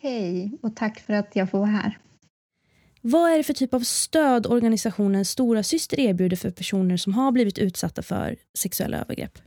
Hej 0.00 0.58
och 0.62 0.76
tack 0.76 1.00
för 1.00 1.12
att 1.12 1.36
jag 1.36 1.50
får 1.50 1.58
vara 1.58 1.70
här. 1.70 1.98
Vad 3.00 3.32
är 3.32 3.36
det 3.36 3.44
för 3.44 3.52
typ 3.52 3.74
av 3.74 3.80
stöd 3.80 4.46
organisationen 4.46 5.24
Stora 5.24 5.62
Syster 5.62 6.00
erbjuder 6.00 6.36
för 6.36 6.50
personer 6.50 6.96
som 6.96 7.14
har 7.14 7.32
blivit 7.32 7.58
utsatta 7.58 8.02
för 8.02 8.36
sexuella 8.58 8.98
övergrepp? 8.98 9.38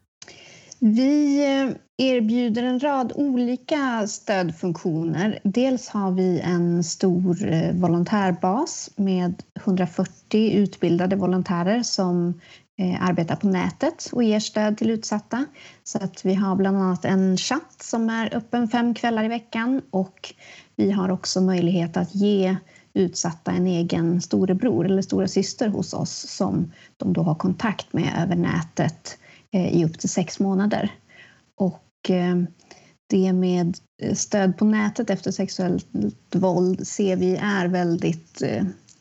Vi 0.79 1.45
eh, 1.45 1.69
erbjuder 1.97 2.63
en 2.63 2.79
rad 2.79 3.11
olika 3.15 4.07
stödfunktioner. 4.07 5.39
Dels 5.43 5.89
har 5.89 6.11
vi 6.11 6.39
en 6.39 6.83
stor 6.83 7.53
eh, 7.53 7.73
volontärbas 7.73 8.89
med 8.95 9.43
140 9.55 10.51
utbildade 10.51 11.15
volontärer 11.15 11.83
som 11.83 12.41
Eh, 12.77 13.03
arbetar 13.03 13.35
på 13.35 13.47
nätet 13.47 14.09
och 14.11 14.23
ger 14.23 14.39
stöd 14.39 14.77
till 14.77 14.89
utsatta. 14.89 15.45
Så 15.83 15.97
att 15.97 16.25
vi 16.25 16.33
har 16.33 16.55
bland 16.55 16.77
annat 16.77 17.05
en 17.05 17.37
chatt 17.37 17.75
som 17.81 18.09
är 18.09 18.35
öppen 18.35 18.67
fem 18.67 18.93
kvällar 18.93 19.23
i 19.23 19.27
veckan 19.27 19.81
och 19.89 20.33
vi 20.75 20.91
har 20.91 21.11
också 21.11 21.41
möjlighet 21.41 21.97
att 21.97 22.15
ge 22.15 22.55
utsatta 22.93 23.51
en 23.51 23.67
egen 23.67 24.21
storebror 24.21 24.85
eller 24.85 25.01
stora 25.01 25.27
syster 25.27 25.67
hos 25.67 25.93
oss 25.93 26.25
som 26.29 26.71
de 26.97 27.13
då 27.13 27.23
har 27.23 27.35
kontakt 27.35 27.93
med 27.93 28.13
över 28.23 28.35
nätet 28.35 29.17
eh, 29.51 29.75
i 29.75 29.85
upp 29.85 29.99
till 29.99 30.09
sex 30.09 30.39
månader. 30.39 30.91
Och 31.57 32.09
eh, 32.09 32.35
det 33.07 33.33
med 33.33 33.77
stöd 34.13 34.57
på 34.57 34.65
nätet 34.65 35.09
efter 35.09 35.31
sexuellt 35.31 35.87
våld 36.35 36.87
ser 36.87 37.15
vi 37.15 37.35
är 37.35 37.67
väldigt 37.67 38.41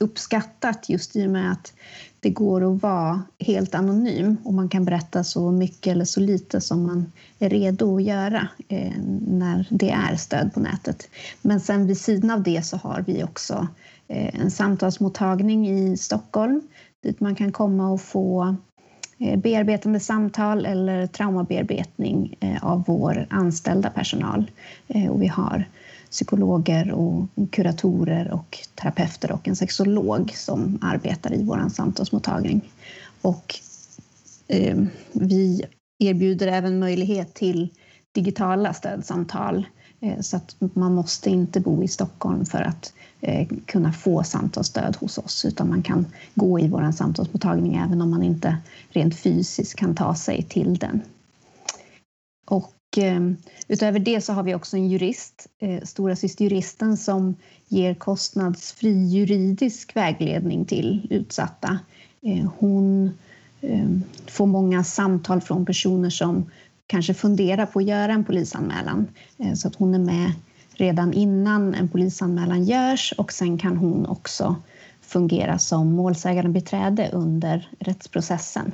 uppskattat 0.04 0.88
just 0.88 1.16
i 1.16 1.26
och 1.26 1.30
med 1.30 1.52
att 1.52 1.72
det 2.20 2.30
går 2.30 2.74
att 2.74 2.82
vara 2.82 3.22
helt 3.38 3.74
anonym 3.74 4.36
och 4.44 4.54
man 4.54 4.68
kan 4.68 4.84
berätta 4.84 5.24
så 5.24 5.50
mycket 5.50 5.92
eller 5.92 6.04
så 6.04 6.20
lite 6.20 6.60
som 6.60 6.86
man 6.86 7.12
är 7.38 7.48
redo 7.50 7.96
att 7.96 8.02
göra 8.02 8.48
eh, 8.68 8.92
när 9.26 9.66
det 9.70 9.90
är 9.90 10.16
stöd 10.16 10.54
på 10.54 10.60
nätet. 10.60 11.08
Men 11.42 11.60
sen 11.60 11.86
vid 11.86 11.98
sidan 11.98 12.30
av 12.30 12.42
det 12.42 12.66
så 12.66 12.76
har 12.76 13.04
vi 13.06 13.24
också 13.24 13.68
eh, 14.08 14.40
en 14.40 14.50
samtalsmottagning 14.50 15.68
i 15.68 15.96
Stockholm 15.96 16.62
dit 17.02 17.20
man 17.20 17.34
kan 17.34 17.52
komma 17.52 17.90
och 17.90 18.00
få 18.00 18.56
Eh, 19.18 19.38
bearbetande 19.38 20.00
samtal 20.00 20.66
eller 20.66 21.06
traumabearbetning 21.06 22.34
eh, 22.40 22.64
av 22.64 22.84
vår 22.86 23.26
anställda 23.30 23.90
personal. 23.90 24.50
Eh, 24.88 25.10
och 25.10 25.22
vi 25.22 25.26
har 25.26 25.64
psykologer 26.14 26.92
och 26.92 27.26
kuratorer 27.50 28.32
och 28.32 28.58
terapeuter 28.74 29.32
och 29.32 29.48
en 29.48 29.56
sexolog 29.56 30.32
som 30.34 30.78
arbetar 30.82 31.34
i 31.34 31.44
vår 31.44 31.68
samtalsmottagning. 31.68 32.60
Och 33.22 33.54
eh, 34.48 34.84
vi 35.12 35.64
erbjuder 35.98 36.46
även 36.46 36.78
möjlighet 36.78 37.34
till 37.34 37.68
digitala 38.12 38.74
stödsamtal 38.74 39.66
eh, 40.00 40.20
så 40.20 40.36
att 40.36 40.56
man 40.58 40.94
måste 40.94 41.30
inte 41.30 41.60
bo 41.60 41.82
i 41.82 41.88
Stockholm 41.88 42.46
för 42.46 42.62
att 42.62 42.92
Eh, 43.26 43.48
kunna 43.66 43.92
få 43.92 44.22
samtalsstöd 44.22 44.96
hos 44.96 45.18
oss 45.18 45.44
utan 45.44 45.68
man 45.68 45.82
kan 45.82 46.06
gå 46.34 46.60
i 46.60 46.68
vår 46.68 46.92
samtalsmottagning 46.92 47.74
även 47.74 48.00
om 48.00 48.10
man 48.10 48.22
inte 48.22 48.56
rent 48.88 49.16
fysiskt 49.16 49.74
kan 49.74 49.94
ta 49.94 50.14
sig 50.14 50.42
till 50.42 50.78
den. 50.78 51.02
Och 52.46 52.73
Eh, 52.98 53.20
utöver 53.68 53.98
det 53.98 54.20
så 54.20 54.32
har 54.32 54.42
vi 54.42 54.54
också 54.54 54.76
en 54.76 54.88
jurist, 54.88 55.46
eh, 55.58 55.82
Stora 55.82 56.16
systerjuristen 56.16 56.96
som 56.96 57.36
ger 57.68 57.94
kostnadsfri 57.94 59.06
juridisk 59.06 59.96
vägledning 59.96 60.64
till 60.64 61.06
utsatta. 61.10 61.78
Eh, 62.22 62.50
hon 62.58 63.10
får 64.26 64.46
många 64.46 64.84
samtal 64.84 65.40
från 65.40 65.66
personer 65.66 66.10
som 66.10 66.50
kanske 66.86 67.14
funderar 67.14 67.66
på 67.66 67.78
att 67.78 67.84
göra 67.84 68.12
en 68.12 68.24
polisanmälan 68.24 69.06
så 69.54 69.68
att 69.68 69.74
hon 69.74 69.94
är 69.94 69.98
med 69.98 70.32
redan 70.74 71.12
innan 71.12 71.74
en 71.74 71.88
polisanmälan 71.88 72.64
görs 72.64 73.14
och 73.18 73.32
sen 73.32 73.58
kan 73.58 73.76
hon 73.76 74.06
också 74.06 74.56
fungera 75.00 75.58
som 75.58 75.92
målsägandebiträde 75.92 77.10
under 77.12 77.68
rättsprocessen. 77.78 78.72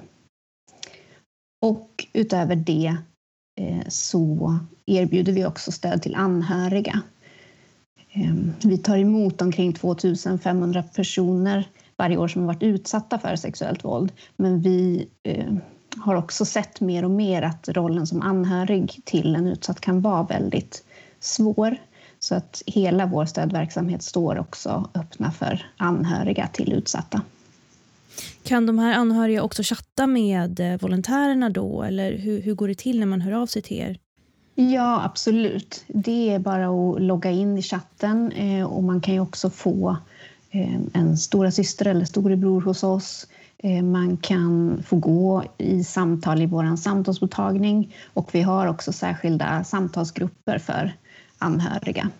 Och 1.62 2.06
utöver 2.12 2.56
det 2.56 2.96
Eh, 3.60 3.88
så 3.88 4.58
erbjuder 4.86 5.32
vi 5.32 5.46
också 5.46 5.72
stöd 5.72 6.02
till 6.02 6.14
anhöriga. 6.14 7.00
Ehm, 8.12 8.52
vi 8.64 8.78
tar 8.78 8.98
emot 8.98 9.42
omkring 9.42 9.72
2500 9.72 10.82
personer 10.82 11.68
varje 11.96 12.16
år 12.16 12.28
som 12.28 12.42
har 12.42 12.46
varit 12.46 12.62
utsatta 12.62 13.18
för 13.18 13.36
sexuellt 13.36 13.84
våld. 13.84 14.12
Men 14.36 14.60
vi 14.60 15.08
eh, 15.22 15.54
har 15.96 16.14
också 16.14 16.44
sett 16.44 16.80
mer 16.80 17.04
och 17.04 17.10
mer 17.10 17.42
att 17.42 17.68
rollen 17.68 18.06
som 18.06 18.22
anhörig 18.22 19.00
till 19.04 19.34
en 19.36 19.46
utsatt 19.46 19.80
kan 19.80 20.00
vara 20.00 20.22
väldigt 20.22 20.84
svår. 21.20 21.76
Så 22.18 22.34
att 22.34 22.62
hela 22.66 23.06
vår 23.06 23.24
stödverksamhet 23.24 24.02
står 24.02 24.38
också 24.38 24.90
öppna 24.94 25.30
för 25.30 25.66
anhöriga 25.76 26.46
till 26.46 26.72
utsatta. 26.72 27.22
Kan 28.42 28.66
de 28.66 28.78
här 28.78 28.92
anhöriga 28.94 29.42
också 29.42 29.62
chatta 29.62 30.06
med 30.06 30.60
eh, 30.60 30.80
volontärerna 30.80 31.50
då 31.50 31.82
eller 31.82 32.18
hur, 32.18 32.42
hur 32.42 32.54
går 32.54 32.68
det 32.68 32.78
till 32.78 33.00
när 33.00 33.06
man 33.06 33.20
hör 33.20 33.32
av 33.32 33.46
sig 33.46 33.62
till 33.62 33.76
er? 33.76 33.98
Ja, 34.54 35.04
absolut. 35.04 35.84
Det 35.88 36.30
är 36.30 36.38
bara 36.38 36.66
att 36.66 37.02
logga 37.02 37.30
in 37.30 37.58
i 37.58 37.62
chatten 37.62 38.32
eh, 38.32 38.64
och 38.64 38.82
man 38.82 39.00
kan 39.00 39.14
ju 39.14 39.20
också 39.20 39.50
få 39.50 39.96
eh, 40.50 40.80
en 40.92 41.18
stora 41.18 41.50
syster 41.50 41.86
eller 41.86 42.04
storebror 42.04 42.60
hos 42.60 42.82
oss. 42.82 43.26
Man 43.82 44.16
kan 44.16 44.82
få 44.86 44.96
gå 44.96 45.44
i 45.58 45.84
samtal 45.84 46.42
i 46.42 46.46
vår 46.46 46.76
samtalsmottagning 46.76 47.96
och 48.14 48.28
vi 48.32 48.42
har 48.42 48.66
också 48.66 48.92
särskilda 48.92 49.64
samtalsgrupper 49.64 50.58
för 50.58 50.92
anhöriga 51.38 52.10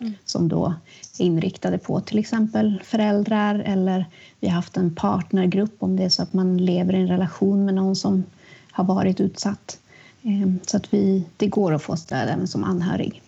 mm. 0.00 0.12
som 0.24 0.48
då 0.48 0.74
är 1.18 1.24
inriktade 1.24 1.78
på 1.78 2.00
till 2.00 2.18
exempel 2.18 2.80
föräldrar 2.84 3.58
eller 3.58 4.06
vi 4.40 4.48
har 4.48 4.54
haft 4.54 4.76
en 4.76 4.94
partnergrupp 4.94 5.76
om 5.78 5.96
det 5.96 6.04
är 6.04 6.08
så 6.08 6.22
att 6.22 6.32
man 6.32 6.56
lever 6.56 6.94
i 6.94 7.00
en 7.00 7.08
relation 7.08 7.64
med 7.64 7.74
någon 7.74 7.96
som 7.96 8.24
har 8.70 8.84
varit 8.84 9.20
utsatt. 9.20 9.78
Ehm, 10.22 10.58
så 10.66 10.76
att 10.76 10.94
vi, 10.94 11.24
det 11.36 11.46
går 11.46 11.74
att 11.74 11.82
få 11.82 11.96
stöd 11.96 12.28
även 12.28 12.48
som 12.48 12.64
anhörig. 12.64 13.22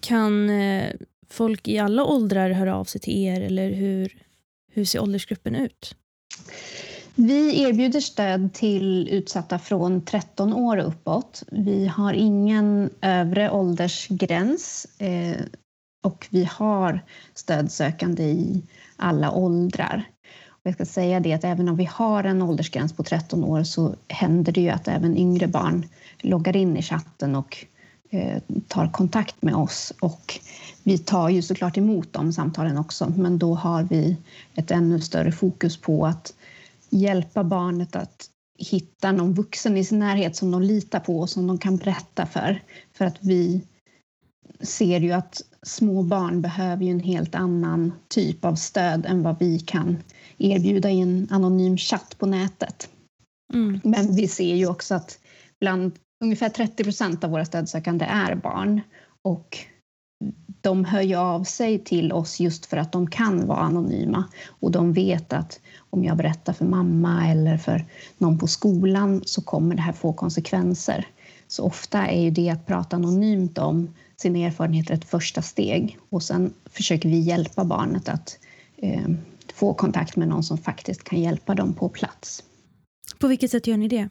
Kan 0.00 0.50
eh, 0.50 0.92
folk 1.30 1.68
i 1.68 1.78
alla 1.78 2.04
åldrar 2.04 2.50
höra 2.50 2.76
av 2.76 2.84
sig 2.84 3.00
till 3.00 3.18
er 3.18 3.40
eller 3.40 3.70
hur, 3.70 4.12
hur 4.72 4.84
ser 4.84 5.02
åldersgruppen 5.02 5.54
ut? 5.54 5.94
Vi 7.14 7.62
erbjuder 7.62 8.00
stöd 8.00 8.54
till 8.54 9.08
utsatta 9.08 9.58
från 9.58 10.04
13 10.04 10.52
år 10.52 10.76
och 10.76 10.88
uppåt. 10.88 11.42
Vi 11.52 11.86
har 11.86 12.12
ingen 12.12 12.90
övre 13.00 13.50
åldersgräns 13.50 14.86
eh, 14.98 15.36
och 16.06 16.26
vi 16.30 16.44
har 16.44 17.00
stödsökande 17.34 18.22
i 18.22 18.62
alla 18.96 19.30
åldrar. 19.30 20.04
jag 20.62 20.74
ska 20.74 20.84
säga 20.84 21.20
det 21.20 21.32
att 21.32 21.44
även 21.44 21.68
om 21.68 21.76
vi 21.76 21.84
har 21.84 22.24
en 22.24 22.42
åldersgräns 22.42 22.92
på 22.92 23.02
13 23.02 23.44
år 23.44 23.62
så 23.62 23.94
händer 24.08 24.52
det 24.52 24.60
ju 24.60 24.68
att 24.68 24.88
även 24.88 25.16
yngre 25.16 25.46
barn 25.46 25.88
loggar 26.18 26.56
in 26.56 26.76
i 26.76 26.82
chatten 26.82 27.36
och 27.36 27.66
eh, 28.10 28.42
tar 28.68 28.88
kontakt 28.88 29.42
med 29.42 29.54
oss. 29.54 29.92
Och 30.00 30.40
vi 30.82 30.98
tar 30.98 31.28
ju 31.28 31.42
såklart 31.42 31.76
emot 31.76 32.12
de 32.12 32.32
samtalen 32.32 32.78
också, 32.78 33.12
men 33.16 33.38
då 33.38 33.54
har 33.54 33.82
vi 33.82 34.16
ett 34.54 34.70
ännu 34.70 35.00
större 35.00 35.32
fokus 35.32 35.76
på 35.76 36.06
att 36.06 36.34
hjälpa 36.90 37.44
barnet 37.44 37.96
att 37.96 38.30
hitta 38.58 39.12
någon 39.12 39.34
vuxen 39.34 39.76
i 39.76 39.84
sin 39.84 39.98
närhet 39.98 40.36
som 40.36 40.50
de 40.50 40.62
litar 40.62 41.00
på 41.00 41.20
och 41.20 41.30
som 41.30 41.46
de 41.46 41.58
kan 41.58 41.76
berätta 41.76 42.26
för. 42.26 42.62
För 42.92 43.04
att 43.04 43.16
vi 43.20 43.62
ser 44.60 45.00
ju 45.00 45.12
att 45.12 45.42
små 45.62 46.02
barn 46.02 46.40
behöver 46.40 46.84
ju 46.84 46.90
en 46.90 47.00
helt 47.00 47.34
annan 47.34 47.92
typ 48.08 48.44
av 48.44 48.54
stöd 48.54 49.06
än 49.06 49.22
vad 49.22 49.38
vi 49.38 49.58
kan 49.58 49.98
erbjuda 50.38 50.90
i 50.90 51.00
en 51.00 51.28
anonym 51.30 51.76
chatt 51.76 52.18
på 52.18 52.26
nätet. 52.26 52.88
Mm. 53.54 53.80
Men 53.84 54.16
vi 54.16 54.28
ser 54.28 54.54
ju 54.54 54.66
också 54.66 54.94
att 54.94 55.18
bland 55.60 55.92
ungefär 56.24 56.48
30 56.48 56.84
procent 56.84 57.24
av 57.24 57.30
våra 57.30 57.44
stödsökande 57.44 58.04
är 58.04 58.34
barn 58.34 58.80
och 59.22 59.58
de 60.60 60.84
hör 60.84 61.02
ju 61.02 61.14
av 61.14 61.44
sig 61.44 61.78
till 61.78 62.12
oss 62.12 62.40
just 62.40 62.66
för 62.66 62.76
att 62.76 62.92
de 62.92 63.10
kan 63.10 63.46
vara 63.46 63.58
anonyma 63.58 64.24
och 64.48 64.70
de 64.70 64.92
vet 64.92 65.32
att 65.32 65.60
om 65.90 66.04
jag 66.04 66.16
berättar 66.16 66.52
för 66.52 66.64
mamma 66.64 67.28
eller 67.28 67.56
för 67.56 67.84
någon 68.18 68.38
på 68.38 68.46
skolan 68.46 69.22
så 69.26 69.42
kommer 69.42 69.74
det 69.74 69.82
här 69.82 69.92
få 69.92 70.12
konsekvenser. 70.12 71.06
Så 71.48 71.64
ofta 71.64 72.06
är 72.06 72.20
ju 72.20 72.30
det 72.30 72.50
att 72.50 72.66
prata 72.66 72.96
anonymt 72.96 73.58
om 73.58 73.94
sina 74.16 74.38
erfarenheter 74.38 74.94
ett 74.94 75.04
första 75.04 75.42
steg 75.42 75.98
och 76.10 76.22
sen 76.22 76.52
försöker 76.70 77.08
vi 77.08 77.18
hjälpa 77.18 77.64
barnet 77.64 78.08
att 78.08 78.38
eh, 78.76 79.08
få 79.54 79.74
kontakt 79.74 80.16
med 80.16 80.28
någon 80.28 80.42
som 80.42 80.58
faktiskt 80.58 81.04
kan 81.04 81.20
hjälpa 81.20 81.54
dem 81.54 81.74
på 81.74 81.88
plats. 81.88 82.42
På 83.18 83.28
vilket 83.28 83.50
sätt 83.50 83.66
gör 83.66 83.76
ni 83.76 83.88
det? 83.88 84.08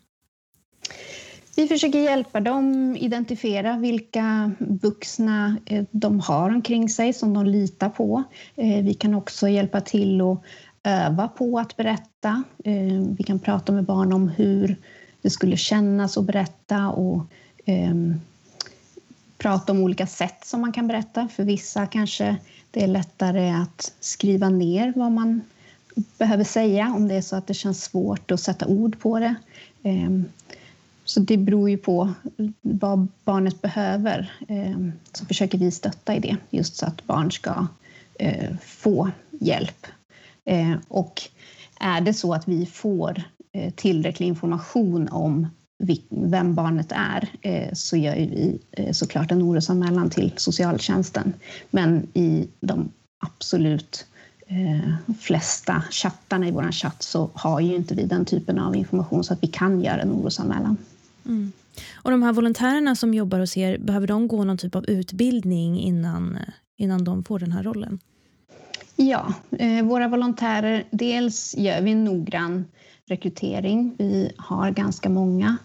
Vi 1.55 1.67
försöker 1.67 1.99
hjälpa 1.99 2.39
dem 2.39 2.97
identifiera 2.99 3.77
vilka 3.77 4.51
vuxna 4.59 5.57
eh, 5.65 5.83
de 5.91 6.19
har 6.19 6.49
omkring 6.49 6.89
sig 6.89 7.13
som 7.13 7.33
de 7.33 7.45
litar 7.45 7.89
på. 7.89 8.23
Eh, 8.55 8.83
vi 8.83 8.93
kan 8.93 9.15
också 9.15 9.47
hjälpa 9.47 9.81
till 9.81 10.21
att 10.21 10.41
öva 10.83 11.27
på 11.27 11.59
att 11.59 11.77
berätta. 11.77 12.43
Eh, 12.63 13.01
vi 13.17 13.23
kan 13.23 13.39
prata 13.39 13.71
med 13.71 13.83
barn 13.83 14.13
om 14.13 14.27
hur 14.27 14.77
det 15.21 15.29
skulle 15.29 15.57
kännas 15.57 16.17
att 16.17 16.25
berätta 16.25 16.89
och 16.89 17.23
um, 17.67 18.21
prata 19.37 19.71
om 19.71 19.79
olika 19.79 20.07
sätt 20.07 20.45
som 20.45 20.61
man 20.61 20.71
kan 20.71 20.87
berätta. 20.87 21.27
För 21.27 21.43
vissa 21.43 21.85
kanske 21.85 22.35
det 22.71 22.83
är 22.83 22.87
lättare 22.87 23.49
att 23.49 23.93
skriva 23.99 24.49
ner 24.49 24.93
vad 24.95 25.11
man 25.11 25.41
behöver 26.17 26.43
säga 26.43 26.93
om 26.95 27.07
det 27.07 27.15
är 27.15 27.21
så 27.21 27.35
att 27.35 27.47
det 27.47 27.53
känns 27.53 27.83
svårt 27.83 28.31
att 28.31 28.39
sätta 28.39 28.67
ord 28.67 28.99
på 28.99 29.19
det. 29.19 29.35
Ehm, 29.83 30.25
så 31.05 31.19
det 31.19 31.37
beror 31.37 31.69
ju 31.69 31.77
på 31.77 32.13
vad 32.61 33.07
barnet 33.23 33.61
behöver. 33.61 34.33
Ehm, 34.47 34.91
så 35.11 35.25
försöker 35.25 35.57
vi 35.57 35.71
stötta 35.71 36.15
i 36.15 36.19
det, 36.19 36.37
just 36.49 36.75
så 36.75 36.85
att 36.85 37.05
barn 37.05 37.31
ska 37.31 37.67
eh, 38.19 38.55
få 38.61 39.11
hjälp. 39.31 39.87
Ehm, 40.45 40.79
och 40.87 41.21
är 41.79 42.01
det 42.01 42.13
så 42.13 42.33
att 42.33 42.47
vi 42.47 42.65
får 42.65 43.23
eh, 43.51 43.73
tillräcklig 43.73 44.27
information 44.27 45.09
om 45.09 45.47
vem 46.09 46.55
barnet 46.55 46.91
är 46.91 47.29
eh, 47.41 47.73
så 47.73 47.97
gör 47.97 48.15
vi 48.15 48.59
eh, 48.71 48.91
såklart 48.91 49.31
en 49.31 49.43
orosanmälan 49.43 50.09
till 50.09 50.33
socialtjänsten. 50.35 51.33
Men 51.71 52.07
i 52.13 52.47
de 52.59 52.91
absolut 53.25 54.05
eh, 54.47 55.15
flesta 55.19 55.83
chattarna 55.91 56.47
i 56.47 56.51
vår 56.51 56.71
chatt 56.71 57.03
så 57.03 57.29
har 57.33 57.59
ju 57.59 57.75
inte 57.75 57.95
vi 57.95 58.03
den 58.03 58.25
typen 58.25 58.59
av 58.59 58.75
information 58.75 59.23
så 59.23 59.33
att 59.33 59.43
vi 59.43 59.47
kan 59.47 59.81
göra 59.81 60.01
en 60.01 60.11
orosanmälan. 60.11 60.77
Mm. 61.25 61.51
Och 61.93 62.11
de 62.11 62.23
här 62.23 62.33
volontärerna 62.33 62.95
som 62.95 63.13
jobbar 63.13 63.39
hos 63.39 63.57
er, 63.57 63.77
behöver 63.77 64.07
de 64.07 64.27
gå 64.27 64.43
någon 64.43 64.57
typ 64.57 64.75
av 64.75 64.89
utbildning 64.89 65.79
innan, 65.79 66.39
innan 66.77 67.03
de 67.03 67.23
får 67.23 67.39
den 67.39 67.51
här 67.51 67.63
rollen? 67.63 67.99
Ja, 68.95 69.33
eh, 69.59 69.83
våra 69.83 70.07
volontärer, 70.07 70.83
dels 70.91 71.55
gör 71.57 71.81
vi 71.81 71.91
en 71.91 72.03
noggrann 72.03 72.65
rekrytering. 73.05 73.95
Vi 73.97 74.31
har 74.37 74.71
ganska 74.71 75.09
många 75.09 75.57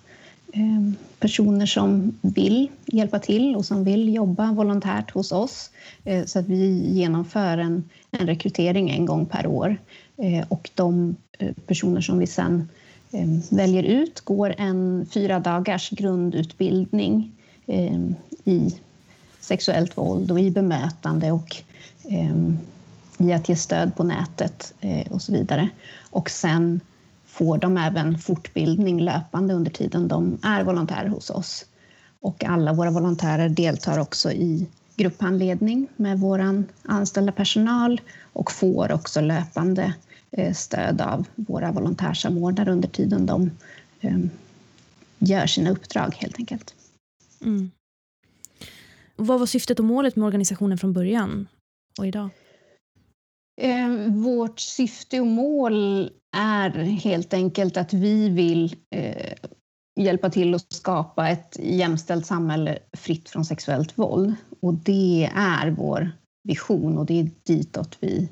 eh, 0.53 0.93
personer 1.19 1.67
som 1.67 2.19
vill 2.21 2.69
hjälpa 2.87 3.19
till 3.19 3.57
och 3.57 3.65
som 3.65 3.85
vill 3.85 4.15
jobba 4.15 4.53
volontärt 4.53 5.11
hos 5.11 5.33
oss. 5.33 5.71
Eh, 6.05 6.25
så 6.25 6.39
att 6.39 6.49
vi 6.49 6.93
genomför 6.93 7.59
en, 7.59 7.85
en 8.11 8.27
rekrytering 8.27 8.91
en 8.91 9.07
gång 9.07 9.27
per 9.27 9.47
år. 9.47 9.77
Eh, 10.17 10.45
och 10.49 10.71
de 10.75 11.17
eh, 11.39 11.53
personer 11.67 12.01
som 12.01 12.19
vi 12.19 12.27
sen 12.27 12.69
eh, 13.13 13.29
väljer 13.51 13.83
ut 13.83 14.21
går 14.21 14.55
en 14.59 15.07
fyra 15.15 15.41
dagars 15.41 15.91
grundutbildning 15.91 17.33
i 18.45 18.75
sexuellt 19.41 19.99
våld 19.99 20.31
och 20.31 20.41
i 20.41 20.51
bemötande 20.51 21.33
och 21.33 21.57
i 23.21 23.33
att 23.33 23.49
ge 23.49 23.57
stöd 23.57 23.97
på 23.97 24.05
nätet 24.05 24.75
eh, 24.81 25.13
och 25.13 25.23
så 25.23 25.33
vidare. 25.33 25.69
Och 26.11 26.31
sen 26.31 26.81
får 27.27 27.59
de 27.59 27.77
även 27.77 28.19
fortbildning 28.19 29.01
löpande 29.01 29.55
under 29.55 29.71
tiden 29.71 30.09
de 30.09 30.39
är 30.43 30.65
volontärer 30.65 31.09
hos 31.09 31.31
oss. 31.31 31.67
Och 32.21 32.45
alla 32.45 32.73
våra 32.73 32.91
volontärer 32.91 33.49
deltar 33.49 33.99
också 33.99 34.33
i 34.33 34.67
grupphandledning 34.97 35.89
med 35.97 36.21
vår 36.21 36.65
anställda 36.83 37.33
personal 37.33 38.01
och 38.33 38.53
får 38.53 38.93
också 38.93 39.21
löpande 39.21 39.95
eh, 40.31 40.55
stöd 40.55 41.01
av 41.01 41.27
våra 41.35 41.73
volontärsamordnare 41.73 42.73
under 42.73 42.89
tiden 42.89 43.27
de 43.27 43.51
eh, 44.01 44.19
gör 45.19 45.47
sina 45.47 45.71
uppdrag 45.71 46.15
helt 46.17 46.39
enkelt. 46.39 46.75
Mm. 47.41 47.71
Vad 49.17 49.39
var 49.39 49.47
syftet 49.47 49.79
och 49.79 49.85
målet 49.85 50.17
med 50.17 50.27
organisationen 50.27 50.79
från 50.79 50.93
början 50.93 51.49
och 51.99 52.07
idag? 52.07 52.31
Eh, 53.61 53.89
vårt 54.09 54.61
syfte 54.61 55.21
och 55.21 55.27
mål 55.27 56.11
är 56.37 56.71
helt 56.83 57.35
enkelt 57.35 57.77
att 57.77 57.93
vi 57.93 58.29
vill 58.29 58.77
eh, 58.95 59.33
hjälpa 60.01 60.31
till 60.31 60.55
att 60.55 60.73
skapa 60.73 61.29
ett 61.29 61.57
jämställt 61.63 62.27
samhälle 62.27 62.79
fritt 62.93 63.29
från 63.29 63.45
sexuellt 63.45 63.99
våld. 63.99 64.35
Och 64.63 64.75
det 64.75 65.31
är 65.37 65.71
vår 65.71 66.11
vision 66.43 66.99
och 66.99 67.07
det 67.07 67.21
är 67.21 67.31
ditåt 67.43 67.97
vi 68.01 68.29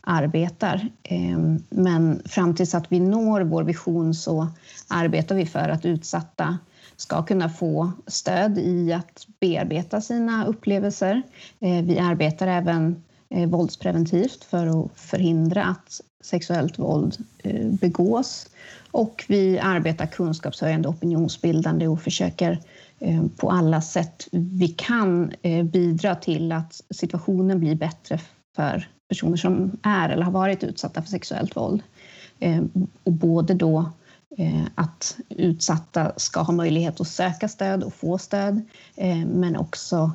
arbetar. 0.00 0.88
Eh, 1.02 1.38
men 1.70 2.22
fram 2.24 2.54
tills 2.54 2.74
att 2.74 2.92
vi 2.92 3.00
når 3.00 3.40
vår 3.40 3.62
vision 3.62 4.14
så 4.14 4.48
arbetar 4.88 5.34
vi 5.34 5.46
för 5.46 5.68
att 5.68 5.84
utsatta 5.84 6.58
ska 6.96 7.22
kunna 7.22 7.48
få 7.48 7.92
stöd 8.06 8.58
i 8.58 8.92
att 8.92 9.26
bearbeta 9.40 10.00
sina 10.00 10.46
upplevelser. 10.46 11.22
Eh, 11.60 11.84
vi 11.84 11.98
arbetar 11.98 12.46
även 12.46 13.02
Eh, 13.34 13.48
våldspreventivt 13.48 14.44
för 14.44 14.66
att 14.66 14.90
förhindra 14.94 15.64
att 15.64 16.00
sexuellt 16.20 16.78
våld 16.78 17.16
eh, 17.38 17.66
begås. 17.66 18.50
Och 18.90 19.24
vi 19.28 19.58
arbetar 19.58 20.06
kunskapshöjande 20.06 20.88
opinionsbildande 20.88 21.88
och 21.88 22.00
försöker 22.00 22.58
eh, 22.98 23.26
på 23.36 23.50
alla 23.50 23.82
sätt 23.82 24.28
vi 24.32 24.68
kan 24.68 25.32
eh, 25.42 25.64
bidra 25.64 26.14
till 26.14 26.52
att 26.52 26.80
situationen 26.90 27.60
blir 27.60 27.74
bättre 27.74 28.20
för 28.56 28.88
personer 29.08 29.36
som 29.36 29.78
är 29.82 30.08
eller 30.08 30.22
har 30.22 30.32
varit 30.32 30.64
utsatta 30.64 31.02
för 31.02 31.08
sexuellt 31.08 31.56
våld. 31.56 31.82
Och 33.04 33.12
både 33.12 33.54
då 33.54 33.90
att 34.74 35.16
utsatta 35.28 36.12
ska 36.16 36.40
ha 36.40 36.52
möjlighet 36.52 37.00
att 37.00 37.08
söka 37.08 37.48
stöd 37.48 37.82
och 37.82 37.94
få 37.94 38.18
stöd, 38.18 38.62
men 39.26 39.56
också 39.56 40.12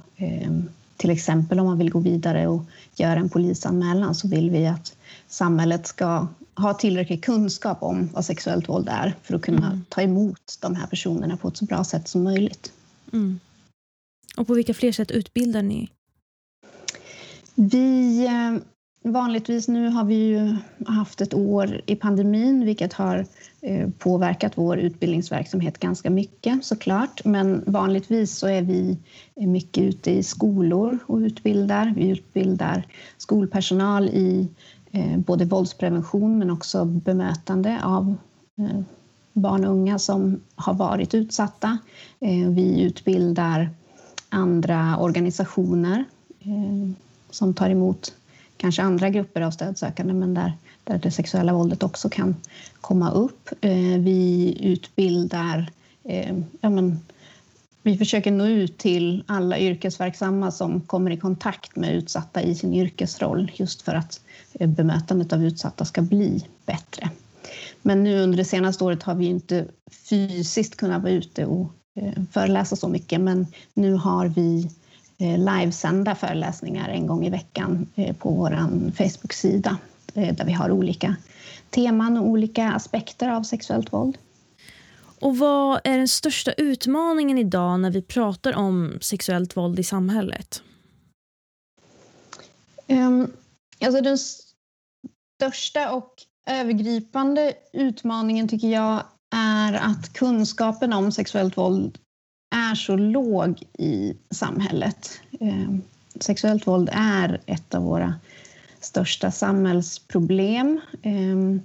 till 0.97 1.09
exempel 1.09 1.59
om 1.59 1.65
man 1.65 1.77
vill 1.77 1.91
gå 1.91 1.99
vidare 1.99 2.47
och 2.47 2.63
göra 2.95 3.19
en 3.19 3.29
polisanmälan 3.29 4.15
så 4.15 4.27
vill 4.27 4.49
vi 4.49 4.67
att 4.67 4.97
samhället 5.27 5.87
ska 5.87 6.27
ha 6.55 6.73
tillräcklig 6.73 7.23
kunskap 7.23 7.83
om 7.83 8.09
vad 8.13 8.25
sexuellt 8.25 8.69
våld 8.69 8.89
är 8.89 9.15
för 9.23 9.35
att 9.35 9.41
kunna 9.41 9.67
mm. 9.67 9.85
ta 9.89 10.01
emot 10.01 10.57
de 10.61 10.75
här 10.75 10.87
personerna 10.87 11.37
på 11.37 11.47
ett 11.47 11.57
så 11.57 11.65
bra 11.65 11.83
sätt 11.83 12.07
som 12.07 12.23
möjligt. 12.23 12.71
Mm. 13.13 13.39
Och 14.37 14.47
på 14.47 14.53
vilka 14.53 14.73
fler 14.73 14.91
sätt 14.91 15.11
utbildar 15.11 15.61
ni? 15.61 15.89
Vi 17.55 18.25
eh, 18.25 18.61
Vanligtvis 19.07 19.67
nu 19.67 19.89
har 19.89 20.03
vi 20.03 20.15
ju 20.15 20.55
haft 20.85 21.21
ett 21.21 21.33
år 21.33 21.81
i 21.85 21.95
pandemin 21.95 22.65
vilket 22.65 22.93
har 22.93 23.25
eh, 23.61 23.89
påverkat 23.89 24.51
vår 24.55 24.77
utbildningsverksamhet 24.77 25.79
ganska 25.79 26.09
mycket 26.09 26.65
såklart. 26.65 27.25
Men 27.25 27.63
vanligtvis 27.65 28.37
så 28.37 28.47
är 28.47 28.61
vi 28.61 28.97
mycket 29.35 29.83
ute 29.83 30.11
i 30.11 30.23
skolor 30.23 30.99
och 31.05 31.17
utbildar. 31.17 31.93
Vi 31.95 32.09
utbildar 32.09 32.87
skolpersonal 33.17 34.09
i 34.09 34.47
eh, 34.91 35.17
både 35.17 35.45
våldsprevention 35.45 36.37
men 36.37 36.49
också 36.51 36.85
bemötande 36.85 37.79
av 37.83 38.15
eh, 38.57 38.81
barn 39.33 39.65
och 39.65 39.71
unga 39.71 39.99
som 39.99 40.41
har 40.55 40.73
varit 40.73 41.13
utsatta. 41.13 41.77
Vi 42.49 42.81
utbildar 42.81 43.69
andra 44.29 44.97
organisationer 44.97 46.05
som 47.29 47.53
tar 47.53 47.69
emot 47.69 48.13
kanske 48.57 48.81
andra 48.81 49.09
grupper 49.09 49.41
av 49.41 49.51
stödsökande 49.51 50.13
men 50.13 50.33
där, 50.33 50.53
där 50.83 50.97
det 50.97 51.11
sexuella 51.11 51.53
våldet 51.53 51.83
också 51.83 52.09
kan 52.09 52.35
komma 52.81 53.11
upp. 53.11 53.49
Eh, 53.61 53.99
vi 53.99 54.57
utbildar 54.61 55.71
eh, 56.03 56.37
ja, 56.61 56.69
men, 56.69 56.99
vi 57.83 57.97
försöker 57.97 58.31
nå 58.31 58.45
ut 58.47 58.77
till 58.77 59.23
alla 59.27 59.59
yrkesverksamma 59.59 60.51
som 60.51 60.81
kommer 60.81 61.11
i 61.11 61.17
kontakt 61.17 61.75
med 61.75 61.95
utsatta 61.95 62.41
i 62.41 62.55
sin 62.55 62.73
yrkesroll 62.73 63.51
just 63.55 63.81
för 63.81 63.95
att 63.95 64.21
eh, 64.53 64.69
bemötandet 64.69 65.33
av 65.33 65.43
utsatta 65.43 65.85
ska 65.85 66.01
bli 66.01 66.45
bättre. 66.65 67.09
Men 67.81 68.03
nu 68.03 68.19
under 68.19 68.37
det 68.37 68.45
senaste 68.45 68.83
året 68.83 69.03
har 69.03 69.15
vi 69.15 69.25
inte 69.25 69.65
fysiskt 70.09 70.77
kunnat 70.77 71.01
vara 71.01 71.13
ute 71.13 71.45
och 71.45 71.71
eh, 71.95 72.23
föreläsa 72.31 72.75
så 72.75 72.87
mycket 72.87 73.21
men 73.21 73.47
nu 73.73 73.93
har 73.93 74.27
vi 74.27 74.71
livesända 75.17 76.15
föreläsningar 76.15 76.89
en 76.89 77.07
gång 77.07 77.25
i 77.25 77.29
veckan 77.29 77.87
eh, 77.95 78.15
på 78.15 78.29
vår 78.29 78.51
Facebook-sida 78.91 79.77
eh, 80.13 80.35
där 80.35 80.45
vi 80.45 80.51
har 80.51 80.71
olika 80.71 81.15
teman 81.69 82.17
och 82.17 82.27
olika 82.27 82.71
aspekter 82.71 83.29
av 83.29 83.43
sexuellt 83.43 83.93
våld. 83.93 84.17
Och 85.19 85.37
Vad 85.37 85.81
är 85.83 85.97
den 85.97 86.07
största 86.07 86.53
utmaningen 86.53 87.37
idag 87.37 87.79
när 87.79 87.91
vi 87.91 88.01
pratar 88.01 88.55
om 88.55 88.97
sexuellt 89.01 89.57
våld 89.57 89.79
i 89.79 89.83
samhället? 89.83 90.61
Um, 92.87 93.31
alltså 93.85 94.01
den 94.01 94.17
största 95.37 95.91
och 95.91 96.13
övergripande 96.47 97.53
utmaningen 97.73 98.47
tycker 98.47 98.67
jag 98.67 99.03
är 99.35 99.73
att 99.73 100.13
kunskapen 100.13 100.93
om 100.93 101.11
sexuellt 101.11 101.57
våld 101.57 101.97
är 102.55 102.75
så 102.75 102.95
låg 102.95 103.63
i 103.77 104.13
samhället. 104.31 105.19
Eh, 105.39 105.75
sexuellt 106.19 106.67
våld 106.67 106.89
är 106.93 107.41
ett 107.45 107.75
av 107.75 107.83
våra 107.83 108.13
största 108.79 109.31
samhällsproblem. 109.31 110.81
Eh, 111.01 111.61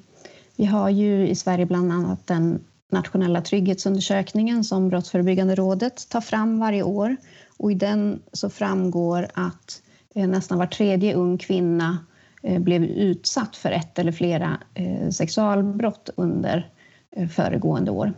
vi 0.57 0.65
har 0.65 0.91
ju 0.91 1.29
i 1.29 1.35
Sverige 1.35 1.67
bland 1.67 1.93
annat 1.93 2.27
den 2.27 2.65
nationella 2.93 3.41
trygghetsundersökningen 3.41 4.65
som 4.65 4.89
Brottsförebyggande 4.89 5.55
rådet 5.55 6.09
tar 6.09 6.21
fram 6.21 6.59
varje 6.59 6.83
år. 6.83 7.17
Och 7.57 7.73
I 7.73 7.75
den 7.75 8.23
så 8.33 8.51
framgår 8.51 9.27
att 9.35 9.83
eh, 10.15 10.29
nästan 10.29 10.59
var 10.59 10.67
tredje 10.67 11.15
ung 11.15 11.39
kvinna 11.39 11.99
eh, 12.43 12.59
blev 12.59 12.85
utsatt 12.85 13.57
för 13.57 13.71
ett 13.71 13.99
eller 13.99 14.13
flera 14.13 14.59
eh, 14.75 15.11
sexualbrott 15.11 16.11
under 16.17 16.71
eh, 17.17 17.29
föregående 17.29 17.91
år. 17.91 18.13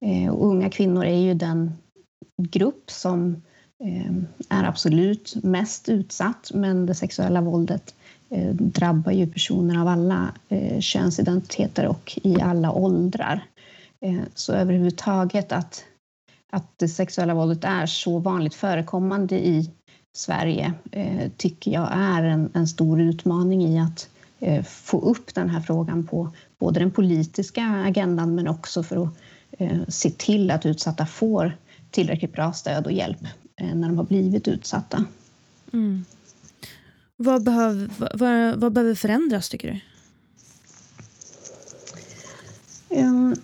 Eh, 0.00 0.34
och 0.34 0.46
unga 0.46 0.70
kvinnor 0.70 1.04
är 1.04 1.18
ju 1.18 1.34
den 1.34 1.72
grupp 2.48 2.90
som 2.90 3.42
eh, 3.84 4.12
är 4.48 4.64
absolut 4.64 5.34
mest 5.42 5.88
utsatt 5.88 6.50
men 6.54 6.86
det 6.86 6.94
sexuella 6.94 7.40
våldet 7.40 7.94
eh, 8.30 8.54
drabbar 8.54 9.12
ju 9.12 9.26
personer 9.26 9.80
av 9.80 9.88
alla 9.88 10.34
eh, 10.48 10.80
könsidentiteter 10.80 11.86
och 11.86 12.18
i 12.22 12.40
alla 12.40 12.72
åldrar. 12.72 13.44
Så 14.34 14.52
överhuvudtaget 14.52 15.52
att 15.52 15.84
att 16.52 16.78
det 16.78 16.88
sexuella 16.88 17.34
våldet 17.34 17.64
är 17.64 17.86
så 17.86 18.18
vanligt 18.18 18.54
förekommande 18.54 19.46
i 19.46 19.70
Sverige 20.16 20.72
tycker 21.36 21.70
jag 21.70 21.88
är 21.92 22.22
en, 22.22 22.50
en, 22.54 22.68
stor 22.68 23.00
utmaning 23.00 23.62
i 23.62 23.80
att 23.80 24.08
få 24.66 25.00
upp 25.00 25.34
den 25.34 25.50
här 25.50 25.60
frågan 25.60 26.06
på 26.06 26.30
både 26.58 26.80
den 26.80 26.90
politiska 26.90 27.62
agendan 27.86 28.34
men 28.34 28.48
också 28.48 28.82
för 28.82 29.04
att 29.04 29.14
se 29.88 30.10
till 30.10 30.50
att 30.50 30.66
utsatta 30.66 31.06
får 31.06 31.56
tillräckligt 31.90 32.32
bra 32.32 32.52
stöd 32.52 32.86
och 32.86 32.92
hjälp 32.92 33.22
eh, 33.56 33.74
när 33.74 33.88
de 33.88 33.96
har 33.96 34.04
blivit 34.04 34.48
utsatta. 34.48 35.04
Mm. 35.72 36.04
Vad, 37.16 37.44
behöv, 37.44 37.92
vad, 38.14 38.56
vad, 38.60 38.72
behöver 38.72 38.94
förändras, 38.94 39.48
tycker 39.48 39.68
du? 39.68 39.80
Um, 42.96 43.36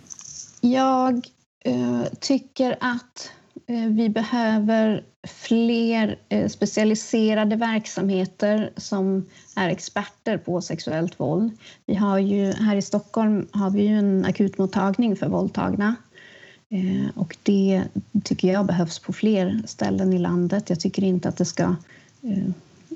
jag 0.61 1.27
Eh, 1.67 2.05
tycker 2.21 2.77
att 2.81 3.31
eh, 3.67 3.87
vi 3.89 4.09
behöver 4.09 5.05
fler 5.29 6.19
specialiserade 6.49 7.57
verksamheter 7.57 8.73
som 8.77 9.25
är 9.57 9.69
experter 9.69 10.39
på 10.39 10.61
sexuellt 10.61 11.21
våld. 11.21 11.53
Vi 11.87 11.95
har 11.95 12.19
ju, 12.19 12.53
här 12.53 12.77
i 12.77 12.83
Stockholm 12.83 13.49
har 13.53 13.71
vi 13.71 13.83
ju 13.83 13.99
en 13.99 14.25
akutmottagning 14.25 15.17
för 15.17 15.29
våldtagna. 15.29 15.95
Eh, 16.71 17.19
och 17.19 17.37
det 17.43 17.85
tycker 18.25 18.53
jag 18.53 18.67
behövs 18.67 18.99
på 18.99 19.13
fler 19.13 19.63
ställen 19.67 20.13
i 20.13 20.19
landet. 20.19 20.71
Jag 20.71 20.81
tycker 20.81 21.05
inte 21.05 21.29
att 21.29 21.37
det 21.37 21.45
ska 21.45 21.77
eh, 22.23 22.49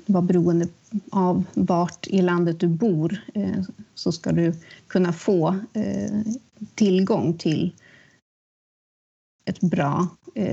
vara 0.05 0.21
beroende 0.21 0.67
av 1.09 1.43
vart 1.53 2.07
i 2.07 2.21
landet 2.21 2.59
du 2.59 2.67
bor 2.67 3.21
eh, 3.33 3.63
så 3.95 4.11
ska 4.11 4.31
du 4.31 4.53
kunna 4.87 5.13
få 5.13 5.59
tillgång 6.75 7.37
till 7.37 7.73
ett 9.45 9.59
bra 9.59 10.07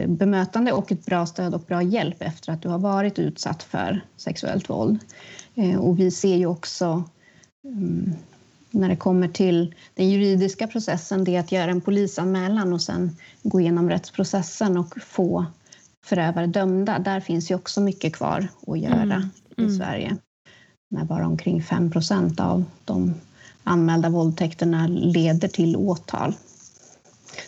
bemötande 0.07 0.73
och 0.73 0.93
ett 0.93 1.07
bra 1.07 1.27
stöd 1.27 1.55
och 1.55 1.61
bra 1.61 1.83
hjälp 1.83 2.23
efter 2.23 2.53
att 2.53 2.63
du 2.63 2.69
har 2.69 2.79
varit 2.79 3.19
utsatt 3.19 3.63
för 3.63 4.05
sexuellt 4.17 4.71
våld. 4.71 4.99
Och 5.79 5.99
vi 5.99 6.11
ser 6.11 6.37
ju 6.37 6.47
också 6.47 7.05
mm, 7.65 8.15
när 8.71 8.89
det 8.89 8.97
kommer 8.97 9.29
till 9.29 9.75
den 9.95 10.11
juridiska 10.11 10.67
processen, 10.67 11.25
det 11.25 11.37
att 11.37 11.53
göra 11.53 11.71
en 11.71 11.81
polisanmälan 11.81 12.73
och 12.73 12.83
sen 12.83 13.17
gå 13.43 13.61
igenom 13.61 13.91
rättsprocessen 13.91 14.79
och 14.79 14.95
få 15.03 15.47
förövare 16.05 16.47
dömda. 16.47 16.99
Där 16.99 17.21
finns 17.21 17.51
ju 17.51 17.55
också 17.55 17.81
mycket 17.81 18.17
kvar 18.17 18.49
att 18.67 18.79
göra 18.79 19.03
mm. 19.03 19.31
Mm. 19.59 19.71
i 19.71 19.77
Sverige. 19.77 20.17
När 20.91 21.05
bara 21.05 21.27
omkring 21.27 21.63
5 21.63 21.91
procent 21.91 22.41
av 22.41 22.65
de 22.85 23.15
anmälda 23.65 24.09
våldtäkterna 24.09 24.87
leder 24.87 25.49
till 25.49 25.77
åtal. 25.77 26.35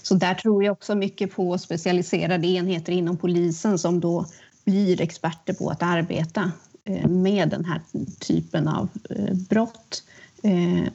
Så 0.03 0.15
där 0.15 0.35
tror 0.35 0.65
jag 0.65 0.73
också 0.73 0.95
mycket 0.95 1.35
på 1.35 1.59
specialiserade 1.59 2.47
enheter 2.47 2.93
inom 2.93 3.17
polisen 3.17 3.79
som 3.79 4.01
då 4.01 4.27
blir 4.65 5.01
experter 5.01 5.53
på 5.53 5.71
att 5.71 5.83
arbeta 5.83 6.53
eh, 6.85 7.09
med 7.09 7.49
den 7.49 7.65
här 7.65 7.81
typen 8.21 8.69
av 8.69 8.89
eh, 9.11 9.35
brott 9.35 10.03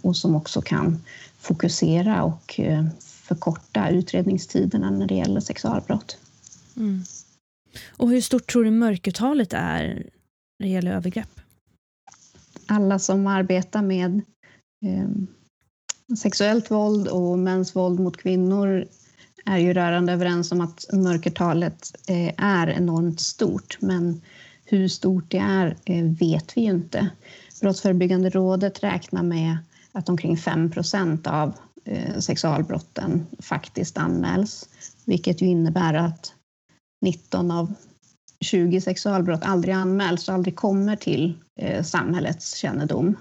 och 0.01 0.17
som 0.17 0.35
också 0.35 0.61
kan 0.61 1.01
fokusera 1.39 2.23
och 2.23 2.59
förkorta 2.99 3.89
utredningstiderna 3.89 4.91
när 4.91 5.07
det 5.07 5.15
gäller 5.15 5.39
sexualbrott. 5.39 6.17
Mm. 6.77 7.03
Och 7.89 8.09
hur 8.09 8.21
stort 8.21 8.51
tror 8.51 8.63
du 8.63 8.71
mörkertalet 8.71 9.53
är 9.53 9.83
när 10.59 10.67
det 10.67 10.67
gäller 10.67 10.91
övergrepp? 10.91 11.39
Alla 12.67 12.99
som 12.99 13.27
arbetar 13.27 13.81
med 13.81 14.21
sexuellt 16.17 16.71
våld 16.71 17.07
och 17.07 17.39
mäns 17.39 17.75
våld 17.75 17.99
mot 17.99 18.17
kvinnor 18.17 18.85
är 19.45 19.57
ju 19.57 19.73
rörande 19.73 20.13
överens 20.13 20.51
om 20.51 20.61
att 20.61 20.85
mörkertalet 20.93 21.95
eh, 22.07 22.33
är 22.37 22.67
enormt 22.67 23.19
stort. 23.19 23.77
Men 23.81 24.21
hur 24.65 24.87
stort 24.87 25.31
det 25.31 25.37
är 25.37 25.77
eh, 25.85 26.05
vet 26.05 26.57
vi 26.57 26.61
ju 26.61 26.67
inte. 26.67 27.09
Brottsförebyggande 27.61 28.29
rådet 28.29 28.83
räknar 28.83 29.23
med 29.23 29.57
att 29.91 30.09
omkring 30.09 30.37
5 30.37 30.71
procent 30.71 31.27
av 31.27 31.53
eh, 31.85 32.19
sexualbrotten 32.19 33.25
faktiskt 33.39 33.97
anmäls, 33.97 34.69
vilket 35.05 35.41
ju 35.41 35.45
innebär 35.45 35.93
att 35.93 36.33
19 37.01 37.51
av 37.51 37.73
20 38.39 38.81
sexualbrott 38.81 39.43
aldrig 39.43 39.75
anmäls 39.75 40.27
och 40.27 40.33
aldrig 40.33 40.55
kommer 40.55 40.95
till 40.95 41.33
eh, 41.59 41.83
samhällets 41.83 42.55
kännedom. 42.55 43.17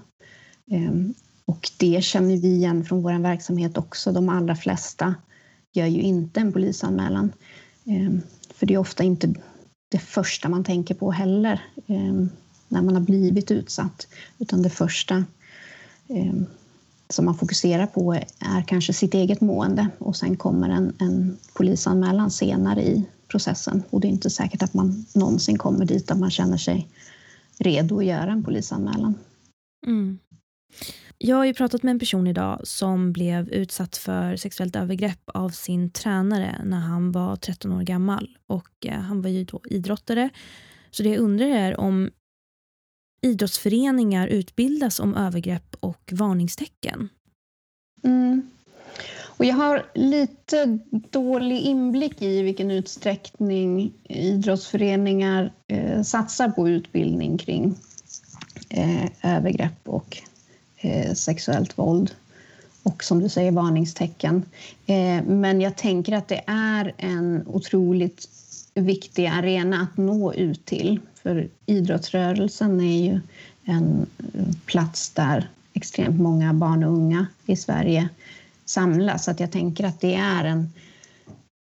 Ehm, 0.70 1.14
och 1.44 1.70
det 1.78 2.04
känner 2.04 2.36
vi 2.36 2.54
igen 2.54 2.84
från 2.84 3.02
vår 3.02 3.18
verksamhet 3.18 3.78
också. 3.78 4.12
De 4.12 4.28
allra 4.28 4.56
flesta 4.56 5.14
gör 5.72 5.86
ju 5.86 6.00
inte 6.00 6.40
en 6.40 6.52
polisanmälan. 6.52 7.32
Ehm, 7.84 8.22
för 8.54 8.66
det 8.66 8.74
är 8.74 8.78
ofta 8.78 9.04
inte 9.04 9.34
det 9.90 9.98
första 9.98 10.48
man 10.48 10.64
tänker 10.64 10.94
på 10.94 11.10
heller 11.10 11.62
ehm, 11.86 12.30
när 12.74 12.82
man 12.82 12.94
har 12.94 13.02
blivit 13.02 13.50
utsatt. 13.50 14.06
Utan 14.38 14.62
det 14.62 14.70
första 14.70 15.24
eh, 16.08 16.34
som 17.08 17.24
man 17.24 17.34
fokuserar 17.34 17.86
på 17.86 18.12
är 18.38 18.62
kanske 18.66 18.92
sitt 18.92 19.14
eget 19.14 19.40
mående 19.40 19.88
och 19.98 20.16
sen 20.16 20.36
kommer 20.36 20.68
en, 20.68 20.92
en 20.98 21.36
polisanmälan 21.54 22.30
senare 22.30 22.82
i 22.82 23.04
processen. 23.28 23.82
Och 23.90 24.00
det 24.00 24.08
är 24.08 24.10
inte 24.10 24.30
säkert 24.30 24.62
att 24.62 24.74
man 24.74 25.06
någonsin 25.14 25.58
kommer 25.58 25.84
dit 25.84 26.10
att 26.10 26.18
man 26.18 26.30
känner 26.30 26.56
sig 26.56 26.88
redo 27.58 27.98
att 27.98 28.04
göra 28.04 28.32
en 28.32 28.44
polisanmälan. 28.44 29.14
Mm. 29.86 30.18
Jag 31.18 31.36
har 31.36 31.44
ju 31.44 31.54
pratat 31.54 31.82
med 31.82 31.90
en 31.90 31.98
person 31.98 32.26
idag 32.26 32.60
som 32.64 33.12
blev 33.12 33.48
utsatt 33.48 33.96
för 33.96 34.36
sexuellt 34.36 34.76
övergrepp 34.76 35.20
av 35.26 35.48
sin 35.50 35.90
tränare 35.90 36.60
när 36.64 36.80
han 36.80 37.12
var 37.12 37.36
13 37.36 37.72
år 37.72 37.82
gammal. 37.82 38.38
Och 38.46 38.86
eh, 38.86 39.00
Han 39.00 39.22
var 39.22 39.30
ju 39.30 39.44
då 39.44 39.60
idrottare. 39.64 40.30
Så 40.90 41.02
det 41.02 41.08
jag 41.08 41.18
undrar 41.18 41.46
är 41.46 41.80
om 41.80 42.10
idrottsföreningar 43.24 44.26
utbildas 44.26 45.00
om 45.00 45.14
övergrepp 45.14 45.76
och 45.80 46.12
varningstecken. 46.12 47.08
Mm. 48.04 48.50
Och 49.36 49.44
jag 49.44 49.54
har 49.54 49.86
lite 49.94 50.78
dålig 51.10 51.60
inblick 51.60 52.22
i 52.22 52.42
vilken 52.42 52.70
utsträckning 52.70 53.92
idrottsföreningar 54.08 55.52
eh, 55.68 56.02
satsar 56.02 56.48
på 56.48 56.68
utbildning 56.68 57.38
kring 57.38 57.74
eh, 58.70 59.04
övergrepp 59.22 59.88
och 59.88 60.18
eh, 60.76 61.14
sexuellt 61.14 61.78
våld 61.78 62.14
och 62.82 63.04
som 63.04 63.20
du 63.20 63.28
säger 63.28 63.52
varningstecken. 63.52 64.42
Eh, 64.86 65.24
men 65.24 65.60
jag 65.60 65.76
tänker 65.76 66.12
att 66.12 66.28
det 66.28 66.42
är 66.46 66.94
en 66.98 67.44
otroligt 67.46 68.28
viktig 68.74 69.26
arena 69.26 69.80
att 69.80 69.96
nå 69.96 70.34
ut 70.34 70.64
till. 70.64 71.00
För 71.14 71.48
idrottsrörelsen 71.66 72.80
är 72.80 73.04
ju 73.04 73.20
en 73.64 74.06
plats 74.66 75.10
där 75.10 75.48
extremt 75.72 76.20
många 76.20 76.54
barn 76.54 76.84
och 76.84 76.92
unga 76.92 77.26
i 77.46 77.56
Sverige 77.56 78.08
samlas. 78.64 79.24
Så 79.24 79.30
att 79.30 79.40
jag 79.40 79.52
tänker 79.52 79.84
att 79.84 80.00
det 80.00 80.14
är 80.14 80.44
en 80.44 80.72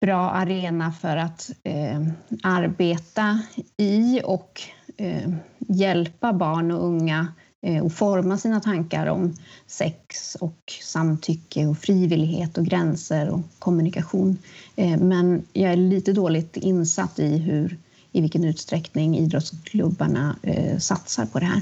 bra 0.02 0.30
arena 0.30 0.92
för 0.92 1.18
att 1.18 1.52
eh, 1.64 2.02
arbeta 2.44 3.40
i 3.78 4.22
och 4.24 4.62
eh, 4.98 5.32
hjälpa 5.58 6.34
barn 6.34 6.72
och 6.72 6.86
unga 6.86 7.28
Eh, 7.66 7.84
och 7.84 7.94
forma 7.94 8.38
sina 8.38 8.60
tankar 8.60 9.08
om 9.08 9.36
sex 9.68 10.36
och 10.36 10.74
samtycke 10.82 11.66
och 11.66 11.78
frivillighet 11.78 12.58
och 12.58 12.66
gränser 12.66 13.30
och 13.30 13.40
kommunikation. 13.60 14.38
Eh, 14.76 14.98
men 14.98 15.44
jag 15.54 15.72
är 15.72 15.76
lite 15.76 16.14
dåligt 16.14 16.58
insatt 16.58 17.20
i 17.20 17.38
hur, 17.38 17.78
i 18.12 18.22
vilken 18.22 18.44
utsträckning 18.44 19.18
idrottsklubbarna 19.18 20.36
eh, 20.42 20.78
satsar 20.78 21.26
på 21.26 21.40
det 21.40 21.46
här. 21.46 21.62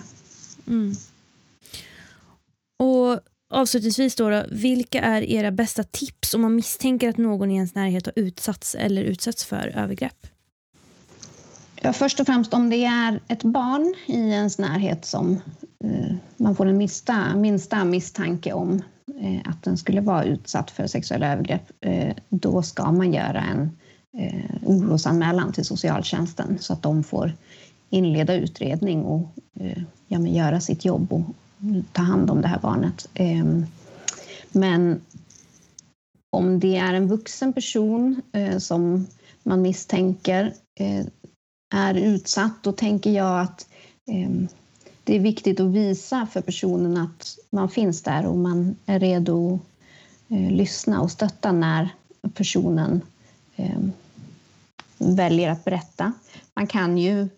Mm. 0.68 0.96
Och 2.80 3.20
avslutningsvis 3.54 4.16
då, 4.16 4.30
då, 4.30 4.46
vilka 4.52 5.02
är 5.02 5.22
era 5.22 5.52
bästa 5.52 5.84
tips 5.84 6.34
om 6.34 6.42
man 6.42 6.56
misstänker 6.56 7.10
att 7.10 7.18
någon 7.18 7.52
i 7.52 7.56
ens 7.56 7.76
närhet 7.76 8.06
har 8.06 8.14
utsatts 8.16 8.76
eller 8.76 9.02
utsätts 9.02 9.46
för 9.46 9.68
övergrepp? 9.76 10.28
Ja, 11.84 11.94
först 11.94 12.20
och 12.20 12.26
främst 12.26 12.54
om 12.54 12.70
det 12.70 12.86
är 12.86 13.20
ett 13.28 13.44
barn 13.44 13.94
i 14.08 14.30
ens 14.30 14.58
närhet 14.58 15.06
som 15.06 15.42
Eh, 15.84 16.16
man 16.38 16.56
får 16.56 16.66
en 16.66 16.78
minsta, 16.78 17.36
minsta 17.36 17.86
misstanke 17.86 18.54
om 18.54 18.82
Eh, 19.20 19.42
att 19.46 19.64
den 19.64 19.78
skulle 19.78 20.02
vara 20.02 20.24
utsatt 20.24 20.72
för 20.72 20.88
sexuella 20.88 21.34
övergrepp, 21.34 21.72
eh, 21.82 22.16
då 22.30 22.62
ska 22.62 22.92
man 22.92 23.14
göra 23.14 23.42
en 23.42 23.78
eh, 24.18 24.52
orosanmälan 24.66 25.54
till 25.54 25.66
socialtjänsten 25.66 26.58
så 26.60 26.74
att 26.74 26.82
de 26.82 27.04
får 27.04 27.34
inleda 27.90 28.34
utredning 28.34 29.04
och 29.04 29.28
ja, 30.08 30.20
men 30.20 30.34
göra 30.34 30.62
sitt 30.62 30.86
jobb 30.86 31.14
och 31.14 31.22
ta 31.92 32.02
hand 32.02 32.30
om 32.30 32.42
det 32.42 32.48
här 32.48 32.60
barnet. 32.60 33.10
Ehm, 33.14 33.66
men 34.52 35.02
om 36.30 36.60
det 36.60 36.78
är 36.78 36.94
en 36.94 37.08
vuxen 37.08 37.54
person 37.54 38.22
som 38.60 39.08
man 39.44 39.62
misstänker 39.62 40.54
är 41.74 41.94
utsatt, 41.94 42.64
då 42.64 42.72
tänker 42.72 43.12
jag 43.12 43.42
att 43.42 43.68
ehm, 44.12 44.48
det 45.04 45.16
är 45.16 45.20
viktigt 45.20 45.60
att 45.60 45.72
visa 45.72 46.28
för 46.32 46.42
personen 46.42 46.98
att 46.98 47.38
man 47.50 47.70
finns 47.70 48.02
där 48.02 48.26
och 48.26 48.38
man 48.38 48.76
är 48.86 49.00
redo 49.00 49.54
att 49.54 49.62
eh, 50.32 50.52
lyssna 50.52 51.02
och 51.02 51.12
stötta 51.12 51.52
när 51.52 51.90
personen 52.34 53.02
ehm, 53.56 53.92
väljer 54.98 55.50
att 55.50 55.66
berätta. 55.66 56.14
Man 56.54 56.68
kan 56.68 56.98
ju 56.98 57.30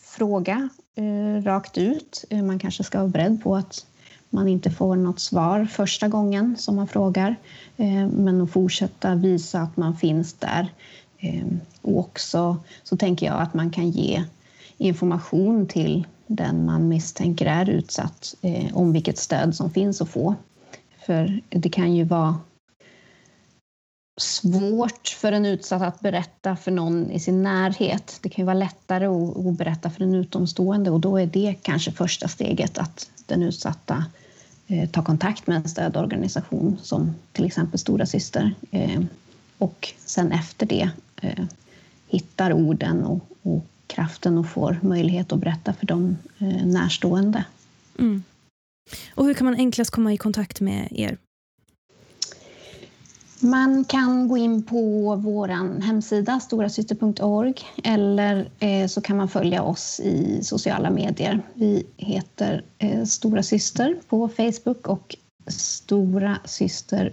fråga 0.00 0.68
eh, 0.94 1.42
rakt 1.42 1.78
ut. 1.78 2.24
Eh, 2.30 2.42
man 2.42 2.58
kanske 2.58 2.84
ska 2.84 2.98
vara 2.98 3.08
beredd 3.08 3.42
på 3.42 3.56
att 3.56 3.86
man 4.30 4.48
inte 4.48 4.70
får 4.70 4.96
något 4.96 5.20
svar 5.20 5.64
första 5.64 6.08
gången 6.08 6.56
som 6.58 6.76
man 6.76 6.88
frågar. 6.88 7.36
Eh, 7.76 8.08
men 8.08 8.40
att 8.40 8.50
fortsätta 8.50 9.14
visa 9.14 9.60
att 9.60 9.76
man 9.76 9.96
finns 9.96 10.32
där. 10.32 10.72
Ehm, 11.18 11.60
och 11.82 11.98
också 11.98 12.56
så 12.82 12.96
tänker 12.96 13.26
jag 13.26 13.40
att 13.40 13.54
man 13.54 13.70
kan 13.70 13.90
ge 13.90 14.24
information 14.78 15.66
till 15.66 16.06
den 16.26 16.64
man 16.64 16.88
misstänker 16.88 17.46
är 17.46 17.70
utsatt 17.70 18.34
eh, 18.42 18.76
om 18.76 18.92
vilket 18.92 19.18
stöd 19.18 19.54
som 19.54 19.70
finns 19.70 20.00
att 20.00 20.08
få. 20.08 20.34
För 21.06 21.40
det 21.48 21.68
kan 21.68 21.94
ju 21.94 22.04
vara 22.04 22.38
svårt 24.20 25.08
för 25.08 25.32
en 25.32 25.46
utsatt 25.46 25.82
att 25.82 26.00
berätta 26.00 26.56
för 26.56 26.70
någon 26.70 27.10
i 27.10 27.20
sin 27.20 27.42
närhet. 27.42 28.18
Det 28.22 28.28
kan 28.28 28.42
ju 28.42 28.46
vara 28.46 28.54
lättare 28.54 29.06
att, 29.06 29.58
berätta 29.58 29.90
för 29.90 30.02
en 30.02 30.14
utomstående 30.14 30.90
och 30.90 31.00
då 31.00 31.20
är 31.20 31.26
det 31.26 31.54
kanske 31.62 31.92
första 31.92 32.28
steget 32.28 32.78
att 32.78 33.10
den 33.26 33.42
utsatta 33.42 34.04
Eh, 34.66 34.88
tar 34.88 35.02
kontakt 35.02 35.46
med 35.46 35.56
en 35.56 35.68
stödorganisation 35.68 36.78
som 36.82 37.14
till 37.32 37.44
exempel 37.44 37.78
Stora 37.78 38.06
Syster 38.06 38.54
eh, 38.70 39.00
och 39.58 39.92
sen 40.04 40.32
efter 40.32 40.66
det 40.66 40.90
eh, 41.22 41.44
hittar 42.08 42.52
orden 42.52 43.04
och, 43.04 43.20
och 43.42 43.64
kraften 43.94 44.38
och 44.38 44.48
får 44.48 44.78
möjlighet 44.82 45.32
att 45.32 45.38
berätta 45.40 45.72
för 45.72 45.86
de 45.86 46.16
närstående. 46.64 47.44
Mm. 47.98 48.22
Och 49.14 49.24
hur 49.24 49.34
kan 49.34 49.44
man 49.44 49.54
enklast 49.54 49.90
komma 49.90 50.12
i 50.12 50.16
kontakt 50.16 50.60
med 50.60 50.88
er? 50.90 51.18
Man 53.40 53.84
kan 53.84 54.28
gå 54.28 54.36
in 54.36 54.62
på 54.62 55.14
vår 55.16 55.48
hemsida 55.82 56.40
storasyster.org 56.40 57.54
eller 57.84 58.48
eh, 58.58 58.86
så 58.86 59.00
kan 59.00 59.16
man 59.16 59.28
följa 59.28 59.62
oss 59.62 60.00
i 60.00 60.38
sociala 60.42 60.90
medier. 60.90 61.42
Vi 61.54 61.86
heter 61.96 62.64
eh, 62.78 63.04
Stora 63.04 63.42
Syster 63.42 63.96
på 64.08 64.28
Facebook 64.28 64.88
och 64.88 65.16
Stora 65.46 66.38
Syster 66.44 67.12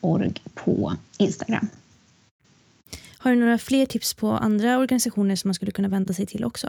org 0.00 0.34
på 0.54 0.92
Instagram. 1.18 1.68
Har 3.22 3.30
du 3.30 3.36
några 3.36 3.58
fler 3.58 3.86
tips 3.86 4.14
på 4.14 4.28
andra 4.28 4.78
organisationer 4.78 5.36
som 5.36 5.48
man 5.48 5.54
skulle 5.54 5.72
kunna 5.72 5.88
vända 5.88 6.14
sig 6.14 6.26
till 6.26 6.44
också? 6.44 6.68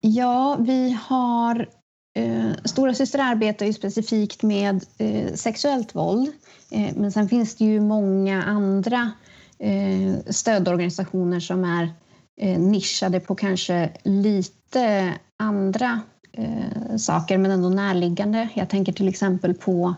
Ja, 0.00 0.56
vi 0.60 0.98
har 1.02 1.66
Eh, 2.14 2.52
Stora 2.64 2.94
syster 2.94 3.18
arbetar 3.18 3.66
ju 3.66 3.72
specifikt 3.72 4.42
med 4.42 4.84
eh, 4.98 5.34
sexuellt 5.34 5.94
våld. 5.94 6.28
Eh, 6.70 6.96
men 6.96 7.12
sen 7.12 7.28
finns 7.28 7.56
det 7.56 7.64
ju 7.64 7.80
många 7.80 8.42
andra 8.42 9.10
eh, 9.58 10.14
stödorganisationer 10.26 11.40
som 11.40 11.64
är 11.64 11.92
eh, 12.40 12.60
nischade 12.60 13.20
på 13.20 13.34
kanske 13.34 13.90
lite 14.04 15.14
andra 15.38 16.00
eh, 16.32 16.96
saker 16.96 17.38
men 17.38 17.50
ändå 17.50 17.68
närliggande. 17.68 18.48
Jag 18.54 18.68
tänker 18.68 18.92
till 18.92 19.08
exempel 19.08 19.54
på 19.54 19.94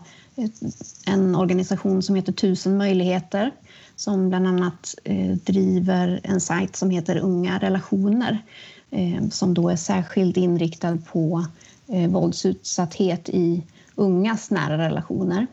en 1.05 1.35
organisation 1.35 2.03
som 2.03 2.15
heter 2.15 2.33
Tusen 2.33 2.77
möjligheter 2.77 3.51
som 3.95 4.29
bland 4.29 4.47
annat 4.47 4.95
eh, 5.03 5.31
driver 5.35 6.19
en 6.23 6.41
sajt 6.41 6.75
som 6.75 6.89
heter 6.89 7.17
Unga 7.17 7.59
relationer 7.59 8.43
eh, 8.91 9.29
som 9.29 9.53
då 9.53 9.69
är 9.69 9.75
särskilt 9.75 10.37
inriktad 10.37 10.97
på 11.11 11.45
eh, 11.87 12.09
våldsutsatthet 12.09 13.29
i 13.29 13.63
ungas 13.95 14.51
nära 14.51 14.77
relationer. 14.77 15.47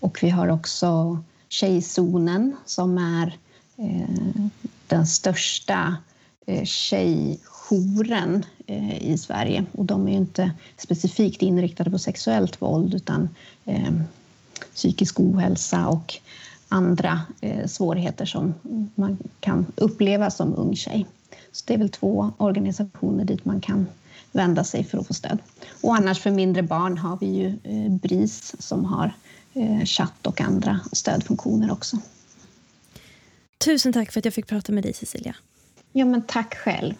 Och 0.00 0.18
vi 0.22 0.30
har 0.30 0.48
också 0.48 1.18
Tjejzonen 1.48 2.56
som 2.66 2.98
är 2.98 3.38
den 4.86 5.06
största 5.06 5.96
tjej 6.64 7.40
tjejjouren 7.70 8.44
eh, 8.66 9.02
i 9.02 9.18
Sverige. 9.18 9.64
Och 9.72 9.84
de 9.84 10.08
är 10.08 10.12
inte 10.12 10.52
specifikt 10.76 11.42
inriktade 11.42 11.90
på 11.90 11.98
sexuellt 11.98 12.62
våld 12.62 12.94
utan 12.94 13.28
eh, 13.64 13.92
psykisk 14.74 15.20
ohälsa 15.20 15.88
och 15.88 16.14
andra 16.68 17.20
eh, 17.40 17.66
svårigheter 17.66 18.24
som 18.24 18.54
man 18.94 19.18
kan 19.40 19.66
uppleva 19.76 20.30
som 20.30 20.54
ung 20.54 20.76
tjej. 20.76 21.06
Så 21.52 21.64
det 21.66 21.74
är 21.74 21.78
väl 21.78 21.90
två 21.90 22.32
organisationer 22.36 23.24
dit 23.24 23.44
man 23.44 23.60
kan 23.60 23.86
vända 24.32 24.64
sig 24.64 24.84
för 24.84 24.98
att 24.98 25.06
få 25.06 25.14
stöd. 25.14 25.38
Och 25.80 25.96
annars 25.96 26.20
för 26.20 26.30
mindre 26.30 26.62
barn 26.62 26.98
har 26.98 27.18
vi 27.20 27.26
ju 27.26 27.58
BRIS 27.88 28.54
som 28.58 28.84
har 28.84 29.12
chatt 29.84 30.26
och 30.26 30.40
andra 30.40 30.80
stödfunktioner 30.92 31.72
också. 31.72 31.98
Tusen 33.64 33.92
tack 33.92 34.12
för 34.12 34.20
att 34.20 34.24
jag 34.24 34.34
fick 34.34 34.46
prata 34.46 34.72
med 34.72 34.82
dig 34.82 34.92
Cecilia. 34.92 35.36
Ja 35.92 36.04
men 36.04 36.22
tack 36.22 36.54
själv. 36.54 36.94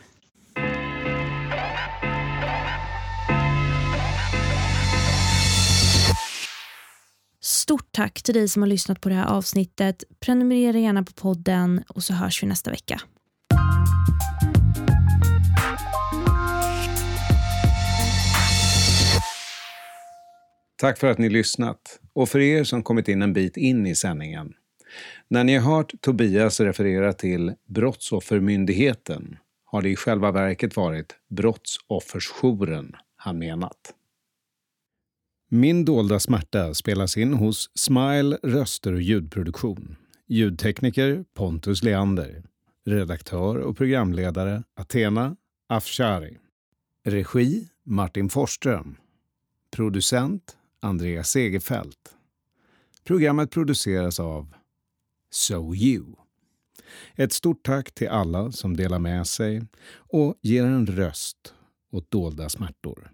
Stort 7.71 7.93
tack 7.93 8.23
till 8.23 8.35
dig 8.35 8.49
som 8.49 8.63
har 8.63 8.69
lyssnat 8.69 9.01
på 9.01 9.09
det 9.09 9.15
här 9.15 9.27
avsnittet. 9.27 10.05
Prenumerera 10.21 10.79
gärna 10.79 11.03
på 11.03 11.13
podden 11.13 11.85
och 11.89 12.03
så 12.03 12.15
hörs 12.15 12.43
vi 12.43 12.47
nästa 12.47 12.71
vecka. 12.71 13.01
Tack 20.77 20.99
för 20.99 21.07
att 21.07 21.19
ni 21.19 21.29
lyssnat 21.29 22.01
och 22.13 22.29
för 22.29 22.39
er 22.39 22.65
som 22.65 22.83
kommit 22.83 23.09
in 23.09 23.23
en 23.23 23.33
bit 23.33 23.57
in 23.57 23.87
i 23.87 23.95
sändningen. 23.95 24.53
När 25.29 25.45
ni 25.45 25.57
har 25.57 25.77
hört 25.77 25.93
Tobias 26.01 26.61
referera 26.61 27.13
till 27.13 27.55
Brottsoffermyndigheten 27.69 29.37
har 29.65 29.83
det 29.83 29.89
i 29.89 29.97
själva 29.97 30.31
verket 30.31 30.77
varit 30.77 31.17
Brottsoffersjouren 31.29 32.97
han 33.17 33.39
menat. 33.39 33.95
Min 35.53 35.85
dolda 35.85 36.21
smärta 36.21 36.75
spelas 36.75 37.17
in 37.17 37.33
hos 37.33 37.71
Smile 37.75 38.39
röster 38.43 38.93
och 38.93 39.03
ljudproduktion. 39.03 39.97
Ljudtekniker 40.27 41.25
Pontus 41.35 41.83
Leander. 41.83 42.43
Redaktör 42.87 43.57
och 43.57 43.77
programledare 43.77 44.63
Athena 44.75 45.37
Afshari. 45.69 46.39
Regi 47.05 47.69
Martin 47.83 48.29
Forsström. 48.29 48.97
Producent 49.71 50.57
Andreas 50.81 51.31
Segerfält. 51.31 52.15
Programmet 53.05 53.51
produceras 53.51 54.21
av 54.21 54.55
So 55.31 55.75
You. 55.75 56.05
Ett 57.15 57.33
stort 57.33 57.63
tack 57.63 57.95
till 57.95 58.09
alla 58.09 58.53
som 58.53 58.77
delar 58.77 58.99
med 58.99 59.27
sig 59.27 59.63
och 59.95 60.35
ger 60.41 60.65
en 60.65 60.87
röst 60.87 61.55
åt 61.91 62.11
dolda 62.11 62.49
smärtor. 62.49 63.11